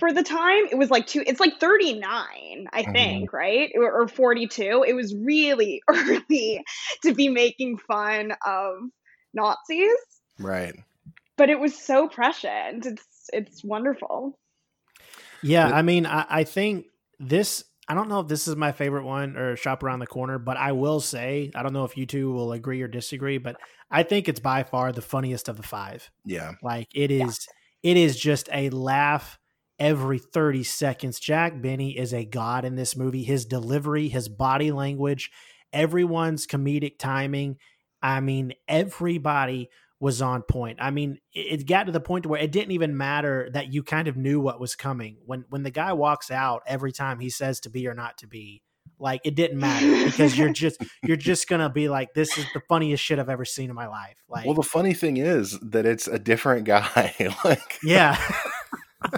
for 0.00 0.12
the 0.12 0.22
time. 0.22 0.66
It 0.70 0.78
was 0.78 0.90
like 0.90 1.06
two 1.06 1.24
it's 1.26 1.40
like 1.40 1.60
39 1.60 2.68
i 2.72 2.84
Mhm. 2.86 2.92
think 2.92 3.32
right? 3.32 3.70
Or, 3.76 4.02
or 4.02 4.08
42 4.08 4.84
it 4.86 4.94
was 4.94 5.14
really 5.16 5.82
early 5.88 6.62
to 7.04 7.14
be 7.14 7.28
making 7.28 7.78
fun 7.78 8.32
of 8.46 8.76
nazis. 9.34 9.90
Right. 10.38 10.74
But 11.36 11.48
it 11.48 11.60
was 11.60 11.78
so 11.78 12.08
prescient. 12.08 12.86
It's 12.86 13.30
it's 13.32 13.62
wonderful. 13.62 14.36
Yeah, 15.42 15.68
I 15.68 15.82
mean, 15.82 16.06
I, 16.06 16.26
I 16.28 16.44
think 16.44 16.86
this. 17.18 17.64
I 17.86 17.92
don't 17.92 18.08
know 18.08 18.20
if 18.20 18.28
this 18.28 18.48
is 18.48 18.56
my 18.56 18.72
favorite 18.72 19.04
one 19.04 19.36
or 19.36 19.56
shop 19.56 19.82
around 19.82 19.98
the 19.98 20.06
corner, 20.06 20.38
but 20.38 20.56
I 20.56 20.72
will 20.72 21.00
say 21.00 21.50
I 21.54 21.62
don't 21.62 21.74
know 21.74 21.84
if 21.84 21.98
you 21.98 22.06
two 22.06 22.32
will 22.32 22.52
agree 22.52 22.80
or 22.80 22.88
disagree, 22.88 23.36
but 23.36 23.58
I 23.94 24.02
think 24.02 24.28
it's 24.28 24.40
by 24.40 24.64
far 24.64 24.90
the 24.90 25.00
funniest 25.00 25.48
of 25.48 25.56
the 25.56 25.62
five. 25.62 26.10
yeah 26.24 26.52
Like 26.62 26.88
it 26.94 27.10
is, 27.10 27.46
it 27.82 27.96
is 27.96 28.18
just 28.18 28.48
a 28.52 28.70
laugh 28.70 29.38
every 29.78 30.18
30 30.18 30.64
seconds. 30.64 31.20
Jack 31.20 31.62
Benny 31.62 31.96
is 31.96 32.12
a 32.12 32.24
god 32.24 32.64
in 32.64 32.74
this 32.74 32.96
movie. 32.96 33.22
His 33.22 33.46
delivery, 33.46 34.08
his 34.08 34.28
body 34.28 34.72
language, 34.72 35.30
everyone's 35.72 36.46
comedic 36.46 36.98
timing. 36.98 37.56
I 38.02 38.20
mean, 38.20 38.54
everybody 38.66 39.70
was 40.00 40.20
on 40.20 40.42
point. 40.42 40.78
I 40.80 40.90
mean, 40.90 41.18
it, 41.32 41.60
it 41.60 41.66
got 41.66 41.84
to 41.84 41.92
the 41.92 42.00
point 42.00 42.26
where 42.26 42.40
it 42.40 42.52
didn't 42.52 42.72
even 42.72 42.96
matter 42.96 43.48
that 43.52 43.72
you 43.72 43.82
kind 43.82 44.08
of 44.08 44.16
knew 44.16 44.40
what 44.40 44.60
was 44.60 44.74
coming. 44.74 45.18
When 45.24 45.44
when 45.48 45.62
the 45.62 45.70
guy 45.70 45.92
walks 45.92 46.30
out 46.30 46.62
every 46.66 46.92
time 46.92 47.20
he 47.20 47.30
says 47.30 47.60
to 47.60 47.70
be 47.70 47.86
or 47.86 47.94
not 47.94 48.18
to 48.18 48.26
be, 48.26 48.62
like 48.98 49.20
it 49.24 49.34
didn't 49.34 49.58
matter 49.58 50.04
because 50.04 50.36
you're 50.38 50.52
just 50.52 50.82
you're 51.02 51.16
just 51.16 51.48
gonna 51.48 51.70
be 51.70 51.88
like, 51.88 52.14
this 52.14 52.36
is 52.38 52.46
the 52.54 52.60
funniest 52.68 53.02
shit 53.02 53.18
I've 53.18 53.28
ever 53.28 53.44
seen 53.44 53.70
in 53.70 53.76
my 53.76 53.86
life. 53.86 54.16
Like, 54.28 54.46
well 54.46 54.54
the 54.54 54.62
funny 54.62 54.94
thing 54.94 55.16
is 55.16 55.58
that 55.60 55.86
it's 55.86 56.06
a 56.08 56.18
different 56.18 56.64
guy 56.64 57.14
like 57.44 57.78
yeah. 57.82 58.18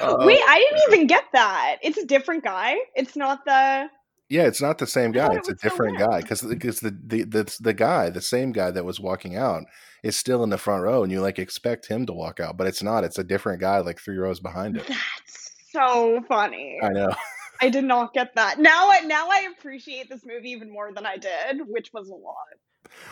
uh, 0.00 0.16
wait 0.20 0.40
i 0.48 0.58
didn't 0.58 0.92
even 0.92 1.06
get 1.06 1.24
that 1.32 1.76
it's 1.82 1.98
a 1.98 2.06
different 2.06 2.42
guy 2.42 2.76
it's 2.94 3.16
not 3.16 3.44
the 3.44 3.88
yeah 4.28 4.42
it's 4.42 4.60
not 4.60 4.78
the 4.78 4.86
same 4.86 5.12
guy 5.12 5.26
thought 5.26 5.36
it 5.36 5.38
it's 5.40 5.48
a 5.48 5.54
different 5.54 6.00
him. 6.00 6.08
guy 6.08 6.20
because 6.20 6.42
because 6.42 6.80
the, 6.80 6.96
the 7.04 7.24
the 7.24 7.56
the 7.60 7.72
guy 7.74 8.10
the 8.10 8.20
same 8.20 8.52
guy 8.52 8.70
that 8.70 8.84
was 8.84 8.98
walking 8.98 9.36
out 9.36 9.62
is 10.02 10.16
still 10.16 10.42
in 10.42 10.50
the 10.50 10.58
front 10.58 10.82
row 10.82 11.02
and 11.02 11.12
you 11.12 11.20
like 11.20 11.38
expect 11.38 11.86
him 11.88 12.06
to 12.06 12.12
walk 12.12 12.40
out 12.40 12.56
but 12.56 12.66
it's 12.66 12.82
not 12.82 13.04
it's 13.04 13.18
a 13.18 13.24
different 13.24 13.60
guy 13.60 13.78
like 13.78 14.00
three 14.00 14.16
rows 14.16 14.40
behind 14.40 14.76
him 14.76 14.84
That's 14.88 15.52
so 15.72 16.20
funny. 16.28 16.78
i 16.82 16.88
know 16.88 17.12
I 17.60 17.68
did 17.68 17.84
not 17.84 18.14
get 18.14 18.34
that. 18.34 18.58
Now 18.58 18.90
I 18.90 19.00
now 19.00 19.28
I 19.30 19.48
appreciate 19.56 20.08
this 20.08 20.24
movie 20.24 20.50
even 20.50 20.70
more 20.70 20.92
than 20.92 21.06
I 21.06 21.16
did, 21.16 21.62
which 21.66 21.92
was 21.92 22.08
a 22.08 22.14
lot. 22.14 22.36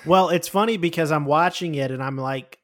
Well, 0.07 0.31
it's 0.31 0.49
funny 0.49 0.77
because 0.77 1.13
I'm 1.13 1.25
watching 1.25 1.75
it 1.75 1.91
and 1.91 2.03
I'm 2.03 2.17
like, 2.17 2.59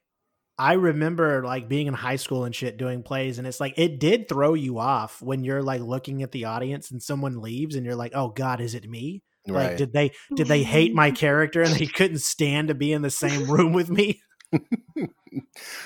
I 0.57 0.73
remember 0.73 1.43
like 1.43 1.67
being 1.67 1.87
in 1.87 1.93
high 1.93 2.15
school 2.15 2.45
and 2.45 2.55
shit 2.55 2.77
doing 2.77 3.03
plays, 3.03 3.37
and 3.37 3.47
it's 3.47 3.59
like 3.59 3.73
it 3.77 3.99
did 3.99 4.27
throw 4.27 4.53
you 4.53 4.79
off 4.79 5.21
when 5.21 5.43
you're 5.43 5.63
like 5.63 5.81
looking 5.81 6.23
at 6.23 6.31
the 6.31 6.45
audience 6.45 6.91
and 6.91 7.01
someone 7.01 7.41
leaves 7.41 7.75
and 7.75 7.85
you're 7.85 7.95
like, 7.95 8.13
oh 8.15 8.29
God, 8.29 8.61
is 8.61 8.73
it 8.73 8.89
me? 8.89 9.21
Like, 9.47 9.77
did 9.77 9.93
they 9.93 10.11
did 10.35 10.47
they 10.47 10.63
hate 10.63 10.93
my 10.93 11.11
character 11.23 11.61
and 11.61 11.73
they 11.75 11.85
couldn't 11.85 12.19
stand 12.19 12.69
to 12.69 12.73
be 12.73 12.91
in 12.91 13.01
the 13.01 13.11
same 13.11 13.49
room 13.51 13.73
with 13.73 13.89
me? 13.89 14.21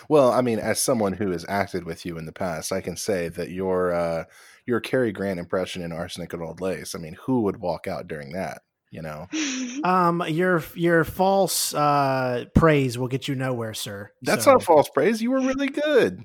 well 0.10 0.32
i 0.32 0.42
mean 0.42 0.60
as 0.60 0.80
someone 0.80 1.14
who 1.14 1.32
has 1.32 1.44
acted 1.50 1.84
with 1.84 2.06
you 2.06 2.20
in 2.20 2.26
the 2.28 2.32
past 2.32 2.72
i 2.72 2.82
can 2.82 2.96
say 2.96 3.30
that 3.30 3.50
your 3.50 3.92
uh 3.92 4.24
your 4.70 4.80
Cary 4.80 5.12
Grant 5.12 5.40
impression 5.40 5.82
in 5.82 5.92
Arsenic 5.92 6.32
and 6.32 6.42
Old 6.42 6.62
Lace. 6.62 6.96
I 6.96 7.00
mean, 7.00 7.18
who 7.26 7.42
would 7.42 7.58
walk 7.58 7.88
out 7.88 8.08
during 8.08 8.32
that? 8.34 8.62
You 8.92 9.02
know, 9.02 9.28
Um, 9.84 10.24
your 10.28 10.64
your 10.76 11.04
false 11.04 11.74
uh 11.74 12.46
praise 12.56 12.98
will 12.98 13.08
get 13.08 13.28
you 13.28 13.36
nowhere, 13.36 13.74
sir. 13.74 14.12
that's 14.22 14.46
So- 14.46 14.54
not 14.54 14.64
false 14.64 14.90
praise. 14.90 15.22
You 15.22 15.32
were 15.32 15.42
really 15.42 15.68
good. 15.70 16.24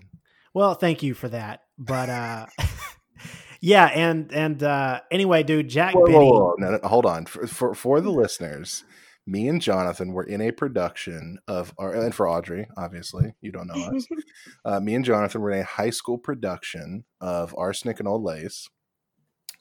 Well, 0.54 0.74
thank 0.74 1.02
you 1.02 1.14
for 1.14 1.28
that. 1.28 1.60
But 1.78 2.08
uh 2.08 2.46
yeah, 3.60 3.86
and 3.86 4.32
and 4.32 4.62
uh 4.62 5.00
anyway, 5.10 5.42
dude, 5.42 5.68
Jack 5.68 5.94
Whoa, 5.94 6.06
Benny. 6.06 6.18
whoa, 6.18 6.30
whoa. 6.30 6.54
No, 6.58 6.70
no, 6.82 6.88
hold 6.88 7.06
on. 7.06 7.26
For, 7.26 7.46
for 7.46 7.74
for 7.74 8.00
the 8.00 8.10
listeners, 8.10 8.84
me 9.26 9.48
and 9.48 9.60
Jonathan 9.60 10.12
were 10.12 10.24
in 10.24 10.40
a 10.40 10.50
production 10.50 11.38
of, 11.48 11.72
our, 11.78 11.94
and 11.94 12.14
for 12.14 12.28
Audrey, 12.28 12.68
obviously, 12.76 13.34
you 13.40 13.52
don't 13.52 13.68
know 13.68 13.96
us. 13.96 14.06
uh, 14.64 14.80
me 14.80 14.94
and 14.94 15.04
Jonathan 15.04 15.40
were 15.40 15.50
in 15.50 15.60
a 15.60 15.64
high 15.64 15.90
school 15.90 16.18
production 16.18 17.04
of 17.20 17.54
Arsenic 17.56 18.00
and 18.00 18.08
Old 18.08 18.22
Lace. 18.22 18.68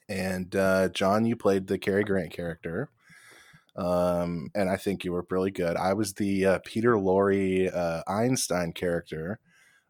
And 0.10 0.53
uh, 0.56 0.90
John, 0.90 1.26
you 1.26 1.35
played 1.35 1.68
the 1.68 1.77
Cary 1.77 2.03
Grant 2.03 2.34
character. 2.34 2.90
Um, 3.76 4.49
and 4.53 4.69
I 4.69 4.76
think 4.76 5.03
you 5.03 5.14
were 5.14 5.26
really 5.30 5.52
good. 5.52 5.77
I 5.77 5.94
was 5.94 6.14
the 6.14 6.45
uh, 6.45 6.60
Peter 6.65 6.94
Lorre 6.94 7.73
uh, 7.73 8.03
Einstein 8.06 8.73
character. 8.73 9.40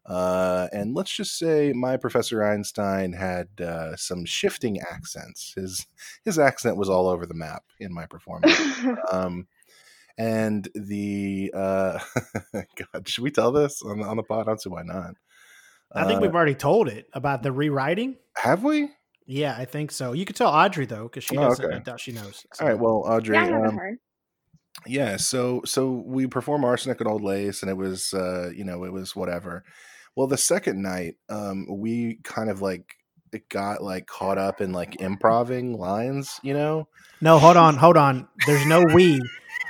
Uh, 0.06 0.68
and 0.72 0.94
let's 0.94 1.14
just 1.14 1.38
say 1.38 1.72
my 1.72 1.96
Professor 1.96 2.44
Einstein 2.44 3.12
had 3.14 3.48
uh, 3.60 3.96
some 3.96 4.24
shifting 4.24 4.78
accents. 4.80 5.54
His 5.56 5.86
his 6.24 6.38
accent 6.38 6.76
was 6.76 6.90
all 6.90 7.08
over 7.08 7.24
the 7.24 7.34
map 7.34 7.64
in 7.80 7.92
my 7.92 8.06
performance. 8.06 8.54
um, 9.12 9.46
and 10.18 10.68
the 10.74 11.50
uh, 11.54 11.98
God, 12.92 13.08
should 13.08 13.24
we 13.24 13.30
tell 13.30 13.52
this 13.52 13.82
on 13.82 14.00
the, 14.00 14.06
on 14.06 14.16
the 14.16 14.22
pod? 14.22 14.42
I 14.42 14.50
don't 14.50 14.60
see 14.60 14.70
why 14.70 14.82
not. 14.82 15.14
I 15.94 16.04
think 16.06 16.18
Uh, 16.18 16.22
we've 16.22 16.34
already 16.34 16.54
told 16.54 16.88
it 16.88 17.08
about 17.12 17.42
the 17.42 17.52
rewriting. 17.52 18.16
have 18.36 18.64
we? 18.64 18.90
Yeah, 19.26 19.54
I 19.56 19.64
think 19.64 19.90
so. 19.90 20.12
You 20.12 20.24
could 20.24 20.36
tell 20.36 20.48
Audrey 20.50 20.86
though, 20.86 21.04
because 21.04 21.24
she 21.24 21.36
Oh, 21.36 21.42
doesn't. 21.42 21.64
okay. 21.64 21.76
I 21.76 21.78
doubt 21.78 22.00
she 22.00 22.12
knows. 22.12 22.44
All 22.60 22.66
right. 22.68 22.78
Well, 22.78 23.04
Audrey. 23.06 23.36
yeah, 23.36 23.44
I 23.46 23.66
um, 23.68 23.78
yeah 24.86 25.16
so 25.16 25.62
so 25.64 26.02
we 26.04 26.26
perform 26.26 26.64
arsenic 26.64 27.00
and 27.00 27.08
old 27.08 27.22
lace 27.22 27.62
and 27.62 27.70
it 27.70 27.76
was 27.76 28.12
uh 28.12 28.50
you 28.54 28.64
know 28.64 28.84
it 28.84 28.92
was 28.92 29.14
whatever 29.14 29.64
well 30.16 30.26
the 30.26 30.36
second 30.36 30.82
night 30.82 31.14
um 31.28 31.64
we 31.78 32.16
kind 32.24 32.50
of 32.50 32.60
like 32.60 32.96
it 33.32 33.48
got 33.48 33.82
like 33.84 34.06
caught 34.08 34.36
up 34.36 34.60
in 34.60 34.72
like 34.72 35.00
improving 35.00 35.78
lines 35.78 36.40
you 36.42 36.52
know 36.52 36.88
No, 37.20 37.38
hold 37.38 37.56
on, 37.56 37.76
hold 37.76 37.96
on. 37.96 38.26
There's 38.46 38.66
no 38.66 38.82
we. 38.92 39.20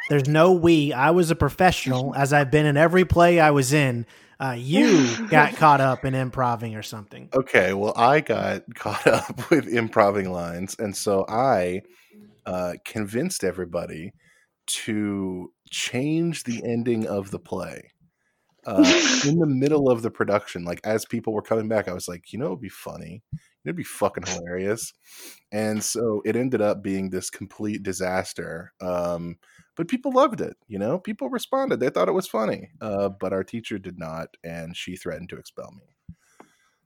There's 0.09 0.29
no 0.29 0.53
we. 0.53 0.93
I 0.93 1.11
was 1.11 1.31
a 1.31 1.35
professional, 1.37 2.15
as 2.15 2.33
I've 2.33 2.51
been 2.51 2.67
in 2.67 2.77
every 2.77 3.05
play 3.05 3.41
I 3.41 3.51
was 3.51 3.73
in. 3.73 4.07
Uh, 4.41 4.57
you 4.59 5.27
got 5.31 5.57
caught 5.57 5.81
up 5.81 6.05
in 6.05 6.15
improving 6.15 6.75
or 6.75 6.83
something. 6.83 7.29
okay 7.35 7.73
well 7.73 7.93
i 7.97 8.21
got 8.21 8.63
caught 8.75 9.07
up 9.07 9.49
with 9.49 9.69
improving 9.69 10.31
lines 10.33 10.75
and 10.81 10.95
so 10.95 11.25
i 11.29 11.81
uh 12.45 12.73
convinced 12.85 13.45
everybody 13.45 14.13
to 14.67 15.53
change 15.71 16.43
the 16.43 16.63
ending 16.65 17.07
of 17.07 17.31
the 17.31 17.39
play 17.39 17.93
uh, 18.67 18.83
in 19.27 19.39
the 19.39 19.47
middle 19.47 19.91
of 19.91 20.03
the 20.03 20.11
production, 20.11 20.65
like 20.65 20.81
as 20.85 21.05
people 21.05 21.33
were 21.33 21.43
coming 21.43 21.69
back, 21.69 21.89
I 21.89 21.93
was 21.93 22.09
like, 22.09 22.33
you 22.33 22.39
know, 22.39 22.47
it'd 22.47 22.61
be 22.61 22.69
funny. 22.69 23.23
It'd 23.65 23.77
be 23.77 23.85
fucking 23.85 24.25
hilarious. 24.27 24.93
And 25.53 25.83
so 25.83 26.23
it 26.25 26.37
ended 26.37 26.61
up 26.61 26.83
being 26.83 27.11
this 27.11 27.31
complete 27.31 27.83
disaster. 27.83 28.73
Um, 28.81 29.37
but 29.77 29.89
people 29.89 30.13
loved 30.13 30.41
it. 30.41 30.57
You 30.69 30.79
know, 30.79 30.99
people 30.99 31.29
responded. 31.29 31.81
They 31.81 31.91
thought 31.91 32.09
it 32.09 32.13
was 32.13 32.27
funny. 32.29 32.71
Uh, 32.81 33.09
but 33.09 33.33
our 33.33 33.45
teacher 33.45 33.79
did 33.79 33.99
not, 33.99 34.37
and 34.45 34.77
she 34.77 34.97
threatened 34.97 35.29
to 35.31 35.37
expel 35.37 35.73
me. 35.73 36.15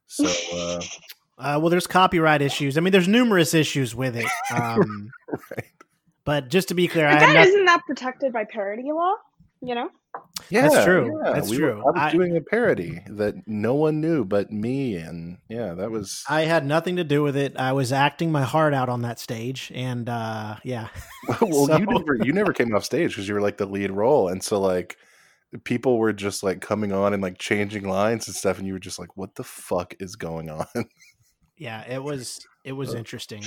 So 0.06 0.26
uh, 0.56 0.80
Uh, 1.40 1.56
well, 1.60 1.70
there's 1.70 1.86
copyright 1.86 2.42
issues. 2.42 2.76
I 2.76 2.80
mean, 2.80 2.90
there's 2.90 3.06
numerous 3.06 3.54
issues 3.54 3.94
with 3.94 4.16
it. 4.16 4.26
Um, 4.52 5.08
right. 5.30 5.66
but 6.24 6.48
just 6.48 6.66
to 6.68 6.74
be 6.74 6.88
clear, 6.88 7.06
I 7.06 7.12
But 7.12 7.20
had 7.20 7.28
that 7.28 7.34
nothing. 7.34 7.52
isn't 7.52 7.64
that 7.66 7.82
protected 7.86 8.32
by 8.32 8.42
parody 8.44 8.90
law? 8.90 9.14
You 9.60 9.74
know? 9.74 9.90
Yeah, 10.50 10.68
that's 10.68 10.84
true. 10.84 11.20
That's 11.24 11.48
we 11.50 11.58
were- 11.60 11.72
true. 11.72 11.80
I 11.80 11.90
was 11.90 11.94
I- 11.96 12.12
doing 12.12 12.36
a 12.36 12.40
parody 12.40 13.00
that 13.08 13.34
no 13.46 13.74
one 13.74 14.00
knew 14.00 14.24
but 14.24 14.50
me, 14.52 14.96
and 14.96 15.38
yeah, 15.48 15.74
that 15.74 15.90
was. 15.90 16.24
I 16.28 16.42
had 16.42 16.64
nothing 16.64 16.96
to 16.96 17.04
do 17.04 17.22
with 17.22 17.36
it. 17.36 17.56
I 17.56 17.72
was 17.72 17.92
acting 17.92 18.30
my 18.32 18.42
heart 18.42 18.72
out 18.72 18.88
on 18.88 19.02
that 19.02 19.18
stage, 19.18 19.70
and 19.74 20.08
uh, 20.08 20.56
yeah, 20.64 20.88
well, 21.40 21.66
So- 21.66 21.76
you 21.78 21.86
never 21.86 22.14
you 22.22 22.32
never 22.32 22.52
came 22.52 22.74
off 22.74 22.84
stage 22.84 23.10
because 23.10 23.26
you 23.28 23.34
were 23.34 23.40
like 23.40 23.56
the 23.58 23.66
lead 23.66 23.90
role, 23.90 24.28
and 24.28 24.42
so 24.42 24.60
like 24.60 24.96
people 25.64 25.98
were 25.98 26.12
just 26.12 26.42
like 26.42 26.60
coming 26.60 26.92
on 26.92 27.12
and 27.14 27.22
like 27.22 27.38
changing 27.38 27.88
lines 27.88 28.26
and 28.28 28.36
stuff, 28.36 28.58
and 28.58 28.66
you 28.66 28.72
were 28.74 28.78
just 28.78 28.98
like, 28.98 29.16
"What 29.16 29.34
the 29.34 29.44
fuck 29.44 29.94
is 29.98 30.14
going 30.16 30.50
on?" 30.50 30.66
yeah, 31.58 31.82
it 31.90 32.02
was 32.02 32.38
it 32.64 32.72
was 32.72 32.94
Uh, 32.94 32.98
interesting. 32.98 33.42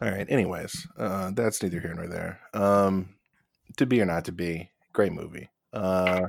All 0.00 0.10
right. 0.10 0.26
Anyways, 0.28 0.86
uh, 0.98 1.30
that's 1.34 1.62
neither 1.62 1.80
here 1.80 1.94
nor 1.94 2.06
there. 2.06 2.40
Um, 2.54 3.14
to 3.76 3.86
be 3.86 4.00
or 4.00 4.06
not 4.06 4.24
to 4.26 4.32
be, 4.32 4.70
great 4.92 5.12
movie. 5.12 5.48
Uh, 5.72 6.28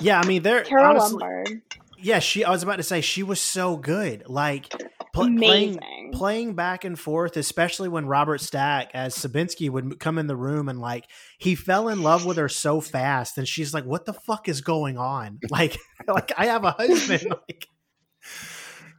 Yeah, 0.00 0.18
I 0.20 0.26
mean, 0.26 0.42
there 0.42 0.64
Carol 0.64 0.86
honestly, 0.96 1.18
Lombard. 1.20 1.62
yeah, 1.98 2.18
she. 2.18 2.44
I 2.44 2.50
was 2.50 2.62
about 2.62 2.76
to 2.76 2.82
say 2.82 3.00
she 3.00 3.22
was 3.22 3.40
so 3.40 3.76
good. 3.76 4.24
Like 4.28 4.68
pl- 4.70 5.36
playing 5.36 5.78
Amazing. 5.78 6.10
playing 6.14 6.54
back 6.54 6.84
and 6.84 6.98
forth, 6.98 7.36
especially 7.36 7.88
when 7.88 8.06
Robert 8.06 8.40
Stack 8.40 8.90
as 8.94 9.14
Sobinski 9.16 9.70
would 9.70 10.00
come 10.00 10.18
in 10.18 10.26
the 10.26 10.36
room 10.36 10.68
and 10.68 10.80
like 10.80 11.04
he 11.38 11.54
fell 11.54 11.88
in 11.88 12.02
love 12.02 12.24
with 12.26 12.36
her 12.38 12.48
so 12.48 12.80
fast, 12.80 13.38
and 13.38 13.46
she's 13.46 13.72
like, 13.72 13.84
"What 13.84 14.04
the 14.04 14.14
fuck 14.14 14.48
is 14.48 14.60
going 14.62 14.98
on?" 14.98 15.38
Like, 15.50 15.76
like 16.08 16.32
I 16.36 16.46
have 16.46 16.64
a 16.64 16.72
husband. 16.72 17.26
Like, 17.48 17.68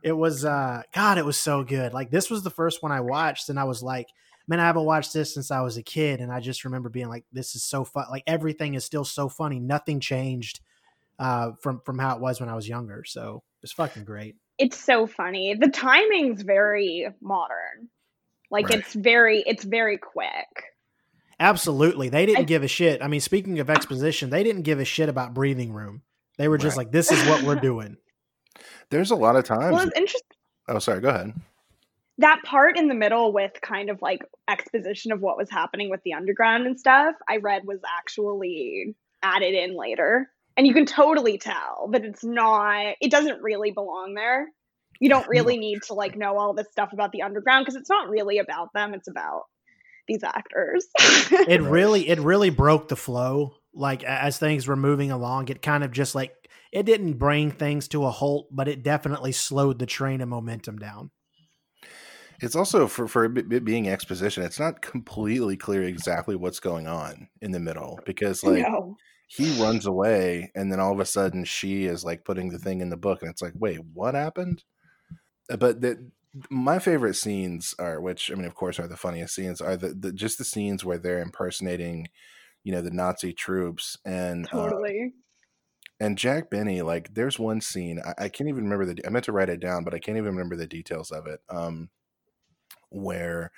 it 0.03 0.11
was 0.13 0.45
uh, 0.45 0.83
God, 0.93 1.17
it 1.17 1.25
was 1.25 1.35
so 1.37 1.63
good. 1.63 1.91
Like 1.93 2.11
this 2.11 2.29
was 2.29 2.43
the 2.43 2.51
first 2.51 2.83
one 2.83 2.91
I 2.91 3.01
watched, 3.01 3.49
and 3.49 3.59
I 3.59 3.63
was 3.65 3.81
like. 3.83 4.07
Man, 4.47 4.59
I 4.59 4.65
haven't 4.65 4.85
watched 4.85 5.13
this 5.13 5.33
since 5.33 5.49
I 5.51 5.61
was 5.61 5.77
a 5.77 5.83
kid, 5.83 6.19
and 6.21 6.31
I 6.31 6.39
just 6.39 6.65
remember 6.65 6.89
being 6.89 7.09
like, 7.09 7.25
"This 7.31 7.55
is 7.55 7.63
so 7.63 7.83
fun! 7.83 8.05
Like 8.11 8.23
everything 8.27 8.75
is 8.75 8.85
still 8.85 9.05
so 9.05 9.27
funny. 9.29 9.59
Nothing 9.59 9.99
changed 9.99 10.59
uh, 11.17 11.51
from 11.61 11.81
from 11.85 11.97
how 11.97 12.15
it 12.15 12.21
was 12.21 12.39
when 12.39 12.49
I 12.49 12.55
was 12.55 12.67
younger. 12.69 13.03
So 13.05 13.41
it's 13.63 13.73
fucking 13.73 14.03
great. 14.05 14.35
it's 14.59 14.77
so 14.77 15.07
funny. 15.07 15.55
The 15.55 15.69
timing's 15.69 16.43
very 16.43 17.07
modern. 17.21 17.89
Like 18.51 18.69
Right. 18.69 18.77
it's 18.79 18.93
very 18.93 19.43
it's 19.47 19.63
very 19.63 19.97
quick. 19.97 20.29
Absolutely. 21.39 22.09
They 22.09 22.25
didn't 22.25 22.41
I- 22.41 22.45
give 22.45 22.63
a 22.63 22.67
shit. 22.67 23.01
I 23.01 23.07
mean, 23.07 23.19
speaking 23.21 23.59
of 23.59 23.69
exposition, 23.69 24.29
they 24.29 24.43
didn't 24.43 24.61
give 24.61 24.79
a 24.79 24.85
shit 24.85 25.09
about 25.09 25.33
breathing 25.33 25.73
room. 25.73 26.03
They 26.37 26.47
were 26.47 26.57
just 26.57 26.77
Right. 26.77 26.85
like, 26.85 26.91
this 26.91 27.11
is 27.11 27.21
what 27.27 27.43
we're 27.43 27.55
doing. 27.59 27.97
there's 28.89 29.11
a 29.11 29.15
lot 29.15 29.35
of 29.35 29.43
times. 29.43 29.73
Well, 29.73 29.87
it's 29.87 29.97
interesting 29.97 30.21
oh, 30.69 30.79
sorry. 30.79 31.01
Go 31.01 31.09
ahead. 31.09 31.33
That 32.19 32.41
part 32.43 32.77
in 32.77 32.87
the 32.87 32.95
middle 32.95 33.33
with 33.33 33.51
kind 33.61 33.89
of 33.89 34.01
like 34.01 34.21
exposition 34.47 35.11
of 35.11 35.21
what 35.21 35.37
was 35.37 35.49
happening 35.49 35.89
with 35.89 36.01
the 36.03 36.13
underground 36.13 36.65
and 36.65 36.79
stuff. 36.79 37.15
I 37.27 37.37
read 37.37 37.63
was 37.65 37.79
actually 37.97 38.95
added 39.21 39.53
in 39.53 39.75
later, 39.75 40.29
and 40.55 40.65
you 40.65 40.73
can 40.73 40.85
totally 40.85 41.37
tell 41.37 41.89
that 41.91 42.05
it's 42.05 42.23
not. 42.23 42.95
It 43.01 43.11
doesn't 43.11 43.41
really 43.41 43.71
belong 43.71 44.13
there. 44.13 44.47
You 44.99 45.09
don't 45.09 45.27
really 45.27 45.57
need 45.57 45.83
to 45.83 45.93
like 45.93 46.15
know 46.15 46.37
all 46.37 46.53
this 46.53 46.71
stuff 46.71 46.93
about 46.93 47.11
the 47.11 47.23
underground 47.23 47.65
because 47.65 47.75
it's 47.75 47.89
not 47.89 48.09
really 48.09 48.37
about 48.37 48.71
them. 48.73 48.93
It's 48.93 49.09
about 49.09 49.43
these 50.07 50.23
actors. 50.23 50.87
It 51.47 51.61
really, 51.61 52.07
it 52.07 52.19
really 52.19 52.49
broke 52.49 52.87
the 52.87 52.95
flow. 52.95 53.55
Like 53.73 54.03
as 54.03 54.37
things 54.37 54.67
were 54.67 54.75
moving 54.75 55.11
along, 55.11 55.49
it 55.49 55.61
kind 55.61 55.83
of 55.83 55.91
just 55.91 56.15
like 56.15 56.33
it 56.71 56.85
didn't 56.85 57.13
bring 57.13 57.51
things 57.51 57.87
to 57.89 58.05
a 58.05 58.11
halt, 58.11 58.47
but 58.51 58.67
it 58.67 58.83
definitely 58.83 59.31
slowed 59.31 59.79
the 59.79 59.85
train 59.85 60.21
of 60.21 60.29
momentum 60.29 60.77
down. 60.77 61.11
It's 62.41 62.55
also 62.55 62.87
for 62.87 63.07
for 63.07 63.25
it 63.25 63.65
being 63.65 63.89
exposition. 63.89 64.43
It's 64.43 64.59
not 64.59 64.81
completely 64.81 65.57
clear 65.57 65.83
exactly 65.83 66.35
what's 66.35 66.59
going 66.59 66.87
on 66.87 67.29
in 67.41 67.51
the 67.51 67.59
middle 67.59 67.99
because 68.05 68.43
like 68.43 68.67
no. 68.67 68.97
he 69.27 69.61
runs 69.61 69.85
away 69.85 70.51
and 70.55 70.71
then 70.71 70.79
all 70.79 70.93
of 70.93 70.99
a 70.99 71.05
sudden 71.05 71.45
she 71.45 71.85
is 71.85 72.03
like 72.03 72.25
putting 72.25 72.49
the 72.49 72.59
thing 72.59 72.81
in 72.81 72.89
the 72.89 72.97
book 72.97 73.21
and 73.21 73.31
it's 73.31 73.41
like 73.41 73.53
wait 73.55 73.79
what 73.93 74.13
happened 74.15 74.63
Uh, 75.51 75.57
but 75.57 75.81
the, 75.81 76.11
my 76.49 76.79
favorite 76.79 77.15
scenes 77.15 77.73
are 77.79 78.01
which 78.01 78.31
i 78.31 78.35
mean 78.35 78.45
of 78.45 78.55
course 78.55 78.79
are 78.79 78.87
the 78.87 78.97
funniest 78.97 79.35
scenes 79.35 79.61
are 79.61 79.77
the, 79.77 79.89
the 79.93 80.11
just 80.11 80.37
the 80.37 80.43
scenes 80.43 80.83
where 80.83 80.97
they're 80.97 81.21
impersonating 81.21 82.07
you 82.63 82.71
know 82.71 82.81
the 82.81 82.91
nazi 82.91 83.33
troops 83.33 83.97
and 84.05 84.47
uh, 84.53 84.69
Totally. 84.69 85.13
and 85.99 86.17
jack 86.17 86.49
benny 86.49 86.81
like 86.81 87.13
there's 87.13 87.39
one 87.39 87.61
scene 87.61 88.01
I, 88.05 88.25
I 88.25 88.29
can't 88.29 88.49
even 88.49 88.65
remember 88.65 88.85
the 88.85 89.05
i 89.05 89.09
meant 89.09 89.25
to 89.25 89.31
write 89.31 89.49
it 89.49 89.59
down 89.61 89.83
but 89.83 89.93
i 89.93 89.99
can't 89.99 90.17
even 90.17 90.31
remember 90.31 90.55
the 90.55 90.67
details 90.67 91.11
of 91.11 91.27
it 91.27 91.39
um 91.49 91.89
where 92.95 93.51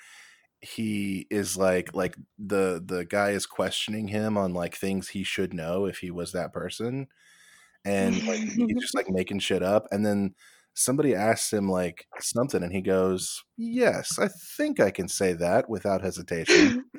he 0.60 1.26
is 1.30 1.56
like 1.56 1.94
like 1.94 2.16
the 2.38 2.82
the 2.84 3.04
guy 3.04 3.30
is 3.30 3.46
questioning 3.46 4.08
him 4.08 4.36
on 4.36 4.52
like 4.52 4.74
things 4.74 5.08
he 5.08 5.22
should 5.22 5.54
know 5.54 5.84
if 5.84 5.98
he 5.98 6.10
was 6.10 6.32
that 6.32 6.52
person 6.52 7.06
and 7.84 8.26
like 8.26 8.40
he's 8.40 8.80
just 8.80 8.94
like 8.94 9.08
making 9.08 9.38
shit 9.38 9.62
up 9.62 9.86
and 9.92 10.04
then 10.04 10.34
somebody 10.74 11.14
asks 11.14 11.52
him 11.52 11.68
like 11.68 12.06
something 12.18 12.62
and 12.62 12.72
he 12.72 12.80
goes 12.80 13.44
yes 13.56 14.18
i 14.18 14.28
think 14.56 14.80
i 14.80 14.90
can 14.90 15.08
say 15.08 15.32
that 15.32 15.68
without 15.68 16.02
hesitation 16.02 16.84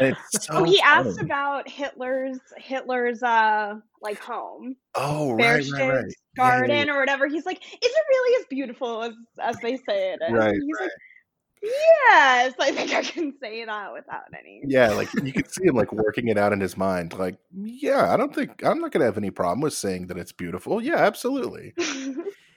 it's 0.00 0.18
so 0.46 0.58
oh, 0.58 0.64
he 0.64 0.80
asked 0.80 1.16
funny. 1.16 1.22
about 1.22 1.68
Hitler's 1.68 2.38
Hitler's 2.56 3.22
uh 3.22 3.74
like 4.00 4.18
home. 4.18 4.76
oh 4.94 5.32
right 5.32 5.64
right 5.72 5.88
right 5.88 6.04
garden 6.36 6.90
or 6.90 6.98
whatever. 6.98 7.26
He's 7.26 7.46
like, 7.46 7.58
is 7.58 7.78
it 7.82 8.04
really 8.08 8.40
as 8.40 8.46
beautiful 8.48 9.02
as 9.02 9.12
as 9.40 9.56
they 9.62 9.76
say 9.76 10.12
it 10.12 10.20
is? 10.26 10.32
Right, 10.32 10.54
he's 10.54 10.80
like, 10.80 10.90
yes, 11.64 12.54
I 12.60 12.70
think 12.72 12.92
I 12.92 13.02
can 13.02 13.34
say 13.40 13.64
that 13.64 13.92
without 13.92 14.24
any. 14.38 14.60
yeah 14.66 14.90
like 14.90 15.08
you 15.22 15.32
can 15.32 15.48
see 15.48 15.64
him 15.64 15.74
like 15.74 15.92
working 15.92 16.28
it 16.28 16.38
out 16.38 16.52
in 16.52 16.60
his 16.60 16.76
mind 16.76 17.12
like 17.18 17.36
yeah 17.52 18.12
i 18.12 18.16
don't 18.16 18.34
think 18.34 18.64
i'm 18.64 18.80
not 18.80 18.92
gonna 18.92 19.04
have 19.04 19.18
any 19.18 19.30
problem 19.30 19.60
with 19.60 19.72
saying 19.72 20.06
that 20.08 20.18
it's 20.18 20.32
beautiful 20.32 20.82
yeah 20.82 20.96
absolutely 20.96 21.74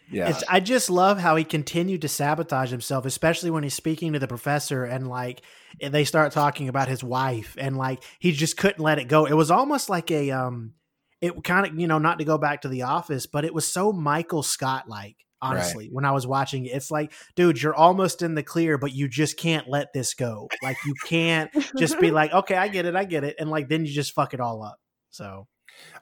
Yeah. 0.10 0.30
It's, 0.30 0.44
I 0.48 0.62
just 0.62 0.90
love 0.90 1.20
how 1.20 1.36
he 1.36 1.44
continued 1.44 2.02
to 2.04 2.08
sabotage 2.08 2.72
himself, 2.72 3.06
especially 3.06 3.50
when 3.52 3.64
he's 3.64 3.74
speaking 3.74 4.14
to 4.14 4.20
the 4.20 4.28
professor 4.28 4.86
and 4.86 5.08
like 5.08 5.42
they 5.82 6.06
start 6.06 6.32
talking 6.32 6.70
about 6.70 6.88
his 6.88 7.04
wife 7.04 7.58
and 7.60 7.76
like 7.78 8.02
he 8.20 8.32
just 8.32 8.56
couldn't 8.56 8.82
let 8.82 9.00
it 9.00 9.10
go. 9.10 9.26
It 9.26 9.34
was 9.34 9.52
almost 9.52 9.90
like 9.90 10.10
a 10.10 10.32
um, 10.32 10.76
it 11.20 11.44
kind 11.44 11.66
of 11.68 11.78
you 11.78 11.88
know 11.88 11.98
not 11.98 12.20
to 12.20 12.26
go 12.26 12.38
back 12.38 12.62
to 12.62 12.70
the 12.70 12.84
office, 12.84 13.26
but 13.26 13.44
it 13.44 13.54
was 13.54 13.68
so 13.70 13.92
Michael 13.92 14.44
Scott 14.44 14.88
like. 14.88 15.18
Honestly, 15.42 15.90
when 15.92 16.06
I 16.06 16.12
was 16.12 16.26
watching 16.26 16.66
it, 16.66 16.70
it's 16.70 16.90
like, 16.90 17.14
dude, 17.36 17.62
you're 17.62 17.76
almost 17.76 18.22
in 18.22 18.34
the 18.34 18.44
clear, 18.44 18.78
but 18.78 18.94
you 18.94 19.08
just 19.08 19.38
can't 19.38 19.70
let 19.70 19.94
this 19.94 20.14
go. 20.14 20.48
Like 20.64 20.78
you 20.86 20.94
can't 21.06 21.52
just 21.78 22.00
be 22.00 22.10
like, 22.12 22.34
okay, 22.34 22.56
I 22.56 22.68
get 22.68 22.86
it, 22.86 22.96
I 22.96 23.06
get 23.06 23.24
it, 23.24 23.36
and 23.40 23.50
like 23.50 23.70
then 23.70 23.86
you 23.86 23.92
just 23.92 24.14
fuck 24.14 24.34
it 24.34 24.40
all 24.40 24.64
up. 24.64 24.80
So 25.12 25.48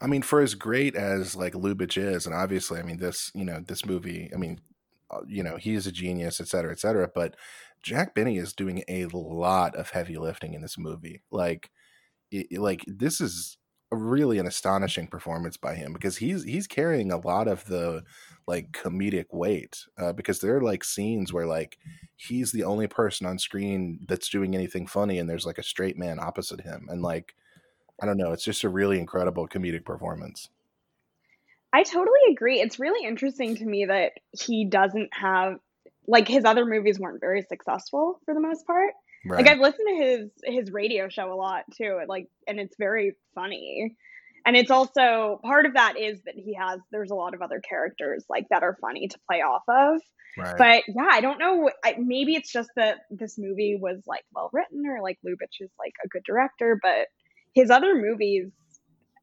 I 0.01 0.07
mean, 0.07 0.21
for 0.21 0.41
as 0.41 0.55
great 0.55 0.95
as 0.95 1.35
like 1.35 1.53
Lubitsch 1.53 1.97
is, 1.97 2.25
and 2.25 2.35
obviously, 2.35 2.79
I 2.79 2.83
mean, 2.83 2.97
this, 2.97 3.31
you 3.33 3.45
know, 3.45 3.59
this 3.59 3.85
movie, 3.85 4.29
I 4.33 4.37
mean, 4.37 4.61
uh, 5.11 5.21
you 5.27 5.43
know, 5.43 5.57
he's 5.57 5.87
a 5.87 5.91
genius, 5.91 6.39
et 6.39 6.47
cetera, 6.47 6.71
et 6.71 6.79
cetera. 6.79 7.09
But 7.13 7.35
Jack 7.83 8.15
Benny 8.15 8.37
is 8.37 8.53
doing 8.53 8.83
a 8.87 9.05
lot 9.05 9.75
of 9.75 9.91
heavy 9.91 10.17
lifting 10.17 10.53
in 10.53 10.61
this 10.61 10.77
movie. 10.77 11.21
Like, 11.31 11.71
it, 12.31 12.59
like 12.59 12.83
this 12.87 13.21
is 13.21 13.57
really 13.91 14.39
an 14.39 14.47
astonishing 14.47 15.07
performance 15.07 15.57
by 15.57 15.75
him 15.75 15.93
because 15.93 16.17
he's 16.17 16.43
he's 16.43 16.67
carrying 16.67 17.11
a 17.11 17.17
lot 17.17 17.47
of 17.47 17.65
the 17.65 18.03
like 18.47 18.71
comedic 18.71 19.25
weight 19.31 19.85
uh, 19.97 20.13
because 20.13 20.39
there 20.39 20.55
are 20.57 20.61
like 20.61 20.83
scenes 20.83 21.33
where 21.33 21.47
like 21.47 21.77
he's 22.15 22.51
the 22.51 22.63
only 22.63 22.87
person 22.87 23.25
on 23.25 23.39
screen 23.39 23.99
that's 24.07 24.29
doing 24.29 24.53
anything 24.53 24.85
funny 24.85 25.17
and 25.17 25.29
there's 25.29 25.45
like 25.45 25.57
a 25.57 25.63
straight 25.63 25.97
man 25.97 26.19
opposite 26.19 26.61
him 26.61 26.87
and 26.89 27.01
like 27.01 27.35
I 28.01 28.05
don't 28.05 28.17
know. 28.17 28.31
It's 28.31 28.43
just 28.43 28.63
a 28.63 28.69
really 28.69 28.99
incredible 28.99 29.47
comedic 29.47 29.85
performance. 29.85 30.49
I 31.71 31.83
totally 31.83 32.19
agree. 32.31 32.61
It's 32.61 32.79
really 32.79 33.05
interesting 33.05 33.55
to 33.57 33.65
me 33.65 33.85
that 33.85 34.13
he 34.31 34.65
doesn't 34.65 35.09
have 35.13 35.59
like 36.07 36.27
his 36.27 36.45
other 36.45 36.65
movies 36.65 36.99
weren't 36.99 37.19
very 37.19 37.41
successful 37.41 38.19
for 38.25 38.33
the 38.33 38.39
most 38.39 38.65
part. 38.67 38.93
Right. 39.25 39.37
Like 39.37 39.47
I've 39.47 39.59
listened 39.59 39.87
to 39.87 40.05
his 40.05 40.29
his 40.43 40.71
radio 40.71 41.09
show 41.09 41.33
a 41.33 41.35
lot 41.35 41.63
too, 41.75 42.01
like 42.07 42.27
and 42.47 42.59
it's 42.59 42.75
very 42.77 43.15
funny. 43.33 43.95
And 44.45 44.55
it's 44.55 44.71
also 44.71 45.39
part 45.43 45.65
of 45.65 45.73
that 45.73 45.97
is 45.97 46.21
that 46.25 46.35
he 46.35 46.53
has 46.53 46.79
there's 46.91 47.11
a 47.11 47.15
lot 47.15 47.33
of 47.33 47.41
other 47.41 47.59
characters 47.67 48.25
like 48.29 48.47
that 48.49 48.63
are 48.63 48.77
funny 48.79 49.07
to 49.07 49.19
play 49.27 49.41
off 49.41 49.63
of. 49.67 50.01
right. 50.37 50.55
But 50.57 50.83
yeah, 50.95 51.09
I 51.11 51.21
don't 51.21 51.39
know. 51.39 51.71
I, 51.83 51.95
maybe 51.97 52.35
it's 52.35 52.51
just 52.51 52.69
that 52.75 52.99
this 53.09 53.37
movie 53.37 53.77
was 53.79 54.03
like 54.05 54.23
well 54.33 54.49
written 54.53 54.85
or 54.85 55.01
like 55.01 55.17
Lubitsch 55.25 55.61
is 55.61 55.71
like 55.79 55.93
a 56.03 56.07
good 56.07 56.23
director, 56.25 56.79
but 56.81 57.07
his 57.55 57.71
other 57.71 57.95
movies 57.95 58.51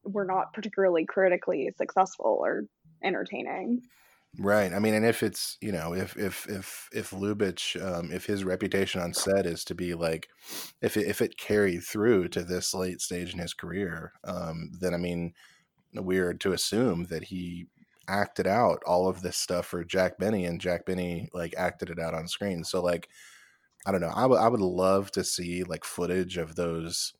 were 0.05 0.24
not 0.24 0.53
particularly 0.53 1.05
critically 1.07 1.70
successful 1.77 2.39
or 2.40 2.65
entertaining. 3.05 3.82
Right. 4.39 4.73
I 4.73 4.79
mean, 4.79 4.95
and 4.95 5.05
if 5.05 5.23
it's 5.23 5.59
you 5.61 5.73
know, 5.73 5.93
if 5.93 6.17
if 6.17 6.49
if 6.49 6.89
if 6.95 7.11
Lubitsch, 7.11 7.77
um, 7.83 8.11
if 8.11 8.25
his 8.25 8.45
reputation 8.45 8.99
on 9.01 9.13
set 9.13 9.45
is 9.45 9.63
to 9.67 9.75
be 9.75 9.93
like, 9.95 10.29
if 10.81 10.97
it, 10.97 11.07
if 11.07 11.21
it 11.21 11.37
carried 11.37 11.83
through 11.85 12.29
to 12.29 12.43
this 12.43 12.73
late 12.73 13.03
stage 13.03 13.35
in 13.35 13.41
his 13.41 13.53
career, 13.53 14.13
um, 14.25 14.71
then 14.81 14.95
I 14.95 14.97
mean, 14.97 15.35
we're 15.95 16.35
to 16.35 16.53
assume 16.53 17.07
that 17.07 17.25
he 17.25 17.67
acted 18.09 18.47
out 18.47 18.83
all 18.87 19.09
of 19.09 19.23
this 19.23 19.37
stuff 19.39 19.67
for 19.67 19.85
Jack 19.85 20.19
Benny, 20.19 20.47
and 20.47 20.61
Jack 20.61 20.87
Benny 20.87 21.29
like 21.35 21.55
acted 21.59 21.91
it 21.91 21.99
out 22.01 22.15
on 22.15 22.29
screen. 22.29 22.65
So 22.65 22.83
like, 22.83 23.09
I 23.87 23.93
don't 23.93 24.01
know. 24.01 24.13
I 24.15 24.27
would 24.27 24.39
I 24.39 24.49
would 24.49 24.61
love 24.61 25.11
to 25.13 25.25
see 25.25 25.65
like 25.65 25.85
footage 25.85 26.37
of 26.37 26.57
those 26.57 27.13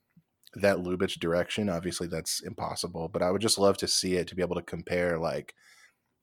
that 0.55 0.79
Lubitsch 0.79 1.19
direction. 1.21 1.69
Obviously, 1.69 2.09
that's 2.09 2.41
impossible, 2.43 3.09
but 3.09 3.23
I 3.23 3.31
would 3.31 3.43
just 3.43 3.59
love 3.59 3.77
to 3.79 3.89
see 3.89 4.17
it 4.17 4.29
to 4.29 4.37
be 4.37 4.43
able 4.43 4.57
to 4.57 4.63
compare 4.63 5.19
like 5.19 5.55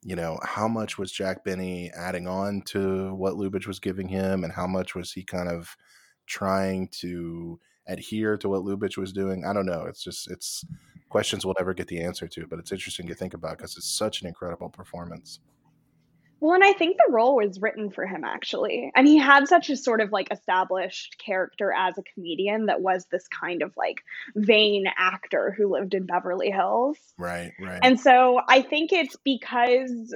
you 0.04 0.16
know, 0.16 0.40
how 0.44 0.68
much 0.68 0.98
was 0.98 1.12
Jack 1.12 1.44
Benny 1.44 1.92
adding 1.96 2.28
on 2.28 2.62
to 2.68 3.14
what 3.16 3.36
Lubitsch 3.36 3.68
was 3.68 3.80
giving 3.80 4.08
him, 4.08 4.44
and 4.44 4.54
how 4.54 4.68
much 4.68 4.96
was 4.96 5.12
he 5.12 5.24
kind 5.24 5.50
of 5.50 5.76
trying 6.26 6.88
to 7.00 7.60
adhere 7.88 8.38
to 8.38 8.50
what 8.50 8.62
Lubitsch 8.62 8.98
was 8.98 9.12
doing? 9.12 9.46
I 9.46 9.54
don't 9.54 9.66
know. 9.66 9.86
It's 9.86 10.04
just 10.04 10.30
it's 10.32 10.66
questions 11.10 11.46
we'll 11.46 11.56
never 11.60 11.74
get 11.74 11.88
the 11.88 12.02
answer 12.02 12.28
to, 12.28 12.48
but 12.48 12.60
it's 12.60 12.72
interesting 12.72 13.08
to 13.08 13.16
think 13.16 13.34
about 13.34 13.58
because 13.58 13.76
it's 13.76 13.90
such 13.90 14.22
an 14.22 14.28
incredible 14.28 14.70
performance. 14.70 15.40
Well, 16.42 16.56
and 16.56 16.64
I 16.64 16.74
think 16.74 16.98
the 16.98 17.12
role 17.12 17.36
was 17.36 17.60
written 17.62 17.92
for 17.92 18.06
him 18.06 18.24
actually. 18.24 18.92
And 18.96 19.08
he 19.08 19.18
had 19.18 19.48
such 19.48 19.70
a 19.70 19.78
sort 19.78 20.02
of 20.02 20.12
like 20.12 20.32
established 20.32 21.18
character 21.24 21.74
as 21.76 21.98
a 21.98 22.04
comedian 22.14 22.68
that 22.68 22.82
was 22.82 23.06
this 23.12 23.28
kind 23.28 23.62
of 23.62 23.74
like 23.78 24.02
vain 24.36 24.86
actor 24.98 25.54
who 25.58 25.72
lived 25.72 25.94
in 25.94 26.06
Beverly 26.06 26.52
Hills. 26.52 26.98
Right, 27.18 27.52
right. 27.60 27.80
And 27.84 28.00
so 28.00 28.40
I 28.48 28.62
think 28.62 28.94
it's 28.94 29.18
because 29.24 30.16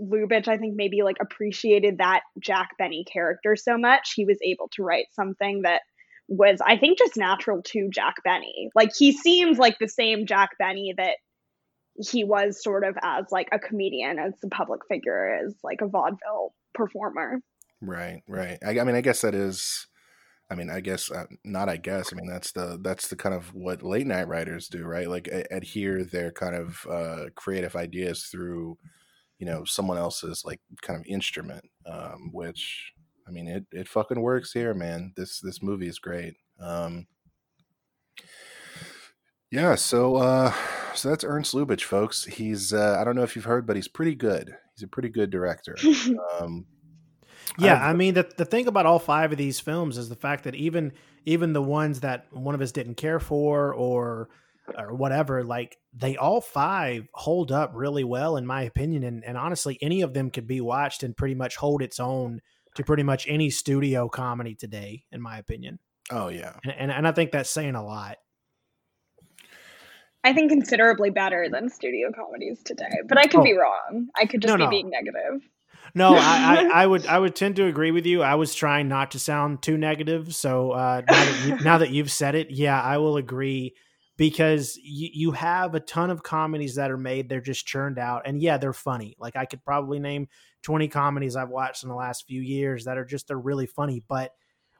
Lubitsch, 0.00 0.48
I 0.48 0.58
think 0.58 0.74
maybe 0.76 1.02
like 1.02 1.16
appreciated 1.20 1.98
that 1.98 2.22
Jack 2.38 2.70
Benny 2.78 3.04
character 3.04 3.56
so 3.56 3.78
much, 3.78 4.12
he 4.14 4.24
was 4.24 4.38
able 4.42 4.68
to 4.72 4.82
write 4.82 5.06
something 5.12 5.62
that 5.62 5.82
was, 6.28 6.58
I 6.64 6.78
think, 6.78 6.98
just 6.98 7.16
natural 7.16 7.62
to 7.62 7.88
Jack 7.92 8.16
Benny. 8.24 8.70
Like 8.74 8.90
he 8.96 9.12
seems 9.12 9.58
like 9.58 9.78
the 9.78 9.88
same 9.88 10.26
Jack 10.26 10.50
Benny 10.58 10.94
that 10.96 11.16
he 11.96 12.24
was 12.24 12.62
sort 12.62 12.84
of 12.84 12.96
as 13.02 13.26
like 13.30 13.48
a 13.52 13.58
comedian, 13.58 14.18
as 14.18 14.34
a 14.44 14.48
public 14.48 14.80
figure, 14.88 15.38
as 15.44 15.54
like 15.62 15.80
a 15.80 15.86
vaudeville 15.86 16.54
performer. 16.74 17.40
Right, 17.80 18.22
right. 18.28 18.58
I, 18.64 18.80
I 18.80 18.84
mean, 18.84 18.96
I 18.96 19.00
guess 19.00 19.20
that 19.22 19.34
is. 19.34 19.86
I 20.50 20.56
mean, 20.56 20.68
I 20.70 20.80
guess 20.80 21.10
uh, 21.10 21.24
not. 21.44 21.68
I 21.68 21.76
guess. 21.76 22.12
I 22.12 22.16
mean, 22.16 22.28
that's 22.28 22.52
the 22.52 22.78
that's 22.82 23.08
the 23.08 23.16
kind 23.16 23.34
of 23.34 23.54
what 23.54 23.82
late 23.82 24.06
night 24.06 24.28
writers 24.28 24.68
do, 24.68 24.84
right? 24.84 25.08
Like 25.08 25.28
a- 25.28 25.52
adhere 25.54 26.04
their 26.04 26.32
kind 26.32 26.54
of 26.54 26.86
uh, 26.90 27.24
creative 27.34 27.74
ideas 27.76 28.24
through, 28.24 28.76
you 29.38 29.46
know, 29.46 29.64
someone 29.64 29.96
else's 29.98 30.42
like 30.44 30.60
kind 30.82 31.00
of 31.00 31.06
instrument. 31.06 31.64
Um, 31.86 32.30
which, 32.32 32.92
I 33.26 33.30
mean, 33.30 33.48
it 33.48 33.66
it 33.72 33.88
fucking 33.88 34.20
works 34.20 34.52
here, 34.52 34.74
man. 34.74 35.12
This 35.16 35.40
this 35.40 35.62
movie 35.62 35.88
is 35.88 35.98
great. 35.98 36.34
Um, 36.60 37.06
yeah. 39.50 39.76
So, 39.76 40.16
uh, 40.16 40.52
so 40.94 41.10
that's 41.10 41.24
Ernst 41.24 41.54
Lubitsch, 41.54 41.82
folks. 41.82 42.24
He's 42.24 42.72
uh, 42.72 42.96
I 43.00 43.04
don't 43.04 43.16
know 43.16 43.22
if 43.22 43.36
you've 43.36 43.44
heard, 43.44 43.66
but 43.66 43.76
he's 43.76 43.88
pretty 43.88 44.14
good. 44.14 44.54
He's 44.76 44.84
a 44.84 44.88
pretty 44.88 45.08
good 45.08 45.30
director. 45.30 45.76
Um, 46.40 46.66
Yeah, 47.58 47.74
I've- 47.74 47.84
I 47.84 47.92
mean 47.92 48.14
the 48.14 48.28
the 48.36 48.44
thing 48.44 48.66
about 48.66 48.86
all 48.86 48.98
five 48.98 49.32
of 49.32 49.38
these 49.38 49.60
films 49.60 49.98
is 49.98 50.08
the 50.08 50.16
fact 50.16 50.44
that 50.44 50.54
even 50.54 50.92
even 51.24 51.52
the 51.52 51.62
ones 51.62 52.00
that 52.00 52.26
one 52.32 52.54
of 52.54 52.60
us 52.60 52.72
didn't 52.72 52.96
care 52.96 53.20
for 53.20 53.72
or 53.74 54.28
or 54.78 54.94
whatever, 54.94 55.44
like 55.44 55.76
they 55.92 56.16
all 56.16 56.40
five 56.40 57.06
hold 57.12 57.52
up 57.52 57.72
really 57.74 58.02
well 58.04 58.36
in 58.38 58.46
my 58.46 58.62
opinion, 58.62 59.04
and 59.04 59.22
and 59.24 59.36
honestly, 59.36 59.78
any 59.82 60.00
of 60.00 60.14
them 60.14 60.30
could 60.30 60.46
be 60.46 60.60
watched 60.62 61.02
and 61.02 61.16
pretty 61.16 61.34
much 61.34 61.56
hold 61.56 61.82
its 61.82 62.00
own 62.00 62.40
to 62.76 62.82
pretty 62.82 63.02
much 63.02 63.26
any 63.28 63.50
studio 63.50 64.08
comedy 64.08 64.54
today, 64.54 65.04
in 65.12 65.20
my 65.20 65.38
opinion, 65.38 65.78
oh 66.10 66.28
yeah. 66.28 66.54
and 66.64 66.72
and, 66.78 66.90
and 66.90 67.06
I 67.06 67.12
think 67.12 67.30
that's 67.30 67.50
saying 67.50 67.74
a 67.74 67.84
lot. 67.84 68.16
I 70.24 70.32
think 70.32 70.50
considerably 70.50 71.10
better 71.10 71.48
than 71.50 71.68
studio 71.68 72.10
comedies 72.14 72.62
today, 72.64 72.90
but 73.06 73.18
I 73.18 73.26
could 73.26 73.40
Oh. 73.40 73.44
be 73.44 73.52
wrong. 73.52 74.08
I 74.16 74.24
could 74.26 74.40
just 74.42 74.50
No, 74.52 74.56
be 74.56 74.64
no. 74.64 74.70
being 74.70 74.90
negative. 74.90 75.42
No, 75.94 76.14
I, 76.16 76.18
I, 76.18 76.70
I 76.82 76.86
would 76.86 77.06
I 77.06 77.18
would 77.18 77.36
tend 77.36 77.56
to 77.56 77.66
agree 77.66 77.90
with 77.90 78.06
you. 78.06 78.22
I 78.22 78.34
was 78.34 78.54
trying 78.54 78.88
not 78.88 79.10
to 79.12 79.18
sound 79.18 79.62
too 79.62 79.76
negative. 79.76 80.34
So 80.34 80.72
uh, 80.72 81.02
now, 81.06 81.24
that 81.24 81.46
you, 81.46 81.58
now 81.64 81.78
that 81.78 81.90
you've 81.90 82.10
said 82.10 82.34
it, 82.34 82.50
yeah, 82.50 82.80
I 82.80 82.98
will 82.98 83.16
agree 83.18 83.74
because 84.16 84.76
you, 84.82 85.10
you 85.12 85.30
have 85.32 85.74
a 85.74 85.80
ton 85.80 86.08
of 86.10 86.22
comedies 86.22 86.76
that 86.76 86.90
are 86.90 86.96
made. 86.96 87.28
They're 87.28 87.40
just 87.40 87.66
churned 87.66 87.98
out, 87.98 88.22
and 88.24 88.40
yeah, 88.40 88.56
they're 88.56 88.72
funny. 88.72 89.14
Like 89.18 89.36
I 89.36 89.44
could 89.44 89.62
probably 89.64 89.98
name 90.00 90.28
twenty 90.62 90.88
comedies 90.88 91.36
I've 91.36 91.50
watched 91.50 91.82
in 91.82 91.88
the 91.90 91.94
last 91.96 92.24
few 92.26 92.40
years 92.40 92.86
that 92.86 92.96
are 92.96 93.04
just 93.04 93.28
they're 93.28 93.38
really 93.38 93.66
funny, 93.66 94.02
but 94.08 94.32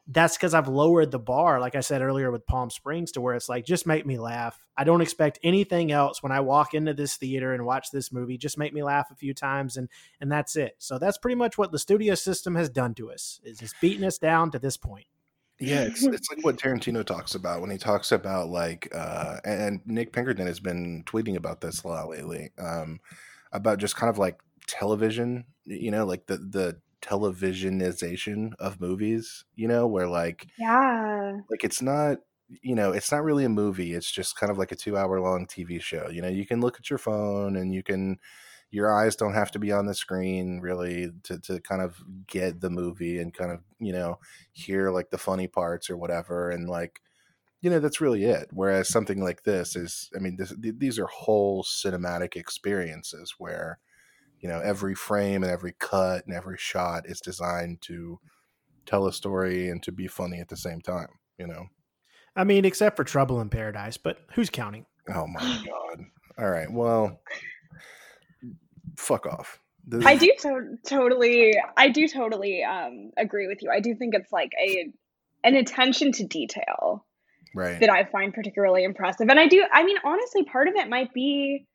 that's 0.06 0.36
because 0.36 0.52
I've 0.52 0.68
lowered 0.68 1.10
the 1.10 1.18
bar, 1.18 1.60
like 1.60 1.74
I 1.74 1.80
said 1.80 2.02
earlier 2.02 2.30
with 2.30 2.46
Palm 2.46 2.68
Springs, 2.68 3.12
to 3.12 3.20
where 3.20 3.34
it's 3.34 3.48
like, 3.48 3.64
just 3.64 3.86
make 3.86 4.04
me 4.04 4.18
laugh. 4.18 4.62
I 4.76 4.84
don't 4.84 5.00
expect 5.00 5.38
anything 5.42 5.92
else 5.92 6.22
when 6.22 6.32
I 6.32 6.40
walk 6.40 6.74
into 6.74 6.92
this 6.92 7.16
theater 7.16 7.54
and 7.54 7.64
watch 7.64 7.90
this 7.90 8.12
movie. 8.12 8.36
Just 8.36 8.58
make 8.58 8.74
me 8.74 8.82
laugh 8.82 9.10
a 9.10 9.14
few 9.14 9.32
times, 9.32 9.76
and 9.76 9.88
and 10.20 10.30
that's 10.30 10.56
it. 10.56 10.76
So 10.78 10.98
that's 10.98 11.16
pretty 11.16 11.36
much 11.36 11.56
what 11.56 11.72
the 11.72 11.78
studio 11.78 12.14
system 12.14 12.54
has 12.56 12.68
done 12.68 12.94
to 12.94 13.10
us. 13.10 13.40
Is 13.44 13.58
just 13.58 13.80
beating 13.80 14.04
us 14.04 14.18
down 14.18 14.50
to 14.50 14.58
this 14.58 14.76
point. 14.76 15.06
Yeah, 15.58 15.82
it's 15.82 16.02
it's 16.02 16.28
like 16.30 16.44
what 16.44 16.56
Tarantino 16.56 17.04
talks 17.04 17.34
about 17.34 17.60
when 17.60 17.70
he 17.70 17.78
talks 17.78 18.12
about 18.12 18.48
like 18.48 18.88
uh 18.94 19.38
and 19.44 19.80
Nick 19.86 20.12
Pinkerton 20.12 20.46
has 20.46 20.60
been 20.60 21.04
tweeting 21.04 21.36
about 21.36 21.60
this 21.60 21.84
a 21.84 21.88
lot 21.88 22.08
lately. 22.08 22.50
Um 22.58 23.00
about 23.52 23.78
just 23.78 23.96
kind 23.96 24.10
of 24.10 24.18
like 24.18 24.40
television, 24.66 25.44
you 25.64 25.92
know, 25.92 26.04
like 26.04 26.26
the 26.26 26.38
the 26.38 26.80
televisionization 27.04 28.54
of 28.58 28.80
movies, 28.80 29.44
you 29.56 29.68
know, 29.68 29.86
where 29.86 30.08
like 30.08 30.48
Yeah. 30.56 31.42
like 31.50 31.64
it's 31.64 31.82
not 31.82 32.18
you 32.62 32.74
know 32.74 32.92
it's 32.92 33.10
not 33.10 33.24
really 33.24 33.44
a 33.44 33.48
movie 33.48 33.94
it's 33.94 34.10
just 34.10 34.36
kind 34.36 34.50
of 34.52 34.58
like 34.58 34.70
a 34.70 34.76
two 34.76 34.96
hour 34.96 35.20
long 35.20 35.46
tv 35.46 35.80
show 35.80 36.08
you 36.10 36.20
know 36.20 36.28
you 36.28 36.46
can 36.46 36.60
look 36.60 36.78
at 36.78 36.90
your 36.90 36.98
phone 36.98 37.56
and 37.56 37.74
you 37.74 37.82
can 37.82 38.18
your 38.70 38.92
eyes 38.92 39.16
don't 39.16 39.34
have 39.34 39.50
to 39.50 39.58
be 39.58 39.72
on 39.72 39.86
the 39.86 39.94
screen 39.94 40.60
really 40.60 41.10
to, 41.22 41.38
to 41.38 41.60
kind 41.60 41.80
of 41.80 42.02
get 42.26 42.60
the 42.60 42.70
movie 42.70 43.18
and 43.18 43.32
kind 43.34 43.50
of 43.50 43.62
you 43.78 43.92
know 43.92 44.18
hear 44.52 44.90
like 44.90 45.10
the 45.10 45.18
funny 45.18 45.46
parts 45.48 45.88
or 45.88 45.96
whatever 45.96 46.50
and 46.50 46.68
like 46.68 47.00
you 47.60 47.70
know 47.70 47.80
that's 47.80 48.00
really 48.00 48.24
it 48.24 48.48
whereas 48.52 48.88
something 48.88 49.22
like 49.22 49.44
this 49.44 49.76
is 49.76 50.10
i 50.16 50.18
mean 50.18 50.36
this, 50.36 50.54
th- 50.62 50.76
these 50.78 50.98
are 50.98 51.06
whole 51.06 51.62
cinematic 51.64 52.36
experiences 52.36 53.34
where 53.38 53.78
you 54.44 54.50
know 54.50 54.60
every 54.60 54.94
frame 54.94 55.42
and 55.42 55.50
every 55.50 55.72
cut 55.78 56.26
and 56.26 56.36
every 56.36 56.58
shot 56.58 57.08
is 57.08 57.18
designed 57.18 57.80
to 57.80 58.20
tell 58.84 59.06
a 59.06 59.12
story 59.12 59.70
and 59.70 59.82
to 59.82 59.90
be 59.90 60.06
funny 60.06 60.38
at 60.38 60.48
the 60.48 60.56
same 60.56 60.82
time. 60.82 61.08
You 61.38 61.46
know. 61.46 61.64
I 62.36 62.44
mean, 62.44 62.66
except 62.66 62.96
for 62.96 63.04
Trouble 63.04 63.40
in 63.40 63.48
Paradise, 63.48 63.96
but 63.96 64.18
who's 64.34 64.50
counting? 64.50 64.84
Oh 65.08 65.26
my 65.26 65.40
god! 65.66 66.04
All 66.38 66.50
right, 66.50 66.70
well, 66.70 67.22
fuck 68.98 69.24
off. 69.26 69.60
This- 69.86 70.04
I 70.04 70.16
do 70.16 70.30
to- 70.40 70.76
totally 70.86 71.54
I 71.78 71.88
do 71.88 72.06
totally 72.06 72.62
um 72.62 73.12
agree 73.16 73.48
with 73.48 73.62
you. 73.62 73.70
I 73.74 73.80
do 73.80 73.94
think 73.94 74.14
it's 74.14 74.30
like 74.30 74.52
a 74.62 74.92
an 75.42 75.56
attention 75.56 76.12
to 76.12 76.26
detail 76.26 77.06
right. 77.54 77.80
that 77.80 77.88
I 77.88 78.04
find 78.04 78.34
particularly 78.34 78.84
impressive. 78.84 79.28
And 79.30 79.40
I 79.40 79.46
do 79.46 79.64
I 79.72 79.84
mean 79.84 79.96
honestly 80.04 80.44
part 80.44 80.68
of 80.68 80.74
it 80.74 80.90
might 80.90 81.14
be 81.14 81.66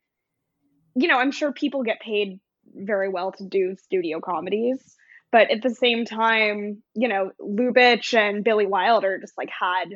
you 0.96 1.06
know, 1.06 1.18
I'm 1.18 1.30
sure 1.30 1.52
people 1.52 1.84
get 1.84 2.00
paid 2.00 2.40
very 2.74 3.08
well 3.08 3.32
to 3.32 3.44
do 3.44 3.76
studio 3.76 4.20
comedies, 4.20 4.96
but 5.32 5.50
at 5.50 5.62
the 5.62 5.70
same 5.70 6.04
time, 6.04 6.82
you 6.94 7.08
know, 7.08 7.30
Lubitsch 7.40 8.14
and 8.14 8.44
Billy 8.44 8.66
Wilder 8.66 9.18
just 9.18 9.36
like 9.38 9.50
had 9.50 9.86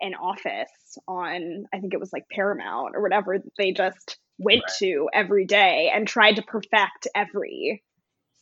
an 0.00 0.14
office 0.14 0.98
on 1.06 1.64
I 1.74 1.78
think 1.78 1.92
it 1.92 2.00
was 2.00 2.12
like 2.12 2.24
Paramount 2.30 2.94
or 2.94 3.02
whatever 3.02 3.38
they 3.58 3.72
just 3.72 4.18
went 4.38 4.62
to 4.78 5.08
every 5.12 5.44
day 5.44 5.90
and 5.94 6.08
tried 6.08 6.36
to 6.36 6.42
perfect 6.42 7.06
every 7.14 7.82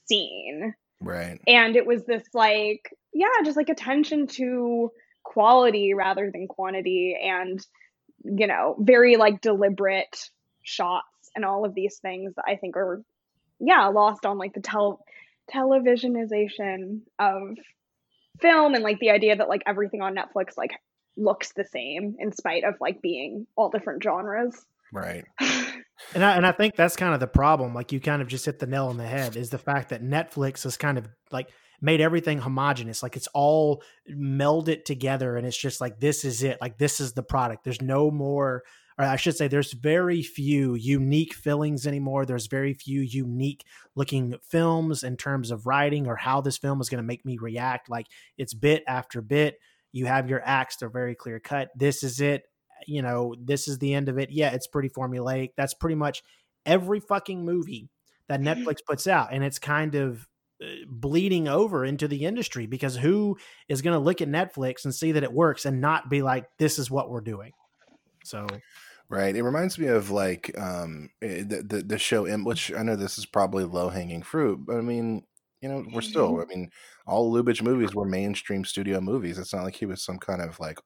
scene. 0.06 0.74
Right. 1.00 1.40
And 1.46 1.76
it 1.76 1.86
was 1.86 2.04
this 2.04 2.22
like, 2.34 2.90
yeah, 3.12 3.28
just 3.44 3.56
like 3.56 3.68
attention 3.68 4.28
to 4.28 4.90
quality 5.24 5.94
rather 5.94 6.30
than 6.32 6.46
quantity 6.46 7.16
and 7.20 7.64
you 8.24 8.46
know, 8.46 8.76
very 8.78 9.16
like 9.16 9.40
deliberate 9.40 10.30
shots 10.62 11.30
and 11.34 11.44
all 11.44 11.64
of 11.64 11.74
these 11.74 11.98
things 11.98 12.34
that 12.34 12.44
I 12.46 12.56
think 12.56 12.76
are 12.76 13.02
yeah, 13.60 13.86
lost 13.86 14.26
on 14.26 14.38
like 14.38 14.54
the 14.54 14.60
tel- 14.60 15.04
televisionization 15.52 17.00
of 17.18 17.56
film 18.40 18.74
and 18.74 18.84
like 18.84 18.98
the 19.00 19.10
idea 19.10 19.36
that 19.36 19.48
like 19.48 19.62
everything 19.66 20.02
on 20.02 20.14
Netflix 20.14 20.56
like 20.56 20.72
looks 21.16 21.52
the 21.52 21.64
same 21.64 22.16
in 22.18 22.32
spite 22.32 22.64
of 22.64 22.74
like 22.80 23.02
being 23.02 23.46
all 23.56 23.70
different 23.70 24.02
genres. 24.02 24.64
Right. 24.92 25.24
And 26.14 26.24
I, 26.24 26.36
and 26.36 26.46
I 26.46 26.52
think 26.52 26.76
that's 26.76 26.96
kind 26.96 27.12
of 27.12 27.20
the 27.20 27.26
problem. 27.26 27.74
Like 27.74 27.92
you 27.92 28.00
kind 28.00 28.22
of 28.22 28.28
just 28.28 28.46
hit 28.46 28.58
the 28.58 28.66
nail 28.66 28.86
on 28.86 28.96
the 28.96 29.06
head 29.06 29.36
is 29.36 29.50
the 29.50 29.58
fact 29.58 29.90
that 29.90 30.02
Netflix 30.02 30.62
has 30.62 30.76
kind 30.76 30.96
of 30.96 31.08
like 31.30 31.50
made 31.80 32.00
everything 32.00 32.38
homogenous. 32.38 33.02
Like 33.02 33.16
it's 33.16 33.28
all 33.34 33.82
melded 34.10 34.84
together 34.84 35.36
and 35.36 35.46
it's 35.46 35.56
just 35.56 35.80
like, 35.80 35.98
this 36.00 36.24
is 36.24 36.42
it. 36.42 36.58
Like 36.60 36.78
this 36.78 37.00
is 37.00 37.12
the 37.12 37.22
product. 37.22 37.64
There's 37.64 37.82
no 37.82 38.10
more, 38.10 38.62
or 38.98 39.04
I 39.04 39.16
should 39.16 39.36
say, 39.36 39.48
there's 39.48 39.72
very 39.72 40.22
few 40.22 40.74
unique 40.74 41.34
fillings 41.34 41.86
anymore. 41.86 42.26
There's 42.26 42.46
very 42.46 42.74
few 42.74 43.00
unique 43.00 43.64
looking 43.94 44.36
films 44.42 45.04
in 45.04 45.16
terms 45.16 45.50
of 45.50 45.66
writing 45.66 46.06
or 46.06 46.16
how 46.16 46.40
this 46.40 46.58
film 46.58 46.80
is 46.80 46.88
going 46.88 47.02
to 47.02 47.06
make 47.06 47.24
me 47.24 47.38
react. 47.38 47.88
Like 47.88 48.06
it's 48.36 48.54
bit 48.54 48.82
after 48.88 49.20
bit. 49.22 49.58
You 49.92 50.06
have 50.06 50.28
your 50.28 50.42
acts, 50.44 50.76
they're 50.76 50.90
very 50.90 51.14
clear 51.14 51.40
cut. 51.40 51.70
This 51.74 52.02
is 52.02 52.20
it 52.20 52.42
you 52.86 53.02
know, 53.02 53.34
this 53.38 53.68
is 53.68 53.78
the 53.78 53.94
end 53.94 54.08
of 54.08 54.18
it. 54.18 54.30
Yeah, 54.30 54.50
it's 54.50 54.66
pretty 54.66 54.88
formulaic. 54.88 55.50
That's 55.56 55.74
pretty 55.74 55.96
much 55.96 56.22
every 56.66 57.00
fucking 57.00 57.44
movie 57.44 57.88
that 58.28 58.40
Netflix 58.40 58.76
puts 58.86 59.06
out. 59.06 59.28
And 59.32 59.42
it's 59.42 59.58
kind 59.58 59.94
of 59.94 60.26
uh, 60.62 60.66
bleeding 60.86 61.48
over 61.48 61.84
into 61.84 62.08
the 62.08 62.24
industry 62.24 62.66
because 62.66 62.96
who 62.96 63.36
is 63.68 63.82
going 63.82 63.94
to 63.94 64.04
look 64.04 64.20
at 64.20 64.28
Netflix 64.28 64.84
and 64.84 64.94
see 64.94 65.12
that 65.12 65.22
it 65.22 65.32
works 65.32 65.64
and 65.64 65.80
not 65.80 66.10
be 66.10 66.22
like, 66.22 66.44
this 66.58 66.78
is 66.78 66.90
what 66.90 67.10
we're 67.10 67.20
doing? 67.20 67.52
So, 68.24 68.46
Right. 69.10 69.34
It 69.34 69.42
reminds 69.42 69.78
me 69.78 69.86
of 69.86 70.10
like 70.10 70.56
um 70.58 71.10
eh, 71.22 71.42
the 71.46 71.62
the, 71.62 71.82
the 71.82 71.98
show 71.98 72.26
which 72.44 72.72
I 72.72 72.82
know 72.82 72.94
this 72.94 73.16
is 73.16 73.24
probably 73.24 73.64
low 73.64 73.88
hanging 73.88 74.22
fruit, 74.22 74.66
but 74.66 74.76
I 74.76 74.82
mean, 74.82 75.24
you 75.62 75.68
know, 75.68 75.84
we're 75.92 76.02
still. 76.02 76.40
I 76.40 76.44
mean, 76.44 76.70
all 77.06 77.32
Lubitsch 77.32 77.62
movies 77.62 77.94
were 77.94 78.04
mainstream 78.04 78.64
studio 78.64 79.00
movies. 79.00 79.38
It's 79.38 79.54
not 79.54 79.64
like 79.64 79.76
he 79.76 79.86
was 79.86 80.02
some 80.02 80.18
kind 80.18 80.42
of 80.42 80.60
like 80.60 80.78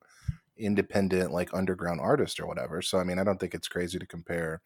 independent, 0.57 1.33
like 1.33 1.53
underground 1.53 2.01
artist 2.01 2.39
or 2.41 2.47
whatever. 2.47 2.81
So 2.81 2.99
I 2.99 3.05
mean, 3.05 3.19
I 3.19 3.25
don't 3.25 3.39
think 3.41 3.55
it's 3.55 3.69
crazy 3.69 3.99
to 3.99 4.07
compare 4.07 4.61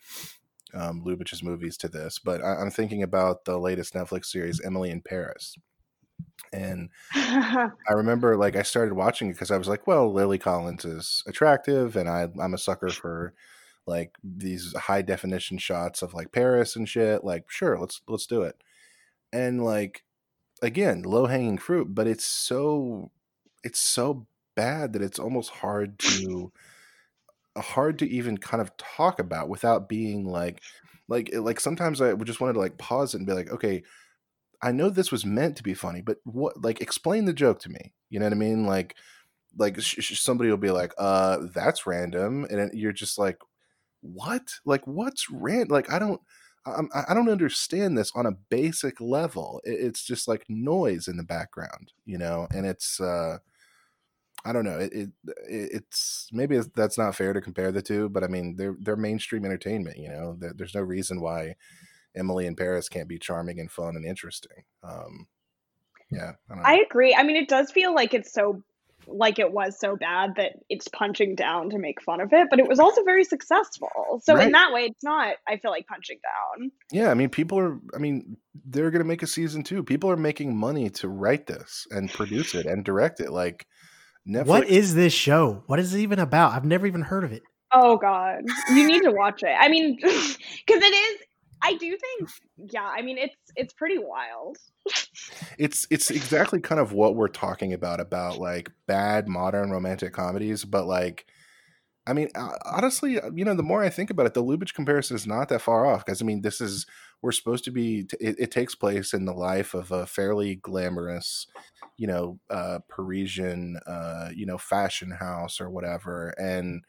um, 0.75 1.03
Lubitsch's 1.05 1.43
movies 1.43 1.77
to 1.79 1.89
this. 1.89 2.19
But 2.19 2.43
I, 2.43 2.57
I'm 2.57 2.71
thinking 2.71 3.03
about 3.03 3.45
the 3.45 3.59
latest 3.59 3.95
Netflix 3.95 4.27
series, 4.27 4.61
Emily 4.61 4.91
in 4.91 5.01
Paris, 5.01 5.57
and 6.53 6.91
uh-huh. 7.15 7.71
I 7.89 7.93
remember 7.93 8.37
like 8.37 8.57
I 8.57 8.63
started 8.63 8.95
watching 8.95 9.29
it 9.29 9.33
because 9.33 9.51
I 9.51 9.59
was 9.59 9.69
like, 9.69 9.87
well, 9.87 10.13
Lily 10.13 10.39
Collins 10.39 10.85
is 10.85 11.23
attractive, 11.27 11.97
and 11.97 12.09
I 12.09 12.29
I'm 12.41 12.55
a 12.55 12.59
sucker 12.59 12.91
for 12.91 13.35
like 13.87 14.17
these 14.25 14.75
high 14.75 15.03
definition 15.03 15.59
shots 15.59 16.03
of 16.03 16.15
like 16.15 16.33
Paris 16.33 16.77
and 16.77 16.89
shit. 16.89 17.25
Like, 17.25 17.51
sure, 17.51 17.79
let's 17.79 18.01
let's 18.09 18.27
do 18.27 18.43
it. 18.43 18.57
And 19.33 19.65
like 19.65 20.05
again, 20.63 21.03
low 21.03 21.27
hanging 21.27 21.59
fruit, 21.59 21.95
but 21.95 22.07
it's 22.07 22.25
so 22.25 23.11
it's 23.65 23.81
so 23.81 24.27
bad 24.55 24.93
that 24.93 25.03
it's 25.03 25.19
almost 25.19 25.51
hard 25.51 25.99
to 25.99 26.53
uh, 27.55 27.61
hard 27.61 27.99
to 27.99 28.09
even 28.09 28.39
kind 28.39 28.61
of 28.61 28.77
talk 28.77 29.19
about 29.19 29.49
without 29.49 29.89
being 29.89 30.25
like 30.25 30.61
like 31.09 31.31
like 31.35 31.61
sometimes 31.61 32.01
I 32.01 32.13
would 32.13 32.27
just 32.27 32.41
wanted 32.41 32.55
to 32.55 32.61
like 32.61 32.79
pause 32.79 33.15
it 33.15 33.19
and 33.19 33.27
be 33.27 33.33
like, 33.33 33.51
okay, 33.51 33.83
I 34.63 34.73
know 34.73 34.91
this 34.91 35.13
was 35.13 35.25
meant 35.27 35.57
to 35.57 35.63
be 35.63 35.75
funny, 35.75 36.01
but 36.01 36.19
what 36.25 36.63
like 36.63 36.81
explain 36.81 37.25
the 37.25 37.33
joke 37.33 37.61
to 37.61 37.71
me. 37.71 37.93
You 38.11 38.21
know 38.21 38.27
what 38.27 38.33
I 38.33 38.37
mean? 38.37 38.67
Like 38.67 38.97
like 39.59 39.81
sh- 39.81 39.97
sh- 40.01 40.21
somebody 40.21 40.51
will 40.51 40.57
be 40.57 40.71
like, 40.71 40.93
uh, 40.99 41.39
that's 41.55 41.87
random, 41.87 42.47
and 42.51 42.73
you're 42.75 42.93
just 42.93 43.19
like, 43.19 43.39
what? 44.03 44.55
Like 44.65 44.87
what's 44.87 45.31
random? 45.31 45.69
Like 45.71 45.93
I 45.93 45.99
don't. 45.99 46.21
I'm, 46.67 46.89
I 47.09 47.15
don't 47.15 47.29
understand 47.29 47.97
this 47.97 48.11
on 48.17 48.27
a 48.27 48.33
basic 48.51 49.01
level. 49.01 49.61
It, 49.65 49.75
it's 49.81 50.05
just 50.05 50.27
like 50.27 50.45
noise 50.49 51.07
in 51.07 51.17
the 51.17 51.23
background, 51.23 51.93
you 52.05 52.19
know, 52.19 52.49
and 52.53 52.67
it's 52.67 53.01
uh, 53.01 53.39
I 54.45 54.53
don't 54.53 54.65
know. 54.65 54.79
It, 54.79 54.93
it 54.93 55.11
it's 55.49 56.29
maybe 56.33 56.61
that's 56.75 56.99
not 56.99 57.17
fair 57.17 57.33
to 57.33 57.41
compare 57.41 57.73
the 57.73 57.83
two, 57.83 58.09
but 58.09 58.23
I 58.23 58.29
mean 58.29 58.55
they're 58.57 58.77
they're 58.81 58.97
mainstream 58.97 59.45
entertainment. 59.45 59.99
You 59.99 60.09
know, 60.09 60.37
there, 60.39 60.53
there's 60.55 60.75
no 60.75 60.83
reason 60.83 61.21
why 61.21 61.57
Emily 62.17 62.47
in 62.47 62.57
Paris 62.57 62.89
can't 62.89 63.09
be 63.09 63.19
charming 63.19 63.61
and 63.61 63.71
fun 63.71 63.97
and 63.97 64.05
interesting. 64.05 64.65
Um, 64.83 65.27
yeah, 66.11 66.33
I, 66.49 66.55
don't 66.55 66.59
know. 66.59 66.69
I 66.69 66.75
agree. 66.89 67.15
I 67.15 67.23
mean, 67.23 67.37
it 67.37 67.49
does 67.49 67.71
feel 67.71 67.95
like 67.95 68.15
it's 68.15 68.33
so 68.33 68.63
like 69.09 69.39
it 69.39 69.53
was 69.53 69.79
so 69.79 69.95
bad 69.97 70.35
that 70.37 70.55
it's 70.69 70.89
punching 70.89 71.37
down 71.37 71.71
to 71.71 71.79
make 71.79 72.03
fun 72.03 72.21
of 72.21 72.33
it, 72.33 72.49
but 72.51 72.59
it 72.59 72.67
was 72.69 72.81
also 72.81 73.05
very 73.05 73.23
successful. 73.23 74.21
So 74.25 74.35
Right. 74.35 74.47
in 74.47 74.53
that 74.53 74.73
way, 74.73 74.87
it's 74.87 75.05
not. 75.05 75.37
I 75.47 75.59
feel 75.59 75.71
like 75.71 75.87
punching 75.87 76.19
down. 76.25 76.71
yeah. 76.91 77.11
I 77.11 77.15
mean, 77.15 77.29
people 77.29 77.59
are. 77.59 77.79
I 77.95 77.99
mean, 77.99 78.37
they're 78.65 78.91
gonna 78.91 79.05
make 79.05 79.23
a 79.23 79.27
season 79.29 79.63
two. 79.63 79.83
People 79.85 80.11
are 80.11 80.17
making 80.17 80.57
money 80.57 80.91
to 80.91 81.09
write 81.09 81.47
this 81.47 81.87
and 81.91 82.11
produce 82.11 82.55
it 82.55 82.67
and 82.67 82.85
direct 82.85 83.21
it. 83.21 83.31
Like 83.31 83.67
Netflix. 84.29 84.47
what 84.47 84.69
is 84.69 84.95
this 84.95 85.13
show? 85.13 85.63
What 85.67 85.79
is 85.79 85.95
it 85.95 86.01
even 86.01 86.19
about? 86.19 86.53
I've 86.53 86.65
never 86.65 86.87
even 86.87 87.03
heard 87.03 87.23
of 87.25 87.33
it. 87.33 87.43
Oh 87.73 87.97
God, 87.97 88.43
you 88.71 88.87
need 88.87 89.03
to 89.03 89.11
watch 89.13 89.43
it. 89.43 89.55
I 89.59 89.69
mean, 89.69 89.97
because 90.01 90.37
it 90.69 90.95
is. 90.95 91.21
I 91.63 91.75
do 91.75 91.97
think. 91.97 92.31
Yeah, 92.73 92.85
I 92.85 93.03
mean, 93.03 93.19
it's 93.19 93.37
it's 93.57 93.75
pretty 93.75 93.99
wild. 93.99 94.59
it's 95.59 95.87
it's 95.91 96.11
exactly 96.11 96.61
kind 96.61 96.81
of 96.81 96.93
what 96.93 97.17
we're 97.17 97.29
talking 97.29 97.73
about 97.73 98.01
about 98.01 98.39
like 98.39 98.71
bad 98.87 99.29
modern 99.29 99.71
romantic 99.71 100.13
comedies 100.13 100.65
but 100.65 100.87
like 100.87 101.27
i 102.07 102.13
mean 102.13 102.29
uh, 102.35 102.53
honestly 102.65 103.19
you 103.35 103.45
know 103.45 103.55
the 103.55 103.63
more 103.63 103.83
i 103.83 103.89
think 103.89 104.11
about 104.11 104.27
it 104.27 104.35
the 104.35 104.43
lubitsch 104.43 104.75
comparison 104.75 105.17
is 105.17 105.27
not 105.27 105.49
that 105.49 105.63
far 105.63 105.87
off 105.87 106.05
because 106.05 106.23
i 106.23 106.25
mean 106.25 106.43
this 106.43 106.61
is 106.61 106.87
we're 107.23 107.33
supposed 107.33 107.65
to 107.65 107.71
be 107.71 108.07
it, 108.21 108.37
it 108.39 108.51
takes 108.51 108.75
place 108.75 109.13
in 109.13 109.25
the 109.25 109.33
life 109.33 109.75
of 109.75 109.91
a 109.91 110.07
fairly 110.07 110.57
glamorous 110.57 111.47
you 111.97 112.07
know 112.07 112.39
uh 112.51 112.79
parisian 112.89 113.79
uh 113.87 114.29
you 114.35 114.47
know 114.47 114.59
fashion 114.59 115.11
house 115.11 115.61
or 115.61 115.71
whatever 115.71 116.29
and 116.39 116.85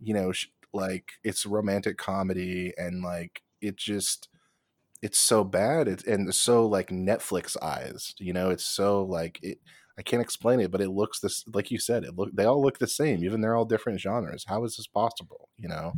you 0.00 0.14
know 0.14 0.32
sh- 0.32 0.48
like 0.72 1.12
it's 1.24 1.44
romantic 1.44 1.98
comedy 1.98 2.72
and 2.78 3.02
like 3.02 3.42
it 3.62 3.76
just 3.76 4.28
it's 5.02 5.18
so 5.18 5.42
bad 5.44 5.88
it, 5.88 6.06
and 6.06 6.34
so 6.34 6.66
like 6.66 6.88
netflix 6.90 7.56
eyes 7.62 8.14
you 8.18 8.32
know 8.32 8.50
it's 8.50 8.64
so 8.64 9.02
like 9.04 9.38
it 9.42 9.58
i 9.98 10.02
can't 10.02 10.22
explain 10.22 10.60
it 10.60 10.70
but 10.70 10.80
it 10.80 10.90
looks 10.90 11.20
this 11.20 11.44
like 11.54 11.70
you 11.70 11.78
said 11.78 12.04
it 12.04 12.14
look 12.16 12.30
they 12.34 12.44
all 12.44 12.60
look 12.62 12.78
the 12.78 12.86
same 12.86 13.24
even 13.24 13.40
they're 13.40 13.56
all 13.56 13.64
different 13.64 14.00
genres 14.00 14.44
how 14.46 14.64
is 14.64 14.76
this 14.76 14.86
possible 14.86 15.48
you 15.56 15.68
know 15.68 15.92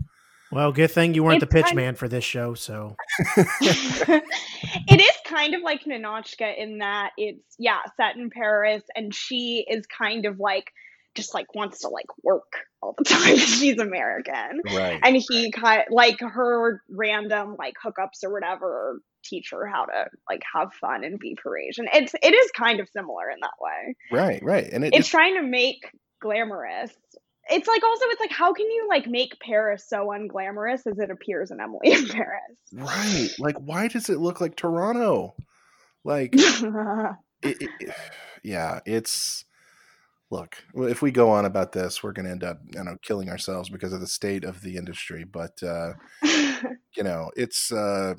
Well, 0.53 0.71
good 0.73 0.91
thing 0.93 1.15
you 1.15 1.25
weren't 1.25 1.43
It's 1.43 1.51
the 1.51 1.57
pitch 1.57 1.65
kind- 1.67 1.77
man 1.77 1.95
for 1.97 2.07
this 2.07 2.23
show. 2.23 2.55
So, 2.55 2.95
it 3.37 5.01
is 5.01 5.17
kind 5.27 5.55
of 5.55 5.63
like 5.63 5.85
Ninotchka 5.85 6.57
in 6.57 6.79
that 6.79 7.11
it's 7.17 7.57
yeah 7.59 7.81
set 7.97 8.17
in 8.17 8.31
Paris, 8.31 8.83
and 8.95 9.13
she 9.13 9.65
is 9.69 9.85
kind 9.87 10.27
of 10.27 10.39
like 10.39 10.71
just 11.15 11.35
like 11.35 11.55
wants 11.55 11.81
to 11.81 11.89
like 11.89 12.07
work 12.23 12.53
all 12.83 12.95
the 12.97 13.05
time. 13.09 13.37
She's 13.37 13.79
American, 13.79 14.61
right 14.75 15.01
and 15.03 15.17
he 15.17 15.51
kind 15.51 15.85
like 15.91 16.21
her 16.21 16.83
random 16.91 17.57
like 17.59 17.75
hookups 17.85 18.25
or 18.25 18.33
whatever 18.33 19.01
teach 19.25 19.49
her 19.53 19.67
how 19.67 19.87
to 19.87 20.07
like 20.29 20.43
have 20.55 20.73
fun 20.75 21.05
and 21.05 21.19
be 21.19 21.37
Parisian. 21.43 21.87
It's 21.93 22.15
it 22.23 22.35
is 22.35 22.51
kind 22.53 22.81
of 22.81 22.89
similar 22.89 23.31
in 23.31 23.39
that 23.41 23.55
way. 23.61 23.95
right 24.13 24.43
right 24.43 24.69
and 24.73 24.85
it, 24.85 24.95
It's 24.95 25.09
trying 25.09 25.37
to 25.37 25.43
make 25.43 25.81
glamorous 26.21 26.91
it's 27.51 27.69
like 27.69 27.83
also 27.83 28.05
it's 28.07 28.21
like 28.21 28.31
how 28.31 28.53
can 28.53 28.67
you 28.67 28.87
like 28.89 29.07
make 29.07 29.39
Paris 29.41 29.87
so 29.87 30.09
unglamorous 30.09 30.87
as 30.87 30.99
it 30.99 31.11
appears 31.11 31.51
in 31.51 31.61
Emily 31.61 31.93
in 31.93 32.09
Paris? 32.09 32.41
Right. 32.73 33.29
Like, 33.39 33.57
why 33.59 33.89
does 33.89 34.09
it 34.09 34.19
look 34.19 34.41
like 34.41 34.57
Toronto? 34.57 35.35
Like, 36.05 36.31
it, 36.35 37.17
it, 37.43 37.95
yeah, 38.43 38.81
it's. 38.87 39.45
Look, 40.31 40.57
if 40.75 41.03
we 41.03 41.11
go 41.11 41.31
on 41.31 41.45
about 41.45 41.73
this, 41.73 42.03
we're 42.03 42.13
going 42.13 42.27
to 42.27 42.33
end 42.33 42.45
up, 42.45 42.59
you 42.75 42.83
know, 42.83 42.97
killing 43.03 43.29
ourselves 43.29 43.69
because 43.69 43.93
of 43.93 44.01
the 44.01 44.07
state 44.07 44.45
of 44.45 44.63
the 44.63 44.77
industry. 44.77 45.25
But 45.25 45.63
uh, 45.63 45.93
you 46.97 47.03
know, 47.03 47.31
it's. 47.37 47.71
Uh, 47.71 48.15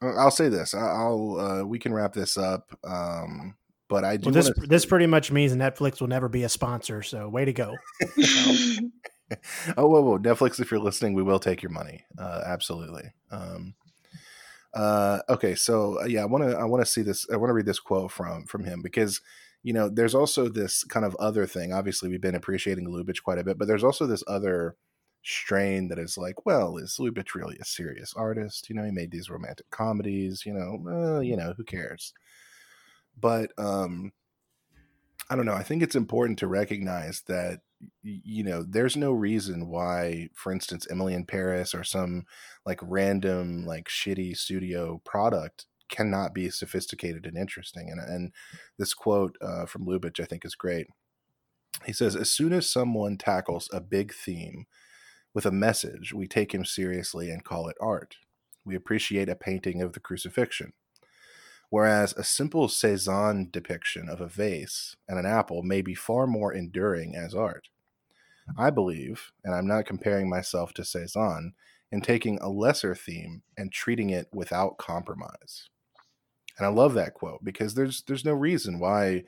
I'll 0.00 0.30
say 0.30 0.48
this. 0.48 0.74
I'll. 0.74 1.38
Uh, 1.38 1.64
we 1.64 1.78
can 1.78 1.92
wrap 1.92 2.12
this 2.12 2.36
up. 2.36 2.76
Um, 2.82 3.56
but 3.88 4.04
I 4.04 4.16
do. 4.16 4.26
Well, 4.26 4.34
this 4.34 4.50
wanna- 4.56 4.68
this 4.68 4.84
pretty 4.84 5.06
much 5.06 5.30
means 5.30 5.54
Netflix 5.54 6.00
will 6.00 6.08
never 6.08 6.28
be 6.28 6.44
a 6.44 6.48
sponsor. 6.48 7.02
So 7.02 7.28
way 7.28 7.44
to 7.44 7.52
go. 7.52 7.76
oh 9.76 9.86
whoa, 9.86 10.00
whoa 10.02 10.18
netflix 10.18 10.60
if 10.60 10.70
you're 10.70 10.80
listening 10.80 11.14
we 11.14 11.22
will 11.22 11.38
take 11.38 11.62
your 11.62 11.70
money 11.70 12.04
uh 12.18 12.42
absolutely 12.44 13.12
um 13.30 13.74
uh 14.74 15.18
okay 15.28 15.54
so 15.54 16.00
uh, 16.00 16.04
yeah 16.04 16.22
i 16.22 16.24
want 16.24 16.44
to 16.44 16.56
i 16.56 16.64
want 16.64 16.84
to 16.84 16.90
see 16.90 17.02
this 17.02 17.26
i 17.32 17.36
want 17.36 17.50
to 17.50 17.54
read 17.54 17.66
this 17.66 17.78
quote 17.78 18.10
from 18.10 18.44
from 18.46 18.64
him 18.64 18.82
because 18.82 19.20
you 19.62 19.72
know 19.72 19.88
there's 19.88 20.14
also 20.14 20.48
this 20.48 20.84
kind 20.84 21.06
of 21.06 21.14
other 21.16 21.46
thing 21.46 21.72
obviously 21.72 22.08
we've 22.08 22.20
been 22.20 22.34
appreciating 22.34 22.88
lubitsch 22.88 23.22
quite 23.22 23.38
a 23.38 23.44
bit 23.44 23.58
but 23.58 23.68
there's 23.68 23.84
also 23.84 24.06
this 24.06 24.24
other 24.26 24.76
strain 25.22 25.88
that 25.88 25.98
is 25.98 26.18
like 26.18 26.44
well 26.44 26.76
is 26.76 26.96
lubitsch 26.98 27.34
really 27.34 27.56
a 27.60 27.64
serious 27.64 28.12
artist? 28.14 28.68
You 28.68 28.74
know 28.74 28.84
he 28.84 28.90
made 28.90 29.10
these 29.10 29.30
romantic 29.30 29.70
comedies 29.70 30.44
you 30.44 30.52
know 30.52 30.84
uh, 30.90 31.20
you 31.20 31.36
know 31.36 31.54
who 31.56 31.64
cares? 31.64 32.12
But 33.18 33.52
um 33.58 34.12
i 35.30 35.36
don't 35.36 35.46
know 35.46 35.54
i 35.54 35.62
think 35.62 35.82
it's 35.82 35.94
important 35.94 36.38
to 36.38 36.46
recognize 36.46 37.22
that 37.26 37.60
you 38.02 38.44
know 38.44 38.62
there's 38.62 38.96
no 38.96 39.12
reason 39.12 39.68
why 39.68 40.28
for 40.34 40.52
instance 40.52 40.86
emily 40.90 41.14
in 41.14 41.24
paris 41.24 41.74
or 41.74 41.84
some 41.84 42.24
like 42.64 42.78
random 42.82 43.64
like 43.64 43.88
shitty 43.88 44.36
studio 44.36 45.00
product 45.04 45.66
cannot 45.92 46.34
be 46.34 46.50
sophisticated 46.50 47.26
and 47.26 47.36
interesting 47.36 47.88
and 47.90 48.00
and 48.00 48.32
this 48.78 48.94
quote 48.94 49.36
uh, 49.40 49.66
from 49.66 49.86
lubitsch 49.86 50.18
i 50.18 50.24
think 50.24 50.44
is 50.44 50.56
great 50.56 50.88
he 51.86 51.92
says 51.92 52.16
as 52.16 52.30
soon 52.30 52.52
as 52.52 52.68
someone 52.68 53.16
tackles 53.16 53.68
a 53.72 53.80
big 53.80 54.12
theme 54.12 54.66
with 55.34 55.46
a 55.46 55.52
message 55.52 56.12
we 56.12 56.26
take 56.26 56.52
him 56.52 56.64
seriously 56.64 57.30
and 57.30 57.44
call 57.44 57.68
it 57.68 57.76
art 57.80 58.16
we 58.64 58.74
appreciate 58.74 59.28
a 59.28 59.36
painting 59.36 59.80
of 59.80 59.92
the 59.92 60.00
crucifixion 60.00 60.72
whereas 61.72 62.12
a 62.18 62.22
simple 62.22 62.68
Cezanne 62.68 63.48
depiction 63.50 64.06
of 64.06 64.20
a 64.20 64.26
vase 64.26 64.94
and 65.08 65.18
an 65.18 65.24
apple 65.24 65.62
may 65.62 65.80
be 65.80 65.94
far 65.94 66.26
more 66.26 66.52
enduring 66.52 67.16
as 67.16 67.34
art. 67.34 67.70
I 68.58 68.68
believe, 68.68 69.32
and 69.42 69.54
I'm 69.54 69.66
not 69.66 69.86
comparing 69.86 70.28
myself 70.28 70.74
to 70.74 70.84
Cezanne, 70.84 71.54
in 71.90 72.02
taking 72.02 72.38
a 72.40 72.50
lesser 72.50 72.94
theme 72.94 73.42
and 73.56 73.72
treating 73.72 74.10
it 74.10 74.28
without 74.34 74.76
compromise. 74.76 75.70
And 76.58 76.66
I 76.66 76.70
love 76.70 76.94
that 76.94 77.14
quote 77.14 77.44
because 77.44 77.74
there's 77.74 78.02
there's 78.02 78.24
no 78.24 78.34
reason 78.34 78.78
why, 78.78 79.24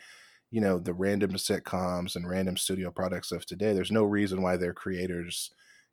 you 0.51 0.61
know, 0.61 0.79
the 0.79 0.95
random 0.95 1.33
sitcoms 1.33 2.17
and 2.17 2.29
random 2.29 2.57
studio 2.57 2.91
products 2.91 3.33
of 3.33 3.47
today, 3.47 3.73
there's 3.73 3.93
no 3.93 4.05
reason 4.05 4.43
why 4.43 4.57
their 4.57 4.75
creators 4.75 5.51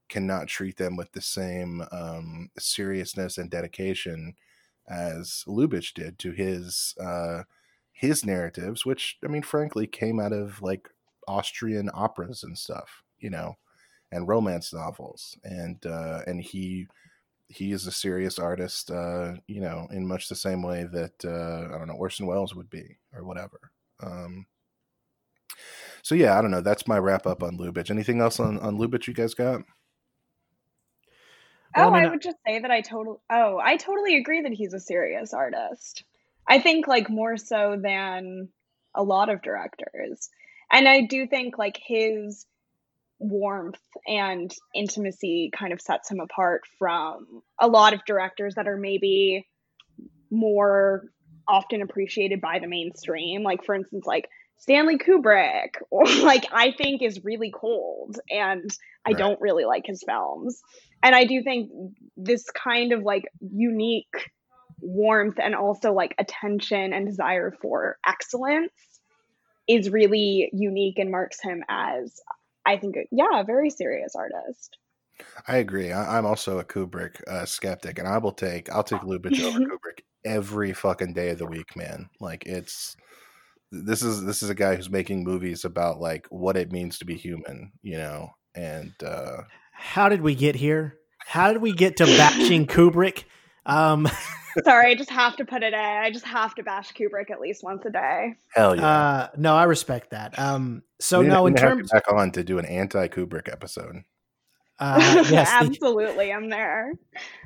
cannot 0.09 0.47
treat 0.47 0.77
them 0.77 0.97
with 0.97 1.11
the 1.13 1.21
same 1.21 1.83
um, 1.91 2.49
seriousness 2.59 3.37
and 3.37 3.49
dedication 3.49 4.35
as 4.89 5.43
Lubitsch 5.47 5.93
did 5.93 6.19
to 6.19 6.31
his 6.31 6.95
uh, 6.99 7.43
his 7.93 8.25
narratives, 8.25 8.85
which 8.85 9.17
I 9.23 9.27
mean, 9.27 9.43
frankly, 9.43 9.87
came 9.87 10.19
out 10.19 10.33
of 10.33 10.61
like 10.61 10.89
Austrian 11.27 11.89
operas 11.93 12.43
and 12.43 12.57
stuff, 12.57 13.03
you 13.19 13.29
know, 13.29 13.57
and 14.11 14.27
romance 14.27 14.73
novels, 14.73 15.37
and 15.43 15.85
uh, 15.85 16.21
and 16.27 16.41
he 16.41 16.87
he 17.51 17.71
is 17.71 17.85
a 17.85 17.91
serious 17.91 18.39
artist, 18.39 18.89
uh, 18.89 19.33
you 19.47 19.61
know, 19.61 19.87
in 19.91 20.07
much 20.07 20.29
the 20.29 20.35
same 20.35 20.63
way 20.63 20.85
that 20.91 21.25
uh, 21.25 21.73
I 21.73 21.77
don't 21.77 21.87
know 21.87 21.95
Orson 21.95 22.25
Welles 22.25 22.55
would 22.55 22.69
be 22.69 22.97
or 23.13 23.23
whatever. 23.23 23.59
Um, 24.01 24.45
so 26.01 26.15
yeah, 26.15 26.37
I 26.37 26.41
don't 26.41 26.51
know. 26.51 26.61
That's 26.61 26.87
my 26.87 26.97
wrap 26.97 27.27
up 27.27 27.43
on 27.43 27.57
Lubitsch. 27.57 27.91
Anything 27.91 28.21
else 28.21 28.39
on 28.39 28.57
on 28.59 28.77
Lubitsch 28.77 29.07
you 29.07 29.13
guys 29.13 29.33
got? 29.33 29.61
Well, 31.75 31.89
oh, 31.89 31.93
I 31.93 31.99
I, 31.99 32.01
mean, 32.01 32.11
would 32.11 32.21
just 32.21 32.37
say 32.45 32.59
that 32.59 32.71
I 32.71 32.81
totally. 32.81 33.17
Oh, 33.29 33.59
I 33.63 33.77
totally 33.77 34.17
agree 34.17 34.41
that 34.41 34.51
he's 34.51 34.73
a 34.73 34.79
serious 34.79 35.33
artist. 35.33 36.03
I 36.47 36.59
think 36.59 36.87
like 36.87 37.09
more 37.09 37.37
so 37.37 37.77
than 37.81 38.49
a 38.95 39.03
lot 39.03 39.29
of 39.29 39.41
directors, 39.41 40.29
and 40.71 40.87
I 40.87 41.01
do 41.01 41.27
think 41.27 41.57
like 41.57 41.79
his 41.81 42.45
warmth 43.21 43.79
and 44.07 44.51
intimacy 44.73 45.51
kind 45.55 45.73
of 45.73 45.79
sets 45.81 46.09
him 46.09 46.19
apart 46.19 46.61
from 46.79 47.43
a 47.59 47.67
lot 47.67 47.93
of 47.93 48.03
directors 48.05 48.55
that 48.55 48.67
are 48.67 48.77
maybe 48.77 49.47
more 50.31 51.03
often 51.47 51.81
appreciated 51.81 52.41
by 52.41 52.59
the 52.59 52.67
mainstream. 52.67 53.43
Like 53.43 53.63
for 53.63 53.75
instance, 53.75 54.05
like 54.05 54.27
Stanley 54.57 54.97
Kubrick, 54.97 55.75
or 55.91 56.05
like 56.23 56.45
I 56.51 56.71
think 56.71 57.01
is 57.01 57.23
really 57.23 57.51
cold, 57.51 58.19
and 58.29 58.69
I 59.05 59.11
Right. 59.11 59.17
don't 59.17 59.41
really 59.41 59.65
like 59.65 59.85
his 59.85 60.03
films. 60.05 60.61
And 61.03 61.15
I 61.15 61.25
do 61.25 61.41
think 61.43 61.71
this 62.17 62.45
kind 62.51 62.91
of 62.93 63.03
like 63.03 63.25
unique 63.39 64.29
warmth 64.79 65.39
and 65.39 65.55
also 65.55 65.93
like 65.93 66.15
attention 66.19 66.93
and 66.93 67.07
desire 67.07 67.51
for 67.61 67.97
excellence 68.05 68.71
is 69.67 69.89
really 69.89 70.49
unique 70.53 70.97
and 70.97 71.11
marks 71.11 71.41
him 71.41 71.63
as 71.69 72.19
I 72.65 72.77
think 72.77 72.95
yeah, 73.11 73.39
a 73.39 73.43
very 73.43 73.69
serious 73.69 74.15
artist. 74.15 74.77
I 75.47 75.57
agree. 75.57 75.91
I, 75.91 76.17
I'm 76.17 76.25
also 76.25 76.59
a 76.59 76.63
Kubrick 76.63 77.21
uh, 77.27 77.45
skeptic, 77.45 77.99
and 77.99 78.07
I 78.07 78.17
will 78.17 78.31
take 78.31 78.71
I'll 78.71 78.83
take 78.83 79.01
Lubitsch 79.01 79.43
over 79.43 79.59
Kubrick 79.59 80.01
every 80.25 80.73
fucking 80.73 81.13
day 81.13 81.29
of 81.29 81.39
the 81.39 81.45
week, 81.45 81.75
man. 81.75 82.09
Like 82.19 82.45
it's 82.45 82.95
this 83.71 84.01
is 84.01 84.23
this 84.23 84.43
is 84.43 84.49
a 84.49 84.55
guy 84.55 84.75
who's 84.75 84.89
making 84.89 85.23
movies 85.23 85.65
about 85.65 85.99
like 85.99 86.27
what 86.29 86.57
it 86.57 86.71
means 86.71 86.99
to 86.99 87.05
be 87.05 87.15
human, 87.15 87.71
you 87.81 87.97
know, 87.97 88.29
and 88.55 88.93
uh, 89.03 89.43
How 89.71 90.09
did 90.09 90.21
we 90.21 90.35
get 90.35 90.55
here? 90.55 90.97
How 91.19 91.53
did 91.53 91.61
we 91.61 91.73
get 91.73 91.97
to 91.97 92.05
bashing 92.05 92.67
Kubrick? 92.67 93.23
Um, 93.65 94.07
Sorry, 94.65 94.91
I 94.91 94.95
just 94.95 95.09
have 95.09 95.37
to 95.37 95.45
put 95.45 95.63
it 95.63 95.73
in. 95.73 95.79
I 95.79 96.11
just 96.11 96.25
have 96.25 96.55
to 96.55 96.63
bash 96.63 96.91
Kubrick 96.93 97.31
at 97.31 97.39
least 97.39 97.63
once 97.63 97.85
a 97.85 97.89
day. 97.89 98.35
hell 98.53 98.75
yeah. 98.75 98.85
uh, 98.87 99.27
no, 99.37 99.55
I 99.55 99.63
respect 99.63 100.09
that. 100.11 100.37
Um, 100.37 100.83
so 100.99 101.21
We 101.21 101.27
no, 101.27 101.45
in 101.47 101.53
didn't 101.53 101.69
terms, 101.69 101.91
back 101.91 102.11
on 102.11 102.31
to 102.31 102.43
do 102.43 102.59
an 102.59 102.65
anti 102.65 103.07
Kubrick 103.07 103.49
episode. 103.51 104.03
uh, 104.79 104.97
yes, 105.29 105.29
the- 105.29 105.65
Absolutely, 105.65 106.33
I'm 106.33 106.49
there. 106.49 106.93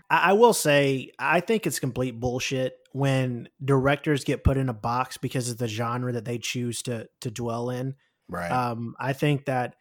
I 0.10 0.32
I 0.32 0.34
will 0.34 0.54
say 0.54 1.12
I 1.20 1.42
think 1.42 1.68
it's 1.68 1.80
complete 1.80 2.20
bullshit 2.20 2.76
when 2.92 3.50
directors 3.64 4.24
get 4.24 4.44
put 4.44 4.58
in 4.58 4.70
a 4.70 4.74
box 4.74 5.18
because 5.18 5.50
of 5.50 5.58
the 5.58 5.68
genre 5.68 6.12
that 6.14 6.26
they 6.26 6.38
choose 6.40 6.82
to 6.84 7.08
to 7.22 7.30
dwell 7.32 7.70
in. 7.70 7.96
Right. 8.30 8.50
Um, 8.52 8.96
I 9.00 9.14
think 9.14 9.46
that 9.46 9.76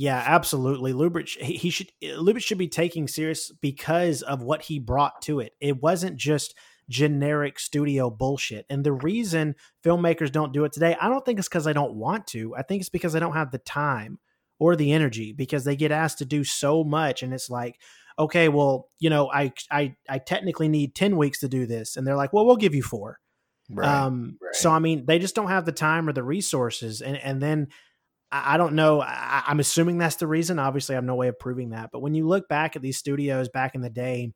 yeah, 0.00 0.22
absolutely. 0.24 0.92
Lubitsch 0.92 1.36
he, 1.42 1.70
should 1.70 1.90
Lubitsch 2.00 2.44
should 2.44 2.56
be 2.56 2.68
taking 2.68 3.08
serious 3.08 3.50
because 3.50 4.22
of 4.22 4.44
what 4.44 4.62
he 4.62 4.78
brought 4.78 5.20
to 5.22 5.40
it. 5.40 5.54
It 5.60 5.82
wasn't 5.82 6.16
just 6.16 6.54
generic 6.88 7.58
studio 7.58 8.08
bullshit. 8.08 8.64
And 8.70 8.84
the 8.84 8.92
reason 8.92 9.56
filmmakers 9.84 10.30
don't 10.30 10.52
do 10.52 10.62
it 10.62 10.72
today, 10.72 10.96
I 11.00 11.08
don't 11.08 11.24
think 11.24 11.40
it's 11.40 11.48
because 11.48 11.66
I 11.66 11.72
don't 11.72 11.94
want 11.94 12.28
to. 12.28 12.54
I 12.54 12.62
think 12.62 12.78
it's 12.78 12.88
because 12.88 13.16
I 13.16 13.18
don't 13.18 13.32
have 13.32 13.50
the 13.50 13.58
time 13.58 14.20
or 14.60 14.76
the 14.76 14.92
energy 14.92 15.32
because 15.32 15.64
they 15.64 15.74
get 15.74 15.90
asked 15.90 16.18
to 16.18 16.24
do 16.24 16.44
so 16.44 16.84
much 16.84 17.24
and 17.24 17.34
it's 17.34 17.50
like 17.50 17.80
okay 18.18 18.48
well 18.48 18.88
you 18.98 19.08
know 19.08 19.30
i 19.30 19.52
i 19.70 19.94
i 20.08 20.18
technically 20.18 20.66
need 20.66 20.96
10 20.96 21.16
weeks 21.16 21.38
to 21.38 21.48
do 21.48 21.64
this 21.64 21.96
and 21.96 22.04
they're 22.04 22.16
like 22.16 22.32
well 22.32 22.44
we'll 22.44 22.56
give 22.56 22.74
you 22.74 22.82
4 22.82 23.20
right. 23.70 23.88
um 23.88 24.36
right. 24.42 24.54
so 24.56 24.72
i 24.72 24.80
mean 24.80 25.06
they 25.06 25.20
just 25.20 25.36
don't 25.36 25.46
have 25.46 25.64
the 25.64 25.70
time 25.70 26.08
or 26.08 26.12
the 26.12 26.24
resources 26.24 27.00
and 27.00 27.16
and 27.18 27.40
then 27.40 27.68
i, 28.30 28.56
don't 28.56 28.74
know. 28.74 29.00
I, 29.00 29.42
i'm 29.46 29.60
assuming 29.60 29.98
that's 29.98 30.16
the 30.16 30.26
reason. 30.26 30.58
Obviously 30.58 30.94
i 30.94 30.96
have 30.96 31.04
no 31.04 31.14
way 31.14 31.28
of 31.28 31.38
proving 31.38 31.70
that. 31.70 31.90
But 31.92 32.00
when 32.00 32.14
you 32.14 32.26
look 32.26 32.48
back 32.48 32.76
at 32.76 32.82
these 32.82 32.98
studios 32.98 33.48
back 33.48 33.74
in 33.74 33.80
the 33.80 33.90
day 33.90 34.32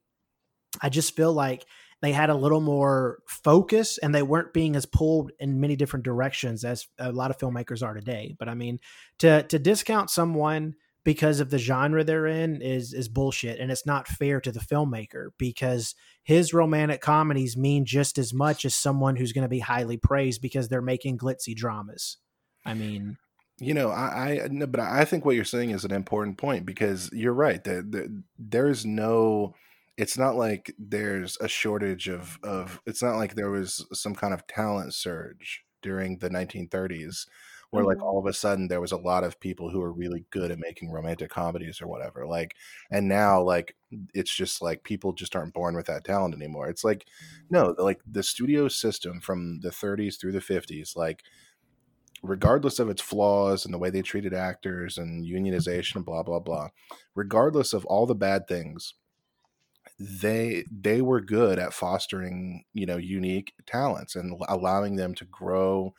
i 0.81 0.89
just 0.89 1.16
feel 1.16 1.32
like 1.32 1.64
they 2.01 2.12
had 2.12 2.31
a 2.31 2.35
little 2.35 2.60
more 2.60 3.20
focus 3.28 3.97
and 3.98 4.12
they 4.14 4.23
weren't 4.23 4.52
being 4.52 4.74
as 4.74 4.86
pulled 4.86 5.31
in 5.39 5.60
many 5.60 5.77
different 5.77 6.05
directions 6.05 6.64
as 6.64 6.89
a 6.98 7.12
lot 7.12 7.31
of 7.31 7.39
filmmakers 7.39 7.82
are 7.82 7.94
today. 7.94 8.35
But 8.39 8.48
i 8.48 8.55
mean 8.55 8.81
to 9.19 9.43
to 9.44 9.59
discount 9.59 10.10
someone 10.10 10.74
because 11.05 11.40
of 11.40 11.51
the 11.51 11.59
genre 11.59 12.05
they're 12.05 12.27
in 12.27 12.62
is 12.62 12.93
is 12.93 13.09
bullshit. 13.09 13.59
And 13.59 13.70
it's 13.70 13.86
not 13.86 14.09
fair 14.09 14.40
to 14.40 14.52
the 14.52 14.60
filmmaker 14.60 15.28
because 15.39 15.94
his 16.23 16.55
romantic 16.55 17.01
comedies 17.01 17.56
mean 17.56 17.85
just 17.85 18.19
as 18.19 18.32
much 18.32 18.64
as 18.64 18.74
someone 18.74 19.16
who's 19.16 19.32
going 19.32 19.43
to 19.43 19.48
be 19.48 19.59
highly 19.59 19.97
praised 19.97 20.40
because 20.40 20.69
they're 20.69 20.82
making 20.82 21.19
glitzy 21.19 21.55
dramas. 21.55 22.19
I 22.64 22.74
mean 22.74 23.16
You 23.62 23.74
know, 23.74 23.90
I, 23.90 24.43
I 24.44 24.48
no, 24.51 24.66
but 24.66 24.80
I 24.80 25.05
think 25.05 25.24
what 25.24 25.36
you're 25.36 25.44
saying 25.44 25.70
is 25.70 25.84
an 25.84 25.93
important 25.93 26.36
point 26.36 26.66
because 26.66 27.10
you're 27.12 27.32
right. 27.32 27.62
That 27.62 27.93
the, 27.93 28.22
there's 28.36 28.84
no, 28.84 29.55
it's 29.97 30.18
not 30.18 30.34
like 30.34 30.74
there's 30.78 31.36
a 31.40 31.47
shortage 31.48 32.09
of 32.09 32.39
of. 32.43 32.80
It's 32.86 33.02
not 33.02 33.16
like 33.16 33.36
there 33.36 33.51
was 33.51 33.86
some 33.93 34.16
kind 34.16 34.34
of 34.34 34.47
talent 34.48 34.94
surge 34.94 35.64
during 35.80 36.18
the 36.18 36.28
1930s 36.30 37.26
where 37.70 37.84
like 37.84 37.98
Mhm. 37.98 38.02
all 38.02 38.18
of 38.18 38.26
a 38.26 38.32
sudden 38.32 38.66
there 38.68 38.80
was 38.80 38.93
a 38.93 38.97
lot 38.97 39.22
of 39.24 39.39
people 39.40 39.70
who 39.70 39.80
were 39.80 39.93
really 39.93 40.26
good 40.30 40.51
at 40.51 40.59
making 40.59 40.90
romantic 40.90 41.30
comedies 41.30 41.80
or 41.80 41.86
whatever 41.86 42.26
like 42.26 42.55
and 42.90 43.09
now 43.09 43.40
like 43.43 43.76
it's 44.14 44.34
just 44.34 44.60
like 44.62 44.84
people 44.84 45.12
just 45.12 45.34
aren't 45.34 45.55
born 45.55 45.74
with 45.74 45.86
that 45.86 46.05
talent 46.05 46.34
anymore 46.34 46.68
it's 46.68 46.84
like 46.84 47.06
no 47.51 47.74
like 47.78 48.01
the 48.06 48.22
studio 48.22 48.68
system 48.68 49.20
from 49.20 49.60
the 49.60 49.72
30s 49.72 50.16
through 50.18 50.32
the 50.32 50.40
50s 50.40 50.94
like 50.97 51.22
regardless 52.23 52.78
of 52.78 52.89
its 52.89 53.03
flaws 53.03 53.65
and 53.65 53.74
the 53.74 53.78
way 53.78 53.90
they 53.90 54.03
treated 54.03 54.32
actors 54.32 54.99
and 54.99 55.24
unionization 55.27 55.97
and 55.97 56.05
blah 56.05 56.23
blah 56.23 56.39
blah 56.39 56.69
regardless 57.15 57.73
of 57.73 57.85
all 57.86 58.07
the 58.07 58.15
bad 58.15 58.47
things 58.47 58.94
they 59.99 60.65
they 60.70 61.03
were 61.03 61.20
good 61.20 61.59
at 61.59 61.73
fostering 61.74 62.65
you 62.73 62.86
know 62.86 62.97
unique 62.97 63.53
talents 63.66 64.16
and 64.16 64.40
allowing 64.49 64.97
them 64.97 65.15
to 65.15 65.24
grow 65.24 65.93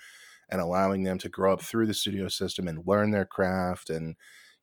and 0.49 0.61
allowing 0.61 1.03
them 1.03 1.17
to 1.17 1.29
grow 1.29 1.53
up 1.53 1.61
through 1.61 1.87
the 1.87 1.93
studio 1.93 2.27
system 2.27 2.67
and 2.67 2.85
learn 2.85 3.11
their 3.11 3.25
craft. 3.25 3.89
And 3.89 4.15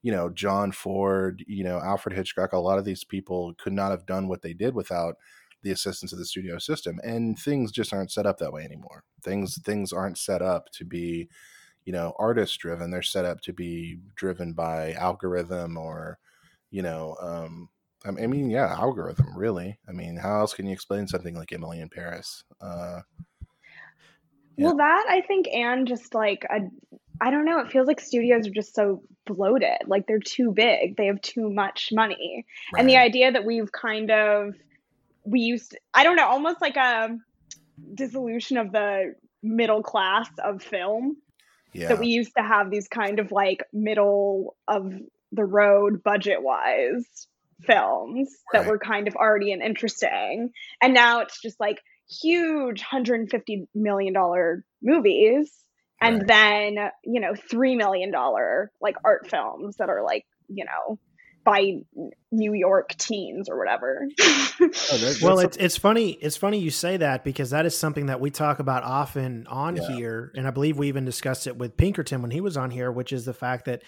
you 0.03 0.11
know 0.13 0.31
john 0.31 0.73
ford 0.73 1.45
you 1.47 1.63
know 1.63 1.79
alfred 1.79 2.17
hitchcock 2.17 2.53
a 2.53 2.59
lot 2.59 2.79
of 2.79 2.85
these 2.85 3.05
people 3.05 3.53
could 3.59 3.73
not 3.73 3.91
have 3.91 4.07
done 4.07 4.29
what 4.29 4.43
they 4.43 4.55
did 4.55 4.75
without 4.75 5.17
the 5.63 5.71
assistance 5.71 6.13
of 6.13 6.19
the 6.19 6.25
studio 6.25 6.59
system 6.59 6.99
and 7.03 7.39
things 7.39 7.71
just 7.71 7.93
aren't 7.93 8.11
set 8.11 8.27
up 8.27 8.39
that 8.39 8.53
way 8.53 8.65
anymore 8.65 9.05
things 9.23 9.61
things 9.63 9.93
aren't 9.93 10.19
set 10.19 10.43
up 10.43 10.71
to 10.73 10.85
be 10.85 11.29
you 11.85 11.93
know 11.93 12.15
artist 12.19 12.59
driven 12.59 12.91
they're 12.91 13.03
set 13.03 13.25
up 13.25 13.41
to 13.41 13.53
be 13.53 13.99
driven 14.17 14.53
by 14.53 14.93
algorithm 14.95 15.77
or 15.77 16.19
you 16.71 16.83
know 16.83 17.17
um 17.21 17.69
I 18.05 18.13
mean, 18.13 18.49
yeah, 18.49 18.75
algorithm, 18.79 19.37
really. 19.37 19.79
I 19.87 19.93
mean, 19.93 20.17
how 20.17 20.41
else 20.41 20.55
can 20.55 20.67
you 20.67 20.73
explain 20.73 21.07
something 21.07 21.35
like 21.35 21.53
Emily 21.53 21.81
in 21.81 21.91
Paris? 21.91 22.45
Uh, 22.61 23.01
yeah. 24.57 24.67
Well, 24.67 24.77
that 24.79 25.07
I 25.09 25.21
think, 25.21 25.49
and 25.49 25.87
just 25.87 26.15
like 26.15 26.47
a, 26.51 26.61
I 27.21 27.31
don't 27.31 27.45
know, 27.45 27.61
it 27.61 27.71
feels 27.71 27.87
like 27.87 28.01
studios 28.01 28.47
are 28.47 28.53
just 28.53 28.75
so 28.75 29.03
bloated. 29.27 29.87
Like 29.87 30.07
they're 30.07 30.19
too 30.19 30.51
big. 30.53 30.97
They 30.97 31.07
have 31.07 31.21
too 31.21 31.51
much 31.51 31.91
money. 31.93 32.47
And 32.77 32.89
the 32.89 32.97
idea 32.97 33.33
that 33.33 33.45
we've 33.45 33.71
kind 33.71 34.11
of, 34.11 34.55
we 35.25 35.41
used, 35.41 35.77
I 35.95 36.05
don't 36.05 36.17
know, 36.17 36.27
almost 36.27 36.61
like 36.61 36.77
a 36.77 37.17
dissolution 37.95 38.57
of 38.57 38.73
the 38.73 39.15
middle 39.43 39.83
class 39.83 40.29
of 40.43 40.63
film 40.63 41.17
yeah, 41.73 41.89
that 41.89 41.99
we 41.99 42.09
used 42.09 42.33
to 42.37 42.43
have 42.43 42.71
these 42.71 42.89
kind 42.89 43.19
of 43.21 43.33
like 43.33 43.65
middle 43.73 44.57
of 44.69 44.93
the 45.33 45.45
road 45.45 46.03
budget 46.03 46.43
wise 46.43 47.07
films 47.63 48.31
that 48.53 48.61
Right. 48.61 48.69
were 48.69 48.79
kind 48.79 49.07
of 49.07 49.17
already 49.17 49.53
and 49.53 49.63
interesting 49.63 50.51
and 50.83 50.95
now 50.95 51.21
it's 51.21 51.41
just 51.41 51.61
like 51.61 51.79
huge 52.09 52.81
150 52.81 53.69
million 53.75 54.13
dollar 54.15 54.65
movies 54.83 55.53
and 56.01 56.21
Right. 56.21 56.27
then 56.27 56.91
you 57.05 57.21
know 57.21 57.35
3 57.35 57.77
million 57.77 58.11
dollar 58.11 58.73
like 58.81 58.97
art 59.05 59.29
films 59.31 59.77
that 59.77 59.89
are 59.91 60.03
like 60.03 60.25
you 60.49 60.65
know 60.65 60.99
by 61.45 61.81
New 62.31 62.53
York 62.55 62.95
teens 62.97 63.49
or 63.49 63.59
whatever. 63.59 64.07
Oh, 64.61 65.15
Well, 65.23 65.39
it's 65.41 65.57
it's 65.57 65.77
funny. 65.77 66.11
It's 66.11 66.37
funny 66.37 66.59
you 66.59 66.71
say 66.71 66.99
that 66.99 67.25
because 67.25 67.51
that 67.51 67.67
is 67.67 67.77
something 67.77 68.07
that 68.07 68.21
we 68.21 68.31
talk 68.31 68.59
about 68.59 68.83
often 68.85 69.47
on 69.49 69.77
Yeah. 69.77 69.97
here, 69.97 70.33
and 70.37 70.47
I 70.47 70.51
believe 70.51 70.77
we 70.79 70.89
even 70.89 71.05
discussed 71.05 71.47
it 71.47 71.57
with 71.57 71.77
Pinkerton 71.77 72.23
when 72.23 72.31
he 72.31 72.41
was 72.41 72.57
on 72.57 72.71
here, 72.71 72.93
which 72.93 73.13
is 73.13 73.25
the 73.25 73.35
fact 73.35 73.65
that 73.65 73.83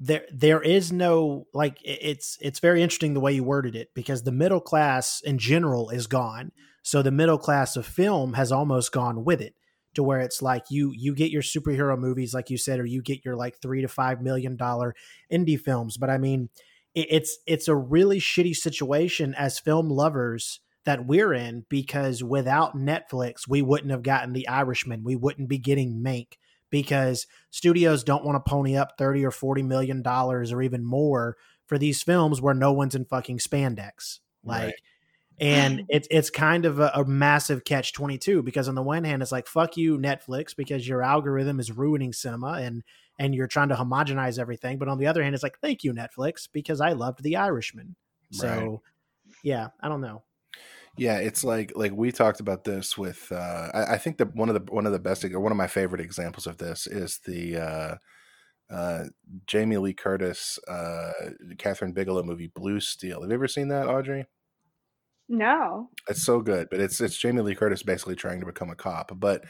there 0.00 0.24
there 0.32 0.60
is 0.62 0.92
no 0.92 1.46
like 1.54 1.78
it's 1.84 2.36
it's 2.40 2.58
very 2.60 2.82
interesting 2.82 3.14
the 3.14 3.20
way 3.20 3.32
you 3.32 3.44
worded 3.44 3.76
it 3.76 3.88
because 3.94 4.22
the 4.22 4.32
middle 4.32 4.60
class 4.60 5.20
in 5.24 5.38
general 5.38 5.90
is 5.90 6.06
gone. 6.06 6.52
So 6.82 7.02
the 7.02 7.10
middle 7.12 7.38
class 7.38 7.76
of 7.76 7.86
film 7.86 8.32
has 8.34 8.50
almost 8.52 8.90
gone 8.92 9.24
with 9.24 9.40
it 9.40 9.54
to 9.94 10.02
where 10.02 10.20
it's 10.20 10.42
like 10.42 10.64
you 10.70 10.92
you 10.96 11.14
get 11.14 11.30
your 11.30 11.42
superhero 11.42 11.96
movies 11.98 12.34
like 12.34 12.50
you 12.50 12.56
said 12.58 12.80
or 12.80 12.86
you 12.86 13.00
get 13.02 13.24
your 13.24 13.36
like 13.36 13.60
3 13.60 13.82
to 13.82 13.88
5 13.88 14.22
million 14.22 14.56
dollar 14.56 14.94
indie 15.30 15.60
films 15.60 15.98
but 15.98 16.08
i 16.08 16.16
mean 16.16 16.48
it- 16.54 16.71
it's 16.94 17.38
it's 17.46 17.68
a 17.68 17.74
really 17.74 18.20
shitty 18.20 18.54
situation 18.54 19.34
as 19.34 19.58
film 19.58 19.88
lovers 19.88 20.60
that 20.84 21.06
we're 21.06 21.32
in 21.32 21.64
because 21.68 22.22
without 22.22 22.76
Netflix, 22.76 23.48
we 23.48 23.62
wouldn't 23.62 23.92
have 23.92 24.02
gotten 24.02 24.32
The 24.32 24.48
Irishman. 24.48 25.04
We 25.04 25.16
wouldn't 25.16 25.48
be 25.48 25.58
getting 25.58 26.02
Mank 26.02 26.34
because 26.70 27.26
studios 27.50 28.02
don't 28.02 28.24
want 28.24 28.44
to 28.44 28.50
pony 28.50 28.76
up 28.76 28.94
30 28.98 29.24
or 29.24 29.30
40 29.30 29.62
million 29.62 30.02
dollars 30.02 30.52
or 30.52 30.60
even 30.62 30.84
more 30.84 31.36
for 31.66 31.78
these 31.78 32.02
films 32.02 32.40
where 32.40 32.54
no 32.54 32.72
one's 32.72 32.94
in 32.94 33.04
fucking 33.04 33.38
spandex. 33.38 34.18
Like 34.44 34.64
Right. 34.64 34.74
and 35.40 35.82
it's 35.88 36.08
it's 36.10 36.30
kind 36.30 36.64
of 36.64 36.80
a, 36.80 36.90
a 36.94 37.04
massive 37.04 37.64
catch 37.64 37.92
22 37.92 38.42
because 38.42 38.68
on 38.68 38.74
the 38.74 38.82
one 38.82 39.04
hand 39.04 39.22
it's 39.22 39.32
like 39.32 39.46
fuck 39.46 39.76
you 39.76 39.98
Netflix 39.98 40.56
because 40.56 40.88
your 40.88 41.02
algorithm 41.02 41.60
is 41.60 41.70
ruining 41.70 42.12
cinema 42.12 42.54
and 42.54 42.82
and 43.18 43.34
you're 43.34 43.46
trying 43.46 43.68
to 43.68 43.74
homogenize 43.74 44.38
everything 44.38 44.78
but 44.78 44.88
on 44.88 44.98
the 44.98 45.06
other 45.06 45.22
hand 45.22 45.34
it's 45.34 45.42
like 45.42 45.58
thank 45.60 45.84
you 45.84 45.92
Netflix 45.92 46.48
because 46.52 46.80
I 46.80 46.92
loved 46.92 47.22
The 47.22 47.36
Irishman. 47.36 47.94
So 48.30 48.46
Right. 48.48 48.78
yeah, 49.42 49.68
I 49.80 49.88
don't 49.88 50.00
know. 50.00 50.22
Yeah, 50.98 51.18
it's 51.18 51.42
like 51.42 51.72
like 51.74 51.92
we 51.92 52.12
talked 52.12 52.40
about 52.40 52.64
this 52.64 52.98
with. 52.98 53.30
Uh, 53.32 53.70
I, 53.72 53.94
I 53.94 53.98
think 53.98 54.18
that 54.18 54.34
one 54.34 54.50
of 54.50 54.54
the 54.54 54.72
one 54.72 54.86
of 54.86 54.92
the 54.92 54.98
best 54.98 55.24
or 55.24 55.40
one 55.40 55.52
of 55.52 55.56
my 55.56 55.66
favorite 55.66 56.02
examples 56.02 56.46
of 56.46 56.58
this 56.58 56.86
is 56.86 57.18
the 57.24 57.56
uh, 57.56 57.94
uh, 58.74 59.04
Jamie 59.46 59.78
Lee 59.78 59.94
Curtis, 59.94 60.58
uh, 60.68 61.12
Kathryn 61.56 61.94
Bigelow 61.94 62.22
movie 62.22 62.52
Blue 62.54 62.78
Steel. 62.78 63.22
Have 63.22 63.30
you 63.30 63.34
ever 63.34 63.48
seen 63.48 63.68
that, 63.68 63.88
Audrey? 63.88 64.26
No. 65.32 65.90
It's 66.08 66.22
so 66.22 66.40
good, 66.40 66.68
but 66.70 66.80
it's 66.80 67.00
it's 67.00 67.16
Jamie 67.16 67.42
Lee 67.42 67.54
Curtis 67.54 67.82
basically 67.82 68.16
trying 68.16 68.40
to 68.40 68.46
become 68.46 68.70
a 68.70 68.76
cop. 68.76 69.12
But 69.18 69.44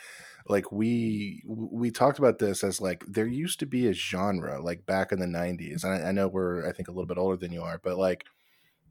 like 0.49 0.73
we 0.73 1.43
we 1.47 1.91
talked 1.91 2.19
about 2.19 2.39
this 2.39 2.65
as 2.65 2.81
like 2.81 3.05
there 3.07 3.27
used 3.27 3.61
to 3.61 3.67
be 3.67 3.89
a 3.89 3.93
genre 3.93 4.63
like 4.63 4.87
back 4.87 5.13
in 5.13 5.19
the 5.19 5.27
'90s. 5.27 5.85
And 5.85 5.93
I, 5.93 6.09
I 6.09 6.13
know 6.13 6.29
we're 6.29 6.69
I 6.69 6.73
think 6.73 6.89
a 6.89 6.93
little 6.93 7.07
bit 7.07 7.19
older 7.19 7.37
than 7.37 7.53
you 7.53 7.63
are, 7.63 7.81
but 7.83 7.99
like 7.99 8.25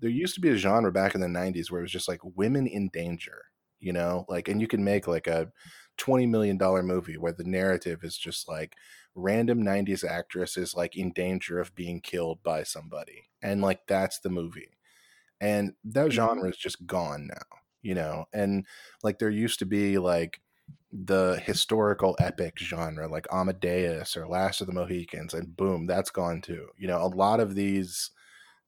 there 0.01 0.09
used 0.09 0.35
to 0.35 0.41
be 0.41 0.49
a 0.49 0.57
genre 0.57 0.91
back 0.91 1.15
in 1.15 1.21
the 1.21 1.27
90s 1.27 1.71
where 1.71 1.79
it 1.79 1.83
was 1.83 1.91
just 1.91 2.07
like 2.07 2.19
women 2.35 2.67
in 2.67 2.89
danger 2.89 3.45
you 3.79 3.93
know 3.93 4.25
like 4.29 4.47
and 4.47 4.61
you 4.61 4.67
can 4.67 4.83
make 4.83 5.07
like 5.07 5.27
a 5.27 5.51
20 5.97 6.25
million 6.25 6.57
dollar 6.57 6.81
movie 6.83 7.17
where 7.17 7.33
the 7.33 7.43
narrative 7.43 8.03
is 8.03 8.17
just 8.17 8.47
like 8.47 8.75
random 9.15 9.61
90s 9.61 10.03
actress 10.03 10.55
is 10.55 10.73
like 10.73 10.95
in 10.95 11.11
danger 11.11 11.59
of 11.59 11.75
being 11.75 11.99
killed 11.99 12.41
by 12.43 12.63
somebody 12.63 13.29
and 13.41 13.61
like 13.61 13.81
that's 13.87 14.19
the 14.19 14.29
movie 14.29 14.77
and 15.41 15.73
that 15.83 16.07
mm-hmm. 16.07 16.11
genre 16.11 16.49
is 16.49 16.57
just 16.57 16.85
gone 16.87 17.27
now 17.27 17.57
you 17.81 17.93
know 17.93 18.25
and 18.31 18.65
like 19.03 19.19
there 19.19 19.29
used 19.29 19.59
to 19.59 19.65
be 19.65 19.97
like 19.97 20.39
the 20.93 21.41
historical 21.43 22.15
epic 22.19 22.57
genre 22.57 23.07
like 23.07 23.25
Amadeus 23.31 24.15
or 24.15 24.27
Last 24.27 24.61
of 24.61 24.67
the 24.67 24.73
Mohicans 24.73 25.33
and 25.33 25.55
boom 25.55 25.87
that's 25.87 26.11
gone 26.11 26.41
too 26.41 26.67
you 26.77 26.87
know 26.87 27.01
a 27.01 27.07
lot 27.07 27.39
of 27.39 27.55
these 27.55 28.11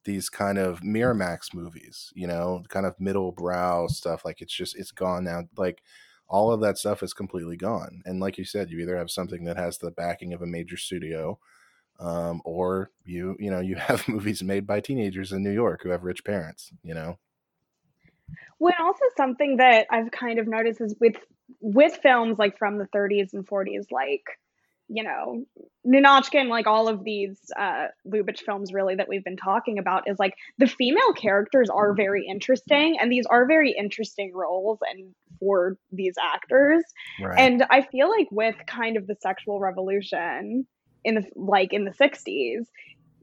these 0.06 0.30
kind 0.30 0.58
of 0.58 0.82
Miramax 0.82 1.54
movies, 1.54 2.12
you 2.16 2.28
know, 2.28 2.64
kind 2.70 2.86
of 2.86 3.00
middle 3.00 3.32
brow 3.32 3.88
stuff. 3.88 4.26
Like 4.26 4.42
it's 4.42 4.54
just 4.54 4.78
it's 4.78 4.92
gone 4.92 5.24
now. 5.24 5.44
Like 5.58 5.82
all 6.28 6.52
of 6.52 6.62
that 6.62 6.78
stuff 6.78 7.04
is 7.04 7.14
completely 7.14 7.58
gone. 7.58 8.02
And 8.06 8.20
like 8.20 8.38
you 8.38 8.46
said, 8.46 8.70
you 8.70 8.80
either 8.80 8.98
have 8.98 9.12
something 9.12 9.44
that 9.46 9.58
has 9.58 9.78
the 9.78 9.92
backing 9.92 10.34
of 10.34 10.42
a 10.42 10.48
major 10.48 10.78
studio, 10.78 11.40
um, 12.00 12.42
or 12.46 12.92
you 13.06 13.36
you 13.40 13.52
know 13.52 13.60
you 13.60 13.76
have 13.88 14.08
movies 14.08 14.44
made 14.44 14.68
by 14.68 14.80
teenagers 14.80 15.32
in 15.32 15.44
New 15.44 15.52
York 15.52 15.82
who 15.84 15.90
have 15.90 16.04
rich 16.04 16.24
parents. 16.24 16.72
You 16.84 16.94
know, 16.94 17.18
Well, 18.60 18.74
also 18.80 19.06
something 19.18 19.58
that 19.58 19.88
I've 19.92 20.12
kind 20.12 20.40
of 20.40 20.48
noticed 20.48 20.82
is 20.82 20.96
with 21.00 21.18
with 21.60 21.98
films 22.02 22.40
like 22.40 22.58
from 22.58 22.78
the 22.78 22.88
30s 22.96 23.34
and 23.34 23.46
40s, 23.48 23.92
like 23.92 24.24
you 24.90 25.04
know, 25.04 25.46
Ninotchka 25.88 26.40
and 26.40 26.50
like 26.50 26.68
all 26.68 26.88
of 26.88 27.04
these 27.04 27.40
uh, 27.58 27.88
Lubitsch 28.06 28.42
films, 28.42 28.74
really 28.74 28.96
that 28.96 29.08
we've 29.08 29.24
been 29.24 29.38
talking 29.38 29.80
about, 29.80 30.08
is 30.08 30.20
like 30.20 30.36
the 30.58 30.68
female 30.68 31.14
characters 31.14 31.70
are 31.70 31.94
very 31.94 32.28
interesting, 32.28 32.98
and 33.00 33.12
these 33.12 33.26
are 33.26 33.48
very 33.48 33.72
interesting 33.72 34.32
roles 34.34 34.80
and 34.88 35.14
for 35.40 35.78
these 35.92 36.16
actors. 36.22 36.84
right? 37.22 37.40
And 37.40 37.66
I 37.70 37.82
feel 37.82 38.10
like 38.10 38.28
with 38.30 38.56
kind 38.68 38.98
of 38.98 39.08
the 39.08 39.16
sexual 39.22 39.60
revolution 39.60 40.68
in 41.04 41.16
the 41.16 41.24
like 41.36 41.74
in 41.74 41.86
the 41.86 41.92
60s, 41.92 42.66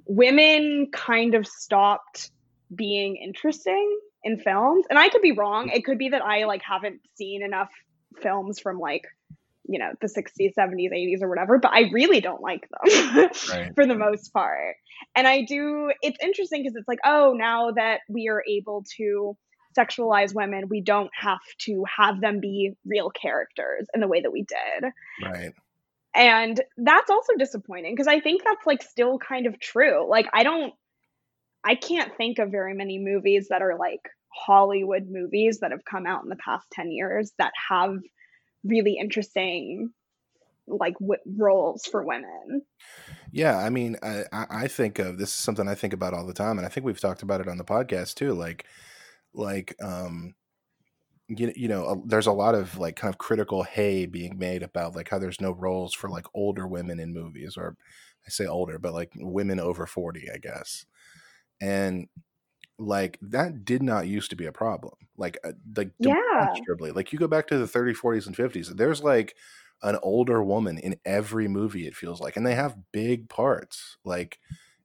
women 0.07 0.89
kind 0.93 1.35
of 1.35 1.47
stopped 1.47 2.31
being 2.74 3.16
interesting 3.16 3.98
in 4.23 4.39
films. 4.39 4.86
And 4.90 4.98
I 4.98 5.09
could 5.09 5.23
be 5.23 5.32
wrong. 5.32 5.70
It 5.70 5.85
could 5.85 5.98
be 5.98 6.11
that 6.11 6.23
I 6.23 6.44
like 6.44 6.62
haven't 6.62 7.01
seen 7.15 7.43
enough 7.43 7.70
films 8.20 8.61
from 8.61 8.78
like 8.78 9.05
you 9.70 9.78
know 9.78 9.93
the 10.01 10.09
60s 10.09 10.52
70s 10.59 10.93
80s 10.93 11.23
or 11.23 11.28
whatever 11.28 11.59
but 11.59 11.70
i 11.73 11.90
really 11.93 12.20
don't 12.20 12.43
like 12.43 12.69
them 12.69 13.31
Right. 13.52 13.73
for 13.77 13.86
the 13.86 13.94
most 13.94 14.32
part 14.32 14.74
and 15.15 15.28
i 15.28 15.43
do 15.43 15.93
it's 16.02 16.19
interesting 16.20 16.62
because 16.62 16.74
it's 16.74 16.89
like 16.89 16.98
oh 17.05 17.35
now 17.36 17.70
that 17.70 18.01
we 18.09 18.28
are 18.28 18.43
able 18.48 18.85
to 18.97 19.36
sexualize 19.78 20.35
women 20.35 20.65
we 20.69 20.81
don't 20.81 21.11
have 21.16 21.39
to 21.61 21.85
have 21.97 22.20
them 22.20 22.40
be 22.40 22.73
real 22.85 23.11
characters 23.11 23.86
in 23.94 24.01
the 24.01 24.09
way 24.09 24.20
that 24.20 24.32
we 24.32 24.44
did 24.44 24.90
right. 25.31 25.52
And 26.14 26.60
that's 26.76 27.10
also 27.10 27.34
disappointing 27.38 27.94
because 27.94 28.08
i 28.08 28.20
think 28.20 28.42
that's 28.44 28.66
like 28.66 28.82
still 28.82 29.18
kind 29.18 29.46
of 29.46 29.58
true 29.60 30.08
like 30.08 30.26
i 30.32 30.42
don't 30.42 30.74
i 31.64 31.74
can't 31.74 32.16
think 32.16 32.38
of 32.38 32.50
very 32.50 32.74
many 32.74 32.98
movies 32.98 33.48
that 33.48 33.62
are 33.62 33.76
like 33.78 34.00
hollywood 34.28 35.08
movies 35.08 35.60
that 35.60 35.70
have 35.70 35.84
come 35.84 36.06
out 36.06 36.22
in 36.22 36.28
the 36.28 36.36
past 36.36 36.66
10 36.72 36.90
years 36.90 37.32
that 37.38 37.52
have 37.68 37.98
really 38.64 38.96
interesting 38.98 39.90
like 40.66 40.94
w- 40.98 41.20
roles 41.36 41.84
for 41.86 42.04
women. 42.04 42.62
Yeah, 43.32 43.58
I 43.58 43.70
mean, 43.70 43.96
I, 44.02 44.24
I 44.32 44.46
I 44.50 44.68
think 44.68 44.98
of 44.98 45.18
this 45.18 45.30
is 45.30 45.34
something 45.34 45.68
I 45.68 45.74
think 45.74 45.92
about 45.92 46.14
all 46.14 46.26
the 46.26 46.32
time, 46.32 46.58
and 46.58 46.66
I 46.66 46.70
think 46.70 46.84
we've 46.86 47.00
talked 47.00 47.22
about 47.22 47.40
it 47.40 47.48
on 47.48 47.58
the 47.58 47.64
podcast 47.64 48.14
too. 48.14 48.32
Like, 48.34 48.66
like, 49.32 49.74
um, 49.82 50.34
you 51.31 51.52
you 51.57 51.69
know, 51.69 51.85
uh, 51.86 51.97
there's 52.07 52.27
a 52.27 52.32
lot 52.32 52.55
of 52.55 52.78
like 52.78 52.97
kind 52.97 53.12
of 53.15 53.19
critical 53.19 53.62
hay 53.65 54.07
being 54.07 54.39
made 54.39 54.62
about 54.62 54.97
like 54.97 55.09
how 55.09 55.19
there's 55.19 55.40
no 55.40 55.52
roles 55.52 55.94
for 55.94 56.11
like 56.11 56.27
older 56.35 56.66
women 56.69 57.01
in 57.01 57.15
movies, 57.15 57.57
or 57.57 57.77
I 58.27 58.31
say 58.31 58.47
older, 58.47 58.78
but 58.78 58.94
like 58.94 59.12
women 59.16 59.61
over 59.61 59.86
forty, 59.86 60.28
I 60.32 60.39
guess, 60.39 60.86
and 61.61 62.09
like 62.78 63.19
that 63.23 63.65
did 63.65 63.82
not 63.82 64.09
used 64.09 64.31
to 64.31 64.36
be 64.36 64.47
a 64.47 64.52
problem 64.52 64.94
like 65.16 65.39
uh, 65.44 65.52
like 65.77 65.93
Yeah. 65.98 66.65
like 66.94 67.12
you 67.12 67.19
go 67.19 67.28
back 67.28 67.47
to 67.48 67.59
the 67.59 67.69
30s 67.69 67.98
40s 67.98 68.27
and 68.27 68.36
50s 68.36 68.69
there's 68.70 69.02
like 69.02 69.36
an 69.82 69.98
older 70.02 70.43
woman 70.43 70.78
in 70.78 70.97
every 71.05 71.48
movie 71.48 71.86
it 71.86 71.97
feels 71.97 72.20
like 72.20 72.36
and 72.36 72.47
they 72.47 72.55
have 72.55 72.77
big 72.93 73.28
parts 73.28 73.98
like 74.05 74.39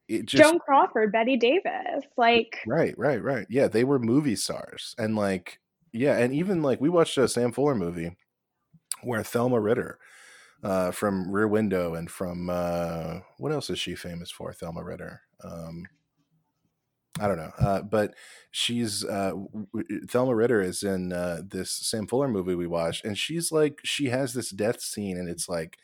it 0.08 0.26
just 0.26 0.54
Joan 0.54 0.60
Crawford, 0.60 1.12
Bette 1.12 1.36
Davis, 1.38 2.06
like 2.16 2.60
right 2.66 2.98
right 2.98 3.22
right 3.22 3.46
yeah 3.50 3.68
they 3.68 3.84
were 3.84 4.00
movie 4.00 4.36
stars 4.36 4.96
and 4.98 5.16
like 5.16 5.60
yeah 5.96 6.18
and 6.18 6.34
even 6.34 6.62
like 6.62 6.82
we 6.82 6.90
watched 6.90 7.18
a 7.18 7.28
sam 7.28 7.52
fuller 7.52 7.76
movie 7.76 8.16
where 9.04 9.24
thelma 9.24 9.60
ritter 9.60 10.00
uh 10.64 10.92
from 10.92 11.32
rear 11.32 11.48
window 11.48 11.96
and 11.96 12.10
from 12.10 12.50
uh 12.50 13.20
what 13.38 13.52
else 13.52 13.70
is 13.70 13.80
she 13.80 13.96
famous 13.96 14.32
for 14.32 14.54
thelma 14.54 14.84
ritter? 14.84 15.22
Um 15.44 15.86
I 17.20 17.28
don't 17.30 17.38
know, 17.38 17.52
uh, 17.58 17.82
but 17.82 18.14
she's 18.52 19.06
uh, 19.06 19.32
Thelma 20.10 20.36
Ritter 20.36 20.62
is 20.62 20.84
in 20.84 21.14
uh, 21.14 21.42
this 21.48 21.72
Sam 21.72 22.08
Fuller 22.08 22.28
movie 22.28 22.56
we 22.56 22.68
watched, 22.68 23.06
and 23.06 23.18
she's 23.18 23.54
like 23.54 23.80
she 23.86 24.08
has 24.08 24.34
this 24.34 24.50
death 24.50 24.82
scene, 24.82 25.18
and 25.18 25.30
it's 25.30 25.48
like 25.48 25.78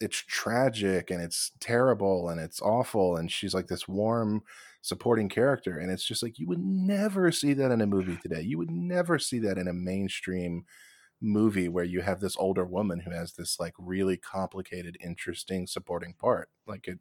it's 0.00 0.24
tragic 0.26 1.10
and 1.10 1.20
it's 1.22 1.52
terrible 1.60 2.28
and 2.28 2.40
it's 2.40 2.62
awful, 2.62 3.16
and 3.16 3.30
she's 3.30 3.52
like 3.52 3.66
this 3.66 3.86
warm 3.86 4.42
supporting 4.82 5.28
character, 5.30 5.78
and 5.78 5.90
it's 5.90 6.04
just 6.06 6.22
like 6.22 6.38
you 6.38 6.48
would 6.48 6.60
never 6.60 7.32
see 7.32 7.54
that 7.54 7.72
in 7.72 7.80
a 7.80 7.86
movie 7.86 8.18
today. 8.18 8.42
You 8.42 8.58
would 8.58 8.70
never 8.70 9.18
see 9.18 9.38
that 9.40 9.58
in 9.58 9.68
a 9.68 9.72
mainstream 9.74 10.64
movie 11.20 11.68
where 11.68 11.84
you 11.84 12.02
have 12.02 12.20
this 12.20 12.36
older 12.38 12.64
woman 12.66 13.00
who 13.00 13.10
has 13.12 13.34
this 13.34 13.60
like 13.60 13.74
really 13.78 14.16
complicated, 14.18 14.96
interesting 15.00 15.66
supporting 15.66 16.14
part. 16.14 16.50
Like 16.66 16.88
it, 16.88 17.00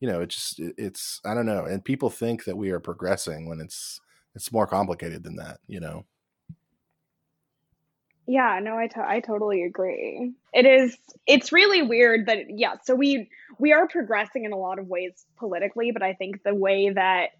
you 0.00 0.08
know, 0.08 0.20
it 0.20 0.28
just 0.30 0.58
it- 0.60 0.74
it's 0.78 1.20
I 1.24 1.34
don't 1.34 1.46
know, 1.46 1.64
and 1.66 1.84
people 1.84 2.10
think 2.10 2.44
that 2.44 2.56
we 2.56 2.70
are 2.70 2.80
progressing 2.80 3.48
when 3.48 3.60
it's 3.60 4.00
it's 4.34 4.52
more 4.52 4.66
complicated 4.66 5.24
than 5.24 5.36
that. 5.36 5.60
You 5.66 5.80
know. 5.80 6.06
Yeah, 8.26 8.58
no, 8.62 8.78
I 8.78 8.86
to- 8.88 9.06
I 9.08 9.20
totally 9.20 9.64
agree. 9.64 10.32
It 10.52 10.64
is 10.66 10.96
it's 11.26 11.52
really 11.52 11.82
weird 11.82 12.26
that 12.26 12.38
yeah, 12.48 12.74
so 12.84 12.94
we 12.94 13.28
we 13.58 13.72
are 13.72 13.86
progressing 13.86 14.44
in 14.44 14.52
a 14.52 14.56
lot 14.56 14.78
of 14.78 14.86
ways 14.86 15.12
politically, 15.38 15.90
but 15.92 16.02
I 16.02 16.14
think 16.14 16.42
the 16.42 16.54
way 16.54 16.90
that 16.90 17.30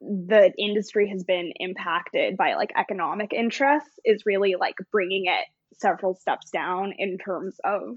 the 0.00 0.52
industry 0.58 1.08
has 1.08 1.24
been 1.24 1.52
impacted 1.56 2.36
by 2.36 2.54
like 2.54 2.70
economic 2.76 3.32
interests 3.32 3.98
is 4.04 4.26
really 4.26 4.54
like 4.60 4.74
bringing 4.92 5.24
it 5.26 5.46
several 5.78 6.14
steps 6.14 6.50
down 6.50 6.92
in 6.98 7.16
terms 7.16 7.56
of 7.64 7.96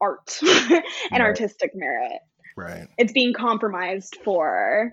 art 0.00 0.38
and 0.42 0.82
Right. 1.12 1.20
artistic 1.20 1.70
merit. 1.74 2.18
Right. 2.56 2.88
It's 2.98 3.12
being 3.12 3.32
compromised 3.32 4.16
for 4.24 4.92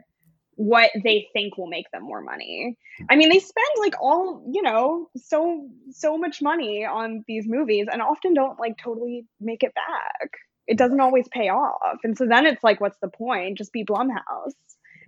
what 0.57 0.89
they 1.03 1.27
think 1.33 1.57
will 1.57 1.67
make 1.67 1.89
them 1.91 2.03
more 2.03 2.21
money. 2.21 2.75
I 3.09 3.15
mean, 3.15 3.29
they 3.29 3.39
spend 3.39 3.67
like 3.79 3.93
all, 4.01 4.43
you 4.51 4.63
know, 4.63 5.07
so 5.15 5.69
so 5.91 6.17
much 6.17 6.41
money 6.41 6.83
on 6.83 7.23
these 7.27 7.45
movies 7.47 7.85
and 7.91 8.01
often 8.01 8.33
don't 8.33 8.59
like 8.59 8.77
totally 8.77 9.25
make 9.39 9.63
it 9.63 9.73
back. 9.73 10.31
It 10.65 10.77
doesn't 10.77 10.99
always 10.99 11.27
pay 11.29 11.49
off. 11.49 11.99
And 12.03 12.17
so 12.17 12.25
then 12.25 12.45
it's 12.45 12.63
like 12.63 12.81
what's 12.81 12.97
the 12.99 13.07
point? 13.07 13.57
Just 13.57 13.71
be 13.71 13.85
Blumhouse. 13.85 14.53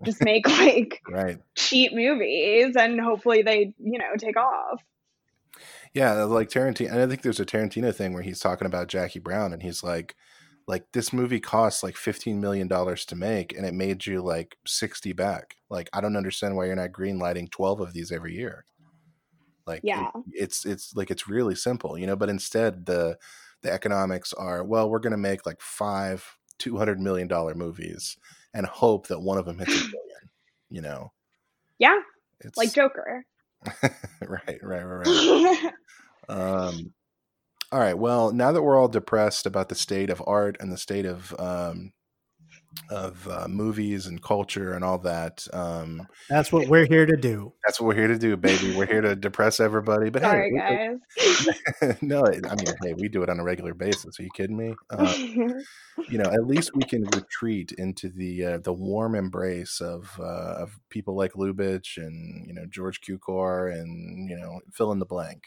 Just 0.05 0.23
make 0.23 0.47
like 0.59 1.01
Right. 1.09 1.39
cheap 1.55 1.93
movies 1.93 2.75
and 2.77 3.01
hopefully 3.01 3.41
they, 3.41 3.73
you 3.79 3.97
know, 3.97 4.15
take 4.17 4.37
off. 4.37 4.81
Yeah, 5.93 6.23
like 6.23 6.49
Tarantino. 6.49 6.91
And 6.91 7.01
I 7.01 7.07
think 7.07 7.23
there's 7.23 7.39
a 7.39 7.45
Tarantino 7.45 7.93
thing 7.93 8.13
where 8.13 8.21
he's 8.23 8.39
talking 8.39 8.67
about 8.67 8.87
Jackie 8.87 9.19
Brown, 9.19 9.51
and 9.51 9.63
he's 9.63 9.83
like, 9.83 10.15
like 10.69 10.85
this 10.93 11.11
movie 11.11 11.39
costs 11.39 11.81
like 11.81 11.97
15 11.97 12.39
million 12.39 12.67
dollars 12.67 13.03
to 13.05 13.15
make, 13.15 13.57
and 13.57 13.65
it 13.65 13.73
made 13.73 14.05
you 14.05 14.21
like 14.21 14.55
60 14.67 15.13
back. 15.13 15.55
Like, 15.67 15.89
I 15.93 15.99
don't 15.99 16.15
understand 16.15 16.55
why 16.55 16.65
you're 16.67 16.75
not 16.75 16.91
greenlighting 16.91 17.49
12 17.49 17.79
of 17.81 17.91
these 17.93 18.11
every 18.11 18.35
year. 18.35 18.65
Like, 19.65 19.79
it- 19.79 19.85
Yeah. 19.87 20.11
it's 20.31 20.65
it's 20.65 20.95
like 20.95 21.09
it's 21.09 21.27
really 21.27 21.55
simple, 21.55 21.97
you 21.97 22.05
know. 22.05 22.15
But 22.15 22.29
instead, 22.29 22.85
the 22.85 23.17
the 23.63 23.71
economics 23.71 24.31
are 24.33 24.63
well, 24.63 24.89
we're 24.91 24.99
going 24.99 25.11
to 25.11 25.17
make 25.17 25.45
like 25.47 25.59
five 25.59 26.23
200 26.59 26.99
million 26.99 27.27
dollar 27.27 27.55
movies 27.55 28.15
and 28.53 28.67
hope 28.67 29.07
that 29.07 29.19
one 29.21 29.39
of 29.39 29.45
them 29.45 29.57
hits 29.57 29.71
a 29.75 29.79
billion. 29.91 30.29
You 30.69 30.81
know, 30.81 31.11
Yeah, 31.79 31.99
it's 32.41 32.57
like 32.57 32.73
Joker. 32.73 33.25
right, 34.21 34.59
right, 34.61 34.83
right, 34.83 35.07
right. 35.07 35.73
Um, 36.29 36.93
all 37.71 37.79
right. 37.79 37.97
Well, 37.97 38.31
now 38.31 38.51
that 38.51 38.61
we're 38.61 38.77
all 38.79 38.87
depressed 38.87 39.45
about 39.45 39.69
the 39.69 39.75
state 39.75 40.09
of 40.09 40.23
art 40.25 40.57
and 40.59 40.71
the 40.71 40.77
state 40.77 41.05
of 41.05 41.35
um, 41.39 41.91
of 42.91 43.27
uh, 43.27 43.47
movies 43.47 44.05
and 44.05 44.21
culture 44.21 44.73
and 44.73 44.83
all 44.83 44.99
that, 44.99 45.47
um, 45.53 46.07
That's 46.29 46.51
what 46.51 46.67
we're 46.67 46.85
here 46.85 47.05
to 47.05 47.17
do. 47.17 47.53
that's 47.65 47.79
what 47.79 47.87
we're 47.87 47.95
here 47.95 48.07
to 48.07 48.17
do, 48.17 48.37
baby. 48.37 48.75
We're 48.75 48.85
here 48.85 49.01
to 49.01 49.15
depress 49.15 49.59
everybody. 49.59 50.09
But 50.09 50.21
Sorry, 50.21 50.51
hey, 50.55 50.89
guys. 51.17 51.97
no, 52.01 52.23
I 52.25 52.31
mean, 52.31 52.75
hey, 52.83 52.93
we 52.97 53.07
do 53.09 53.23
it 53.23 53.29
on 53.29 53.39
a 53.39 53.43
regular 53.43 53.73
basis. 53.73 54.19
Are 54.19 54.23
you 54.23 54.29
kidding 54.35 54.57
me? 54.57 54.75
Uh, 54.89 55.13
you 55.17 56.17
know, 56.17 56.29
at 56.31 56.45
least 56.45 56.71
we 56.75 56.83
can 56.83 57.03
retreat 57.15 57.71
into 57.77 58.09
the 58.09 58.45
uh, 58.45 58.57
the 58.59 58.73
warm 58.73 59.15
embrace 59.15 59.81
of 59.81 60.11
uh, 60.19 60.55
of 60.63 60.79
people 60.89 61.15
like 61.15 61.33
Lubitsch 61.33 61.97
and 61.97 62.47
you 62.47 62.53
know 62.53 62.65
George 62.69 63.01
Cukor 63.01 63.71
and 63.73 64.29
you 64.29 64.37
know 64.37 64.59
fill 64.71 64.91
in 64.91 64.99
the 64.99 65.05
blank. 65.05 65.43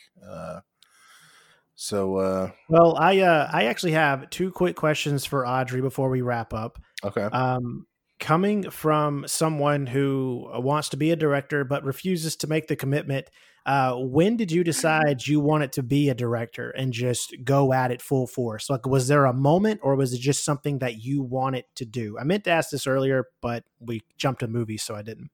So 1.75 2.17
uh, 2.17 2.51
Well, 2.69 2.97
I 2.99 3.21
uh, 3.21 3.49
I 3.53 3.65
actually 3.65 3.93
have 3.93 4.31
two 4.31 4.51
quick 4.51 4.77
questions 4.77 5.25
for 5.25 5.47
Audrey 5.47 5.81
before 5.81 6.11
we 6.11 6.21
wrap 6.21 6.53
up. 6.53 6.79
okay, 7.05 7.25
Um, 7.25 7.87
coming 8.21 8.71
from 8.71 9.25
someone 9.27 9.87
who 9.87 10.49
wants 10.55 10.91
to 10.91 10.97
be 10.97 11.11
a 11.11 11.17
director 11.17 11.65
but 11.65 11.85
refuses 11.85 12.37
to 12.37 12.47
make 12.47 12.69
the 12.69 12.77
commitment, 12.77 13.27
uh, 13.67 13.95
when 13.97 14.37
did 14.37 14.53
you 14.53 14.63
decide 14.63 15.27
you 15.27 15.41
wanted 15.41 15.73
to 15.73 15.83
be 15.83 16.09
a 16.09 16.15
director 16.15 16.71
and 16.71 16.93
just 16.93 17.35
go 17.43 17.73
at 17.73 17.91
it 17.91 18.03
full 18.03 18.27
force? 18.27 18.69
Like, 18.71 18.87
was 18.87 19.09
there 19.09 19.25
a 19.25 19.33
moment, 19.33 19.81
or 19.83 19.97
was 19.97 20.13
it 20.13 20.21
just 20.21 20.45
something 20.45 20.79
that 20.81 21.03
you 21.03 21.23
wanted 21.23 21.65
to 21.77 21.85
do? 21.85 22.19
I 22.19 22.25
meant 22.25 22.45
to 22.45 22.51
ask 22.51 22.71
this 22.71 22.87
earlier, 22.87 23.27
but 23.41 23.65
we 23.81 24.03
jumped 24.19 24.43
a 24.43 24.49
movie, 24.49 24.79
so 24.79 24.95
I 24.95 25.03
didn't. 25.03 25.31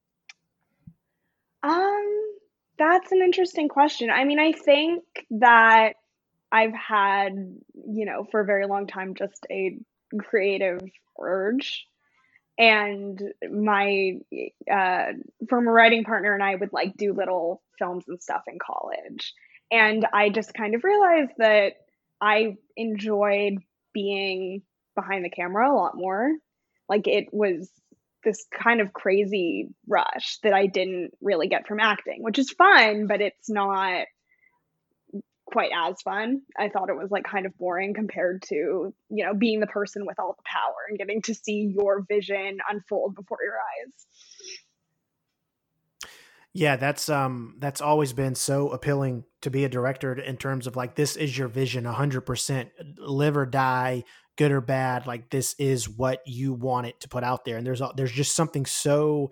Um, 1.63 2.37
that's 2.79 3.11
an 3.13 3.23
interesting 3.23 3.69
question. 3.69 4.11
I 4.11 4.25
mean, 4.25 4.39
I 4.39 4.53
think 4.53 5.03
that 5.31 5.95
I've 6.51 6.75
had, 6.75 7.33
you 7.75 8.05
know, 8.07 8.27
for 8.31 8.41
a 8.41 8.47
very 8.47 8.67
long 8.67 8.87
time 8.87 9.15
just 9.15 9.47
a 9.51 9.79
creative 10.19 10.81
urge. 11.21 11.87
And 12.59 13.23
my 13.51 14.15
uh, 14.71 15.13
former 15.49 15.73
writing 15.73 16.05
partner 16.05 16.35
and 16.35 16.43
I 16.43 16.55
would 16.55 16.73
like 16.73 16.97
do 16.97 17.13
little 17.13 17.63
films 17.79 18.05
and 18.09 18.21
stuff 18.21 18.43
in 18.49 18.59
college. 18.59 19.33
And 19.71 20.07
I 20.13 20.31
just 20.31 20.55
kind 20.55 20.75
of 20.75 20.83
realized 20.83 21.33
that 21.39 21.75
I 22.21 22.57
enjoyed 22.77 23.59
being 23.93 24.63
behind 24.95 25.25
the 25.25 25.31
camera 25.31 25.71
a 25.71 25.77
lot 25.77 25.97
more. 25.97 26.33
Like 26.89 27.07
it 27.07 27.27
was 27.33 27.71
this 28.25 28.45
kind 28.53 28.81
of 28.81 28.93
crazy 28.93 29.69
rush 29.87 30.39
that 30.43 30.53
I 30.53 30.67
didn't 30.67 31.13
really 31.21 31.49
get 31.49 31.69
from 31.69 31.79
acting, 31.79 32.23
which 32.23 32.39
is 32.39 32.51
fun, 32.51 33.07
but 33.07 33.21
it's 33.21 33.49
not 33.49 34.07
quite 35.51 35.71
as 35.75 36.01
fun. 36.03 36.43
I 36.59 36.69
thought 36.69 36.91
it 36.91 36.97
was 36.97 37.11
like 37.11 37.25
kind 37.25 37.47
of 37.47 37.57
boring 37.59 37.95
compared 37.95 38.43
to, 38.49 38.55
you 38.55 39.25
know, 39.25 39.35
being 39.35 39.61
the 39.61 39.67
person 39.67 40.07
with 40.07 40.19
all 40.19 40.35
the 40.37 40.43
power 40.45 40.75
and 40.89 40.99
getting 40.99 41.23
to 41.23 41.35
see 41.35 41.75
your 41.75 42.05
vision 42.09 42.59
unfold 42.69 43.15
before 43.15 43.39
your 43.43 43.55
eyes. 43.55 43.93
Yeah, 46.53 46.77
that's 46.77 47.09
um 47.09 47.57
that's 47.59 47.81
always 47.81 48.13
been 48.13 48.35
so 48.35 48.71
appealing 48.71 49.25
to 49.43 49.51
be 49.51 49.65
a 49.65 49.69
director 49.69 50.15
in 50.15 50.37
terms 50.37 50.67
of 50.67 50.77
like 50.77 50.95
this 50.95 51.17
is 51.17 51.37
your 51.37 51.49
vision 51.49 51.85
100% 51.85 52.71
live 52.99 53.37
or 53.37 53.47
die 53.47 54.05
good 54.37 54.53
or 54.53 54.61
bad 54.61 55.07
like 55.07 55.31
this 55.31 55.55
is 55.59 55.89
what 55.89 56.21
you 56.27 56.53
want 56.53 56.87
it 56.87 57.01
to 57.01 57.09
put 57.09 57.25
out 57.25 57.45
there 57.45 57.57
and 57.57 57.67
there's 57.67 57.83
there's 57.97 58.13
just 58.13 58.37
something 58.37 58.67
so 58.67 59.31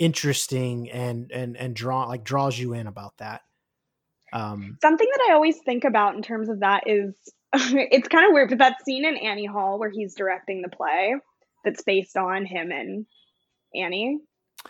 interesting 0.00 0.90
and 0.90 1.30
and 1.30 1.56
and 1.56 1.76
draw 1.76 2.06
like 2.06 2.24
draws 2.24 2.58
you 2.58 2.72
in 2.72 2.86
about 2.86 3.16
that. 3.18 3.42
Um 4.32 4.78
Something 4.80 5.08
that 5.10 5.28
I 5.30 5.34
always 5.34 5.58
think 5.58 5.84
about 5.84 6.14
in 6.16 6.22
terms 6.22 6.48
of 6.48 6.60
that 6.60 6.84
is 6.86 7.14
it's 7.52 8.08
kind 8.08 8.26
of 8.26 8.32
weird, 8.32 8.50
but 8.50 8.58
that 8.58 8.84
scene 8.84 9.04
in 9.04 9.16
Annie 9.16 9.46
Hall 9.46 9.78
where 9.78 9.90
he's 9.90 10.14
directing 10.14 10.62
the 10.62 10.68
play 10.68 11.14
that's 11.64 11.82
based 11.82 12.16
on 12.16 12.46
him 12.46 12.70
and 12.70 13.06
Annie. 13.74 14.18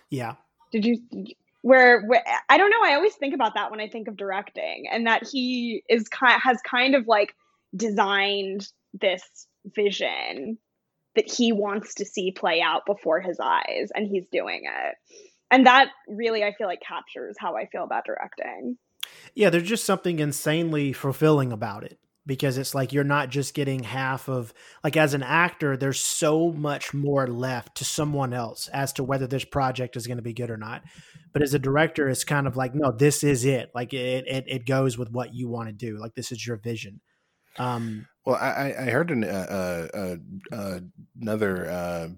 yeah. 0.09 0.35
Did 0.73 0.85
you 0.85 0.99
where, 1.62 2.03
where 2.07 2.24
I 2.49 2.57
don't 2.57 2.70
know, 2.70 2.82
I 2.82 2.95
always 2.95 3.15
think 3.15 3.35
about 3.35 3.55
that 3.55 3.70
when 3.70 3.81
I 3.81 3.89
think 3.89 4.09
of 4.09 4.16
directing 4.16 4.87
and 4.91 5.07
that 5.07 5.28
he 5.31 5.82
is 5.89 6.09
kind 6.09 6.41
has 6.41 6.59
kind 6.62 6.95
of 6.95 7.07
like 7.07 7.35
designed 7.77 8.66
this 8.95 9.23
vision 9.65 10.59
that 11.16 11.31
he 11.31 11.53
wants 11.53 11.95
to 11.95 12.05
see 12.05 12.31
play 12.31 12.62
out 12.62 12.87
before 12.87 13.20
his 13.20 13.39
eyes 13.41 13.91
and 13.95 14.07
he's 14.07 14.27
doing 14.31 14.62
it. 14.65 14.97
And 15.51 15.66
that 15.66 15.89
really 16.09 16.45
I 16.45 16.55
feel 16.55 16.69
like 16.69 16.81
captures 16.81 17.37
how 17.39 17.57
I 17.57 17.66
feel 17.66 17.85
about 17.85 18.07
directing. 18.07 18.78
Yeah, 19.35 19.51
there's 19.51 19.69
just 19.69 19.85
something 19.85 20.19
insanely 20.19 20.93
fulfilling 20.93 21.53
about 21.53 21.85
it 21.85 21.99
because 22.27 22.59
it's 22.59 22.74
like 22.74 22.93
you're 22.93 23.03
not 23.03 23.31
just 23.31 23.55
getting 23.55 23.82
half 23.82 24.28
of 24.28 24.53
like 24.85 24.97
as 24.97 25.15
an 25.15 25.23
actor 25.23 25.77
there's 25.77 25.99
so 25.99 26.53
much 26.53 26.93
more 26.93 27.27
left 27.27 27.77
to 27.77 27.85
someone 27.85 28.32
else 28.32 28.69
as 28.69 28.93
to 28.93 29.03
whether 29.03 29.27
this 29.27 29.45
project 29.45 29.97
is 29.97 30.07
going 30.07 30.19
to 30.19 30.23
be 30.23 30.32
good 30.32 30.51
or 30.51 30.57
not. 30.57 30.82
But 31.32 31.43
as 31.43 31.55
a 31.55 31.59
director 31.59 32.09
it's 32.09 32.24
kind 32.24 32.47
of 32.47 32.57
like 32.57 32.74
no 32.74 32.93
this 32.93 33.24
is 33.24 33.45
it. 33.45 33.70
Like 33.74 33.95
it 33.95 34.27
it, 34.27 34.45
it 34.47 34.66
goes 34.66 34.99
with 34.99 35.11
what 35.11 35.35
you 35.35 35.49
want 35.49 35.69
to 35.69 35.73
do. 35.73 35.99
Like 35.99 36.15
this 36.15 36.31
is 36.31 36.47
your 36.47 36.57
vision. 36.57 37.01
Um 37.59 38.07
well 38.24 38.37
i 38.37 38.74
i 38.78 38.85
heard 38.85 39.11
an, 39.11 39.24
uh, 39.24 39.89
uh, 39.93 40.16
uh, 40.55 40.81
another 41.20 41.69
uh, 41.69 42.09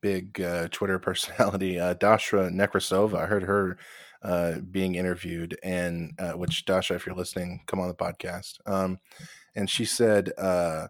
big 0.00 0.40
uh, 0.40 0.68
twitter 0.70 0.98
personality 1.00 1.80
uh, 1.80 1.94
Dasha 1.94 2.50
Nekrasova. 2.52 3.22
I 3.22 3.26
heard 3.26 3.44
her 3.44 3.78
uh, 4.26 4.58
being 4.70 4.96
interviewed 4.96 5.56
and 5.62 6.12
uh, 6.18 6.32
which 6.32 6.64
dasha 6.64 6.94
if 6.94 7.06
you're 7.06 7.14
listening 7.14 7.62
come 7.66 7.80
on 7.80 7.88
the 7.88 7.94
podcast 7.94 8.58
um, 8.66 8.98
and 9.54 9.70
she 9.70 9.84
said 9.84 10.32
uh, 10.38 10.88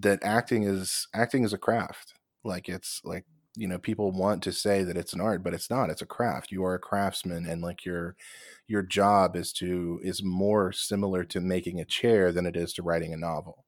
that 0.00 0.22
acting 0.22 0.64
is 0.64 1.08
acting 1.14 1.44
is 1.44 1.52
a 1.52 1.58
craft. 1.58 2.14
Like 2.44 2.68
it's 2.68 3.00
like 3.04 3.24
you 3.56 3.66
know 3.66 3.78
people 3.78 4.12
want 4.12 4.42
to 4.44 4.52
say 4.52 4.84
that 4.84 4.96
it's 4.96 5.12
an 5.12 5.20
art, 5.20 5.42
but 5.42 5.54
it's 5.54 5.70
not. 5.70 5.90
It's 5.90 6.02
a 6.02 6.06
craft. 6.06 6.52
You 6.52 6.64
are 6.64 6.74
a 6.74 6.78
craftsman, 6.78 7.46
and 7.46 7.62
like 7.62 7.84
your 7.84 8.16
your 8.66 8.82
job 8.82 9.36
is 9.36 9.52
to 9.54 10.00
is 10.02 10.22
more 10.22 10.72
similar 10.72 11.24
to 11.24 11.40
making 11.40 11.80
a 11.80 11.84
chair 11.84 12.32
than 12.32 12.46
it 12.46 12.56
is 12.56 12.72
to 12.74 12.82
writing 12.82 13.12
a 13.12 13.16
novel. 13.16 13.64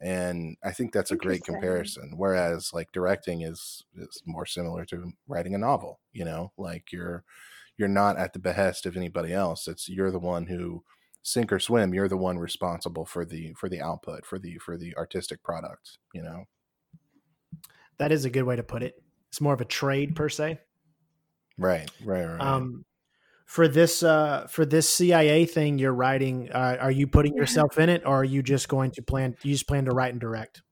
And 0.00 0.56
I 0.64 0.72
think 0.72 0.92
that's 0.92 1.10
a 1.10 1.16
great 1.16 1.44
comparison. 1.44 2.14
Whereas 2.16 2.72
like 2.72 2.90
directing 2.92 3.42
is 3.42 3.84
is 3.96 4.22
more 4.24 4.46
similar 4.46 4.84
to 4.86 5.12
writing 5.28 5.54
a 5.54 5.58
novel. 5.58 6.00
You 6.12 6.24
know, 6.24 6.52
like 6.56 6.92
you're 6.92 7.24
you're 7.80 7.88
not 7.88 8.18
at 8.18 8.34
the 8.34 8.38
behest 8.38 8.84
of 8.84 8.94
anybody 8.94 9.32
else. 9.32 9.66
It's 9.66 9.88
you're 9.88 10.10
the 10.10 10.18
one 10.18 10.46
who 10.46 10.84
sink 11.22 11.52
or 11.52 11.58
swim 11.58 11.92
you're 11.92 12.08
the 12.08 12.16
one 12.16 12.38
responsible 12.38 13.04
for 13.04 13.24
the 13.24 13.54
for 13.58 13.68
the 13.68 13.80
output 13.80 14.24
for 14.24 14.38
the 14.38 14.56
for 14.58 14.78
the 14.78 14.96
artistic 14.96 15.42
product 15.42 15.98
you 16.14 16.22
know? 16.22 16.44
That 17.98 18.12
is 18.12 18.24
a 18.24 18.30
good 18.30 18.44
way 18.44 18.56
to 18.56 18.62
put 18.62 18.82
it. 18.82 18.94
It's 19.28 19.40
more 19.40 19.52
of 19.52 19.60
a 19.60 19.66
trade 19.66 20.16
per 20.16 20.28
se. 20.28 20.58
Right 21.58 21.90
right 22.04 22.24
right 22.24 22.40
um 22.40 22.84
for 23.44 23.68
this 23.68 24.02
uh 24.02 24.46
for 24.48 24.64
this 24.64 24.88
cia 24.88 25.44
thing 25.44 25.78
you're 25.78 25.92
writing 25.92 26.50
uh, 26.52 26.78
are 26.80 26.90
you 26.90 27.06
putting 27.06 27.34
yourself 27.34 27.78
in 27.78 27.88
it 27.88 28.02
or 28.06 28.20
are 28.20 28.24
you 28.24 28.42
just 28.42 28.68
going 28.68 28.90
to 28.92 29.02
plan 29.02 29.34
you 29.42 29.52
just 29.52 29.68
plan 29.68 29.84
to 29.86 29.92
write 29.92 30.12
and 30.12 30.20
direct? 30.20 30.62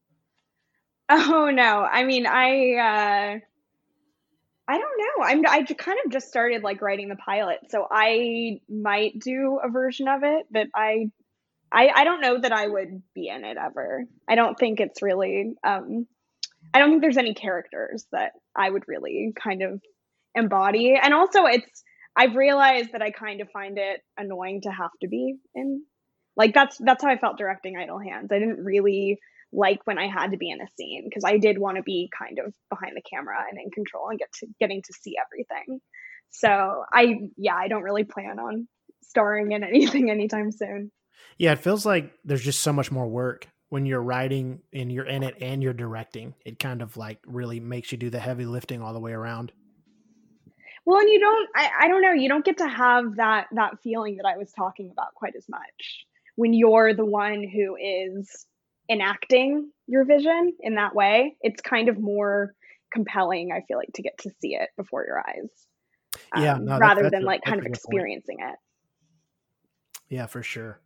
Oh 1.10 1.50
no. 1.52 1.82
I 1.90 2.04
mean 2.04 2.26
i 2.26 2.74
uh 2.74 3.38
I 4.68 4.78
don't 4.78 4.98
know. 4.98 5.24
I'm 5.24 5.46
I 5.46 5.62
kind 5.64 5.98
of 6.04 6.12
just 6.12 6.28
started 6.28 6.62
like 6.62 6.82
writing 6.82 7.08
the 7.08 7.16
pilot, 7.16 7.58
so 7.70 7.86
I 7.90 8.60
might 8.68 9.18
do 9.18 9.58
a 9.62 9.70
version 9.70 10.08
of 10.08 10.22
it 10.22 10.46
but 10.50 10.68
I 10.74 11.10
I 11.72 11.88
I 11.88 12.04
don't 12.04 12.20
know 12.20 12.40
that 12.40 12.52
I 12.52 12.66
would 12.66 13.02
be 13.14 13.28
in 13.28 13.44
it 13.44 13.56
ever. 13.56 14.04
I 14.28 14.34
don't 14.34 14.58
think 14.58 14.80
it's 14.80 15.02
really 15.02 15.54
um 15.64 16.06
I 16.74 16.78
don't 16.78 16.90
think 16.90 17.02
there's 17.02 17.16
any 17.16 17.34
characters 17.34 18.06
that 18.12 18.32
I 18.54 18.68
would 18.68 18.84
really 18.86 19.32
kind 19.42 19.62
of 19.62 19.80
embody. 20.34 20.98
And 21.00 21.14
also 21.14 21.46
it's 21.46 21.82
I've 22.16 22.34
realized 22.34 22.92
that 22.92 23.02
I 23.02 23.10
kind 23.10 23.40
of 23.40 23.48
find 23.50 23.78
it 23.78 24.00
annoying 24.16 24.62
to 24.62 24.70
have 24.70 24.90
to 25.02 25.08
be 25.08 25.36
in 25.54 25.84
like 26.36 26.54
that's 26.54 26.76
that's 26.78 27.02
how 27.02 27.10
I 27.10 27.18
felt 27.18 27.38
directing 27.38 27.76
Idle 27.76 28.00
Hands. 28.00 28.30
I 28.30 28.38
didn't 28.38 28.64
really 28.64 29.18
like 29.52 29.80
when 29.84 29.98
I 29.98 30.08
had 30.08 30.32
to 30.32 30.36
be 30.36 30.50
in 30.50 30.60
a 30.60 30.66
scene 30.76 31.04
because 31.04 31.24
I 31.24 31.38
did 31.38 31.58
want 31.58 31.76
to 31.76 31.82
be 31.82 32.10
kind 32.16 32.38
of 32.38 32.54
behind 32.68 32.96
the 32.96 33.02
camera 33.02 33.36
and 33.48 33.58
in 33.58 33.70
control 33.70 34.08
and 34.10 34.18
get 34.18 34.32
to 34.40 34.46
getting 34.60 34.82
to 34.82 34.92
see 34.92 35.16
everything. 35.24 35.80
So 36.30 36.84
I 36.92 37.30
yeah, 37.36 37.54
I 37.54 37.68
don't 37.68 37.82
really 37.82 38.04
plan 38.04 38.38
on 38.38 38.68
starring 39.02 39.52
in 39.52 39.64
anything 39.64 40.10
anytime 40.10 40.52
soon. 40.52 40.90
Yeah, 41.38 41.52
it 41.52 41.60
feels 41.60 41.86
like 41.86 42.12
there's 42.24 42.44
just 42.44 42.60
so 42.60 42.72
much 42.72 42.90
more 42.90 43.08
work 43.08 43.48
when 43.70 43.86
you're 43.86 44.02
writing 44.02 44.60
and 44.72 44.90
you're 44.90 45.06
in 45.06 45.22
it 45.22 45.36
and 45.40 45.62
you're 45.62 45.72
directing. 45.72 46.34
It 46.44 46.58
kind 46.58 46.82
of 46.82 46.96
like 46.96 47.18
really 47.26 47.60
makes 47.60 47.92
you 47.92 47.98
do 47.98 48.10
the 48.10 48.20
heavy 48.20 48.44
lifting 48.44 48.82
all 48.82 48.92
the 48.92 49.00
way 49.00 49.12
around. 49.12 49.52
Well, 50.84 51.00
and 51.00 51.08
you 51.08 51.20
don't 51.20 51.48
I, 51.54 51.70
I 51.82 51.88
don't 51.88 52.02
know, 52.02 52.12
you 52.12 52.28
don't 52.28 52.44
get 52.44 52.58
to 52.58 52.68
have 52.68 53.16
that 53.16 53.46
that 53.52 53.80
feeling 53.82 54.16
that 54.16 54.26
I 54.26 54.36
was 54.36 54.52
talking 54.52 54.90
about 54.90 55.14
quite 55.14 55.34
as 55.36 55.46
much 55.48 56.06
when 56.36 56.52
you're 56.52 56.94
the 56.94 57.04
one 57.04 57.42
who 57.42 57.76
is 57.76 58.46
enacting 58.90 59.70
your 59.86 60.04
vision 60.04 60.54
in 60.60 60.76
that 60.76 60.94
way, 60.94 61.36
it's 61.40 61.60
kind 61.60 61.88
of 61.88 61.98
more 61.98 62.54
compelling, 62.92 63.50
I 63.52 63.62
feel 63.66 63.78
like, 63.78 63.92
to 63.94 64.02
get 64.02 64.18
to 64.18 64.30
see 64.40 64.54
it 64.54 64.70
before 64.76 65.04
your 65.06 65.20
eyes. 65.20 65.50
Um, 66.32 66.42
yeah, 66.42 66.58
no, 66.60 66.78
rather 66.78 67.10
than 67.10 67.24
like 67.24 67.42
kind 67.42 67.60
of 67.60 67.66
experiencing 67.66 68.38
point. 68.40 68.52
it. 70.10 70.14
Yeah, 70.14 70.26
for 70.26 70.42
sure. 70.42 70.80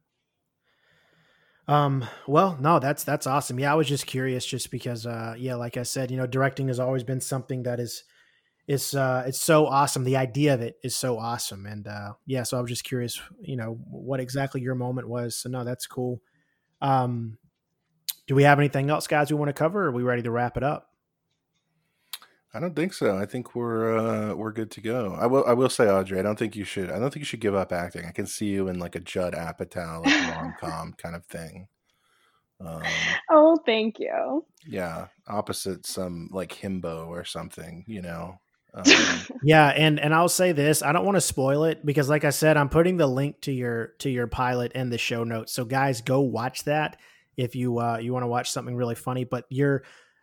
Um, 1.68 2.04
well, 2.26 2.58
no, 2.60 2.80
that's 2.80 3.04
that's 3.04 3.26
awesome. 3.26 3.58
Yeah, 3.58 3.72
I 3.72 3.76
was 3.76 3.86
just 3.86 4.06
curious 4.06 4.44
just 4.44 4.70
because 4.70 5.06
uh 5.06 5.34
yeah, 5.38 5.54
like 5.54 5.76
I 5.76 5.84
said, 5.84 6.10
you 6.10 6.16
know, 6.16 6.26
directing 6.26 6.68
has 6.68 6.80
always 6.80 7.04
been 7.04 7.20
something 7.20 7.62
that 7.62 7.78
is 7.78 8.04
it's 8.66 8.94
uh 8.94 9.24
it's 9.26 9.40
so 9.40 9.66
awesome. 9.66 10.04
The 10.04 10.16
idea 10.16 10.54
of 10.54 10.60
it 10.60 10.76
is 10.82 10.96
so 10.96 11.18
awesome. 11.18 11.66
And 11.66 11.86
uh 11.86 12.14
yeah, 12.26 12.42
so 12.42 12.58
I 12.58 12.60
was 12.60 12.68
just 12.68 12.84
curious, 12.84 13.20
you 13.40 13.56
know, 13.56 13.78
what 13.88 14.18
exactly 14.18 14.60
your 14.60 14.74
moment 14.74 15.08
was. 15.08 15.36
So 15.36 15.48
no, 15.48 15.62
that's 15.62 15.86
cool. 15.86 16.20
Um 16.80 17.38
do 18.26 18.34
we 18.34 18.44
have 18.44 18.58
anything 18.58 18.90
else, 18.90 19.06
guys, 19.06 19.30
we 19.30 19.36
want 19.36 19.48
to 19.48 19.54
cover? 19.54 19.84
Or 19.84 19.88
are 19.88 19.92
we 19.92 20.02
ready 20.02 20.22
to 20.22 20.30
wrap 20.30 20.56
it 20.56 20.62
up? 20.62 20.92
I 22.54 22.60
don't 22.60 22.76
think 22.76 22.92
so. 22.92 23.16
I 23.16 23.24
think 23.24 23.54
we're 23.54 23.96
uh, 23.96 24.34
we're 24.34 24.52
good 24.52 24.70
to 24.72 24.82
go. 24.82 25.16
I 25.18 25.26
will 25.26 25.44
I 25.46 25.54
will 25.54 25.70
say, 25.70 25.88
Audrey, 25.88 26.18
I 26.18 26.22
don't 26.22 26.38
think 26.38 26.54
you 26.54 26.64
should. 26.64 26.90
I 26.90 26.98
don't 26.98 27.10
think 27.10 27.22
you 27.22 27.24
should 27.24 27.40
give 27.40 27.54
up 27.54 27.72
acting. 27.72 28.04
I 28.04 28.10
can 28.10 28.26
see 28.26 28.46
you 28.46 28.68
in 28.68 28.78
like 28.78 28.94
a 28.94 29.00
Judd 29.00 29.32
Apatow 29.32 30.04
like 30.04 30.36
rom 30.36 30.54
com 30.60 30.92
kind 30.98 31.16
of 31.16 31.24
thing. 31.24 31.68
Um, 32.60 32.82
oh, 33.30 33.56
thank 33.64 33.98
you. 33.98 34.44
Yeah, 34.66 35.06
opposite 35.26 35.86
some 35.86 36.28
like 36.30 36.52
himbo 36.52 37.08
or 37.08 37.24
something. 37.24 37.84
You 37.86 38.02
know. 38.02 38.38
Um, 38.74 38.84
yeah, 39.42 39.66
and 39.68 40.00
and 40.00 40.14
I'll 40.14 40.30
say 40.30 40.52
this: 40.52 40.80
I 40.80 40.92
don't 40.92 41.04
want 41.04 41.16
to 41.16 41.20
spoil 41.20 41.64
it 41.64 41.84
because, 41.84 42.08
like 42.08 42.24
I 42.24 42.30
said, 42.30 42.56
I'm 42.56 42.70
putting 42.70 42.96
the 42.96 43.06
link 43.06 43.42
to 43.42 43.52
your 43.52 43.88
to 43.98 44.08
your 44.08 44.26
pilot 44.26 44.72
in 44.72 44.88
the 44.88 44.96
show 44.96 45.24
notes. 45.24 45.52
So, 45.52 45.66
guys, 45.66 46.00
go 46.00 46.20
watch 46.20 46.64
that 46.64 46.96
if 47.36 47.54
you 47.54 47.78
uh, 47.78 47.98
you 47.98 48.12
want 48.12 48.22
to 48.22 48.28
watch 48.28 48.50
something 48.50 48.74
really 48.74 48.94
funny. 48.94 49.24
But 49.24 49.46
you're 49.48 49.82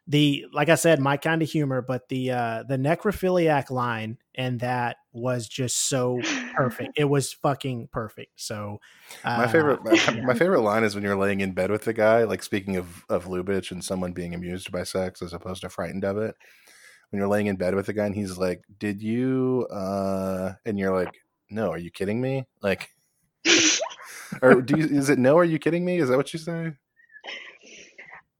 the 0.10 0.48
like 0.52 0.69
I 0.69 0.76
said, 0.76 0.99
my 0.99 1.18
kind 1.18 1.44
of 1.44 1.49
humor, 1.49 1.84
but 1.84 2.10
the 2.10 2.31
uh, 2.31 2.64
the 2.64 2.77
necrophiliac 2.77 3.69
line 3.69 4.18
and 4.34 4.60
that 4.61 4.98
was 5.14 5.48
just 5.48 5.88
so 5.88 6.19
perfect. 6.56 6.94
It 6.98 7.06
was 7.06 7.31
fucking 7.31 7.90
perfect. 7.91 8.41
So 8.41 8.81
uh, 9.23 9.38
my 9.38 9.48
favorite 9.48 9.84
my, 9.84 9.91
yeah. 10.15 10.22
my, 10.22 10.34
favorite 10.34 10.61
line 10.61 10.84
is 10.84 10.95
when 10.95 11.03
you're 11.03 11.15
laying 11.15 11.41
in 11.41 11.52
bed 11.52 11.69
with 11.69 11.84
the 11.84 11.94
guy. 11.94 12.23
Like 12.23 12.41
speaking 12.41 12.76
of 12.76 13.06
of 13.07 13.26
Lubitsch 13.26 13.72
and 13.72 13.84
someone 13.84 14.11
being 14.11 14.34
amused 14.34 14.72
by 14.72 14.84
sex 14.84 15.22
as 15.22 15.31
opposed 15.31 15.61
to 15.61 15.69
frightened 15.69 16.03
of 16.03 16.18
it. 16.18 16.36
When 17.11 17.19
you're 17.19 17.30
laying 17.30 17.48
in 17.48 17.56
bed 17.56 17.76
with 17.76 17.86
the 17.86 17.94
guy 17.94 18.06
and 18.06 18.15
he's 18.15 18.38
like, 18.38 18.64
"Did 18.80 19.03
you?" 19.03 19.68
uh 19.72 20.53
And 20.65 20.80
you're 20.80 20.95
like, 20.95 21.14
"No, 21.52 21.69
are 21.69 21.77
you 21.77 21.91
kidding 21.91 22.19
me?" 22.19 22.45
Like. 22.61 22.90
or 24.41 24.61
do 24.61 24.77
you, 24.77 24.86
is 24.86 25.10
it 25.10 25.18
no? 25.18 25.38
Are 25.38 25.45
you 25.45 25.60
kidding 25.60 25.86
me? 25.86 25.98
Is 25.99 26.10
that 26.10 26.18
what 26.18 26.34
you 26.34 26.40
say? 26.40 26.73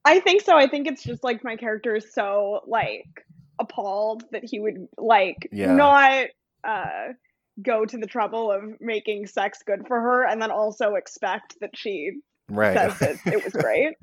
I 0.06 0.20
think 0.20 0.42
so. 0.42 0.58
I 0.58 0.68
think 0.68 0.88
it's 0.88 1.04
just 1.04 1.24
like 1.24 1.44
my 1.44 1.56
character 1.56 1.96
is 1.96 2.14
so 2.14 2.62
like 2.66 3.26
appalled 3.60 4.24
that 4.32 4.44
he 4.44 4.60
would 4.60 4.88
like 4.98 5.50
yeah. 5.52 5.74
not 5.74 6.28
uh 6.64 7.14
go 7.62 7.86
to 7.86 7.98
the 7.98 8.08
trouble 8.08 8.52
of 8.52 8.64
making 8.80 9.28
sex 9.28 9.60
good 9.66 9.86
for 9.88 10.00
her 10.00 10.26
and 10.26 10.42
then 10.42 10.50
also 10.52 10.96
expect 10.96 11.58
that 11.60 11.72
she 11.76 12.12
right. 12.50 12.74
says 12.74 13.00
that 13.00 13.34
it 13.34 13.44
was 13.44 13.54
great. 13.62 13.96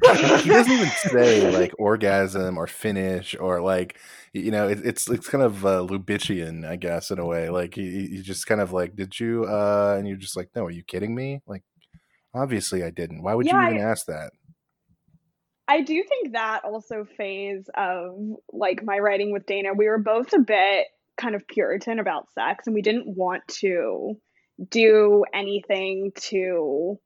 He 0.42 0.50
doesn't 0.50 0.72
even 0.72 0.88
say 0.88 1.50
like 1.50 1.72
orgasm 1.78 2.58
or 2.58 2.66
finish 2.66 3.34
or 3.38 3.62
like 3.62 3.98
you 4.32 4.50
know 4.50 4.68
it, 4.68 4.80
it's 4.84 5.08
it's 5.08 5.28
kind 5.28 5.42
of 5.42 5.64
uh, 5.64 5.86
Lubitschian 5.88 6.66
i 6.66 6.76
guess 6.76 7.10
in 7.10 7.18
a 7.18 7.26
way. 7.26 7.48
Like 7.48 7.74
he, 7.74 8.06
he 8.08 8.22
just 8.22 8.46
kind 8.46 8.60
of 8.60 8.72
like 8.72 8.94
did 8.94 9.18
you 9.18 9.44
uh 9.44 9.96
and 9.98 10.06
you're 10.06 10.18
just 10.18 10.36
like 10.36 10.50
no 10.54 10.66
are 10.66 10.70
you 10.70 10.82
kidding 10.82 11.14
me? 11.14 11.40
Like 11.46 11.62
obviously 12.34 12.82
i 12.82 12.90
didn't. 12.90 13.22
Why 13.22 13.34
would 13.34 13.46
yeah, 13.46 13.62
you 13.62 13.74
even 13.76 13.86
I, 13.86 13.90
ask 13.90 14.06
that 14.06 14.32
I 15.68 15.82
do 15.82 16.02
think 16.08 16.32
that 16.32 16.64
also 16.64 17.04
phase 17.16 17.68
of 17.76 18.16
like 18.52 18.84
my 18.84 18.98
writing 18.98 19.32
with 19.32 19.46
Dana, 19.46 19.74
we 19.74 19.88
were 19.88 19.98
both 19.98 20.32
a 20.32 20.38
bit 20.38 20.86
kind 21.16 21.34
of 21.34 21.46
Puritan 21.48 21.98
about 21.98 22.32
sex 22.32 22.66
and 22.66 22.74
we 22.74 22.82
didn't 22.82 23.06
want 23.08 23.46
to 23.48 24.16
do 24.70 25.24
anything 25.34 26.12
to 26.16 26.98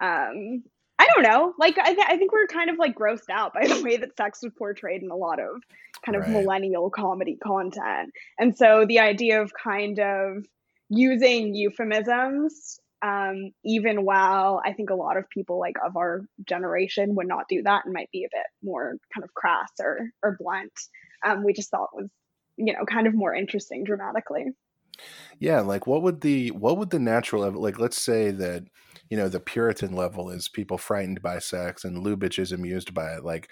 um 0.00 0.62
I 0.98 1.08
don't 1.14 1.24
know. 1.24 1.52
Like 1.58 1.78
I, 1.78 1.94
th- 1.94 2.06
I 2.08 2.16
think 2.16 2.32
we 2.32 2.40
are 2.40 2.46
kind 2.46 2.70
of 2.70 2.78
like 2.78 2.94
grossed 2.94 3.30
out 3.30 3.54
by 3.54 3.66
the 3.66 3.82
way 3.82 3.96
that 3.96 4.16
sex 4.16 4.40
was 4.42 4.52
portrayed 4.56 5.02
in 5.02 5.10
a 5.10 5.16
lot 5.16 5.40
of 5.40 5.62
kind 6.04 6.14
of 6.16 6.22
right. 6.22 6.30
millennial 6.30 6.90
comedy 6.90 7.36
content. 7.42 8.12
And 8.38 8.56
so 8.56 8.84
the 8.86 9.00
idea 9.00 9.42
of 9.42 9.52
kind 9.52 9.98
of 9.98 10.44
using 10.88 11.54
euphemisms 11.54 12.78
Um, 13.02 13.50
even 13.64 14.04
while 14.04 14.62
I 14.64 14.72
think 14.72 14.90
a 14.90 14.94
lot 14.94 15.16
of 15.16 15.28
people 15.28 15.58
like 15.58 15.74
of 15.84 15.96
our 15.96 16.22
generation 16.46 17.16
would 17.16 17.26
not 17.26 17.48
do 17.48 17.62
that 17.64 17.84
and 17.84 17.92
might 17.92 18.10
be 18.12 18.24
a 18.24 18.34
bit 18.34 18.46
more 18.62 18.96
kind 19.14 19.24
of 19.24 19.34
crass 19.34 19.70
or 19.80 20.10
or 20.22 20.36
blunt, 20.38 20.72
um, 21.26 21.44
we 21.44 21.52
just 21.52 21.70
thought 21.70 21.88
was 21.94 22.08
you 22.56 22.72
know 22.72 22.84
kind 22.84 23.06
of 23.06 23.14
more 23.14 23.34
interesting 23.34 23.84
dramatically. 23.84 24.46
Yeah, 25.38 25.60
like 25.60 25.86
what 25.86 26.02
would 26.02 26.20
the 26.20 26.50
what 26.50 26.78
would 26.78 26.90
the 26.90 26.98
natural 26.98 27.42
level 27.42 27.62
like 27.62 27.78
let's 27.78 28.00
say 28.00 28.30
that 28.30 28.64
you 29.10 29.16
know 29.16 29.28
the 29.28 29.40
Puritan 29.40 29.94
level 29.94 30.30
is 30.30 30.48
people 30.48 30.78
frightened 30.78 31.22
by 31.22 31.38
sex 31.38 31.84
and 31.84 32.04
Lubitsch 32.04 32.38
is 32.38 32.52
amused 32.52 32.94
by 32.94 33.14
it. 33.14 33.24
Like 33.24 33.48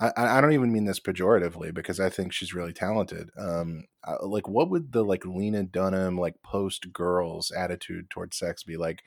I, 0.00 0.12
I 0.16 0.40
don't 0.40 0.52
even 0.52 0.72
mean 0.72 0.84
this 0.84 1.00
pejoratively 1.00 1.74
because 1.74 1.98
I 1.98 2.08
think 2.08 2.32
she's 2.32 2.54
really 2.54 2.72
talented. 2.72 3.30
Um, 3.36 3.84
uh, 4.06 4.24
like 4.26 4.48
what 4.48 4.70
would 4.70 4.92
the 4.92 5.02
like 5.04 5.26
Lena 5.26 5.64
Dunham 5.64 6.16
like 6.16 6.40
post 6.42 6.92
girls 6.92 7.50
attitude 7.50 8.08
towards 8.10 8.36
sex 8.36 8.62
be 8.62 8.76
like? 8.76 9.02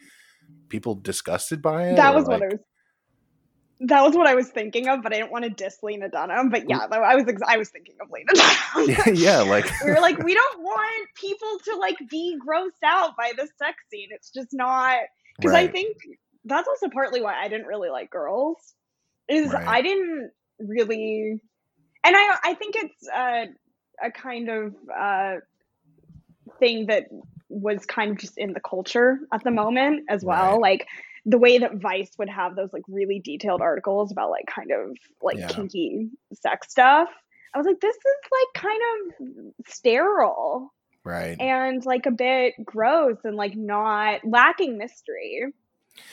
People 0.69 0.95
disgusted 0.95 1.61
by 1.61 1.89
it. 1.89 1.95
That 1.95 2.13
was 2.15 2.25
what 2.25 2.41
I 2.41 2.47
was. 2.47 2.59
That 3.81 4.01
was 4.03 4.15
what 4.15 4.27
I 4.27 4.35
was 4.35 4.49
thinking 4.49 4.87
of, 4.89 5.01
but 5.01 5.13
I 5.13 5.17
didn't 5.17 5.31
want 5.31 5.43
to 5.43 5.49
diss 5.49 5.77
Lena 5.81 6.09
Dunham. 6.09 6.49
But 6.49 6.69
yeah, 6.69 6.85
I 6.91 7.15
was 7.15 7.25
ex- 7.27 7.41
I 7.47 7.57
was 7.57 7.69
thinking 7.69 7.95
of 8.01 8.09
Lena 8.11 8.33
Dunham. 8.35 9.13
yeah, 9.15 9.39
yeah, 9.39 9.41
like 9.41 9.65
we 9.83 9.91
were 9.91 10.01
like, 10.01 10.21
we 10.23 10.33
don't 10.33 10.59
want 10.59 11.09
people 11.15 11.59
to 11.65 11.75
like 11.77 11.97
be 12.09 12.37
grossed 12.45 12.83
out 12.83 13.15
by 13.15 13.31
the 13.35 13.47
sex 13.57 13.77
scene. 13.89 14.09
It's 14.11 14.29
just 14.29 14.49
not 14.51 14.97
because 15.37 15.53
I 15.53 15.67
think 15.67 15.95
that's 16.45 16.67
also 16.67 16.89
partly 16.89 17.21
why 17.21 17.39
I 17.39 17.47
didn't 17.47 17.67
really 17.67 17.89
like 17.89 18.09
girls. 18.09 18.73
Is 19.29 19.53
Right. 19.53 19.67
I 19.67 19.81
didn't 19.81 20.31
really, 20.67 21.39
and 22.03 22.15
I 22.15 22.37
I 22.43 22.53
think 22.55 22.75
it's 22.77 23.07
a 23.07 23.45
a 24.03 24.11
kind 24.11 24.49
of 24.49 24.75
uh, 24.95 25.35
thing 26.59 26.87
that 26.87 27.07
was 27.49 27.85
kind 27.85 28.11
of 28.11 28.17
just 28.17 28.37
in 28.37 28.53
the 28.53 28.59
culture 28.61 29.19
at 29.33 29.43
the 29.43 29.51
moment 29.51 30.05
as 30.09 30.23
well. 30.23 30.53
Right. 30.53 30.79
Like 30.79 30.87
the 31.25 31.37
way 31.37 31.59
that 31.59 31.75
Vice 31.75 32.11
would 32.17 32.29
have 32.29 32.55
those 32.55 32.73
like 32.73 32.83
really 32.87 33.19
detailed 33.19 33.61
articles 33.61 34.11
about 34.11 34.31
like 34.31 34.45
kind 34.47 34.71
of 34.71 34.95
like 35.21 35.37
Yeah. 35.37 35.47
kinky 35.47 36.09
sex 36.33 36.71
stuff. 36.71 37.09
I 37.53 37.57
was 37.57 37.67
like, 37.67 37.79
this 37.81 37.95
is 37.95 38.03
like 38.31 38.63
kind 38.63 38.81
of 39.19 39.67
sterile 39.67 40.73
right. 41.03 41.39
and 41.39 41.85
like 41.85 42.05
a 42.05 42.11
bit 42.11 42.53
gross 42.63 43.17
and 43.25 43.35
like 43.35 43.55
not 43.55 44.21
lacking 44.23 44.77
mystery, 44.77 45.47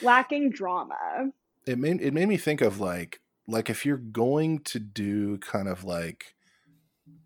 lacking 0.01 0.51
drama. 0.51 1.31
it 1.65 1.79
made 1.79 2.01
it 2.01 2.13
made 2.13 2.27
me 2.27 2.37
think 2.37 2.61
of 2.61 2.79
like 2.79 3.21
like 3.49 3.69
if 3.69 3.85
you're 3.85 3.97
going 3.97 4.59
to 4.59 4.79
do 4.79 5.37
kind 5.39 5.67
of 5.67 5.83
like 5.83 6.35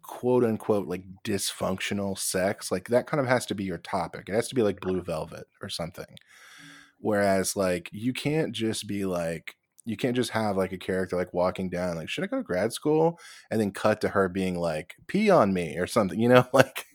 quote 0.02 0.44
unquote 0.44 0.88
like 0.88 1.04
dysfunctional 1.24 2.18
sex 2.18 2.72
like 2.72 2.90
that 2.90 3.08
kind 3.08 3.22
of 3.22 3.28
has 3.28 3.46
to 3.48 3.56
be 3.56 3.64
your 3.64 3.78
topic. 3.80 4.28
It 4.28 4.36
has 4.36 4.48
to 4.50 4.56
be 4.56 4.62
like 4.62 4.80
blue 4.80 5.02
velvet 5.02 5.46
or 5.62 5.70
something. 5.70 6.06
Whereas 7.00 7.56
like 7.56 7.90
you 7.92 8.14
can't 8.14 8.54
just 8.54 8.88
be 8.88 9.06
like 9.06 9.56
you 9.86 9.98
can't 9.98 10.16
just 10.16 10.32
have 10.32 10.56
like 10.56 10.72
a 10.72 10.78
character 10.78 11.18
like 11.18 11.34
walking 11.34 11.70
down 11.70 11.98
like 11.98 12.08
should 12.08 12.24
i 12.24 12.28
go 12.28 12.38
to 12.38 12.44
grad 12.44 12.72
school? 12.72 13.20
and 13.52 13.60
then 13.60 13.72
cut 13.72 14.00
to 14.02 14.10
her 14.10 14.30
being 14.30 14.58
like 14.58 14.96
pee 15.08 15.30
on 15.30 15.54
me 15.54 15.78
or 15.78 15.88
something 15.88 16.20
you 16.20 16.30
know? 16.30 16.46
Like 16.54 16.86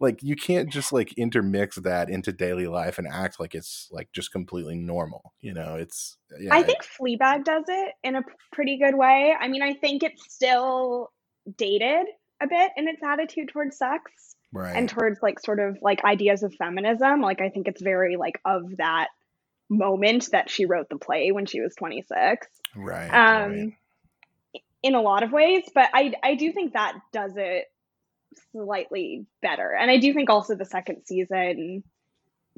like 0.00 0.22
you 0.22 0.36
can't 0.36 0.70
just 0.70 0.92
like 0.92 1.12
intermix 1.14 1.76
that 1.76 2.08
into 2.10 2.32
daily 2.32 2.66
life 2.66 2.98
and 2.98 3.06
act 3.06 3.38
like 3.40 3.54
it's 3.54 3.88
like 3.90 4.08
just 4.12 4.32
completely 4.32 4.74
normal 4.74 5.32
you 5.40 5.52
know 5.52 5.74
it's 5.74 6.16
yeah 6.38 6.54
I 6.54 6.62
think 6.62 6.78
Fleabag 6.82 7.44
does 7.44 7.64
it 7.68 7.94
in 8.02 8.16
a 8.16 8.22
pretty 8.52 8.78
good 8.78 8.94
way. 8.94 9.34
I 9.38 9.48
mean, 9.48 9.62
I 9.62 9.74
think 9.74 10.02
it's 10.02 10.32
still 10.32 11.10
dated 11.56 12.06
a 12.42 12.46
bit 12.46 12.70
in 12.76 12.88
its 12.88 13.02
attitude 13.02 13.48
towards 13.48 13.76
sex 13.76 14.36
right 14.52 14.76
and 14.76 14.88
towards 14.88 15.20
like 15.22 15.40
sort 15.40 15.60
of 15.60 15.78
like 15.82 16.04
ideas 16.04 16.42
of 16.42 16.54
feminism. 16.54 17.20
Like, 17.20 17.40
I 17.40 17.48
think 17.48 17.68
it's 17.68 17.82
very 17.82 18.16
like 18.16 18.40
of 18.44 18.76
that 18.78 19.08
moment 19.68 20.30
that 20.32 20.50
she 20.50 20.66
wrote 20.66 20.88
the 20.88 20.98
play 20.98 21.30
when 21.30 21.46
she 21.46 21.60
was 21.60 21.74
26. 21.76 22.46
right 22.76 23.08
um 23.08 23.52
right. 23.52 23.72
in 24.82 24.94
a 24.96 25.00
lot 25.00 25.22
of 25.22 25.30
ways 25.30 25.62
but 25.74 25.88
i 25.94 26.12
i 26.24 26.34
do 26.34 26.52
think 26.52 26.72
that 26.72 26.94
does 27.12 27.32
it 27.36 27.66
slightly 28.52 29.26
better 29.42 29.72
and 29.72 29.90
i 29.90 29.96
do 29.96 30.12
think 30.12 30.30
also 30.30 30.54
the 30.54 30.64
second 30.64 31.02
season 31.04 31.82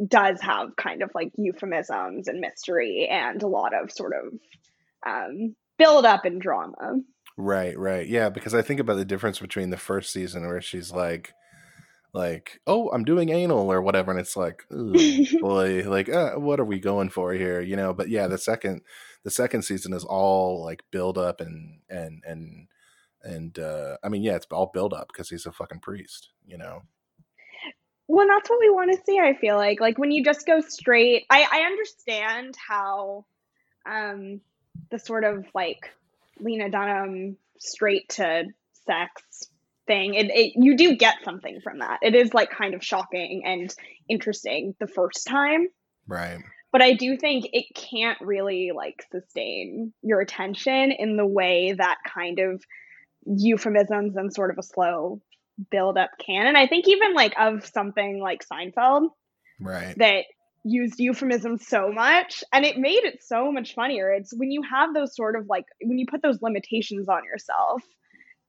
does 0.09 0.41
have 0.41 0.75
kind 0.77 1.03
of 1.03 1.11
like 1.15 1.33
euphemisms 1.37 2.29
and 2.29 2.41
mystery 2.41 3.09
and 3.11 3.43
a 3.43 3.47
lot 3.47 3.75
of 3.75 3.91
sort 3.91 4.13
of 4.15 4.33
um 5.07 5.55
build 5.79 6.05
up 6.05 6.25
and 6.25 6.41
drama 6.41 7.01
Right, 7.37 7.79
right. 7.79 8.07
Yeah, 8.07 8.29
because 8.29 8.55
I 8.55 8.63
think 8.63 8.81
about 8.81 8.97
the 8.97 9.05
difference 9.05 9.39
between 9.39 9.71
the 9.71 9.77
first 9.77 10.13
season 10.13 10.47
where 10.47 10.61
she's 10.61 10.93
like 10.93 11.33
like, 12.15 12.61
"Oh, 12.67 12.91
I'm 12.91 13.05
doing 13.05 13.31
anal 13.31 13.73
or 13.73 13.81
whatever," 13.81 14.11
and 14.11 14.21
it's 14.21 14.37
like, 14.37 14.65
"Ooh, 14.73 14.93
boy, 15.41 15.89
like, 15.89 16.11
uh, 16.11 16.33
what 16.33 16.61
are 16.61 16.65
we 16.65 16.79
going 16.79 17.09
for 17.09 17.33
here?" 17.33 17.61
You 17.61 17.77
know. 17.77 17.95
But 17.95 18.11
yeah, 18.11 18.27
the 18.27 18.39
second 18.39 18.83
the 19.25 19.31
second 19.31 19.63
season 19.63 19.93
is 19.95 20.05
all 20.05 20.63
like 20.63 20.83
build 20.91 21.17
up 21.17 21.41
and 21.41 21.81
and 21.89 22.23
and 22.27 22.69
and 23.23 23.59
uh 23.59 23.97
I 24.03 24.09
mean, 24.09 24.23
yeah, 24.23 24.37
it's 24.37 24.47
all 24.51 24.71
build 24.73 24.93
up 24.93 25.09
because 25.09 25.29
he's 25.31 25.47
a 25.47 25.53
fucking 25.53 25.81
priest. 25.81 26.31
You 26.47 26.59
know. 26.59 26.83
well 28.09 28.27
that's 28.27 28.51
what 28.51 28.59
we 28.61 28.69
want 28.69 28.91
to 28.93 28.99
see 29.07 29.19
i 29.19 29.33
feel 29.35 29.57
like 29.57 29.81
like 29.81 29.97
when 29.97 30.11
you 30.11 30.25
just 30.25 30.45
go 30.47 30.61
straight 30.61 31.25
i 31.31 31.47
i 31.51 31.61
understand 31.61 32.55
how 32.69 33.25
um 33.87 34.41
the 34.91 34.99
sort 34.99 35.25
of 35.25 35.47
like 35.55 35.91
lena 36.41 36.69
dunham 36.69 37.37
straight 37.59 38.09
to 38.09 38.45
sex 38.87 39.23
thing 39.87 40.15
it, 40.15 40.27
it 40.31 40.53
you 40.57 40.77
do 40.77 40.97
get 40.97 41.15
something 41.25 41.61
from 41.63 41.79
that 41.79 42.01
it 42.03 42.15
is 42.15 42.35
like 42.35 42.51
kind 42.51 42.75
of 42.75 42.85
shocking 42.85 43.43
and 43.45 43.75
interesting 44.09 44.75
the 44.81 44.87
first 44.89 45.27
time 45.27 45.69
Right. 46.09 46.39
but 46.73 46.83
i 46.83 46.93
do 46.95 47.17
think 47.17 47.47
it 47.53 47.67
can't 47.75 48.21
really 48.21 48.73
like 48.75 49.05
sustain 49.13 49.93
your 50.03 50.21
attention 50.21 50.91
in 50.93 51.17
the 51.17 51.27
way 51.27 51.73
that 51.73 51.99
kind 52.13 52.41
of 52.41 52.63
euphemisms 53.27 54.17
and 54.17 54.33
sort 54.33 54.51
of 54.51 54.59
a 54.59 54.63
slow 54.63 55.21
build 55.71 55.99
up 55.99 56.11
can 56.25 56.47
and 56.47 56.57
i 56.57 56.67
think 56.67 56.89
even 56.89 57.15
like 57.15 57.35
of 57.39 57.65
something 57.67 58.21
like 58.21 58.45
seinfeld 58.47 59.09
Right. 59.61 59.97
that 59.99 60.25
used 60.65 60.99
euphemisms 60.99 61.67
so 61.67 61.93
much 61.93 62.43
and 62.53 62.65
it 62.65 62.79
made 62.79 63.05
it 63.05 63.23
so 63.23 63.53
much 63.53 63.75
funnier 63.75 64.11
it's 64.13 64.33
when 64.35 64.51
you 64.51 64.63
have 64.63 64.95
those 64.95 65.15
sort 65.15 65.37
of 65.37 65.47
like 65.49 65.65
when 65.83 65.99
you 65.99 66.07
put 66.07 66.23
those 66.23 66.41
limitations 66.41 67.09
on 67.09 67.25
yourself 67.25 67.83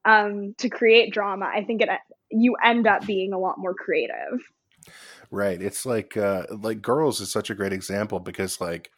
um 0.06 0.54
to 0.58 0.70
create 0.70 1.12
drama 1.12 1.50
i 1.54 1.64
think 1.64 1.82
it 1.82 1.90
you 2.32 2.56
end 2.64 2.88
up 2.88 3.06
being 3.06 3.34
a 3.34 3.40
lot 3.40 3.56
more 3.58 3.74
creative 3.74 4.40
Right. 5.32 5.62
It's 5.62 5.86
like 5.86 6.16
uh 6.18 6.46
like 6.52 6.82
Girls 6.82 7.20
is 7.20 7.32
such 7.32 7.50
a 7.50 7.56
great 7.56 7.74
example 7.74 8.20
because 8.20 8.62
like 8.62 8.92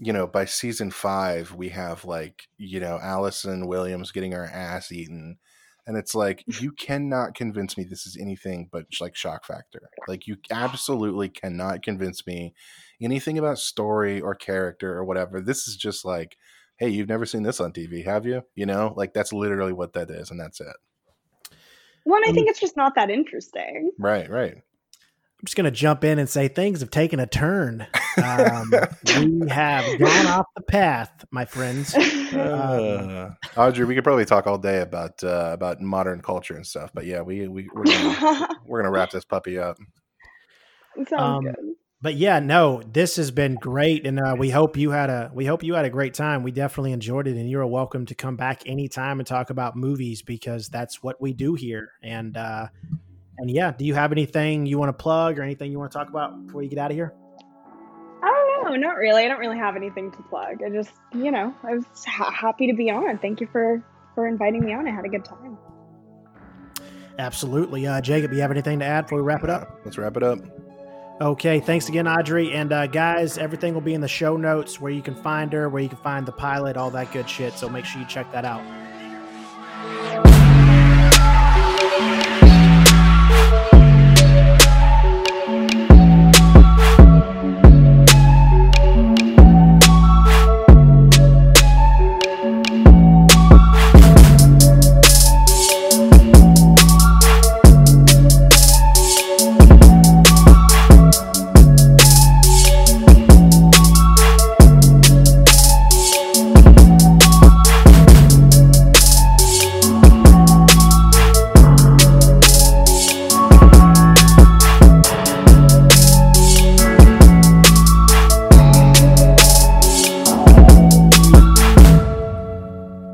you 0.00 0.12
know, 0.12 0.26
by 0.26 0.44
season 0.44 0.90
5 0.90 1.54
we 1.54 1.70
have 1.70 2.04
like, 2.04 2.48
you 2.58 2.80
know, 2.80 2.98
Allison 3.02 3.66
Williams 3.66 4.12
getting 4.12 4.32
her 4.32 4.46
ass 4.46 4.90
eaten 4.92 5.38
and 5.86 5.96
it's 5.96 6.14
like 6.14 6.44
you 6.60 6.72
cannot 6.72 7.34
convince 7.34 7.76
me 7.76 7.84
this 7.84 8.06
is 8.06 8.16
anything 8.20 8.68
but 8.70 8.86
like 9.00 9.14
shock 9.16 9.44
factor. 9.44 9.90
Like 10.08 10.26
you 10.26 10.36
absolutely 10.50 11.28
cannot 11.28 11.82
convince 11.82 12.26
me 12.26 12.54
anything 13.00 13.38
about 13.38 13.58
story 13.58 14.20
or 14.20 14.34
character 14.34 14.96
or 14.96 15.04
whatever. 15.04 15.40
This 15.40 15.68
is 15.68 15.76
just 15.76 16.04
like, 16.04 16.36
hey, 16.76 16.88
you've 16.88 17.08
never 17.08 17.26
seen 17.26 17.42
this 17.42 17.60
on 17.60 17.72
TV, 17.72 18.04
have 18.04 18.26
you? 18.26 18.42
You 18.54 18.66
know, 18.66 18.94
like 18.96 19.14
that's 19.14 19.32
literally 19.32 19.72
what 19.72 19.92
that 19.92 20.10
is 20.10 20.30
and 20.30 20.40
that's 20.40 20.60
it. 20.60 20.76
well 22.04 22.20
i 22.26 22.32
think 22.32 22.48
it's 22.48 22.60
just 22.60 22.76
not 22.76 22.94
that 22.96 23.10
interesting 23.10 23.90
Right, 23.98 24.28
right. 24.28 24.56
I'm 25.44 25.46
just 25.46 25.56
going 25.56 25.66
to 25.66 25.70
jump 25.70 26.04
in 26.04 26.18
and 26.18 26.26
say 26.26 26.48
things 26.48 26.80
have 26.80 26.88
taken 26.88 27.20
a 27.20 27.26
turn. 27.26 27.86
Um, 28.16 28.72
we 29.18 29.46
have 29.50 29.98
gone 29.98 30.26
off 30.26 30.46
the 30.56 30.62
path, 30.62 31.26
my 31.30 31.44
friends. 31.44 31.94
Uh, 32.34 33.30
Audrey, 33.56 33.84
we 33.84 33.94
could 33.94 34.02
probably 34.02 34.24
talk 34.24 34.48
all 34.48 34.58
day 34.58 34.80
about 34.80 35.22
uh, 35.22 35.50
about 35.52 35.80
modern 35.80 36.20
culture 36.20 36.56
and 36.56 36.66
stuff, 36.66 36.90
but 36.92 37.06
yeah, 37.06 37.20
we 37.20 37.46
we 37.46 37.68
we're 37.72 37.84
gonna, 37.84 38.48
we're 38.66 38.80
gonna 38.80 38.90
wrap 38.90 39.10
this 39.10 39.24
puppy 39.24 39.56
up. 39.56 39.78
sounds 40.96 41.12
Um, 41.12 41.44
good 41.44 41.76
But 42.02 42.14
yeah, 42.16 42.40
no, 42.40 42.82
this 42.92 43.14
has 43.16 43.30
been 43.30 43.54
great, 43.54 44.04
and 44.04 44.18
uh, 44.18 44.34
we 44.36 44.50
hope 44.50 44.76
you 44.76 44.90
had 44.90 45.10
a 45.10 45.30
we 45.32 45.46
hope 45.46 45.62
you 45.62 45.74
had 45.74 45.84
a 45.84 45.90
great 45.90 46.14
time. 46.14 46.42
We 46.42 46.50
definitely 46.50 46.92
enjoyed 46.92 47.28
it, 47.28 47.36
and 47.36 47.48
you're 47.48 47.64
welcome 47.66 48.04
to 48.06 48.16
come 48.16 48.36
back 48.36 48.62
anytime 48.66 49.20
and 49.20 49.26
talk 49.26 49.50
about 49.50 49.76
movies 49.76 50.22
because 50.22 50.68
that's 50.68 51.00
what 51.02 51.20
we 51.20 51.32
do 51.32 51.54
here. 51.54 51.92
And 52.02 52.36
uh, 52.36 52.66
and 53.38 53.50
yeah, 53.50 53.72
do 53.72 53.84
you 53.84 53.94
have 53.94 54.12
anything 54.12 54.66
you 54.66 54.78
want 54.78 54.88
to 54.90 55.02
plug 55.02 55.38
or 55.38 55.42
anything 55.42 55.72
you 55.72 55.78
want 55.78 55.90
to 55.92 55.98
talk 55.98 56.08
about 56.08 56.46
before 56.46 56.62
you 56.62 56.68
get 56.68 56.78
out 56.78 56.90
of 56.90 56.96
here? 56.96 57.14
I 58.22 58.60
don't 58.62 58.70
know, 58.70 58.76
not 58.76 58.96
really. 58.96 59.24
I 59.24 59.28
don't 59.28 59.40
really 59.40 59.58
have 59.58 59.76
anything 59.76 60.10
to 60.12 60.22
plug. 60.22 60.62
I 60.64 60.70
just, 60.70 60.92
you 61.12 61.30
know, 61.30 61.54
I 61.62 61.74
was 61.74 61.84
ha- 62.06 62.30
happy 62.30 62.66
to 62.66 62.74
be 62.74 62.90
on. 62.90 63.18
Thank 63.18 63.40
you 63.40 63.48
for 63.50 63.82
for 64.14 64.26
inviting 64.26 64.64
me 64.64 64.72
on. 64.72 64.86
I 64.86 64.92
had 64.92 65.04
a 65.04 65.08
good 65.08 65.24
time. 65.24 65.58
Absolutely, 67.18 67.86
uh, 67.86 68.00
Jacob. 68.00 68.32
You 68.32 68.40
have 68.40 68.50
anything 68.50 68.78
to 68.80 68.84
add 68.84 69.02
before 69.02 69.18
we 69.18 69.24
wrap 69.24 69.44
it 69.44 69.50
up? 69.50 69.80
Let's 69.84 69.98
wrap 69.98 70.16
it 70.16 70.22
up. 70.22 70.38
Okay, 71.20 71.60
thanks 71.60 71.88
again, 71.88 72.08
Audrey. 72.08 72.52
And 72.52 72.72
uh, 72.72 72.88
guys, 72.88 73.38
everything 73.38 73.72
will 73.72 73.80
be 73.80 73.94
in 73.94 74.00
the 74.00 74.08
show 74.08 74.36
notes 74.36 74.80
where 74.80 74.90
you 74.90 75.02
can 75.02 75.14
find 75.14 75.52
her, 75.52 75.68
where 75.68 75.80
you 75.80 75.88
can 75.88 75.98
find 75.98 76.26
the 76.26 76.32
pilot, 76.32 76.76
all 76.76 76.90
that 76.90 77.12
good 77.12 77.30
shit. 77.30 77.52
So 77.54 77.68
make 77.68 77.84
sure 77.84 78.00
you 78.00 78.06
check 78.08 78.32
that 78.32 78.44
out. 78.44 78.62